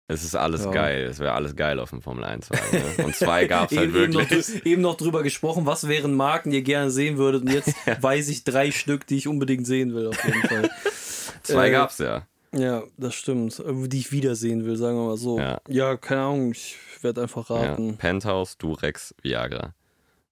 Es 0.09 0.24
ist 0.24 0.35
alles 0.35 0.64
Ja. 0.64 0.72
geil. 0.72 1.05
Es 1.05 1.20
wäre 1.20 1.35
alles 1.35 1.55
geil 1.55 1.78
auf 1.78 1.91
dem 1.91 2.03
Formel 2.03 2.24
1 2.24 2.51
Wagen. 2.51 2.78
Ne? 2.97 3.05
Und 3.05 3.14
zwei 3.14 3.45
gab 3.47 3.70
es 3.70 3.78
halt 3.78 3.91
Eben, 3.91 4.03
eben, 4.03 4.12
noch, 4.12 4.28
wirklich. 4.28 4.66
eben 4.66 4.83
noch 4.83 4.97
drüber 4.97 5.22
gesprochen, 5.22 5.66
was 5.66 5.87
wären 5.87 6.14
Marken, 6.16 6.51
die 6.51 6.57
ihr 6.57 6.62
gerne 6.64 6.91
sehen 6.91 7.16
würdet. 7.16 7.43
Und 7.43 7.53
jetzt 7.53 7.72
weiß 8.03 8.28
ich 8.28 8.43
drei 8.43 8.72
Stück, 8.72 9.07
die 9.07 9.16
ich 9.18 9.28
unbedingt 9.28 9.68
sehen 9.68 9.95
will, 9.95 10.09
auf 10.09 10.24
jeden 10.24 10.43
Fall. 10.43 10.68
Zwei 11.45 11.68
äh, 11.68 11.70
gab's 11.70 11.99
ja. 11.99 12.26
Ja, 12.53 12.83
das 12.97 13.15
stimmt. 13.15 13.59
Äh, 13.61 13.89
Die 13.89 13.99
ich 13.99 14.13
wiedersehen 14.13 14.65
will, 14.65 14.77
sagen 14.77 14.97
wir 14.97 15.07
mal 15.07 15.17
so. 15.17 15.39
Ja. 15.39 15.61
Ja, 15.69 15.97
keine 15.97 16.23
Ahnung, 16.23 16.53
ich 16.53 16.77
werde 17.01 17.23
einfach 17.23 17.49
ja. 17.51 17.57
raten. 17.57 17.97
Penthouse, 17.97 18.59
Durex, 18.59 19.15
Viagra. 19.23 19.75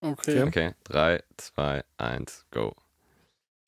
Okay. 0.00 0.42
Okay, 0.42 0.74
3, 0.84 1.22
2, 1.36 1.84
1, 1.96 2.46
go. 2.50 2.74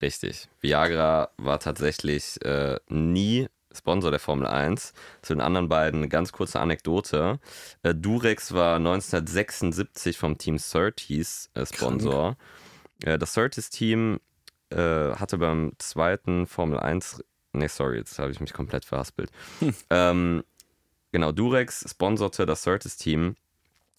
Richtig. 0.02 0.48
Viagra 0.60 1.30
war 1.36 1.58
tatsächlich 1.58 2.42
äh, 2.44 2.78
nie 2.88 3.48
Sponsor 3.72 4.10
der 4.10 4.20
Formel 4.20 4.46
1. 4.46 4.92
Zu 5.22 5.34
den 5.34 5.40
anderen 5.40 5.68
beiden 5.68 6.00
eine 6.00 6.08
ganz 6.08 6.32
kurze 6.32 6.60
Anekdote. 6.60 7.38
Äh, 7.82 7.94
Durex 7.94 8.52
war 8.52 8.76
1976 8.76 10.18
vom 10.18 10.38
Team 10.38 10.58
Surtees 10.58 11.50
äh, 11.54 11.66
Sponsor. 11.66 12.36
Äh, 13.02 13.18
das 13.18 13.34
Surtees-Team 13.34 14.20
äh, 14.70 14.76
hatte 14.76 15.38
beim 15.38 15.72
zweiten 15.78 16.46
Formel 16.46 16.78
1, 16.78 17.22
nee, 17.52 17.68
sorry, 17.68 17.98
jetzt 17.98 18.18
habe 18.18 18.30
ich 18.30 18.40
mich 18.40 18.52
komplett 18.52 18.84
verhaspelt. 18.84 19.30
Ähm, 19.90 20.44
genau, 21.12 21.32
Durex 21.32 21.84
sponserte 21.88 22.46
das 22.46 22.62
Surtees-Team 22.62 23.36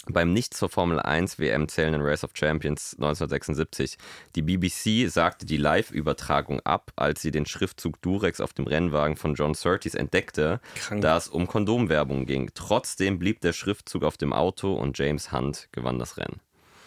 beim 0.08 0.34
nicht 0.34 0.54
zur 0.54 0.70
Formel 0.70 1.00
1 1.00 1.38
WM 1.38 1.68
zählenden 1.68 2.02
Race 2.02 2.24
of 2.24 2.32
Champions 2.34 2.96
1976. 2.96 3.98
Die 4.36 4.42
BBC 4.42 5.10
sagte 5.12 5.46
die 5.46 5.58
Live-Übertragung 5.58 6.60
ab, 6.62 6.92
als 6.96 7.22
sie 7.22 7.32
den 7.32 7.46
Schriftzug 7.46 8.02
Durex 8.02 8.42
auf 8.42 8.54
dem 8.54 8.66
Rennwagen 8.66 9.16
von 9.16 9.36
John 9.36 9.54
Surtees 9.54 9.94
entdeckte, 9.94 10.60
Krank. 10.76 11.02
da 11.02 11.18
es 11.18 11.28
um 11.28 11.48
Kondomwerbung 11.48 12.26
ging. 12.26 12.50
Trotzdem 12.56 13.20
blieb 13.20 13.42
der 13.42 13.54
Schriftzug 13.54 14.04
auf 14.04 14.18
dem 14.18 14.34
Auto 14.34 14.74
und 14.74 14.98
James 14.98 15.32
Hunt 15.32 15.70
gewann 15.72 16.00
das 16.00 16.18
Rennen. 16.18 16.40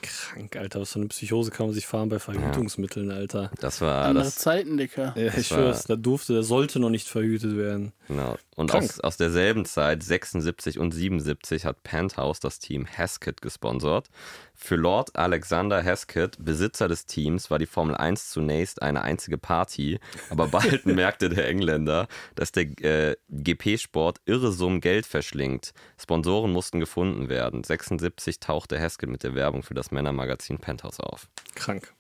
Krank, 0.04 0.56
Alter. 0.56 0.80
Was 0.80 0.92
für 0.92 0.98
eine 1.00 1.08
Psychose 1.08 1.50
kann 1.50 1.66
man 1.66 1.74
sich 1.74 1.86
fahren 1.86 2.08
bei 2.08 2.18
Verhütungsmitteln, 2.18 3.10
Alter. 3.10 3.50
Das 3.60 3.80
war 3.80 4.04
Andere 4.04 4.24
das. 4.24 4.36
Zeiten, 4.36 4.76
Dicker. 4.76 5.14
Ja, 5.16 5.32
ich 5.36 5.48
schwör's, 5.48 5.84
da 5.84 5.96
durfte, 5.96 6.34
der 6.34 6.42
sollte 6.42 6.78
noch 6.78 6.90
nicht 6.90 7.08
verhütet 7.08 7.56
werden. 7.56 7.92
Genau. 8.08 8.36
Und 8.56 8.70
Krank. 8.70 8.84
aus, 8.84 9.00
aus 9.00 9.16
derselben 9.16 9.64
Zeit, 9.64 10.02
76 10.02 10.78
und 10.78 10.92
77, 10.92 11.64
hat 11.64 11.82
Penthouse 11.82 12.40
das 12.40 12.58
Team 12.58 12.84
Heskett 12.84 13.42
gesponsert. 13.42 14.08
Für 14.56 14.76
Lord 14.76 15.16
Alexander 15.16 15.82
Heskett, 15.82 16.36
Besitzer 16.38 16.88
des 16.88 17.06
Teams, 17.06 17.50
war 17.50 17.58
die 17.58 17.66
Formel 17.66 17.96
1 17.96 18.30
zunächst 18.30 18.82
eine 18.82 19.02
einzige 19.02 19.36
Party, 19.36 19.98
aber 20.30 20.48
bald 20.48 20.86
merkte 20.86 21.28
der 21.28 21.48
Engländer, 21.48 22.06
dass 22.34 22.52
der 22.52 22.64
äh, 22.80 23.16
GP-Sport 23.28 24.20
irre 24.26 24.52
Summen 24.52 24.80
Geld 24.80 25.06
verschlingt. 25.06 25.72
Sponsoren 26.00 26.52
mussten 26.52 26.80
gefunden 26.80 27.28
werden. 27.28 27.64
76 27.64 28.40
tauchte 28.40 28.78
Heskett 28.78 29.10
mit 29.10 29.22
der 29.22 29.34
Werbung 29.34 29.62
für 29.62 29.74
das 29.74 29.90
Männermagazin 29.90 30.58
Penthouse 30.58 31.00
auf. 31.00 31.28
Krank. 31.54 31.92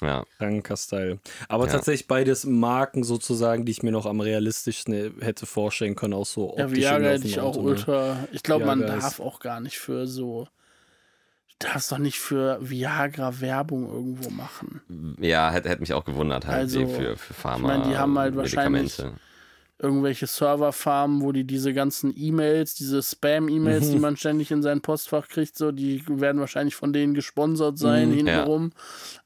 Ja, 0.00 0.24
Kranker 0.38 0.76
Style. 0.76 1.20
Aber 1.48 1.66
Ja. 1.66 1.72
tatsächlich 1.72 2.08
beides 2.08 2.44
Marken 2.44 3.04
sozusagen, 3.04 3.64
die 3.64 3.70
ich 3.70 3.84
mir 3.84 3.92
noch 3.92 4.06
am 4.06 4.20
realistischsten 4.20 5.20
hätte 5.20 5.46
vorstellen 5.46 5.94
können, 5.94 6.14
auch 6.14 6.26
so 6.26 6.56
Ja, 6.56 6.64
optisch 6.64 6.78
Viagra 6.78 7.12
irgendwie 7.12 7.12
auf 7.12 7.14
hätte 7.18 7.28
ich 7.28 7.38
auch 7.40 7.48
Auto, 7.50 7.62
ne? 7.62 7.68
ultra. 7.68 8.28
Ich 8.32 8.42
glaube, 8.42 8.64
man 8.66 8.80
Viagra 8.80 8.96
darf 8.96 9.20
auch 9.20 9.38
gar 9.38 9.60
nicht 9.60 9.78
für 9.78 10.08
so. 10.08 10.48
Du 11.58 11.68
darfst 11.68 11.92
doch 11.92 11.98
nicht 11.98 12.18
für 12.18 12.58
Viagra 12.60 13.40
Werbung 13.40 13.88
irgendwo 13.90 14.30
machen. 14.30 15.16
ja 15.20 15.50
hätte, 15.50 15.68
hätte 15.68 15.80
mich 15.80 15.92
auch 15.94 16.04
gewundert 16.04 16.46
halt 16.46 16.58
Also, 16.62 16.86
für, 16.88 17.16
für 17.16 17.34
Pharma. 17.34 17.68
meine, 17.68 17.88
die 17.88 17.96
haben 17.96 18.18
halt 18.18 18.34
wahrscheinlich- 18.36 18.82
Medikamente. 18.98 19.20
Irgendwelche 19.78 20.28
Serverfarmen, 20.28 21.22
wo 21.22 21.32
die 21.32 21.42
diese 21.44 21.74
ganzen 21.74 22.12
E-Mails, 22.16 22.74
diese 22.76 23.02
Spam-E-Mails, 23.02 23.88
Mhm. 23.88 23.92
die 23.92 23.98
man 23.98 24.16
ständig 24.16 24.52
in 24.52 24.62
sein 24.62 24.80
Postfach 24.80 25.26
kriegt, 25.26 25.56
so, 25.58 25.72
die 25.72 26.04
werden 26.08 26.40
wahrscheinlich 26.40 26.76
von 26.76 26.92
denen 26.92 27.14
gesponsert 27.14 27.78
sein, 27.78 28.10
Mhm, 28.10 28.14
hintenrum. 28.14 28.72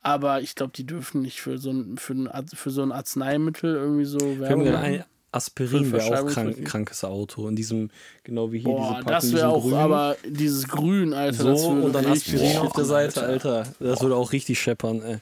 Aber 0.01 0.41
ich 0.41 0.55
glaube, 0.55 0.73
die 0.75 0.87
dürfen 0.87 1.21
nicht 1.21 1.43
für 1.43 1.59
so 1.59 1.71
ein, 1.73 1.99
für 1.99 2.15
ein, 2.15 2.31
für 2.55 2.71
so 2.71 2.81
ein 2.83 2.91
Arzneimittel 2.93 3.75
irgendwie 3.75 4.07
so 4.07 4.19
Werbung 4.41 4.69
ein 4.69 5.05
Aspirin 5.37 5.93
wäre 5.93 6.23
auch 6.23 6.27
krank, 6.27 6.65
krankes 6.65 7.05
Auto. 7.05 7.47
In 7.49 7.55
diesem, 7.57 7.91
genau 8.25 8.51
wie 8.53 8.59
hier 8.59 8.71
Boah, 8.71 8.81
diese 8.81 8.95
Packung, 9.05 9.13
das 9.13 9.33
wäre 9.33 9.49
auch, 9.49 9.63
grünen. 9.63 9.75
aber 9.77 10.17
dieses 10.27 10.67
Grün, 10.69 11.13
Alter, 11.15 11.57
so 11.57 11.69
und 11.69 11.93
dann 11.93 12.07
Aspirin 12.07 12.57
auf 12.59 12.73
der 12.73 12.85
Seite, 12.85 13.23
Alter. 13.23 13.65
Das 13.79 14.01
würde 14.03 14.17
auch 14.17 14.33
richtig 14.33 14.59
scheppern, 14.59 15.03
ey. 15.03 15.19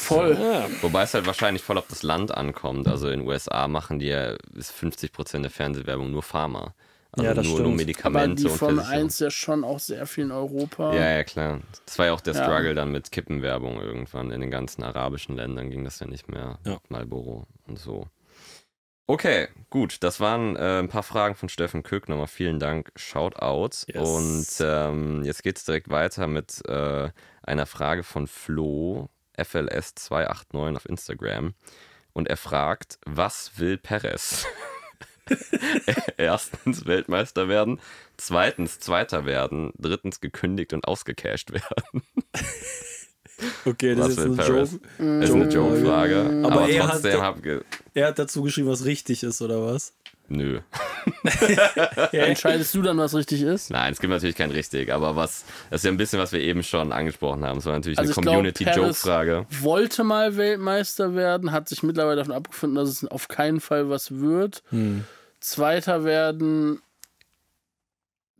Voll. 0.00 0.36
Ja. 0.40 0.66
Wobei 0.80 1.02
es 1.02 1.12
halt 1.12 1.26
wahrscheinlich 1.26 1.62
voll 1.62 1.76
auf 1.76 1.86
das 1.88 2.02
Land 2.02 2.32
ankommt. 2.34 2.88
Also 2.88 3.08
in 3.08 3.20
den 3.20 3.28
USA 3.28 3.68
machen 3.68 3.98
die 3.98 4.06
ja 4.06 4.34
ist 4.56 4.72
50% 4.72 5.42
der 5.42 5.50
Fernsehwerbung 5.50 6.10
nur 6.10 6.22
Pharma. 6.22 6.74
Also 7.12 7.26
Ja, 7.26 7.34
das 7.34 7.44
nur, 7.44 7.56
nur 7.58 7.66
stimmt. 7.66 7.76
Medikamente 7.76 8.24
Aber 8.30 8.34
die 8.36 8.44
und 8.46 8.56
Formel 8.58 8.74
Versicherung. 8.76 9.04
1 9.04 9.18
ja 9.18 9.30
schon 9.30 9.64
auch 9.64 9.78
sehr 9.78 10.06
viel 10.06 10.24
in 10.24 10.30
Europa. 10.32 10.94
Ja, 10.94 11.10
ja, 11.16 11.24
klar. 11.24 11.60
Das 11.84 11.98
war 11.98 12.06
ja 12.06 12.12
auch 12.14 12.20
der 12.22 12.34
Ja. 12.34 12.44
Struggle 12.44 12.74
dann 12.74 12.92
mit 12.92 13.12
Kippenwerbung 13.12 13.80
irgendwann. 13.80 14.30
In 14.30 14.40
den 14.40 14.50
ganzen 14.50 14.82
arabischen 14.84 15.36
Ländern 15.36 15.70
ging 15.70 15.84
das 15.84 16.00
ja 16.00 16.06
nicht 16.06 16.28
mehr. 16.30 16.58
Ja. 16.64 16.78
Marlboro 16.88 17.46
und 17.66 17.78
so. 17.78 18.06
Okay, 19.10 19.48
gut. 19.70 20.04
Das 20.04 20.20
waren 20.20 20.54
äh, 20.54 20.78
ein 20.78 20.86
paar 20.86 21.02
Fragen 21.02 21.34
von 21.34 21.48
Steffen 21.48 21.82
Kück. 21.82 22.08
Nochmal 22.08 22.28
vielen 22.28 22.60
Dank. 22.60 22.92
Shoutout. 22.94 23.70
Yes. 23.88 24.08
Und 24.08 24.46
ähm, 24.64 25.24
jetzt 25.24 25.42
geht 25.42 25.56
es 25.56 25.64
direkt 25.64 25.90
weiter 25.90 26.28
mit 26.28 26.64
äh, 26.68 27.10
einer 27.42 27.66
Frage 27.66 28.04
von 28.04 28.28
Flo, 28.28 29.08
FLS289 29.36 30.76
auf 30.76 30.88
Instagram. 30.88 31.54
Und 32.12 32.28
er 32.28 32.36
fragt, 32.36 33.00
was 33.04 33.58
will 33.58 33.78
Perez? 33.78 34.46
Erstens 36.16 36.86
Weltmeister 36.86 37.48
werden, 37.48 37.80
zweitens 38.16 38.78
Zweiter 38.78 39.24
werden, 39.24 39.72
drittens 39.76 40.20
gekündigt 40.20 40.72
und 40.72 40.86
ausgecasht 40.86 41.50
werden. 41.50 42.04
Okay, 43.64 43.94
das 43.94 44.04
Was 44.06 44.10
ist 44.12 44.18
jetzt 44.18 44.26
ein 44.26 44.36
Perez? 44.36 44.70
Joke. 44.72 44.80
Das 45.20 45.28
ist 45.30 45.34
eine 45.34 45.44
Joke. 45.44 45.54
Joke-Frage. 45.76 46.42
Aber 46.44 46.52
Aber, 46.52 46.68
er 46.68 46.82
hat- 46.84 46.90
trotzdem 46.92 47.20
hab 47.22 47.42
ge 47.42 47.60
Er 47.94 48.06
hat 48.08 48.18
dazu 48.18 48.42
geschrieben, 48.42 48.68
was 48.68 48.84
richtig 48.84 49.22
ist, 49.22 49.40
oder 49.42 49.64
was? 49.64 49.92
Nö. 50.28 50.60
Ja, 52.12 52.24
entscheidest 52.24 52.74
du 52.74 52.82
dann, 52.82 52.98
was 52.98 53.14
richtig 53.14 53.42
ist? 53.42 53.70
Nein, 53.70 53.92
es 53.92 54.00
gibt 54.00 54.12
natürlich 54.12 54.36
kein 54.36 54.50
richtig, 54.50 54.92
aber 54.92 55.16
was, 55.16 55.44
das 55.70 55.80
ist 55.80 55.84
ja 55.86 55.90
ein 55.90 55.96
bisschen, 55.96 56.18
was 56.18 56.32
wir 56.32 56.40
eben 56.40 56.62
schon 56.62 56.92
angesprochen 56.92 57.44
haben. 57.44 57.58
Es 57.58 57.64
war 57.66 57.72
natürlich 57.72 57.98
Also 57.98 58.12
eine 58.20 58.26
Community-Joke-Frage. 58.26 59.46
Wollte 59.60 60.04
mal 60.04 60.36
Weltmeister 60.36 61.14
werden, 61.14 61.52
hat 61.52 61.68
sich 61.68 61.82
mittlerweile 61.82 62.16
davon 62.16 62.32
abgefunden, 62.34 62.76
dass 62.76 62.88
es 62.90 63.04
auf 63.06 63.28
keinen 63.28 63.60
Fall 63.60 63.88
was 63.88 64.20
wird. 64.20 64.62
Hm. 64.70 65.04
Zweiter 65.40 66.04
werden. 66.04 66.80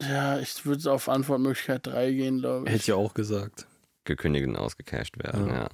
Ja, 0.03 0.39
ich 0.39 0.65
würde 0.67 0.91
auf 0.93 1.09
Antwortmöglichkeit 1.09 1.87
3 1.87 2.11
gehen, 2.13 2.39
glaube 2.41 2.67
ich. 2.67 2.73
Hätte 2.73 2.83
ich 2.85 2.93
auch 2.93 3.15
gesagt. 3.15 3.67
Gekündigt 4.11 4.47
und 4.47 4.57
ausgecasht 4.57 5.17
werden, 5.23 5.49
Ja. 5.49 5.55
ja. 5.55 5.69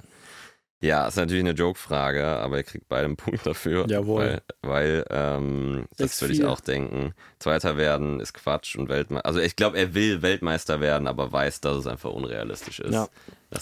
Ja, 0.82 1.08
ist 1.08 1.16
natürlich 1.16 1.42
eine 1.42 1.52
Joke-Frage, 1.54 2.22
aber 2.26 2.58
ihr 2.58 2.62
kriegt 2.62 2.86
beide 2.86 3.06
einen 3.06 3.16
Punkt 3.16 3.46
dafür. 3.46 3.86
Jawohl. 3.88 4.42
Weil, 4.62 4.70
weil 4.70 5.04
ähm, 5.08 5.86
das 5.96 6.20
würde 6.20 6.34
ich 6.34 6.40
6-4. 6.42 6.46
auch 6.48 6.60
denken. 6.60 7.14
Zweiter 7.38 7.78
werden 7.78 8.20
ist 8.20 8.34
Quatsch 8.34 8.76
und 8.76 8.90
Weltmeister. 8.90 9.24
Also 9.26 9.40
ich 9.40 9.56
glaube, 9.56 9.78
er 9.78 9.94
will 9.94 10.20
Weltmeister 10.20 10.80
werden, 10.82 11.08
aber 11.08 11.32
weiß, 11.32 11.62
dass 11.62 11.78
es 11.78 11.86
einfach 11.86 12.10
unrealistisch 12.10 12.80
ist. 12.80 12.92
Ja. 12.92 13.08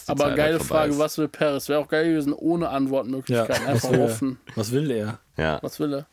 Aber 0.09 0.25
Zeit 0.25 0.37
geile 0.37 0.59
halt 0.59 0.64
Frage, 0.64 0.91
ist. 0.93 0.99
was 0.99 1.16
will 1.16 1.29
Paris? 1.29 1.68
Wäre 1.68 1.79
auch 1.79 1.89
geil 1.89 2.05
gewesen, 2.11 2.33
ohne 2.33 2.68
Antwortmöglichkeiten. 2.70 3.64
Ja, 3.64 3.70
Einfach 3.70 3.91
was 3.93 3.99
offen. 3.99 4.41
Was 4.57 4.72
will 4.72 4.91
er? 4.91 5.20
Ja, 5.37 5.61
Was 5.62 5.79
will 5.79 5.95
er? 5.95 6.07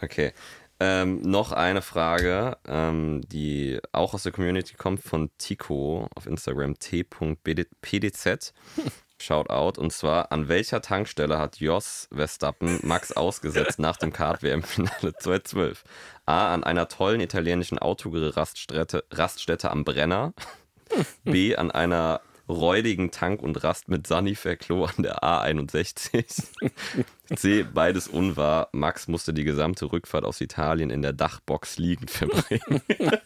Okay. 0.00 0.32
Ähm, 0.82 1.20
noch 1.20 1.52
eine 1.52 1.82
Frage, 1.82 2.56
ähm, 2.66 3.20
die 3.28 3.78
auch 3.92 4.14
aus 4.14 4.22
der 4.22 4.32
Community 4.32 4.74
kommt 4.74 5.02
von 5.02 5.30
Tico 5.36 6.08
auf 6.14 6.26
Instagram 6.26 6.78
t.pdz. 6.78 8.54
Shout 9.20 9.50
out. 9.50 9.76
Und 9.76 9.92
zwar, 9.92 10.32
an 10.32 10.48
welcher 10.48 10.80
Tankstelle 10.80 11.38
hat 11.38 11.60
Jos 11.60 12.08
Verstappen 12.10 12.80
Max 12.82 13.12
ausgesetzt 13.12 13.78
nach 13.78 13.98
dem 13.98 14.14
Kart-WM-Finale 14.14 15.12
2012? 15.18 15.84
A. 16.24 16.54
An 16.54 16.64
einer 16.64 16.88
tollen 16.88 17.20
italienischen 17.20 17.78
Autogrill-Raststätte 17.78 19.04
Raststätte 19.10 19.70
am 19.70 19.84
Brenner. 19.84 20.32
B. 21.24 21.54
An 21.56 21.70
einer 21.70 22.22
räudigen 22.50 23.10
Tank- 23.10 23.42
und 23.42 23.62
Rast 23.62 23.88
mit 23.88 24.06
Sanifair-Klo 24.06 24.84
an 24.84 25.02
der 25.02 25.22
A61. 25.22 26.24
C. 27.36 27.62
Beides 27.62 28.08
unwahr. 28.08 28.68
Max 28.72 29.06
musste 29.08 29.32
die 29.32 29.44
gesamte 29.44 29.90
Rückfahrt 29.92 30.24
aus 30.24 30.40
Italien 30.40 30.90
in 30.90 31.00
der 31.02 31.12
Dachbox 31.12 31.78
liegend 31.78 32.10
verbringen. 32.10 32.82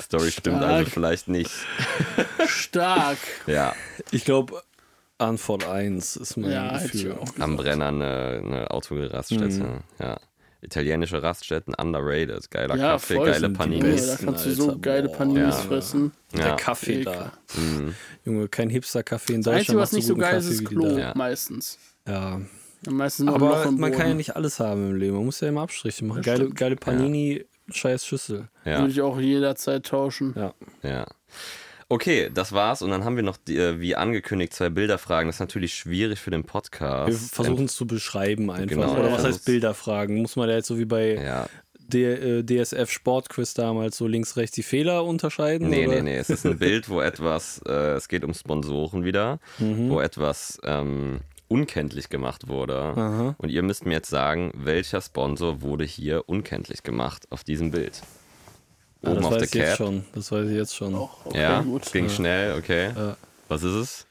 Story 0.00 0.30
stimmt 0.30 0.58
Stark. 0.58 0.70
also 0.72 0.90
vielleicht 0.90 1.28
nicht. 1.28 1.50
Stark. 2.46 3.18
Ja, 3.46 3.74
Ich 4.10 4.24
glaube, 4.24 4.62
Antwort 5.18 5.66
1 5.68 6.16
ist 6.16 6.36
mein 6.36 6.50
Ja, 6.50 6.78
Gefühl. 6.78 7.12
auch 7.12 7.28
am. 7.38 7.56
Brenner 7.56 7.86
eine, 7.88 8.42
eine 8.44 8.70
Autogrill-Raststätte. 8.70 9.82
Ja. 10.00 10.18
Italienische 10.62 11.22
Raststätten 11.22 11.74
underrated. 11.74 12.50
Geiler 12.50 12.76
Ja, 12.76 12.92
Kaffee, 12.92 13.14
voll 13.16 13.26
geile 13.30 13.50
Paninis. 13.50 13.82
Junge, 13.84 13.96
Da 13.96 14.06
Besten, 14.12 14.24
kannst 14.26 14.46
du 14.46 14.50
so 14.52 14.68
Alter. 14.68 14.78
geile 14.80 15.08
Boah. 15.08 15.16
Paninis 15.18 15.42
Ja. 15.42 15.52
fressen. 15.62 16.12
Der 16.32 16.46
Ja. 16.46 16.56
Kaffee 16.56 16.92
Ekel. 17.00 17.04
da. 17.04 17.32
Mhm. 17.58 17.94
Junge, 18.24 18.48
kein 18.48 18.70
Hipster-Kaffee 18.70 19.34
in 19.34 19.40
Das 19.42 19.44
Deutschland. 19.46 19.60
Einzige, 19.60 19.78
was 19.78 19.92
nicht 19.92 20.06
so 20.06 20.14
geil 20.16 20.38
ist, 20.38 20.44
Kaffee 20.44 20.54
ist 20.54 20.64
Klo. 20.64 20.98
Ja. 20.98 21.12
meistens. 21.16 21.78
Ja, 22.06 22.40
Meistens 22.90 23.28
Aber 23.28 23.70
man 23.70 23.92
kann 23.92 24.08
ja 24.08 24.14
nicht 24.14 24.34
alles 24.34 24.58
haben 24.58 24.90
im 24.90 24.96
Leben. 24.96 25.14
Man 25.14 25.24
muss 25.26 25.38
ja 25.40 25.48
immer 25.48 25.60
Abstriche 25.62 26.04
machen. 26.04 26.16
Das 26.22 26.26
Geile, 26.26 26.50
geile 26.50 26.74
Panini, 26.74 27.44
scheiß 27.70 28.04
Schüssel. 28.04 28.48
Ja. 28.64 28.80
Würde 28.80 28.90
ich 28.90 29.00
auch 29.00 29.20
jederzeit 29.20 29.86
tauschen. 29.86 30.34
Ja. 30.36 30.52
Ja. 30.82 31.06
Okay, 31.92 32.30
das 32.32 32.52
war's. 32.52 32.80
Und 32.80 32.90
dann 32.90 33.04
haben 33.04 33.16
wir 33.16 33.22
noch, 33.22 33.36
die, 33.36 33.56
äh, 33.58 33.78
wie 33.78 33.94
angekündigt, 33.96 34.54
zwei 34.54 34.70
Bilderfragen. 34.70 35.28
Das 35.28 35.36
ist 35.36 35.40
natürlich 35.40 35.74
schwierig 35.74 36.18
für 36.18 36.30
den 36.30 36.44
Podcast. 36.44 37.08
Wir 37.10 37.18
versuchen 37.18 37.66
es 37.66 37.76
zu 37.76 37.86
beschreiben 37.86 38.50
einfach. 38.50 38.66
Genau, 38.68 38.92
Oder 38.94 39.08
ja. 39.08 39.12
was 39.12 39.24
heißt 39.24 39.44
Bilder 39.44 39.74
fragen? 39.74 40.22
Muss 40.22 40.36
man 40.36 40.48
da 40.48 40.54
jetzt 40.54 40.68
so 40.68 40.78
wie 40.78 40.86
bei 40.86 41.14
Ja, 41.22 41.48
der 41.88 42.22
äh, 42.22 42.42
DSF 42.44 42.90
Sportquiz 42.90 43.52
damals 43.52 43.98
so 43.98 44.06
links, 44.06 44.38
rechts 44.38 44.54
die 44.54 44.62
Fehler 44.62 45.04
unterscheiden? 45.04 45.68
nee, 45.68 45.86
oder? 45.86 45.96
nee, 45.96 46.02
nee. 46.12 46.16
Es 46.16 46.30
ist 46.30 46.46
ein 46.46 46.58
Bild, 46.58 46.88
wo 46.88 47.02
etwas, 47.02 47.60
äh, 47.68 47.92
es 47.96 48.08
geht 48.08 48.24
um 48.24 48.32
Sponsoren 48.32 49.04
wieder, 49.04 49.38
Mhm. 49.58 49.90
wo 49.90 50.00
etwas 50.00 50.58
ähm, 50.64 51.20
unkenntlich 51.48 52.08
gemacht 52.08 52.48
wurde. 52.48 52.78
Aha. 52.80 53.34
Und 53.36 53.50
ihr 53.50 53.62
müsst 53.62 53.84
mir 53.84 53.92
jetzt 53.92 54.08
sagen, 54.08 54.50
welcher 54.54 55.02
Sponsor 55.02 55.60
wurde 55.60 55.84
hier 55.84 56.26
unkenntlich 56.26 56.82
gemacht 56.82 57.26
auf 57.28 57.44
diesem 57.44 57.70
Bild? 57.70 58.00
Ah, 59.04 59.10
Oben 59.10 59.16
das 59.16 59.24
auf 59.26 59.32
weiß 59.32 59.38
der 59.38 59.48
ich 59.48 59.54
jetzt 59.54 59.68
Cap. 59.68 59.76
schon. 59.78 60.04
Das 60.14 60.32
weiß 60.32 60.48
ich 60.48 60.56
jetzt 60.56 60.76
schon. 60.76 60.94
Auch, 60.94 61.26
okay, 61.26 61.40
ja, 61.40 61.60
gut. 61.60 61.92
ging 61.92 62.08
schnell, 62.08 62.58
okay. 62.58 62.92
Ja. 62.96 63.16
Was 63.48 63.62
ist 63.62 63.74
es? 63.74 64.06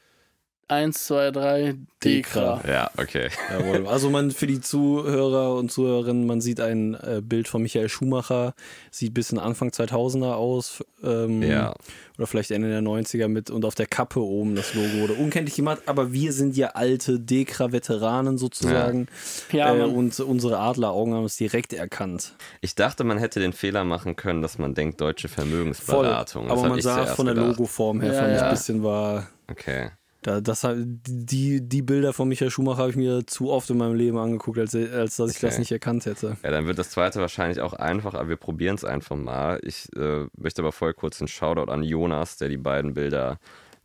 1, 0.72 1.04
2, 1.06 1.30
3, 1.30 1.74
Dekra. 2.02 2.60
Ja, 2.66 2.90
okay. 2.96 3.28
Jawohl. 3.50 3.86
Also 3.86 4.10
man 4.10 4.30
für 4.30 4.46
die 4.46 4.60
Zuhörer 4.60 5.54
und 5.54 5.70
Zuhörerinnen, 5.70 6.26
man 6.26 6.40
sieht 6.40 6.60
ein 6.60 6.94
äh, 6.94 7.20
Bild 7.22 7.46
von 7.48 7.62
Michael 7.62 7.88
Schumacher, 7.88 8.54
sieht 8.90 9.14
bis 9.14 9.30
in 9.32 9.38
Anfang 9.38 9.68
2000er 9.70 10.32
aus, 10.34 10.82
ähm, 11.04 11.42
Ja. 11.42 11.74
oder 12.18 12.26
vielleicht 12.26 12.50
Ende 12.50 12.68
der 12.70 12.80
90er 12.82 13.28
mit 13.28 13.50
und 13.50 13.64
auf 13.64 13.74
der 13.74 13.86
Kappe 13.86 14.20
oben 14.20 14.56
das 14.56 14.74
Logo 14.74 14.98
wurde 15.00 15.12
unkenntlich 15.14 15.54
gemacht, 15.56 15.82
aber 15.86 16.12
wir 16.12 16.32
sind 16.32 16.56
ja 16.56 16.68
alte 16.70 17.20
Dekra-Veteranen 17.20 18.38
sozusagen 18.38 19.06
Ja, 19.52 19.72
äh, 19.74 19.78
Mann. 19.78 19.90
und 19.94 20.18
unsere 20.20 20.58
Adleraugen 20.58 21.14
haben 21.14 21.24
es 21.24 21.36
direkt 21.36 21.72
erkannt. 21.72 22.34
Ich 22.60 22.74
dachte, 22.74 23.04
man 23.04 23.18
hätte 23.18 23.38
den 23.40 23.52
Fehler 23.52 23.84
machen 23.84 24.16
können, 24.16 24.42
dass 24.42 24.58
man 24.58 24.74
denkt, 24.74 25.00
deutsche 25.00 25.28
Voll. 25.28 25.44
Vermögensberatung. 25.44 26.48
Das 26.48 26.58
Aber 26.58 26.68
man 26.70 26.78
ich 26.78 26.84
sah 26.84 27.06
von 27.06 27.26
der 27.26 27.34
gedacht. 27.34 27.50
Logoform 27.58 28.00
her, 28.00 28.12
Ja, 28.12 28.18
fand 28.20 28.32
ich 28.32 28.38
ja. 28.38 28.44
ein 28.46 28.50
bisschen 28.50 28.82
war. 28.82 29.28
Okay. 29.50 29.90
Da, 30.22 30.40
das, 30.40 30.66
die, 31.06 31.60
die 31.68 31.82
Bilder 31.82 32.12
von 32.12 32.28
Michael 32.28 32.50
Schumacher 32.50 32.78
habe 32.78 32.90
ich 32.90 32.96
mir 32.96 33.26
zu 33.26 33.50
oft 33.50 33.68
in 33.70 33.76
meinem 33.78 33.94
Leben 33.96 34.18
angeguckt, 34.18 34.58
als, 34.58 34.74
als 34.74 35.16
dass 35.16 35.30
ich 35.32 35.36
Okay. 35.38 35.46
das 35.46 35.58
nicht 35.58 35.72
erkannt 35.72 36.06
hätte. 36.06 36.36
Ja, 36.42 36.50
dann 36.50 36.66
wird 36.66 36.78
das 36.78 36.90
zweite 36.90 37.20
wahrscheinlich 37.20 37.60
auch 37.60 37.72
einfach, 37.72 38.14
aber 38.14 38.28
wir 38.28 38.36
probieren 38.36 38.76
es 38.76 38.84
einfach 38.84 39.16
mal. 39.16 39.58
Ich 39.64 39.88
äh, 39.96 40.26
möchte 40.36 40.62
aber 40.62 40.72
voll 40.72 40.94
kurz 40.94 41.20
einen 41.20 41.28
Shoutout 41.28 41.70
an 41.72 41.82
Jonas, 41.82 42.36
der 42.36 42.48
die 42.48 42.56
beiden 42.56 42.94
Bilder 42.94 43.38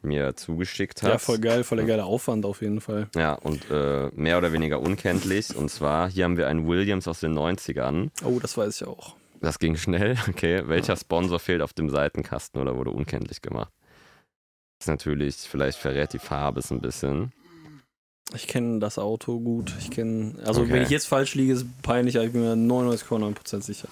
mir 0.03 0.35
zugeschickt 0.35 1.01
hat. 1.01 1.09
Ja, 1.09 1.17
voll 1.17 1.39
geil, 1.39 1.63
voll 1.63 1.79
der 1.79 1.87
geile 1.87 2.05
Aufwand 2.05 2.45
auf 2.45 2.61
jeden 2.61 2.81
Fall. 2.81 3.07
Ja, 3.15 3.33
und 3.33 3.69
äh, 3.71 4.09
mehr 4.13 4.37
oder 4.37 4.53
weniger 4.53 4.79
unkenntlich. 4.79 5.55
Und 5.55 5.69
zwar, 5.71 6.07
hier 6.09 6.23
haben 6.25 6.37
wir 6.37 6.47
einen 6.47 6.67
Williams 6.67 7.07
aus 7.07 7.19
den 7.19 7.33
90ern. 7.37 8.09
Oh, 8.23 8.37
das 8.39 8.55
weiß 8.55 8.79
ich 8.81 8.87
auch. 8.87 9.15
Das 9.41 9.57
ging 9.57 9.75
schnell, 9.75 10.15
okay. 10.29 10.61
Welcher 10.67 10.95
Sponsor 10.95 11.39
fehlt 11.39 11.61
auf 11.63 11.73
dem 11.73 11.89
Seitenkasten 11.89 12.61
oder 12.61 12.75
wurde 12.77 12.91
unkenntlich 12.91 13.41
gemacht? 13.41 13.71
Ist 14.79 14.87
natürlich, 14.87 15.35
vielleicht 15.35 15.77
verrät 15.79 16.13
die 16.13 16.19
Farbe 16.19 16.59
es 16.59 16.71
ein 16.71 16.81
bisschen. 16.81 17.31
Ich 18.35 18.47
kenne 18.47 18.79
das 18.79 18.99
Auto 18.99 19.39
gut. 19.39 19.73
Ich 19.79 19.89
kenne, 19.89 20.35
also 20.45 20.61
Okay. 20.61 20.71
wenn 20.73 20.81
ich 20.83 20.89
jetzt 20.89 21.07
falsch 21.07 21.33
liege, 21.35 21.53
ist 21.53 21.65
peinlich, 21.81 22.17
aber 22.17 22.25
ich 22.25 22.33
bin 22.33 22.41
mir 22.41 22.55
99,9% 22.55 23.61
sicher. 23.61 23.87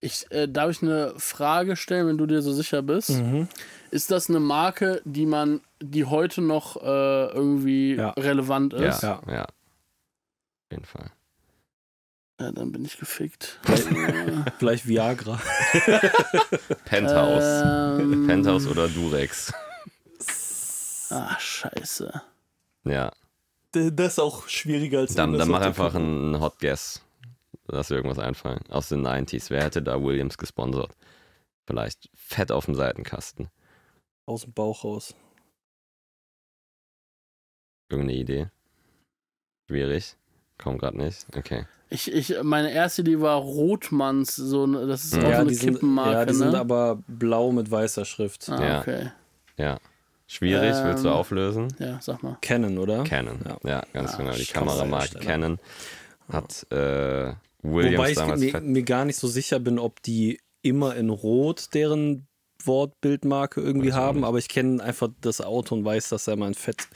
Ich, 0.00 0.28
äh, 0.32 0.48
darf 0.48 0.70
ich 0.70 0.82
eine 0.82 1.14
Frage 1.16 1.76
stellen, 1.76 2.08
wenn 2.08 2.18
du 2.18 2.26
dir 2.26 2.42
so 2.42 2.52
sicher 2.52 2.82
bist? 2.82 3.10
Mhm. 3.10 3.48
Ist 3.92 4.10
das 4.10 4.28
eine 4.28 4.40
Marke, 4.40 5.00
die 5.04 5.26
man, 5.26 5.60
die 5.80 6.04
heute 6.06 6.40
noch 6.40 6.76
äh, 6.76 7.26
irgendwie 7.26 7.94
Ja. 7.94 8.10
relevant 8.10 8.72
Ja, 8.72 8.88
ist? 8.88 9.02
ja. 9.02 9.18
Auf 9.44 9.46
jeden 10.72 10.84
Fall. 10.84 11.10
Ja, 12.40 12.50
dann 12.50 12.72
bin 12.72 12.84
ich 12.84 12.96
gefickt. 12.98 13.60
Vielleicht 14.58 14.86
Viagra. 14.88 15.40
Penthouse. 16.84 18.00
ähm, 18.00 18.26
Penthouse 18.26 18.66
oder 18.66 18.88
Durex. 18.88 19.52
Ah, 21.10 21.38
scheiße. 21.38 22.22
Ja. 22.84 23.12
Das 23.72 24.12
ist 24.12 24.18
auch 24.18 24.48
schwieriger 24.48 25.00
als 25.00 25.14
Dann, 25.14 25.32
das 25.32 25.40
dann 25.40 25.48
mach 25.48 25.60
einfach 25.60 25.94
einen 25.94 26.40
Hot 26.40 26.58
Guess. 26.58 27.02
Lass 27.66 27.88
dir 27.88 27.96
irgendwas 27.96 28.18
einfallen. 28.18 28.60
Aus 28.68 28.88
den 28.88 29.06
90s. 29.06 29.50
Wer 29.50 29.62
hätte 29.64 29.82
da 29.82 30.02
Williams 30.02 30.36
gesponsert? 30.36 30.94
Vielleicht 31.66 32.10
fett 32.14 32.50
auf 32.52 32.66
dem 32.66 32.74
Seitenkasten. 32.74 33.48
Aus 34.26 34.42
dem 34.42 34.52
Bauch 34.52 34.84
raus. 34.84 35.14
Irgendeine 37.88 38.18
Idee? 38.18 38.50
Schwierig. 39.68 40.16
Komm 40.58 40.78
grad 40.78 40.94
nicht. 40.94 41.26
Okay. 41.36 41.66
Ich, 41.92 42.12
ich, 42.12 42.34
meine 42.42 42.72
erste 42.72 43.02
Idee 43.02 43.20
war 43.20 43.36
Rotmanns, 43.36 44.34
so 44.36 44.64
eine, 44.64 44.86
das 44.86 45.04
ist 45.04 45.14
Ja, 45.14 45.20
auch 45.28 45.32
so 45.34 45.40
eine 45.40 45.48
die 45.50 45.54
sind, 45.54 45.74
Kippenmarke, 45.74 46.12
ja, 46.12 46.24
die 46.24 46.32
ne? 46.32 46.38
sind 46.38 46.54
aber 46.54 46.98
blau 47.06 47.52
mit 47.52 47.70
weißer 47.70 48.04
Schrift. 48.04 48.48
ah, 48.48 48.62
Ja. 48.64 48.80
okay. 48.80 49.10
Ja. 49.56 49.78
Schwierig, 50.26 50.74
willst 50.84 51.04
du 51.04 51.08
Ähm, 51.08 51.14
auflösen? 51.14 51.68
Ja, 51.78 51.98
sag 52.00 52.22
mal. 52.22 52.38
Canon, 52.40 52.78
oder? 52.78 53.04
Canon. 53.04 53.40
Ja. 53.44 53.58
Ja, 53.68 53.82
ganz 53.92 54.14
Ah, 54.14 54.16
genau. 54.16 54.32
Die 54.32 54.46
Kameramarke. 54.46 55.18
Canon 55.18 55.58
hat 56.30 56.66
äh, 56.72 57.34
Williams 57.62 57.98
Wobei 57.98 58.10
ich 58.10 58.16
damals 58.16 58.40
mir, 58.40 58.60
mir 58.62 58.82
gar 58.82 59.04
nicht 59.04 59.16
so 59.18 59.28
sicher 59.28 59.60
bin, 59.60 59.78
ob 59.78 60.02
die 60.02 60.40
immer 60.62 60.96
in 60.96 61.10
Rot 61.10 61.74
deren 61.74 62.26
Wortbildmarke 62.64 63.60
irgendwie 63.60 63.92
haben, 63.92 64.24
aber 64.24 64.38
ich 64.38 64.48
kenne 64.48 64.82
einfach 64.82 65.08
das 65.20 65.40
Auto 65.40 65.74
und 65.74 65.84
weiß, 65.84 66.08
dass 66.10 66.24
da 66.24 66.36
mal 66.36 66.46
ein 66.46 66.54
Fett 66.54 66.88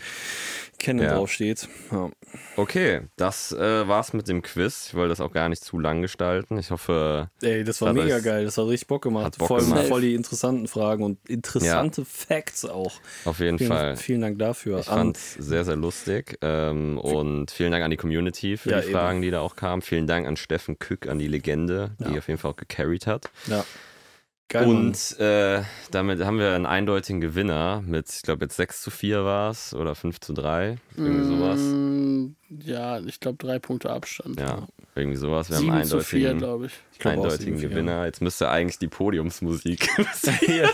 Canon 0.79 1.05
Ja. 1.05 1.14
draufsteht. 1.14 1.68
Ja. 1.91 2.11
Okay, 2.57 3.03
das 3.16 3.53
äh, 3.53 3.87
war's 3.89 4.12
mit 4.12 4.29
dem 4.29 4.43
Quiz. 4.43 4.87
Ich 4.89 4.95
wollte 4.95 5.11
das 5.11 5.20
auch 5.20 5.33
gar 5.33 5.49
nicht 5.49 5.64
zu 5.64 5.79
lang 5.79 6.03
gestalten. 6.03 6.59
Ich 6.59 6.70
hoffe, 6.70 7.31
Ey, 7.43 7.64
das 7.64 7.81
war 7.81 7.93
mega 7.93 8.18
geil, 8.20 8.45
das 8.45 8.59
hat 8.59 8.66
richtig 8.66 8.87
Bock 8.89 9.03
gemacht. 9.03 9.24
hat 9.27 9.39
Bock 9.39 9.49
voll, 9.49 9.61
gemacht. 9.61 9.87
voll 9.87 10.01
die 10.03 10.14
interessanten 10.14 10.66
Fragen 10.68 11.03
und 11.05 11.18
interessante 11.29 12.05
Facts 12.05 12.64
auch. 12.64 12.93
auf 13.24 13.39
jeden 13.41 13.59
Vielen, 13.59 13.70
Fall. 13.70 13.97
vielen 13.97 14.20
Dank 14.20 14.39
dafür. 14.39 14.81
Ich 14.81 14.89
An- 14.89 14.99
fand's 14.99 15.35
sehr, 15.35 15.64
sehr 15.64 15.77
lustig. 15.77 16.39
Ähm, 16.43 16.99
und 16.99 17.51
vielen 17.51 17.72
Dank 17.72 17.85
an 17.85 17.91
die 17.91 17.97
Community 17.97 18.57
für 18.57 18.70
Ja, 18.70 18.81
die 18.81 18.87
eben. 18.89 18.93
Fragen, 18.95 19.22
die 19.22 19.31
da 19.31 19.41
auch 19.41 19.57
kamen. 19.57 19.83
Vielen 19.83 20.07
Dank 20.07 20.27
an 20.27 20.37
Steffen 20.37 20.79
Kück, 20.79 21.09
an 21.09 21.18
die 21.18 21.29
Legende, 21.29 21.93
die 22.01 22.12
Ja. 22.12 22.18
auf 22.18 22.29
jeden 22.29 22.39
Fall 22.39 22.51
auch 22.53 22.57
gecarried 22.57 23.07
hat. 23.07 23.31
ja. 23.47 23.64
Geil, 24.49 24.67
und 24.69 25.19
äh, 25.19 25.63
damit 25.91 26.25
haben 26.25 26.39
wir 26.39 26.55
einen 26.55 26.67
eindeutigen 26.67 27.21
Gewinner 27.21 27.83
mit, 27.85 28.11
ich 28.11 28.23
glaube, 28.23 28.45
jetzt 28.45 28.57
6 28.57 28.81
zu 28.81 28.91
4 28.91 29.25
war 29.25 29.51
es 29.51 29.75
oder 29.75 29.97
5 29.97 30.21
zu 30.21 30.33
3. 30.35 30.77
Irgendwie 30.97 31.25
sowas. 31.25 31.61
Mm, 32.49 32.61
Ja, 32.65 33.01
ich 33.01 33.21
glaube 33.21 33.39
drei 33.39 33.59
Punkte 33.59 33.91
Abstand. 33.91 34.39
Ja, 34.41 34.67
irgendwie 34.95 35.17
sowas. 35.19 35.51
Wir 35.51 35.57
haben 35.59 35.71
einen 35.71 35.85
vier, 35.85 36.31
eindeutigen, 36.31 36.39
glaube 36.39 36.67
ich. 36.67 36.73
Ich 36.93 36.99
glaub 37.01 37.15
eindeutigen 37.15 37.59
7-4. 37.59 37.61
Gewinner. 37.61 38.05
Jetzt 38.07 38.23
müsste 38.23 38.49
eigentlich 38.49 38.79
die 38.79 38.89
Podiumsmusik. 38.89 39.89
ja. 40.49 40.71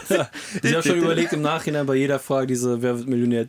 Ich 0.63 0.73
habe 0.75 0.83
schon 0.87 0.99
überlegt, 0.99 1.33
im 1.33 1.43
Nachhinein 1.43 1.87
bei 1.87 1.97
jeder 1.97 2.19
Frage 2.21 2.47
diese 2.47 2.81
Wer 2.83 2.99
wird 2.99 3.09
Millionär? 3.09 3.47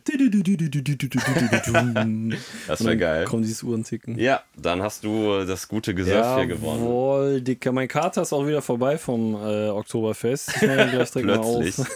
Das 2.66 2.80
wäre 2.80 2.90
dann 2.90 2.98
geil. 2.98 3.24
Kommen 3.26 3.42
dieses 3.42 3.62
Uhrenticken. 3.62 4.18
Ja, 4.18 4.42
dann 4.56 4.82
hast 4.82 5.04
du 5.04 5.44
das 5.44 5.68
gute 5.68 5.94
Gesöff 5.94 6.36
hier 6.36 6.46
gewonnen. 6.46 6.82
Jawohl, 6.82 7.40
Dicker. 7.40 7.72
Mein 7.72 7.88
Kater 7.88 8.22
ist 8.22 8.32
auch 8.32 8.46
wieder 8.46 8.62
vorbei 8.62 8.98
vom 8.98 9.34
äh, 9.34 9.68
Oktoberfest. 9.68 10.56
Ich 10.56 10.62
nehme 10.62 10.84
ihn 10.84 10.90
gleich 10.90 11.10
direkt 11.10 11.28
mal 11.28 11.38
Plötzlich. 11.40 11.78
auf. 11.78 11.88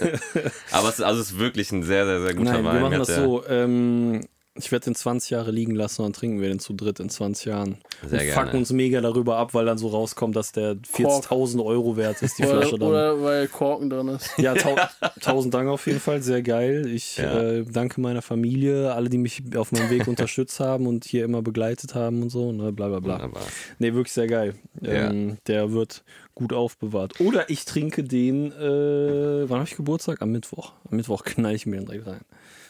Aber 0.72 0.88
es 0.88 0.98
ist, 0.98 1.04
also 1.04 1.20
es 1.20 1.30
ist 1.32 1.38
wirklich 1.38 1.72
ein 1.72 1.82
sehr, 1.82 2.04
sehr, 2.06 2.20
sehr 2.22 2.34
guter 2.34 2.52
Nein, 2.52 2.64
Wein. 2.64 2.74
wir 2.74 2.80
machen 2.82 2.98
das 2.98 3.14
so. 3.14 3.44
Ähm, 3.48 4.20
ich 4.58 4.72
werde 4.72 4.84
den 4.86 4.94
20 4.94 5.30
Jahre 5.30 5.50
liegen 5.50 5.74
lassen 5.74 6.02
und 6.02 6.06
dann 6.08 6.12
trinken 6.12 6.40
wir 6.40 6.48
den 6.48 6.58
zu 6.58 6.72
dritt 6.72 7.00
in 7.00 7.08
20 7.08 7.46
Jahren. 7.46 7.78
Sehr 8.06 8.20
und 8.20 8.26
gerne. 8.26 8.32
fucken 8.46 8.58
uns 8.58 8.72
mega 8.72 9.00
darüber 9.00 9.36
ab, 9.36 9.54
weil 9.54 9.64
dann 9.66 9.78
so 9.78 9.88
rauskommt, 9.88 10.36
dass 10.36 10.52
der 10.52 10.74
40.000 10.76 11.64
Euro 11.64 11.96
wert 11.96 12.22
ist, 12.22 12.38
die 12.38 12.42
Flasche 12.42 12.74
Oder, 12.74 12.78
dann. 12.78 12.88
oder 12.88 13.22
weil 13.22 13.48
Korken 13.48 13.90
drin 13.90 14.08
ist. 14.08 14.30
Ja, 14.38 14.54
tau 14.54 14.76
tausend 15.20 15.54
Dank 15.54 15.68
auf 15.68 15.86
jeden 15.86 16.00
Fall, 16.00 16.22
sehr 16.22 16.42
geil. 16.42 16.86
Ich 16.86 17.16
Ja. 17.18 17.40
äh, 17.40 17.64
danke 17.64 18.00
meiner 18.00 18.22
Familie, 18.22 18.92
alle, 18.92 19.08
die 19.08 19.18
mich 19.18 19.42
auf 19.56 19.72
meinem 19.72 19.90
Weg 19.90 20.06
unterstützt 20.08 20.60
haben 20.60 20.86
und 20.86 21.04
hier 21.04 21.24
immer 21.24 21.42
begleitet 21.42 21.94
haben 21.94 22.22
und 22.22 22.30
so, 22.30 22.52
ne, 22.52 22.72
bla 22.72 22.88
bla 22.88 23.00
bla. 23.00 23.14
Wunderbar. 23.14 23.42
Nee, 23.78 23.94
wirklich 23.94 24.12
sehr 24.12 24.26
geil. 24.26 24.54
Ja. 24.80 25.10
Ähm, 25.10 25.38
der 25.46 25.72
wird 25.72 26.02
gut 26.34 26.52
aufbewahrt. 26.52 27.20
Oder 27.20 27.50
ich 27.50 27.64
trinke 27.64 28.04
den, 28.04 28.52
äh, 28.52 29.48
wann 29.48 29.58
habe 29.58 29.68
ich 29.68 29.76
Geburtstag? 29.76 30.22
Am 30.22 30.30
Mittwoch. 30.30 30.72
Am 30.88 30.96
Mittwoch 30.96 31.24
knall 31.24 31.54
ich 31.54 31.66
mir 31.66 31.76
den 31.78 31.86
direkt 31.86 32.06
rein. 32.06 32.20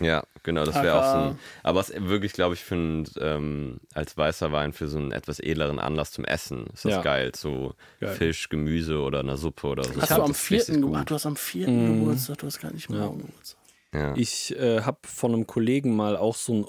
Ja, 0.01 0.23
genau, 0.45 0.65
das 0.65 0.77
wäre 0.77 0.95
auch 0.99 1.13
so 1.13 1.19
ein. 1.31 1.39
Aber 1.65 1.78
es 1.81 1.91
ist 1.91 2.09
wirklich, 2.09 2.33
glaube 2.33 2.55
ich, 2.55 2.65
für 2.65 2.75
ein, 2.77 3.09
ähm, 3.21 3.81
als 3.95 4.17
weißer 4.17 4.53
Wein 4.53 4.73
für 4.73 4.89
so 4.89 4.99
einen 4.99 5.13
etwas 5.13 5.41
edleren 5.41 5.79
Anlass 5.79 6.13
zum 6.13 6.25
Essen 6.25 6.67
ist 6.73 6.85
das 6.85 6.93
Ja. 6.93 7.03
geil. 7.03 7.33
So 7.35 7.75
Geil. 8.01 8.15
Fisch, 8.15 8.49
Gemüse 8.49 9.01
oder 9.01 9.21
eine 9.21 9.37
Suppe 9.37 9.67
oder 9.69 9.85
so. 9.85 9.91
Hast 10.01 10.11
Ich 10.11 10.17
du 10.17 10.23
am 10.23 10.35
vierten 10.35 10.83
gut. 10.83 10.93
Ge- 10.93 11.01
Ach, 11.01 11.05
du 11.05 11.15
hast 11.15 11.27
am 11.27 11.37
vierten 11.37 11.85
Mhm. 11.97 11.99
Geburtstag, 12.01 12.39
du 12.39 12.47
hast 12.47 12.61
gar 12.61 12.73
nicht 12.73 12.89
morgen 12.91 13.19
Geburtstag. 13.19 13.59
Ja. 13.95 14.15
Ich 14.17 14.55
äh, 14.59 14.83
habe 14.83 14.99
von 15.07 15.33
einem 15.33 15.47
Kollegen 15.47 15.97
mal 15.97 16.17
auch 16.17 16.35
so 16.37 16.53
ein 16.55 16.67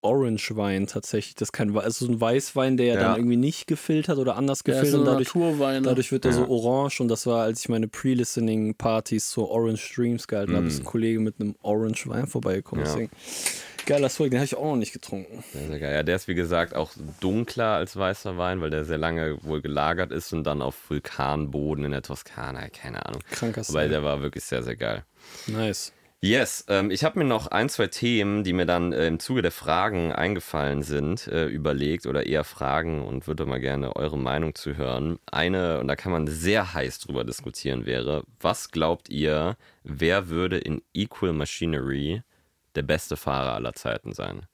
Orange-Wein 0.00 0.86
tatsächlich. 0.86 1.34
Das 1.34 1.48
ist 1.48 1.52
kein 1.52 1.74
We- 1.74 1.82
also 1.82 2.06
so 2.06 2.12
ein 2.12 2.20
Weißwein, 2.20 2.76
der 2.76 2.86
ja 2.86 2.94
Ja. 2.94 3.00
dann 3.00 3.16
irgendwie 3.16 3.36
nicht 3.36 3.66
gefiltert 3.66 4.18
oder 4.18 4.36
anders 4.36 4.62
gefiltert 4.62 4.92
so 4.92 4.98
und 5.00 5.04
dadurch, 5.06 5.34
Naturweine. 5.34 5.82
dadurch 5.82 6.12
wird 6.12 6.24
er 6.24 6.30
Ja. 6.30 6.36
so 6.36 6.48
orange 6.48 7.00
und 7.00 7.08
das 7.08 7.26
war, 7.26 7.42
als 7.42 7.60
ich 7.60 7.68
meine 7.68 7.88
Pre-Listening-Partys 7.88 9.30
zu 9.30 9.48
Orange 9.48 9.80
Streams 9.82 10.28
gehalten 10.28 10.52
habe, 10.54 10.64
Mm. 10.66 10.68
ist 10.68 10.80
ein 10.80 10.84
Kollege 10.84 11.18
mit 11.20 11.40
einem 11.40 11.56
Orange-Wein 11.62 12.28
vorbeigekommen. 12.28 12.84
Ja. 12.84 12.90
Deswegen 12.92 13.10
Geiler 13.88 14.10
Swag, 14.10 14.30
den 14.30 14.40
habe 14.40 14.44
ich 14.44 14.54
auch 14.54 14.64
noch 14.64 14.76
nicht 14.76 14.92
getrunken. 14.92 15.42
Sehr, 15.50 15.66
sehr 15.66 15.80
geil. 15.80 15.94
Ja, 15.94 16.02
der 16.02 16.16
ist 16.16 16.28
wie 16.28 16.34
gesagt 16.34 16.74
auch 16.74 16.92
dunkler 17.20 17.76
als 17.76 17.96
weißer 17.96 18.36
Wein, 18.36 18.60
weil 18.60 18.68
der 18.68 18.84
sehr 18.84 18.98
lange 18.98 19.42
wohl 19.42 19.62
gelagert 19.62 20.12
ist 20.12 20.30
und 20.34 20.44
dann 20.44 20.60
auf 20.60 20.90
Vulkanboden 20.90 21.86
in 21.86 21.92
der 21.92 22.02
Toskana, 22.02 22.68
keine 22.68 23.06
Ahnung. 23.06 23.22
Kranker 23.30 23.62
Aber 23.62 23.64
Style. 23.64 23.88
der 23.88 24.04
war 24.04 24.20
wirklich 24.20 24.44
sehr, 24.44 24.62
sehr 24.62 24.76
geil. 24.76 25.04
Nice. 25.46 25.94
Yes, 26.20 26.66
ähm, 26.68 26.90
ich 26.90 27.02
habe 27.02 27.18
mir 27.18 27.24
noch 27.24 27.46
ein, 27.46 27.70
zwei 27.70 27.86
Themen, 27.86 28.44
die 28.44 28.52
mir 28.52 28.66
dann 28.66 28.92
äh, 28.92 29.06
im 29.06 29.20
Zuge 29.20 29.40
der 29.40 29.52
Fragen 29.52 30.12
eingefallen 30.12 30.82
sind, 30.82 31.26
äh, 31.28 31.46
überlegt 31.46 32.06
oder 32.06 32.26
eher 32.26 32.44
Fragen 32.44 33.00
und 33.06 33.26
würde 33.26 33.46
mal 33.46 33.60
gerne 33.60 33.96
eure 33.96 34.18
Meinung 34.18 34.54
zu 34.54 34.76
hören. 34.76 35.18
Eine, 35.30 35.78
und 35.80 35.88
da 35.88 35.96
kann 35.96 36.12
man 36.12 36.26
sehr 36.26 36.74
heiß 36.74 36.98
drüber 36.98 37.24
diskutieren, 37.24 37.86
wäre, 37.86 38.24
was 38.38 38.70
glaubt 38.70 39.08
ihr, 39.08 39.56
wer 39.82 40.28
würde 40.28 40.58
in 40.58 40.82
Equal 40.92 41.32
Machinery 41.32 42.22
der 42.78 42.84
beste 42.84 43.16
Fahrer 43.16 43.54
aller 43.54 43.74
Zeiten 43.74 44.12
sein? 44.12 44.46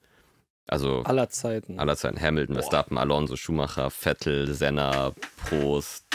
Also 0.67 1.03
Aller 1.03 1.29
Zeiten. 1.29 1.79
aller 1.79 1.95
Zeiten 1.95 2.19
Hamilton, 2.19 2.55
Verstappen, 2.55 2.97
Alonso, 2.97 3.35
Schumacher, 3.35 3.91
Vettel, 3.91 4.51
Senna, 4.51 5.13
Prost, 5.37 6.05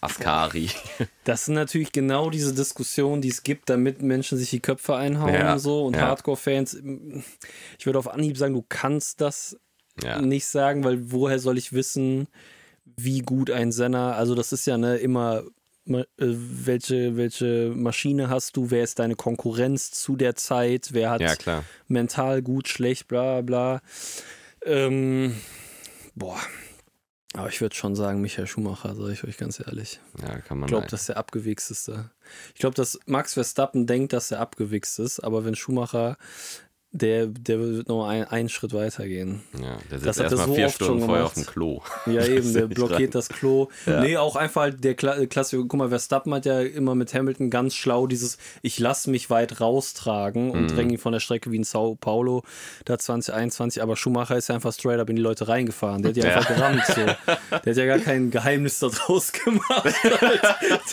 Ascari. 0.00 0.70
Das 1.24 1.44
sind 1.44 1.54
natürlich 1.54 1.92
genau 1.92 2.30
diese 2.30 2.54
Diskussionen, 2.54 3.20
die 3.20 3.28
es 3.28 3.42
gibt, 3.42 3.68
damit 3.68 4.00
Menschen 4.00 4.38
sich 4.38 4.48
die 4.48 4.60
Köpfe 4.60 4.96
einhauen 4.96 5.34
Ja, 5.34 5.52
und 5.52 5.58
so 5.58 5.84
und 5.84 5.96
ja. 5.96 6.02
Hardcore-Fans. 6.08 6.82
Ich 7.78 7.84
würde 7.84 7.98
auf 7.98 8.08
Anhieb 8.08 8.38
sagen, 8.38 8.54
du 8.54 8.64
kannst 8.66 9.20
das 9.20 9.58
Ja. 10.02 10.22
nicht 10.22 10.46
sagen, 10.46 10.82
weil 10.82 11.12
woher 11.12 11.38
soll 11.38 11.58
ich 11.58 11.74
wissen, 11.74 12.26
wie 12.96 13.20
gut 13.20 13.50
ein 13.50 13.70
Senna, 13.70 14.12
also 14.14 14.34
das 14.34 14.52
ist 14.52 14.66
ja 14.66 14.78
ne, 14.78 14.96
immer, 14.96 15.42
welche, 15.86 17.16
welche 17.16 17.72
Maschine 17.74 18.28
hast 18.28 18.56
du, 18.56 18.70
wer 18.70 18.84
ist 18.84 18.98
deine 18.98 19.16
Konkurrenz 19.16 19.90
zu 19.90 20.16
der 20.16 20.36
Zeit, 20.36 20.90
wer 20.92 21.10
hat 21.10 21.20
Ja, 21.46 21.64
mental 21.88 22.42
gut, 22.42 22.68
schlecht, 22.68 23.08
bla 23.08 23.40
bla. 23.40 23.80
Ähm, 24.64 25.34
boah. 26.14 26.38
Aber 27.34 27.48
ich 27.48 27.60
würde 27.60 27.76
schon 27.76 27.94
sagen, 27.94 28.20
Michael 28.20 28.48
Schumacher, 28.48 28.94
sage 28.96 29.12
ich 29.12 29.22
euch 29.22 29.36
ganz 29.36 29.60
ehrlich. 29.60 30.00
Ja, 30.20 30.40
kann 30.40 30.58
man 30.58 30.66
Ich 30.66 30.72
glaube, 30.72 30.88
das 30.88 31.02
ist 31.02 31.08
der 31.10 31.16
abgewichsteste. 31.16 32.10
Ich 32.54 32.60
glaube, 32.60 32.74
dass 32.74 32.98
Max 33.06 33.34
Verstappen 33.34 33.86
denkt, 33.86 34.12
dass 34.12 34.32
er 34.32 34.40
abgewichst 34.40 34.98
ist, 34.98 35.20
aber 35.20 35.44
wenn 35.44 35.54
Schumacher, 35.54 36.16
der, 36.92 37.26
der 37.26 37.60
wird 37.60 37.88
noch 37.88 38.04
ein, 38.08 38.24
einen 38.24 38.48
Schritt 38.48 38.72
weiter 38.74 39.06
gehen. 39.06 39.42
Ja, 39.54 39.78
der 39.90 39.98
Das 40.00 40.02
sitzt 40.02 40.08
hat 40.08 40.16
er 40.18 40.22
erstmal 40.24 40.46
so 40.48 40.54
vier 40.54 40.66
oft 40.66 40.78
schon 40.78 40.86
Stunden 40.86 41.04
vorher 41.06 41.24
auf 41.26 41.34
dem 41.34 41.46
Klo. 41.46 41.82
Ja, 42.06 42.24
eben, 42.26 42.52
der 42.52 42.66
blockiert 42.66 43.00
rein. 43.00 43.10
das 43.12 43.28
Klo. 43.28 43.68
Ja. 43.86 44.00
Nee, 44.00 44.16
auch 44.16 44.34
einfach 44.34 44.62
halt 44.62 44.82
der 44.82 44.94
Kla 44.94 45.24
Klassiker. 45.26 45.62
Guck 45.62 45.74
mal, 45.78 45.88
Verstappen 45.88 46.34
hat 46.34 46.46
ja 46.46 46.60
immer 46.60 46.96
mit 46.96 47.14
Hamilton 47.14 47.48
ganz 47.48 47.74
schlau 47.76 48.08
dieses 48.08 48.38
Ich 48.62 48.78
lass 48.80 49.06
mich 49.06 49.30
weit 49.30 49.60
raustragen 49.60 50.50
und 50.50 50.62
Mhm. 50.62 50.68
dränge 50.68 50.92
ihn 50.94 50.98
von 50.98 51.12
der 51.12 51.20
Strecke 51.20 51.52
wie 51.52 51.56
in 51.56 51.64
Sao 51.64 51.94
Paulo 51.94 52.42
da 52.84 52.98
2021. 52.98 53.82
Aber 53.82 53.96
Schumacher 53.96 54.36
ist 54.36 54.48
ja 54.48 54.56
einfach 54.56 54.72
straight 54.72 54.98
up 54.98 55.08
in 55.10 55.16
die 55.16 55.22
Leute 55.22 55.46
reingefahren. 55.46 56.02
Der 56.02 56.08
hat 56.10 56.16
die 56.16 56.20
Ja. 56.22 56.34
einfach 56.36 56.48
gerammt. 56.48 56.82
So. 56.86 56.94
Der 56.96 57.14
hat 57.50 57.76
ja 57.76 57.86
gar 57.86 57.98
kein 57.98 58.30
Geheimnis 58.32 58.80
daraus 58.80 59.30
gemacht, 59.44 59.84
halt, 60.20 60.40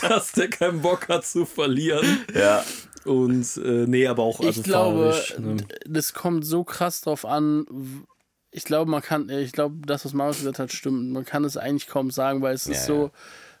dass 0.02 0.30
der 0.32 0.48
keinen 0.48 0.80
Bock 0.80 1.08
hat 1.08 1.26
zu 1.26 1.44
verlieren. 1.44 2.20
Ja. 2.34 2.62
Und 3.04 3.56
äh, 3.58 3.86
nee, 3.86 4.06
aber 4.06 4.22
auch 4.22 4.40
also 4.40 4.60
ich 4.60 4.64
glaube, 4.64 5.14
ne? 5.38 5.56
das 5.86 6.12
kommt 6.12 6.44
so 6.44 6.64
krass 6.64 7.00
drauf 7.00 7.24
an. 7.24 7.66
Ich 8.50 8.64
glaube, 8.64 8.90
man 8.90 9.02
kann, 9.02 9.28
ich 9.28 9.52
glaube, 9.52 9.76
das, 9.86 10.04
was 10.04 10.14
Marius 10.14 10.38
gesagt 10.38 10.58
hat, 10.58 10.72
stimmt. 10.72 11.12
Man 11.12 11.24
kann 11.24 11.44
es 11.44 11.56
eigentlich 11.56 11.86
kaum 11.86 12.10
sagen, 12.10 12.40
weil 12.42 12.54
es 12.54 12.64
Ja, 12.64 12.72
ist 12.72 12.86
so, 12.86 13.04
ja. 13.04 13.10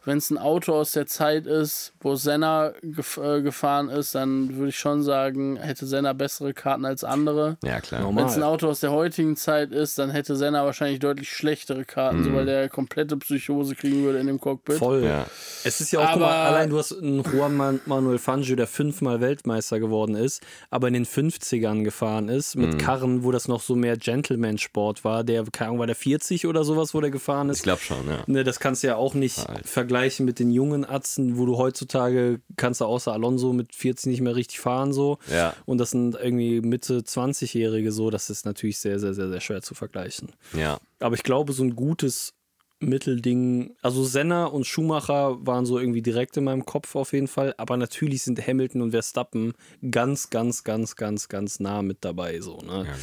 Wenn 0.08 0.18
es 0.18 0.30
ein 0.30 0.38
Auto 0.38 0.74
aus 0.74 0.90
der 0.92 1.06
Zeit 1.06 1.46
ist, 1.46 1.92
wo 2.00 2.16
Senna 2.16 2.72
gef 2.82 3.16
äh, 3.18 3.42
gefahren 3.42 3.88
ist, 3.90 4.14
dann 4.14 4.56
würde 4.56 4.70
ich 4.70 4.78
schon 4.78 5.02
sagen, 5.02 5.56
hätte 5.56 5.86
Senna 5.86 6.12
bessere 6.14 6.52
Karten 6.54 6.84
als 6.84 7.04
andere. 7.04 7.56
Ja, 7.62 7.80
klar. 7.80 8.04
Wenn 8.16 8.26
es 8.26 8.34
ein 8.36 8.42
Auto 8.42 8.68
aus 8.68 8.80
der 8.80 8.90
heutigen 8.90 9.36
Zeit 9.36 9.70
ist, 9.70 9.98
dann 9.98 10.10
hätte 10.10 10.34
Senna 10.34 10.64
wahrscheinlich 10.64 10.98
deutlich 10.98 11.28
schlechtere 11.30 11.84
Karten, 11.84 12.24
so 12.24 12.32
weil 12.34 12.46
der 12.46 12.68
komplette 12.68 13.16
Psychose 13.16 13.74
kriegen 13.76 14.02
würde 14.02 14.18
in 14.18 14.26
dem 14.26 14.40
Cockpit. 14.40 14.76
Voll. 14.78 15.04
Ja. 15.04 15.26
Es 15.64 15.80
ist 15.80 15.92
ja 15.92 16.00
auch, 16.00 16.12
guck 16.12 16.20
mal, 16.22 16.26
Aber- 16.32 16.56
allein 16.56 16.70
du 16.70 16.78
hast 16.78 16.92
einen 16.96 17.22
Juan 17.22 17.56
Man- 17.56 17.80
Manuel 17.86 18.18
Fangio, 18.18 18.56
der 18.56 18.66
fünfmal 18.66 19.20
Weltmeister 19.20 19.78
geworden 19.78 20.14
ist, 20.14 20.42
aber 20.70 20.88
in 20.88 20.94
den 20.94 21.04
50ern 21.06 21.84
gefahren 21.84 22.28
ist, 22.28 22.56
mit 22.56 22.72
Mhm. 22.74 22.78
Karren, 22.78 23.22
wo 23.24 23.30
das 23.30 23.46
noch 23.48 23.60
so 23.60 23.76
mehr 23.76 23.96
Gentleman-Sport 23.96 25.04
war. 25.04 25.24
Der, 25.24 25.44
keine 25.52 25.68
Ahnung, 25.68 25.80
war 25.80 25.86
der 25.86 25.96
40 25.96 26.46
oder 26.46 26.64
sowas, 26.64 26.94
wo 26.94 27.00
der 27.00 27.10
gefahren 27.10 27.48
ist. 27.50 27.58
Ich 27.58 27.62
glaube 27.64 27.80
schon, 27.82 28.08
ja. 28.08 28.18
Ne, 28.26 28.44
das 28.44 28.60
kannst 28.60 28.82
du 28.82 28.86
ja 28.88 28.96
auch 28.96 29.14
nicht 29.14 29.48
Alt. 29.48 29.66
Vergleichen 29.98 30.26
mit 30.26 30.38
den 30.38 30.50
jungen 30.50 30.84
Atzen, 30.84 31.38
wo 31.38 31.46
du 31.46 31.56
heutzutage 31.56 32.40
kannst 32.56 32.80
du 32.80 32.84
außer 32.84 33.12
Alonso 33.12 33.52
mit 33.52 33.74
40 33.74 34.06
nicht 34.06 34.20
mehr 34.20 34.36
richtig 34.36 34.60
fahren 34.60 34.92
so. 34.92 35.18
Ja. 35.30 35.54
Und 35.66 35.78
das 35.78 35.90
sind 35.90 36.14
irgendwie 36.14 36.60
Mitte 36.60 37.00
20-Jährige 37.00 37.92
so. 37.92 38.10
Das 38.10 38.30
ist 38.30 38.46
natürlich 38.46 38.78
sehr, 38.78 38.98
sehr, 38.98 39.14
sehr, 39.14 39.28
sehr 39.28 39.40
schwer 39.40 39.62
zu 39.62 39.74
vergleichen. 39.74 40.32
Ja. 40.56 40.78
Aber 41.00 41.14
ich 41.14 41.22
glaube, 41.22 41.52
so 41.52 41.64
ein 41.64 41.74
gutes 41.74 42.34
Mittelding, 42.80 43.74
also 43.82 44.04
Senna 44.04 44.46
und 44.46 44.64
Schumacher 44.64 45.44
waren 45.44 45.66
so 45.66 45.80
irgendwie 45.80 46.02
direkt 46.02 46.36
in 46.36 46.44
meinem 46.44 46.64
Kopf 46.64 46.94
auf 46.94 47.12
jeden 47.12 47.26
Fall, 47.26 47.52
aber 47.58 47.76
natürlich 47.76 48.22
sind 48.22 48.44
Hamilton 48.46 48.82
und 48.82 48.90
Verstappen 48.92 49.54
ganz, 49.90 50.30
ganz, 50.30 50.62
ganz, 50.62 50.94
ganz, 50.94 51.28
ganz 51.28 51.58
nah 51.58 51.82
mit 51.82 52.04
dabei, 52.04 52.40
so, 52.40 52.58
ne? 52.58 52.86
Ja. 52.86 52.94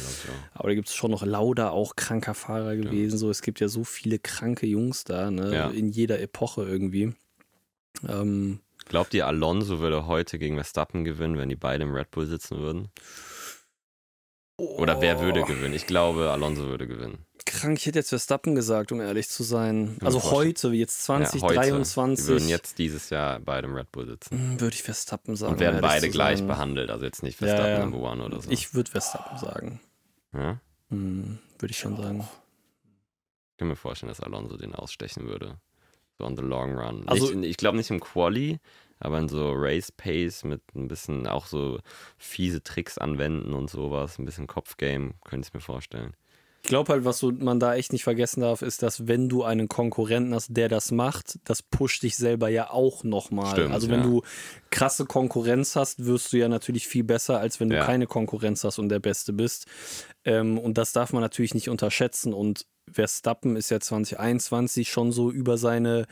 Aber 0.54 0.68
da 0.68 0.74
gibt 0.74 0.88
es 0.88 0.94
schon 0.94 1.10
noch 1.10 1.24
Lauda, 1.24 1.70
auch 1.70 1.94
kranker 1.94 2.32
Fahrer 2.32 2.74
gewesen, 2.76 3.18
so, 3.18 3.28
es 3.28 3.42
gibt 3.42 3.60
ja 3.60 3.68
so 3.68 3.84
viele 3.84 4.18
kranke 4.18 4.66
Jungs 4.66 5.04
da, 5.04 5.30
ne? 5.30 5.54
Ja. 5.54 5.68
In 5.68 5.90
jeder 5.90 6.20
Epoche 6.20 6.62
irgendwie. 6.62 7.12
Ähm, 8.08 8.60
Glaubt 8.88 9.12
ihr, 9.12 9.26
Alonso 9.26 9.80
würde 9.80 10.06
heute 10.06 10.38
gegen 10.38 10.54
Verstappen 10.54 11.04
gewinnen, 11.04 11.36
wenn 11.36 11.50
die 11.50 11.56
beide 11.56 11.84
im 11.84 11.92
Red 11.92 12.10
Bull 12.12 12.24
sitzen 12.24 12.58
würden? 12.58 12.88
Oder 14.56 15.02
wer 15.02 15.20
würde 15.20 15.42
oh, 15.42 15.44
gewinnen? 15.44 15.74
Ich 15.74 15.86
glaube, 15.86 16.30
Alonso 16.30 16.66
würde 16.68 16.86
gewinnen. 16.86 17.25
Krank, 17.46 17.78
ich 17.78 17.86
hätte 17.86 17.98
jetzt 18.00 18.10
Verstappen 18.10 18.54
gesagt, 18.54 18.92
um 18.92 19.00
ehrlich 19.00 19.28
zu 19.28 19.42
sein. 19.42 19.96
Also 20.04 20.22
heute, 20.30 20.72
wie 20.72 20.78
jetzt 20.80 21.08
Ja, 21.08 21.14
heute. 21.18 21.30
2023, 21.38 22.26
Die 22.26 22.30
würden 22.32 22.48
jetzt 22.48 22.78
dieses 22.78 23.08
Jahr 23.10 23.40
beide 23.40 23.66
im 23.68 23.74
Red 23.74 23.90
Bull 23.92 24.06
sitzen. 24.06 24.36
hm, 24.38 24.60
würde 24.60 24.74
ich 24.74 24.82
Verstappen 24.82 25.36
sagen. 25.36 25.54
Und 25.54 25.60
werden 25.60 25.76
um 25.76 25.80
beide 25.80 26.10
gleich 26.10 26.38
sein. 26.38 26.46
behandelt. 26.48 26.90
Also 26.90 27.04
jetzt 27.06 27.22
nicht 27.22 27.40
Ja, 27.40 27.46
Verstappen 27.46 27.72
ja. 27.72 27.86
Number 27.86 28.00
One 28.12 28.24
oder 28.24 28.40
so. 28.42 28.50
Ich 28.50 28.74
würde 28.74 28.90
Verstappen 28.90 29.38
sagen. 29.38 29.80
ja? 30.34 30.60
Hm, 30.90 31.38
würde 31.58 31.70
ich 31.72 31.78
schon 31.78 31.96
sagen. 31.96 32.20
Ich 33.52 33.58
kann 33.58 33.68
mir 33.68 33.76
vorstellen, 33.76 34.08
dass 34.10 34.20
Alonso 34.20 34.56
den 34.58 34.74
ausstechen 34.74 35.26
würde. 35.26 35.56
So 36.18 36.24
on 36.26 36.36
the 36.36 36.42
long 36.42 36.78
run. 36.78 37.04
Also- 37.08 37.32
nicht, 37.32 37.48
ich 37.50 37.56
glaube 37.56 37.76
nicht 37.78 37.90
im 37.90 38.00
Quali, 38.00 38.58
aber 39.00 39.18
in 39.18 39.28
so 39.28 39.52
Race 39.54 39.90
Pace 39.92 40.44
mit 40.44 40.62
ein 40.74 40.88
bisschen 40.88 41.26
auch 41.26 41.46
so 41.46 41.78
fiese 42.18 42.62
Tricks 42.62 42.98
anwenden 42.98 43.52
und 43.54 43.70
sowas, 43.70 44.18
ein 44.18 44.24
bisschen 44.24 44.46
Kopfgame, 44.46 45.14
könnte 45.24 45.48
ich 45.48 45.54
mir 45.54 45.60
vorstellen. 45.60 46.14
Ich 46.62 46.68
glaube 46.68 46.92
halt, 46.92 47.04
was 47.04 47.22
man 47.22 47.60
da 47.60 47.76
echt 47.76 47.92
nicht 47.92 48.02
vergessen 48.02 48.40
darf, 48.40 48.60
ist, 48.62 48.82
dass 48.82 49.06
wenn 49.06 49.28
du 49.28 49.44
einen 49.44 49.68
Konkurrenten 49.68 50.34
hast, 50.34 50.48
der 50.56 50.68
das 50.68 50.90
macht, 50.90 51.38
das 51.44 51.62
pusht 51.62 52.02
dich 52.02 52.16
selber 52.16 52.48
ja 52.48 52.70
auch 52.70 53.04
nochmal. 53.04 53.70
Also 53.70 53.88
wenn 53.88 54.00
ja. 54.00 54.06
du 54.06 54.22
krasse 54.70 55.04
Konkurrenz 55.06 55.76
hast, 55.76 56.04
wirst 56.06 56.32
du 56.32 56.38
ja 56.38 56.48
natürlich 56.48 56.88
viel 56.88 57.04
besser, 57.04 57.38
als 57.38 57.60
wenn 57.60 57.68
du 57.70 57.76
Ja. 57.76 57.84
keine 57.84 58.06
Konkurrenz 58.08 58.64
hast 58.64 58.80
und 58.80 58.88
der 58.88 58.98
Beste 58.98 59.32
bist. 59.32 59.66
Ähm, 60.24 60.58
und 60.58 60.76
das 60.76 60.92
darf 60.92 61.12
man 61.12 61.22
natürlich 61.22 61.54
nicht 61.54 61.68
unterschätzen. 61.68 62.34
Und 62.34 62.66
Verstappen 62.90 63.54
ist 63.54 63.70
ja 63.70 63.78
2021 63.78 64.90
schon 64.90 65.12
so 65.12 65.30
über 65.30 65.58
seine 65.58 66.06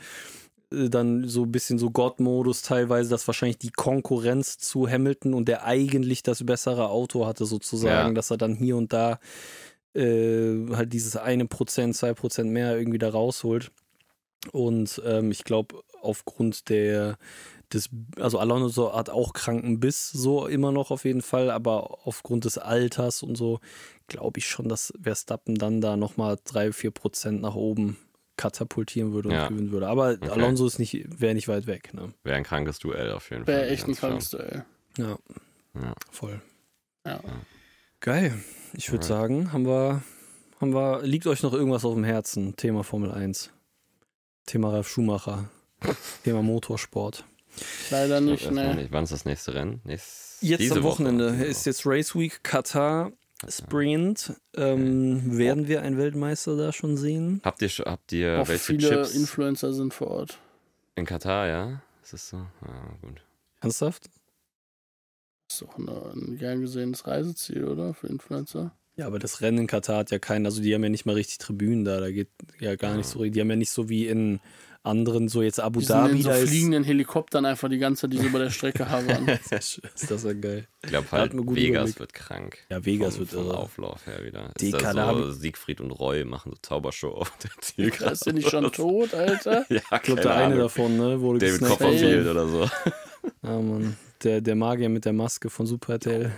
äh, 0.71 0.89
dann 0.89 1.27
so 1.27 1.43
ein 1.43 1.51
bisschen 1.51 1.77
so 1.79 1.91
God-Modus 1.91 2.61
teilweise, 2.61 3.09
dass 3.09 3.27
wahrscheinlich 3.27 3.57
die 3.57 3.71
Konkurrenz 3.71 4.57
zu 4.57 4.87
Hamilton 4.89 5.33
und 5.33 5.47
der 5.49 5.65
eigentlich 5.65 6.23
das 6.23 6.45
bessere 6.45 6.89
Auto 6.89 7.25
hatte 7.25 7.45
sozusagen, 7.45 8.09
Ja. 8.09 8.13
dass 8.13 8.31
er 8.31 8.37
dann 8.37 8.55
hier 8.55 8.77
und 8.77 8.93
da 8.93 9.19
äh, 9.95 10.67
halt 10.75 10.93
dieses 10.93 11.15
eine 11.17 11.45
Prozent, 11.45 11.95
zwei 11.95 12.13
Prozent 12.13 12.51
mehr 12.51 12.77
irgendwie 12.77 12.97
da 12.99 13.09
rausholt. 13.09 13.71
Und 14.51 15.01
ähm, 15.05 15.31
ich 15.31 15.43
glaube, 15.43 15.81
aufgrund 16.01 16.69
der 16.69 17.17
des, 17.73 17.89
also 18.19 18.37
Alonso 18.37 18.93
hat 18.95 19.09
auch 19.09 19.33
kranken 19.33 19.79
Biss, 19.79 20.11
so 20.11 20.45
immer 20.45 20.71
noch 20.71 20.91
auf 20.91 21.03
jeden 21.03 21.23
Fall, 21.23 21.49
aber 21.49 22.05
aufgrund 22.05 22.45
des 22.45 22.59
Alters 22.59 23.23
und 23.23 23.35
so 23.35 23.59
glaube 24.07 24.37
ich 24.37 24.47
schon, 24.47 24.69
dass 24.69 24.93
Verstappen 25.01 25.55
dann 25.55 25.81
da 25.81 25.97
nochmal 25.97 26.37
drei, 26.43 26.71
vier 26.71 26.91
Prozent 26.91 27.41
nach 27.41 27.55
oben 27.55 27.97
katapultieren 28.37 29.13
würde 29.13 29.29
und 29.29 29.35
Ja. 29.35 29.47
gewinnen 29.47 29.71
würde. 29.71 29.87
Aber 29.87 30.15
Alonso 30.29 30.67
ist 30.67 30.77
nicht, 30.77 31.19
wäre 31.19 31.33
nicht 31.33 31.47
weit 31.47 31.65
weg. 31.65 31.91
Ne? 31.95 32.13
Wäre 32.23 32.37
ein 32.37 32.43
krankes 32.43 32.77
Duell 32.77 33.11
auf 33.11 33.31
jeden 33.31 33.45
Fall. 33.45 33.55
Wäre 33.55 33.67
echt 33.69 33.87
ein 33.87 33.95
krankes 33.95 34.29
Duell. 34.29 34.63
Ja, 34.97 35.17
Ja. 35.73 35.95
voll. 36.11 36.39
Ja. 37.03 37.19
Geil. 38.05 38.35
Ich 38.73 38.91
würde 38.91 39.03
sagen, 39.03 39.51
haben 39.51 39.65
wir, 39.65 40.03
haben 40.61 40.75
wir, 40.75 41.01
liegt 41.01 41.25
euch 41.25 41.41
noch 41.41 41.53
irgendwas 41.53 41.85
auf 41.85 41.95
dem 41.95 42.03
Herzen? 42.03 42.55
Thema 42.55 42.83
Formel 42.83 43.09
1. 43.09 43.49
Thema 44.45 44.69
Ralf 44.69 44.87
Schumacher. 44.87 45.49
Thema 46.23 46.43
Motorsport. 46.43 47.25
Leider 47.89 48.21
nicht, 48.21 48.51
ne. 48.51 48.75
nicht. 48.75 48.91
Wann 48.91 49.05
ist 49.05 49.11
das 49.11 49.25
nächste 49.25 49.55
Rennen? 49.55 49.81
Nächst, 49.85 50.37
Jetzt 50.41 50.71
am 50.71 50.83
Wochenende 50.83 51.33
Woche. 51.33 51.45
Ist 51.45 51.65
jetzt 51.65 51.83
Race 51.87 52.13
Week 52.13 52.43
Katar 52.43 53.11
Sprint. 53.49 54.35
Ähm, 54.55 55.39
werden 55.39 55.67
wir 55.67 55.81
einen 55.81 55.97
Weltmeister 55.97 56.55
da 56.55 56.71
schon 56.71 56.97
sehen? 56.97 57.41
Habt 57.43 57.63
ihr, 57.63 57.69
schon- 57.69 57.87
habt 57.87 58.11
ihr 58.11 58.39
Auch 58.39 58.47
welche 58.47 58.65
viele 58.65 58.87
Chips 58.87 59.15
Influencer 59.15 59.73
sind 59.73 59.95
vor 59.95 60.11
Ort. 60.11 60.37
in 60.93 61.05
Katar, 61.05 61.47
ja? 61.47 61.81
Ist 62.03 62.13
das 62.13 62.29
so? 62.29 62.37
Ja, 62.37 62.97
gut. 63.01 63.25
Ernsthaft? 63.61 64.11
Ist 65.55 65.61
doch 65.61 65.77
eine, 65.77 66.11
ein 66.13 66.37
gern 66.37 66.61
gesehenes 66.61 67.07
Reiseziel, 67.07 67.65
oder? 67.65 67.93
Für 67.93 68.07
Influencer. 68.07 68.71
Ja, 68.97 69.07
aber 69.07 69.19
das 69.19 69.41
Rennen 69.41 69.59
in 69.59 69.67
Katar 69.67 69.97
hat 69.99 70.11
ja 70.11 70.19
keinen, 70.19 70.45
also 70.45 70.61
die 70.61 70.73
haben 70.73 70.83
ja 70.83 70.89
nicht 70.89 71.05
mal 71.05 71.15
richtig 71.15 71.37
Tribünen 71.39 71.83
da, 71.83 71.99
da 71.99 72.11
geht 72.11 72.29
ja 72.59 72.75
gar 72.77 72.95
nicht 72.95 73.07
so, 73.07 73.23
die 73.25 73.41
haben 73.41 73.49
ja 73.49 73.57
nicht 73.57 73.71
so 73.71 73.89
wie 73.89 74.07
in 74.07 74.39
anderen, 74.83 75.27
so 75.27 75.41
jetzt 75.41 75.59
Abu 75.59 75.79
Die 75.79 75.85
sind 75.85 75.95
Dhabi, 75.97 76.17
in 76.17 76.21
so 76.21 76.29
da 76.29 76.35
ist, 76.35 76.49
fliegenden 76.49 76.83
Helikoptern 76.83 77.45
einfach 77.45 77.67
die 77.69 77.79
ganze 77.79 78.01
Zeit, 78.01 78.13
die 78.13 78.17
so 78.17 78.23
über 78.25 78.39
der 78.39 78.51
Strecke 78.51 78.89
haben. 78.89 79.27
ist 79.51 79.81
das 80.09 80.23
ja 80.23 80.33
geil. 80.33 80.67
Ich 80.83 80.89
glaube 80.89 81.11
halt, 81.11 81.33
Vegas 81.33 81.49
überlegt. 81.57 81.99
wird 81.99 82.13
krank. 82.13 82.57
Ja, 82.69 82.85
Vegas 82.85 83.15
vom, 83.15 83.19
wird 83.21 83.29
vom 83.31 83.45
irre. 83.47 83.57
Auflauf 83.57 84.05
her 84.05 84.23
wieder. 84.23 84.51
Die 84.61 84.69
ist 84.69 84.79
so 84.79 85.31
Siegfried 85.31 85.81
und 85.81 85.91
Roy 85.91 86.23
machen 86.23 86.51
so 86.51 86.57
Zaubershow 86.61 87.09
auf 87.09 87.33
der 87.39 87.49
Zielgeraden. 87.61 88.13
Ist 88.13 88.25
der 88.27 88.33
nicht 88.33 88.49
schon 88.49 88.71
tot, 88.71 89.13
Alter? 89.13 89.65
Ja, 89.69 89.81
Ich 89.93 90.01
glaube, 90.03 90.21
der 90.21 90.35
eine 90.35 90.57
davon, 90.57 90.95
ne, 90.97 91.19
wurde 91.19 91.39
David. 91.39 91.61
Copperfield 91.67 92.27
oder 92.27 92.47
so. 92.47 92.69
Ja, 93.43 93.59
Mann. 93.59 93.97
Der, 94.23 94.41
der 94.41 94.55
Magier 94.55 94.89
mit 94.89 95.05
der 95.05 95.13
Maske 95.13 95.49
von 95.49 95.65
Super 95.65 95.93
RTL. 95.93 96.31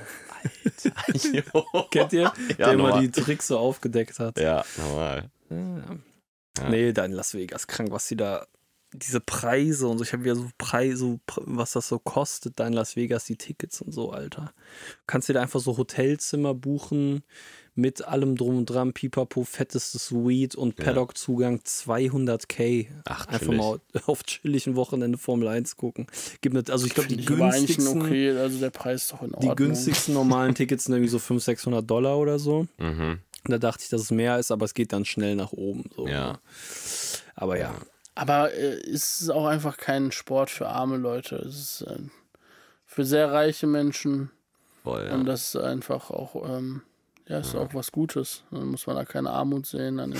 Jo. 1.31 1.85
Kennt 1.91 2.13
ihr? 2.13 2.33
Ja, 2.49 2.55
der 2.57 2.73
immer 2.73 2.99
die 2.99 3.11
Tricks 3.11 3.47
so 3.47 3.57
aufgedeckt 3.57 4.19
hat. 4.19 4.39
Ja, 4.39 4.65
normal. 4.77 5.29
Ja. 5.49 6.69
Nee, 6.69 6.91
da 6.91 7.05
in 7.05 7.11
Las 7.11 7.33
Vegas, 7.33 7.67
krank, 7.67 7.91
was 7.91 8.07
die 8.07 8.15
da, 8.15 8.47
diese 8.93 9.19
Preise 9.19 9.87
und 9.87 9.97
so, 9.97 10.03
ich 10.03 10.13
habe 10.13 10.23
wieder 10.23 10.35
so 10.35 10.49
Preise, 10.57 11.19
was 11.37 11.73
das 11.73 11.87
so 11.87 11.99
kostet, 11.99 12.59
da 12.59 12.67
in 12.67 12.73
Las 12.73 12.95
Vegas, 12.95 13.25
die 13.25 13.35
Tickets 13.35 13.81
und 13.81 13.91
so, 13.91 14.11
Alter. 14.11 14.53
Kannst 15.05 15.29
dir 15.29 15.33
da 15.33 15.41
einfach 15.41 15.59
so 15.59 15.77
Hotelzimmer 15.77 16.53
buchen, 16.53 17.23
mit 17.77 18.05
allem 18.05 18.35
drum 18.35 18.57
und 18.57 18.65
dran, 18.65 18.91
pipapo, 18.91 19.43
fetteste 19.43 19.99
Suite 19.99 20.55
und. 20.55 20.75
Paddock-Zugang 20.75 21.59
200k. 21.65 22.87
Ach, 23.05 23.27
Einfach 23.27 23.39
chillig. 23.39 23.57
mal 23.57 23.79
auf 24.05 24.23
chilligen 24.23 24.75
Wochenende 24.75 25.17
Formel 25.17 25.47
1 25.47 25.77
gucken. 25.77 26.07
Gibt 26.41 26.55
nicht, 26.55 26.71
also 26.71 26.85
ich 26.85 26.93
glaube, 26.93 27.09
die 27.09 27.23
günstigsten, 27.23 28.01
okay, 28.01 28.31
also 28.31 28.59
der 28.59 28.71
Preis 28.71 29.03
ist 29.03 29.13
doch 29.13 29.21
in 29.21 29.29
die 29.29 29.35
Ordnung. 29.35 29.55
günstigsten 29.55 30.13
normalen 30.13 30.55
Tickets 30.55 30.85
sind 30.85 30.95
irgendwie 30.95 31.09
so 31.09 31.19
500, 31.19 31.43
600 31.43 31.89
Dollar 31.89 32.17
oder 32.17 32.39
so. 32.39 32.67
Mhm. 32.77 33.19
Da 33.45 33.57
dachte 33.57 33.83
ich, 33.83 33.89
dass 33.89 34.01
es 34.01 34.11
mehr 34.11 34.39
ist, 34.39 34.51
aber 34.51 34.65
es 34.65 34.73
geht 34.73 34.91
dann 34.91 35.05
schnell 35.05 35.35
nach 35.35 35.53
oben. 35.53 35.83
So. 35.95 36.07
Ja. 36.07 36.39
Aber 37.35 37.57
ja. 37.57 37.73
Aber 38.15 38.51
äh, 38.53 38.79
es 38.89 39.21
ist 39.21 39.29
auch 39.29 39.45
einfach 39.45 39.77
kein 39.77 40.11
Sport 40.11 40.49
für 40.49 40.67
arme 40.67 40.97
Leute. 40.97 41.35
Es 41.37 41.55
ist 41.55 41.81
äh, 41.81 41.99
für 42.85 43.05
sehr 43.05 43.31
reiche 43.31 43.67
Menschen 43.67 44.31
Voll, 44.83 45.05
ja. 45.05 45.13
und 45.13 45.25
das 45.25 45.53
ist 45.53 45.61
einfach 45.61 46.09
auch, 46.09 46.35
ähm, 46.49 46.81
ja, 47.27 47.39
ist 47.39 47.55
auch 47.55 47.73
was 47.73 47.91
Gutes. 47.91 48.43
Dann 48.51 48.67
muss 48.67 48.87
man 48.87 48.95
da 48.95 49.05
keine 49.05 49.29
Armut 49.31 49.65
sehen. 49.65 49.99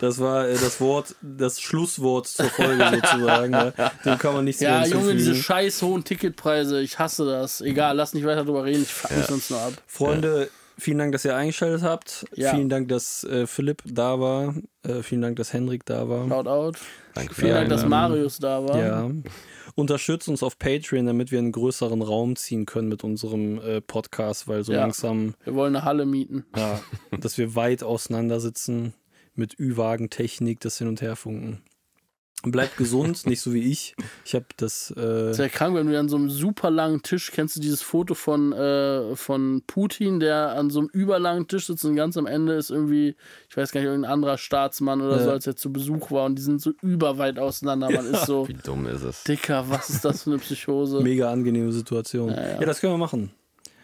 Das, 0.00 0.18
war 0.18 0.48
äh, 0.48 0.54
das 0.54 0.80
Wort, 0.80 1.14
das 1.20 1.60
Schlusswort 1.60 2.26
zur 2.28 2.46
Folge 2.46 2.88
sozusagen. 2.90 3.50
ne? 3.50 3.72
Dem 4.04 4.16
kann 4.16 4.32
man 4.32 4.44
nichts 4.44 4.62
ja, 4.62 4.80
mehr 4.80 4.88
Junge, 4.88 5.14
diese 5.14 5.34
scheiß 5.34 5.82
hohen 5.82 6.04
Ticketpreise, 6.04 6.80
ich 6.80 6.98
hasse 6.98 7.26
das. 7.26 7.60
Egal, 7.60 7.96
lass 7.96 8.14
nicht 8.14 8.24
weiter 8.24 8.44
drüber 8.44 8.64
reden, 8.64 8.82
ich 8.82 8.92
fuck 8.92 9.10
mich 9.10 9.26
sonst 9.26 9.50
nur 9.50 9.60
ab. 9.60 9.72
Freunde, 9.86 10.48
vielen 10.78 10.98
Dank, 10.98 11.12
dass 11.12 11.24
ihr 11.24 11.36
eingeschaltet 11.36 11.82
habt. 11.82 12.26
Ja. 12.34 12.54
Vielen 12.54 12.68
Dank, 12.68 12.88
dass 12.88 13.24
äh, 13.24 13.46
Philipp 13.46 13.82
da 13.86 14.18
war. 14.20 14.54
Äh, 14.82 15.02
vielen 15.02 15.22
Dank, 15.22 15.36
dass 15.36 15.52
Henrik 15.52 15.84
da 15.84 16.08
war. 16.08 16.28
Shout 16.28 16.48
out. 16.48 16.78
Danke 17.14 17.34
Vielen 17.34 17.54
Dank, 17.54 17.68
dass 17.68 17.82
Einladung. 17.84 18.10
Marius 18.16 18.38
da 18.38 18.64
war. 18.66 18.78
Ja. 18.78 19.10
Unterstützt 19.74 20.28
uns 20.28 20.42
auf 20.42 20.58
Patreon, 20.58 21.06
damit 21.06 21.30
wir 21.30 21.38
einen 21.38 21.52
größeren 21.52 22.02
Raum 22.02 22.34
ziehen 22.36 22.66
können 22.66 22.88
mit 22.88 23.04
unserem 23.04 23.58
äh, 23.60 23.80
Podcast, 23.80 24.48
weil 24.48 24.64
so 24.64 24.72
Ja. 24.72 24.80
langsam, 24.80 25.34
Wir 25.44 25.54
wollen 25.54 25.76
eine 25.76 25.84
Halle 25.84 26.04
mieten. 26.06 26.44
ja, 26.56 26.80
dass 27.20 27.38
wir 27.38 27.54
weit 27.54 27.82
auseinander 27.82 28.40
sitzen 28.40 28.94
mit 29.34 29.58
Ü-Wagen-Technik, 29.60 30.58
das 30.60 30.78
Hin- 30.78 30.88
und 30.88 31.00
Herfunken. 31.00 31.62
Bleibt 32.44 32.76
gesund, 32.76 33.26
nicht 33.26 33.40
so 33.40 33.52
wie 33.52 33.70
ich. 33.70 33.96
Ich 34.24 34.34
habe 34.36 34.46
das. 34.58 34.92
Äh, 34.96 35.32
Sehr 35.32 35.48
krank, 35.48 35.74
wenn 35.74 35.90
wir 35.90 35.98
an 35.98 36.08
so 36.08 36.16
einem 36.16 36.30
super 36.30 36.70
langen 36.70 37.02
Tisch, 37.02 37.32
kennst 37.32 37.56
du 37.56 37.60
dieses 37.60 37.82
Foto 37.82 38.14
von, 38.14 38.52
äh, 38.52 39.16
von 39.16 39.62
Putin, 39.66 40.20
der 40.20 40.50
an 40.52 40.70
so 40.70 40.78
einem 40.78 40.88
überlangen 40.92 41.48
Tisch 41.48 41.66
sitzt 41.66 41.84
und 41.84 41.96
ganz 41.96 42.16
am 42.16 42.26
Ende 42.26 42.54
ist 42.54 42.70
irgendwie, 42.70 43.16
ich 43.50 43.56
weiß 43.56 43.72
gar 43.72 43.80
nicht, 43.80 43.88
irgendein 43.88 44.12
anderer 44.12 44.38
Staatsmann 44.38 45.00
oder 45.00 45.16
Ja. 45.16 45.24
so, 45.24 45.30
als 45.32 45.46
er 45.48 45.56
zu 45.56 45.72
Besuch 45.72 46.12
war 46.12 46.26
und 46.26 46.36
die 46.36 46.42
sind 46.42 46.60
so 46.62 46.72
überweit 46.80 47.38
auseinander. 47.40 47.90
Man 47.90 48.06
ist 48.06 48.26
so, 48.26 48.46
Wie 48.46 48.54
dumm 48.54 48.86
ist 48.86 49.02
es? 49.02 49.24
Dicker, 49.24 49.68
was 49.68 49.90
ist 49.90 50.04
das 50.04 50.22
für 50.22 50.30
eine 50.30 50.38
Psychose? 50.38 51.00
mega 51.00 51.30
angenehme 51.32 51.72
Situation. 51.72 52.30
Ja, 52.30 52.40
ja. 52.40 52.60
ja, 52.60 52.66
das 52.66 52.80
können 52.80 52.92
wir 52.92 52.98
machen. 52.98 53.30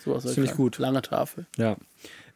Sowas 0.04 0.22
das 0.22 0.34
finde 0.34 0.50
ich 0.50 0.56
gut. 0.56 0.78
Lange 0.78 1.02
Tafel. 1.02 1.46
Ja. 1.56 1.76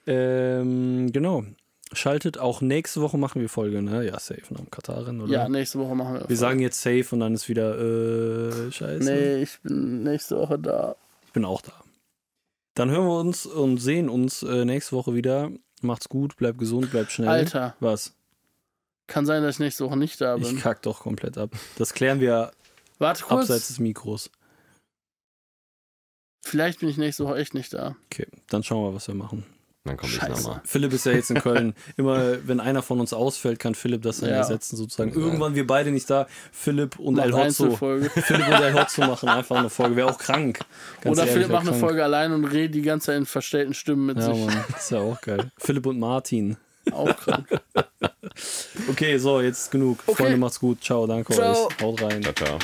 Ähm, 0.06 1.12
genau. 1.12 1.44
Schaltet 1.92 2.38
auch 2.38 2.60
nächste 2.60 3.00
Woche 3.00 3.16
machen 3.16 3.40
wir 3.40 3.48
Folge, 3.48 3.80
ne? 3.82 4.04
Ja, 4.04 4.18
safe, 4.18 4.42
noch 4.50 4.60
im 4.60 4.70
Katarin, 4.70 5.20
oder? 5.20 5.32
Ja, 5.32 5.48
nächste 5.48 5.78
Woche 5.78 5.94
machen 5.94 6.14
wir. 6.14 6.28
wir 6.28 6.36
sagen 6.36 6.60
jetzt 6.60 6.80
safe 6.82 7.06
und 7.12 7.20
dann 7.20 7.34
ist 7.34 7.48
wieder, 7.48 7.78
äh, 7.78 8.70
scheiße. 8.70 9.04
Nee, 9.04 9.42
ich 9.42 9.58
bin 9.62 10.02
nächste 10.02 10.36
Woche 10.36 10.58
da. 10.58 10.96
Ich 11.26 11.32
bin 11.32 11.44
auch 11.44 11.62
da. 11.62 11.72
Dann 12.74 12.90
hören 12.90 13.06
wir 13.06 13.18
uns 13.18 13.46
und 13.46 13.78
sehen 13.78 14.08
uns 14.08 14.42
äh, 14.42 14.64
nächste 14.64 14.94
Woche 14.96 15.14
wieder. 15.14 15.50
Macht's 15.80 16.08
gut, 16.08 16.36
bleibt 16.36 16.58
gesund, 16.58 16.90
bleibt 16.90 17.10
schnell. 17.10 17.28
Alter, 17.28 17.74
Was? 17.80 18.14
kann 19.06 19.24
sein, 19.24 19.42
dass 19.42 19.56
ich 19.56 19.60
nächste 19.60 19.84
Woche 19.86 19.96
nicht 19.96 20.20
da 20.20 20.36
bin. 20.36 20.56
Ich 20.56 20.62
kack 20.62 20.82
doch 20.82 21.00
komplett 21.00 21.38
ab. 21.38 21.50
Das 21.76 21.94
klären 21.94 22.20
wir 22.20 22.52
Warte 22.98 23.24
kurz, 23.24 23.42
abseits 23.42 23.68
des 23.68 23.78
Mikros. 23.78 24.30
vielleicht 26.44 26.80
bin 26.80 26.88
ich 26.88 26.98
nächste 26.98 27.24
Woche 27.24 27.36
echt 27.36 27.54
nicht 27.54 27.72
da. 27.72 27.96
Okay, 28.06 28.26
dann 28.48 28.62
schauen 28.62 28.90
wir, 28.90 28.94
was 28.94 29.08
wir 29.08 29.14
machen. 29.14 29.46
Dann 29.88 29.96
komme 29.96 30.12
ich 30.12 30.18
Scheiße. 30.18 30.42
nochmal. 30.42 30.60
Philipp 30.64 30.92
ist 30.92 31.06
ja 31.06 31.12
jetzt 31.12 31.30
in 31.30 31.40
Köln. 31.40 31.74
Immer, 31.96 32.46
wenn 32.46 32.60
einer 32.60 32.82
von 32.82 33.00
uns 33.00 33.12
ausfällt, 33.12 33.58
kann 33.58 33.74
Philipp 33.74 34.02
das 34.02 34.20
dann 34.20 34.30
Ja. 34.30 34.36
ersetzen, 34.36 34.76
sozusagen. 34.76 35.12
Irgendwann 35.12 35.54
wir 35.54 35.66
beide 35.66 35.90
nicht 35.90 36.08
da. 36.10 36.26
Philipp 36.52 36.98
und 36.98 37.18
El 37.18 37.32
Hotzo. 37.32 37.70
Philipp 37.76 38.12
und 38.48 38.52
El 38.62 38.74
Hotzo 38.74 39.00
machen 39.06 39.28
einfach 39.28 39.56
eine 39.56 39.70
Folge. 39.70 39.96
Wäre 39.96 40.10
auch 40.10 40.18
krank. 40.18 40.60
Ganz 41.00 41.16
Oder 41.18 41.26
ehrlich, 41.26 41.32
Philipp 41.46 41.50
macht 41.50 41.68
eine. 41.68 41.76
Folge 41.78 42.04
allein 42.04 42.32
und 42.32 42.44
redet 42.44 42.74
die 42.74 42.82
ganze 42.82 43.06
Zeit 43.06 43.16
in 43.18 43.26
verstellten 43.26 43.74
Stimmen 43.74 44.06
mit 44.06 44.18
Ja, 44.18 44.32
sich. 44.34 44.46
Mann, 44.46 44.64
das 44.70 44.82
ist 44.84 44.90
ja 44.92 44.98
auch 45.00 45.20
geil. 45.20 45.50
Philipp 45.58 45.86
und 45.86 45.98
Martin. 45.98 46.56
Auch 46.92 47.16
krank. 47.16 47.48
Okay, 48.88 49.18
so, 49.18 49.40
jetzt 49.40 49.70
genug. 49.72 49.98
Okay. 50.06 50.22
Freunde, 50.22 50.36
macht's 50.38 50.60
gut. 50.60 50.82
Ciao, 50.82 51.06
danke 51.06 51.32
Ciao. 51.34 51.66
euch. 51.66 51.82
Haut 51.82 52.00
rein. 52.02 52.22
Ciao, 52.22 52.32
ciao. 52.34 52.58